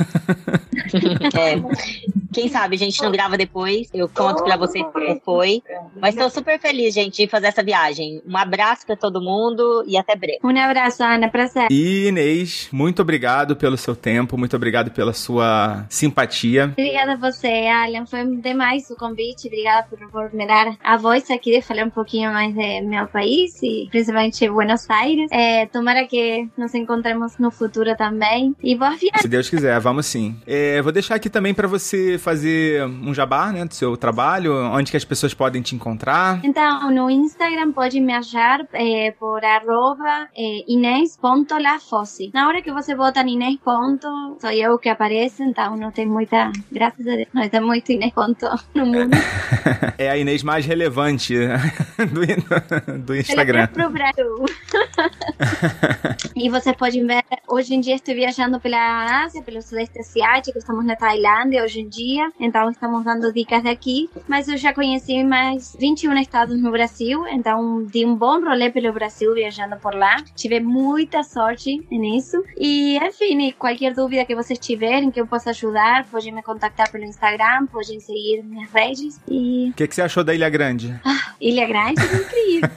É. 1.35 2.18
Quem 2.32 2.48
sabe 2.48 2.76
a 2.76 2.78
gente 2.78 3.02
não 3.02 3.10
grava 3.10 3.36
depois. 3.36 3.88
Eu 3.92 4.09
conto 4.09 4.44
pra 4.44 4.56
vocês 4.56 4.84
como 4.92 5.20
foi. 5.24 5.62
Mas 6.00 6.14
estou 6.14 6.30
super 6.30 6.60
feliz, 6.60 6.94
gente, 6.94 7.22
de 7.22 7.28
fazer 7.28 7.48
essa 7.48 7.62
viagem. 7.62 8.22
Um 8.26 8.36
abraço 8.36 8.86
pra 8.86 8.96
todo 8.96 9.20
mundo 9.20 9.84
e 9.86 9.96
até 9.96 10.14
breve. 10.14 10.38
Um 10.44 10.56
abraço, 10.59 11.02
Ana. 11.02 11.28
Prazer. 11.28 11.68
E 11.70 12.09
Inês, 12.09 12.68
muito 12.72 13.02
obrigado 13.02 13.56
pelo 13.56 13.76
seu 13.76 13.94
tempo, 13.94 14.36
muito 14.36 14.56
obrigado 14.56 14.90
pela 14.90 15.12
sua 15.12 15.86
simpatia. 15.88 16.64
Obrigada 16.72 17.12
a 17.12 17.16
você, 17.16 17.66
Alan. 17.66 18.06
Foi 18.06 18.24
demais 18.36 18.90
o 18.90 18.96
convite. 18.96 19.48
Obrigada 19.48 19.86
por, 19.88 19.98
por 20.10 20.34
me 20.34 20.46
dar 20.46 20.76
a 20.82 20.96
voz 20.96 21.30
aqui 21.30 21.52
de 21.52 21.62
falar 21.62 21.84
um 21.84 21.90
pouquinho 21.90 22.32
mais 22.32 22.55
de 22.55 22.80
meu 22.82 23.06
país 23.06 23.60
e 23.62 23.88
principalmente 23.90 24.48
Buenos 24.48 24.88
Aires. 24.90 25.30
É, 25.30 25.66
tomara 25.66 26.06
que 26.06 26.48
nos 26.56 26.74
encontremos 26.74 27.38
no 27.38 27.50
futuro 27.50 27.96
também. 27.96 28.55
E 28.62 28.74
boa 28.74 28.90
viagem. 28.90 29.20
Se 29.20 29.28
Deus 29.28 29.48
quiser, 29.48 29.78
vamos 29.80 30.06
sim. 30.06 30.36
É, 30.46 30.80
vou 30.82 30.92
deixar 30.92 31.14
aqui 31.14 31.30
também 31.30 31.55
para 31.55 31.68
você 31.68 32.18
fazer 32.19 32.85
um 32.85 33.15
jabá, 33.15 33.53
né, 33.53 33.65
do 33.65 33.74
seu 33.74 33.97
trabalho, 33.97 34.55
onde 34.73 34.90
que 34.90 34.97
as 34.97 35.05
pessoas 35.05 35.35
podem 35.35 35.62
te 35.62 35.74
encontrar. 35.74 36.40
Então, 36.45 36.90
no 36.90 37.11
Instagram 37.11 37.73
pode 37.73 38.01
me 38.01 38.12
achar 38.12 38.66
é, 38.73 39.12
por 39.12 39.45
arroba 39.45 40.28
é, 40.36 40.65
inês.lafosse. 40.66 42.31
Na 42.35 42.49
hora 42.49 42.62
que 42.62 42.73
você 42.73 42.95
bota 42.95 43.20
Inês 43.28 43.59
ponto, 43.62 44.09
sou 44.40 44.51
eu 44.51 44.78
que 44.78 44.89
aparece, 44.89 45.43
então 45.43 45.77
não 45.77 45.90
tem 45.90 46.07
muita, 46.07 46.51
graças 46.73 47.07
a 47.07 47.16
Deus, 47.16 47.28
não 47.32 47.49
tem 47.49 47.61
muito 47.61 47.93
Inês 47.93 48.12
ponto 48.12 48.47
no 48.74 48.86
mundo. 48.86 49.16
é 49.99 50.09
a 50.09 50.16
Inês 50.16 50.43
mais 50.43 50.65
relevante 50.65 51.35
do, 51.99 52.99
do 52.99 53.15
Instagram. 53.15 53.66
Pro 53.69 53.90
Brasil. 53.90 54.47
e 56.35 56.49
você 56.49 56.73
pode 56.73 57.03
ver, 57.05 57.23
hoje 57.47 57.74
em 57.74 57.81
dia 57.81 57.97
estou 57.97 58.15
viajando 58.15 58.59
pela 58.59 59.23
Ásia, 59.24 59.43
pelo 59.43 59.61
Sudeste 59.61 59.99
Asiático, 59.99 60.59
estamos 60.59 60.85
na 60.85 60.97
Tailândia 60.97 61.62
hoje 61.62 61.81
em 61.81 61.89
dia, 61.89 62.07
então 62.40 62.70
estamos 62.70 63.05
dando 63.05 63.32
dicas 63.32 63.62
daqui, 63.62 64.09
mas 64.26 64.48
eu 64.48 64.56
já 64.56 64.72
conheci 64.72 65.22
mais 65.24 65.76
21 65.78 66.14
estados 66.18 66.60
no 66.60 66.70
Brasil, 66.70 67.26
então 67.28 67.85
dei 67.85 68.06
um 68.06 68.14
bom 68.14 68.40
rolê 68.40 68.70
pelo 68.70 68.93
Brasil 68.93 69.35
viajando 69.35 69.76
por 69.76 69.94
lá, 69.94 70.16
tive 70.35 70.60
muita 70.60 71.22
sorte 71.22 71.86
nisso, 71.90 72.43
e 72.56 72.98
enfim, 72.98 73.52
qualquer 73.59 73.94
dúvida 73.94 74.24
que 74.24 74.35
vocês 74.35 74.59
tiverem 74.59 75.10
que 75.10 75.20
eu 75.20 75.26
possa 75.26 75.51
ajudar, 75.51 76.06
podem 76.06 76.32
me 76.32 76.43
contactar 76.43 76.90
pelo 76.90 77.05
Instagram, 77.05 77.66
podem 77.66 78.01
seguir 78.01 78.43
minhas 78.43 78.70
redes 78.70 79.20
e... 79.28 79.70
O 79.70 79.74
que, 79.74 79.86
que 79.86 79.94
você 79.94 80.02
achou 80.02 80.24
da 80.24 80.35
Ilha 80.35 80.48
Grande? 80.48 80.98
Ah, 81.05 81.35
Ilha 81.40 81.66
Grande 81.66 82.01
é 82.01 82.16
incrível. 82.16 82.70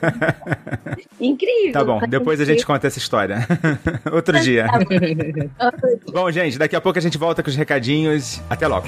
incrível. 1.19 1.73
Tá 1.73 1.83
bom, 1.83 1.99
depois 2.07 2.41
a 2.41 2.45
gente 2.45 2.65
conta 2.65 2.87
essa 2.87 2.97
história. 2.97 3.47
Outro 4.11 4.39
dia. 4.39 4.67
Tá 4.67 4.79
bom. 4.79 6.11
bom, 6.11 6.31
gente, 6.31 6.57
daqui 6.57 6.75
a 6.75 6.81
pouco 6.81 6.97
a 6.97 7.01
gente 7.01 7.17
volta 7.17 7.43
com 7.43 7.49
os 7.49 7.55
recadinhos. 7.55 8.41
Até 8.49 8.67
logo. 8.67 8.87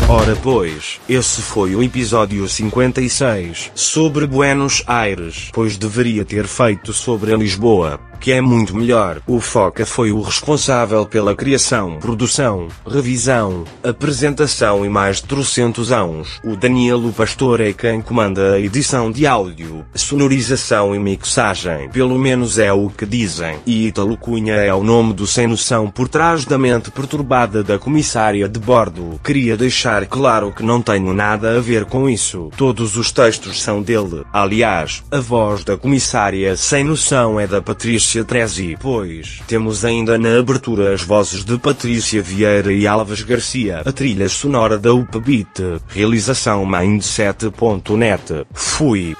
Ora 0.09 0.35
pois, 0.43 0.99
esse 1.07 1.41
foi 1.41 1.73
o 1.73 1.81
episódio 1.81 2.45
56 2.45 3.71
sobre 3.73 4.27
Buenos 4.27 4.83
Aires, 4.85 5.49
pois 5.53 5.77
deveria 5.77 6.25
ter 6.25 6.47
feito 6.47 6.91
sobre 6.91 7.33
Lisboa 7.37 8.10
que 8.21 8.31
é 8.31 8.39
muito 8.39 8.77
melhor. 8.77 9.19
O 9.25 9.39
Foca 9.39 9.83
foi 9.83 10.11
o 10.11 10.21
responsável 10.21 11.07
pela 11.07 11.35
criação, 11.35 11.97
produção, 11.99 12.67
revisão, 12.87 13.63
apresentação 13.83 14.85
e 14.85 14.89
mais 14.89 15.17
de 15.17 15.23
trocentos 15.23 15.91
anos. 15.91 16.39
O 16.43 16.55
Danilo 16.55 17.11
Pastor 17.11 17.59
é 17.59 17.73
quem 17.73 17.99
comanda 17.99 18.53
a 18.53 18.59
edição 18.59 19.11
de 19.11 19.25
áudio, 19.25 19.83
sonorização 19.95 20.93
e 20.93 20.99
mixagem. 20.99 21.89
Pelo 21.89 22.17
menos 22.19 22.59
é 22.59 22.71
o 22.71 22.91
que 22.91 23.07
dizem. 23.07 23.57
E 23.65 23.87
Italo 23.87 24.15
Cunha 24.15 24.53
é 24.53 24.71
o 24.71 24.83
nome 24.83 25.13
do 25.13 25.25
sem 25.25 25.47
noção 25.47 25.89
por 25.89 26.07
trás 26.07 26.45
da 26.45 26.59
mente 26.59 26.91
perturbada 26.91 27.63
da 27.63 27.79
comissária 27.79 28.47
de 28.47 28.59
bordo. 28.59 29.19
Queria 29.23 29.57
deixar 29.57 30.05
claro 30.05 30.51
que 30.51 30.61
não 30.61 30.79
tenho 30.79 31.11
nada 31.11 31.57
a 31.57 31.59
ver 31.59 31.85
com 31.85 32.07
isso. 32.07 32.51
Todos 32.55 32.97
os 32.97 33.11
textos 33.11 33.63
são 33.63 33.81
dele. 33.81 34.23
Aliás, 34.31 35.03
a 35.09 35.19
voz 35.19 35.63
da 35.63 35.75
comissária 35.75 36.55
sem 36.55 36.83
noção 36.83 37.39
é 37.39 37.47
da 37.47 37.63
Patrícia 37.63 38.10
Patrícia 38.11 38.25
Trezi. 38.25 38.77
Pois, 38.77 39.41
temos 39.47 39.85
ainda 39.85 40.17
na 40.17 40.37
abertura 40.37 40.93
as 40.93 41.01
vozes 41.01 41.45
de 41.45 41.57
Patrícia 41.57 42.21
Vieira 42.21 42.73
e 42.73 42.85
Alves 42.85 43.21
Garcia, 43.21 43.81
a 43.85 43.91
trilha 43.91 44.27
sonora 44.27 44.77
da 44.77 44.93
Upbeat, 44.93 45.79
realização 45.87 46.65
Mindset.net. 46.65 48.45
Fui. 48.53 49.15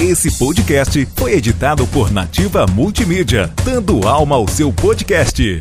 Esse 0.00 0.38
podcast 0.38 1.08
foi 1.16 1.32
editado 1.32 1.84
por 1.88 2.12
Nativa 2.12 2.64
Multimídia, 2.66 3.52
dando 3.64 4.06
alma 4.06 4.36
ao 4.36 4.46
seu 4.46 4.72
podcast. 4.72 5.60